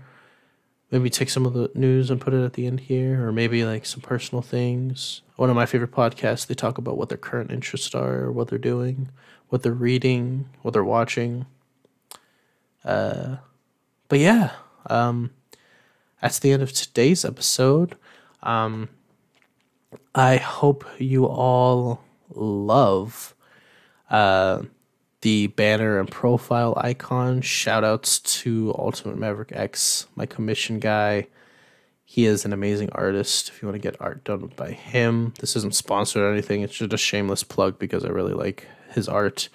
maybe 0.92 1.10
take 1.10 1.30
some 1.30 1.46
of 1.46 1.54
the 1.54 1.70
news 1.74 2.10
and 2.10 2.22
put 2.22 2.34
it 2.34 2.44
at 2.44 2.54
the 2.54 2.66
end 2.66 2.82
here, 2.82 3.28
or 3.28 3.32
maybe 3.32 3.66
like 3.66 3.86
some 3.86 4.02
personal 4.02 4.42
things. 4.42 5.22
One 5.36 5.50
of 5.50 5.56
my 5.56 5.66
favorite 5.66 5.92
podcasts, 5.92 6.48
they 6.48 6.56
talk 6.56 6.78
about 6.78 6.98
what 6.98 7.10
their 7.10 7.18
current 7.18 7.52
interests 7.52 7.94
are, 7.94 8.32
what 8.32 8.48
they're 8.48 8.58
doing, 8.58 9.10
what 9.50 9.64
they're 9.64 9.74
reading, 9.74 10.50
what 10.62 10.74
they're 10.74 10.84
watching. 10.84 11.46
Uh, 12.84 13.38
but 14.08 14.20
yeah, 14.20 14.52
um, 14.90 15.32
that's 16.22 16.40
the 16.40 16.52
end 16.52 16.64
of 16.64 16.72
today's 16.72 17.26
episode. 17.26 17.98
Um, 18.42 18.90
I 20.16 20.38
hope 20.38 20.86
you 20.98 21.26
all 21.26 22.02
love 22.34 23.36
uh, 24.10 24.64
the 25.22 25.48
banner 25.48 26.00
and 26.00 26.10
profile 26.10 26.74
icon. 26.78 27.42
Shout 27.42 27.84
outs 27.84 28.20
to 28.20 28.74
Ultimate 28.78 29.18
Maverick 29.18 29.52
X, 29.52 30.08
my 30.16 30.26
commission 30.26 30.80
guy. 30.80 31.28
He 32.06 32.26
is 32.26 32.46
an 32.46 32.54
amazing 32.54 32.90
artist. 32.94 33.50
If 33.50 33.62
you 33.62 33.68
want 33.68 33.82
to 33.82 33.86
get 33.92 34.00
art 34.00 34.24
done 34.24 34.52
by 34.56 34.72
him, 34.72 35.34
this 35.40 35.56
isn't 35.58 35.76
sponsored 35.76 36.22
or 36.22 36.32
anything. 36.32 36.62
It's 36.62 36.76
just 36.76 36.94
a 36.94 36.98
shameless 36.98 37.44
plug 37.44 37.78
because 37.80 38.06
I 38.06 38.10
really 38.10 38.34
like 38.34 38.68
his 38.92 39.10
art. 39.10 39.50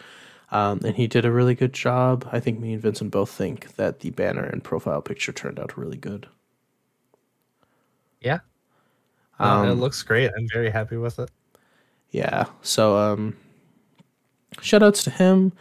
Um, 0.51 0.81
and 0.85 0.95
he 0.95 1.07
did 1.07 1.25
a 1.25 1.33
really 1.33 1.55
good 1.55 1.73
job. 1.73 2.29
I 2.31 2.41
think 2.41 2.61
me 2.61 2.75
and 2.75 2.83
Vincent 2.83 3.11
both 3.11 3.31
think 3.31 3.77
that 3.77 4.01
the 4.01 4.11
banner 4.11 4.45
and 4.45 4.63
profile 4.63 5.01
picture 5.01 5.33
turned 5.33 5.59
out 5.59 5.79
really 5.79 5.97
good. 5.97 6.29
Yeah. 8.21 8.41
Um, 9.39 9.69
it 9.69 9.75
looks 9.75 10.03
great. 10.03 10.31
I'm 10.37 10.47
very 10.53 10.71
happy 10.71 10.99
with 10.99 11.19
it. 11.19 11.31
Yeah. 12.11 12.45
So 12.61 12.99
um, 12.99 13.35
shout 14.61 14.83
outs 14.83 15.05
to 15.05 15.11
him. 15.11 15.53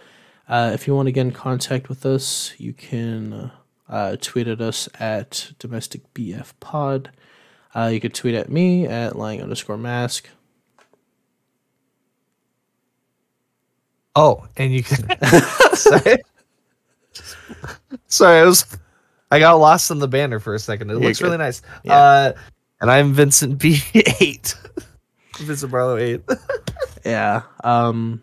Uh, 0.47 0.71
if 0.73 0.87
you 0.87 0.95
want 0.95 1.07
to 1.07 1.11
get 1.11 1.21
in 1.21 1.31
contact 1.31 1.87
with 1.87 2.05
us, 2.05 2.53
you 2.57 2.73
can 2.73 3.51
uh, 3.87 4.17
tweet 4.19 4.47
at 4.47 4.61
us 4.61 4.89
at 4.99 5.51
domestic 5.59 6.13
BF 6.13 6.51
pod. 6.59 7.11
Uh, 7.73 7.89
you 7.93 7.99
could 7.99 8.13
tweet 8.13 8.35
at 8.35 8.49
me 8.51 8.85
at 8.85 9.15
lying 9.15 9.41
underscore 9.41 9.77
mask. 9.77 10.27
Oh, 14.15 14.45
and 14.57 14.73
you 14.73 14.83
can. 14.83 15.07
sorry. 15.73 16.17
sorry, 18.07 18.39
I 18.39 18.45
was. 18.45 18.77
I 19.31 19.39
got 19.39 19.53
lost 19.53 19.89
in 19.89 19.99
the 19.99 20.07
banner 20.09 20.39
for 20.39 20.53
a 20.53 20.59
second. 20.59 20.89
It 20.89 20.93
You're 20.93 21.03
looks 21.03 21.19
good. 21.19 21.25
really 21.25 21.37
nice. 21.37 21.61
Yeah. 21.85 21.95
Uh, 21.95 22.33
and 22.81 22.91
I'm 22.91 23.13
Vincent 23.13 23.57
B 23.57 23.81
eight. 24.19 24.55
Vincent 25.37 25.71
Barlow 25.71 25.95
eight. 25.97 26.21
yeah. 27.05 27.43
Um 27.63 28.21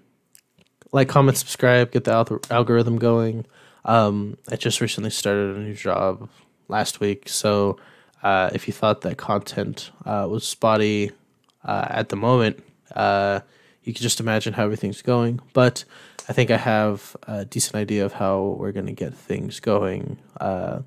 like, 0.92 1.08
comment, 1.08 1.36
subscribe, 1.36 1.90
get 1.92 2.04
the 2.04 2.12
al- 2.12 2.40
algorithm 2.50 2.98
going. 2.98 3.46
Um, 3.84 4.36
I 4.50 4.56
just 4.56 4.80
recently 4.80 5.10
started 5.10 5.56
a 5.56 5.60
new 5.60 5.74
job 5.74 6.28
last 6.68 7.00
week, 7.00 7.28
so 7.28 7.78
uh, 8.22 8.50
if 8.52 8.66
you 8.66 8.72
thought 8.72 9.02
that 9.02 9.16
content 9.16 9.90
uh, 10.04 10.26
was 10.28 10.46
spotty 10.46 11.12
uh, 11.64 11.86
at 11.88 12.08
the 12.08 12.16
moment, 12.16 12.62
uh, 12.94 13.40
you 13.84 13.94
can 13.94 14.02
just 14.02 14.20
imagine 14.20 14.54
how 14.54 14.64
everything's 14.64 15.02
going. 15.02 15.40
But 15.52 15.84
I 16.28 16.32
think 16.32 16.50
I 16.50 16.56
have 16.58 17.16
a 17.26 17.44
decent 17.44 17.76
idea 17.76 18.04
of 18.04 18.14
how 18.14 18.56
we're 18.58 18.72
going 18.72 18.86
to 18.86 18.92
get 18.92 19.14
things 19.14 19.60
going. 19.60 20.18
Uh, 20.38 20.80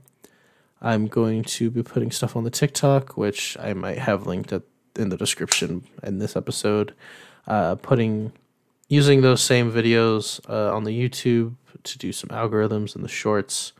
I'm 0.81 1.07
going 1.07 1.43
to 1.43 1.69
be 1.69 1.83
putting 1.83 2.11
stuff 2.11 2.35
on 2.35 2.43
the 2.43 2.49
TikTok, 2.49 3.17
which 3.17 3.57
I 3.59 3.73
might 3.73 3.99
have 3.99 4.27
linked 4.27 4.51
at, 4.51 4.63
in 4.95 5.09
the 5.09 5.17
description 5.17 5.83
in 6.03 6.19
this 6.19 6.35
episode. 6.35 6.93
Uh, 7.47 7.75
putting 7.75 8.33
using 8.91 9.21
those 9.21 9.41
same 9.41 9.71
videos 9.71 10.41
uh, 10.49 10.75
on 10.75 10.83
the 10.83 10.91
YouTube 10.91 11.55
to 11.83 11.97
do 11.97 12.11
some 12.11 12.29
algorithms 12.29 12.93
and 12.93 13.05
the 13.05 13.07
shorts. 13.09 13.71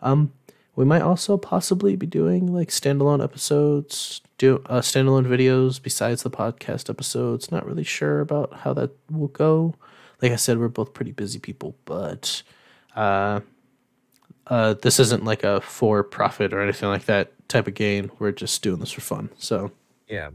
Um, 0.00 0.32
we 0.74 0.86
might 0.86 1.02
also 1.02 1.36
possibly 1.36 1.96
be 1.96 2.06
doing 2.06 2.46
like 2.52 2.68
standalone 2.70 3.22
episodes, 3.22 4.22
do 4.38 4.62
uh, 4.66 4.80
standalone 4.80 5.26
videos 5.26 5.80
besides 5.80 6.22
the 6.22 6.30
podcast 6.30 6.88
episodes. 6.88 7.52
Not 7.52 7.66
really 7.66 7.84
sure 7.84 8.20
about 8.20 8.54
how 8.54 8.72
that 8.72 8.90
will 9.10 9.28
go. 9.28 9.74
Like 10.22 10.32
I 10.32 10.36
said, 10.36 10.58
we're 10.58 10.68
both 10.68 10.94
pretty 10.94 11.12
busy 11.12 11.38
people, 11.38 11.76
but 11.84 12.42
uh, 12.96 13.40
uh, 14.46 14.74
this 14.80 14.98
isn't 14.98 15.24
like 15.24 15.44
a 15.44 15.60
for 15.60 16.02
profit 16.02 16.54
or 16.54 16.62
anything 16.62 16.88
like 16.88 17.04
that 17.04 17.32
type 17.48 17.68
of 17.68 17.74
game. 17.74 18.10
We're 18.18 18.32
just 18.32 18.62
doing 18.62 18.80
this 18.80 18.92
for 18.92 19.02
fun. 19.02 19.28
So 19.36 19.72
Yeah. 20.08 20.30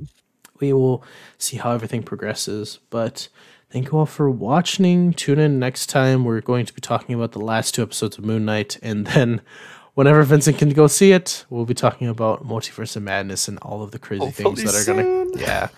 we 0.59 0.71
will 0.71 1.03
see 1.39 1.57
how 1.57 1.71
everything 1.71 2.03
progresses. 2.03 2.79
But 2.91 3.27
thank 3.69 3.91
you 3.91 3.97
all 3.97 4.05
for 4.05 4.29
watching. 4.29 5.13
Tune 5.13 5.39
in 5.39 5.59
next 5.59 5.87
time. 5.87 6.25
We're 6.25 6.41
going 6.41 6.65
to 6.65 6.73
be 6.73 6.81
talking 6.81 7.15
about 7.15 7.31
the 7.31 7.39
last 7.39 7.75
two 7.75 7.83
episodes 7.83 8.17
of 8.17 8.25
Moon 8.25 8.45
Knight, 8.45 8.77
and 8.81 9.07
then 9.07 9.41
whenever 9.93 10.23
Vincent 10.23 10.57
can 10.57 10.69
go 10.69 10.87
see 10.87 11.11
it, 11.11 11.45
we'll 11.49 11.65
be 11.65 11.73
talking 11.73 12.07
about 12.07 12.45
Multiverse 12.45 12.95
of 12.95 13.03
Madness 13.03 13.47
and 13.47 13.57
all 13.59 13.81
of 13.81 13.91
the 13.91 13.99
crazy 13.99 14.31
things 14.31 14.63
that 14.63 14.75
are 14.75 14.85
gonna 14.85 15.25
yeah, 15.41 15.69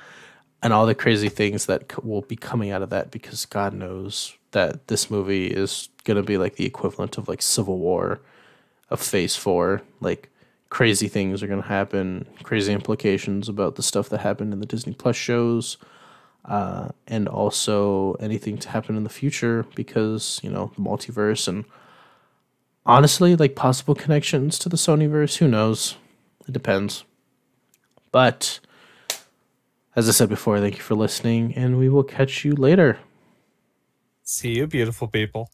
and 0.64 0.74
all 0.74 0.86
the 0.86 0.96
crazy 0.96 1.30
things 1.30 1.66
that 1.66 1.92
c- 1.92 1.98
will 2.04 2.22
be 2.22 2.36
coming 2.36 2.72
out 2.72 2.82
of 2.82 2.90
that 2.90 3.12
because 3.12 3.46
God 3.46 3.74
knows 3.74 4.36
that 4.52 4.88
this 4.88 5.10
movie 5.10 5.48
is 5.48 5.90
gonna 6.04 6.24
be 6.24 6.38
like 6.38 6.56
the 6.56 6.66
equivalent 6.66 7.18
of 7.18 7.28
like 7.28 7.42
Civil 7.42 7.80
War 7.80 8.22
of 8.90 9.00
Phase 9.00 9.36
Four, 9.36 9.82
like 10.02 10.30
crazy 10.72 11.08
things 11.08 11.44
are 11.44 11.48
going 11.48 11.62
to 11.62 11.68
happen, 11.68 12.26
crazy 12.44 12.74
implications 12.74 13.48
about 13.48 13.76
the 13.76 13.84
stuff 13.84 14.10
that 14.10 14.22
happened 14.22 14.54
in 14.54 14.60
the 14.60 14.66
Disney 14.66 14.94
Plus 14.94 15.16
shows, 15.16 15.78
uh, 16.46 16.90
and 17.08 17.28
also 17.28 18.14
anything 18.16 18.58
to 18.60 18.70
happen 18.70 18.96
in 18.98 19.04
the 19.04 19.10
future 19.10 19.66
because, 19.76 20.40
you 20.44 20.50
know, 20.50 20.72
the 20.76 20.82
multiverse 20.82 21.48
and 21.48 21.66
honestly, 22.86 23.36
like 23.36 23.56
possible 23.56 23.96
connections 23.96 24.58
to 24.60 24.70
the 24.70 24.78
Sonyverse. 24.78 25.38
Who 25.38 25.48
knows? 25.48 25.98
It 26.48 26.52
depends. 26.52 27.04
But 28.12 28.60
as 29.96 30.08
I 30.08 30.12
said 30.12 30.30
before, 30.30 30.60
thank 30.60 30.78
you 30.78 30.82
for 30.82 30.96
listening, 30.96 31.54
and 31.56 31.78
we 31.78 31.90
will 31.90 32.04
catch 32.04 32.44
you 32.44 32.54
later. 32.54 33.00
See 34.24 34.58
you, 34.58 34.68
beautiful 34.68 35.08
people. 35.08 35.50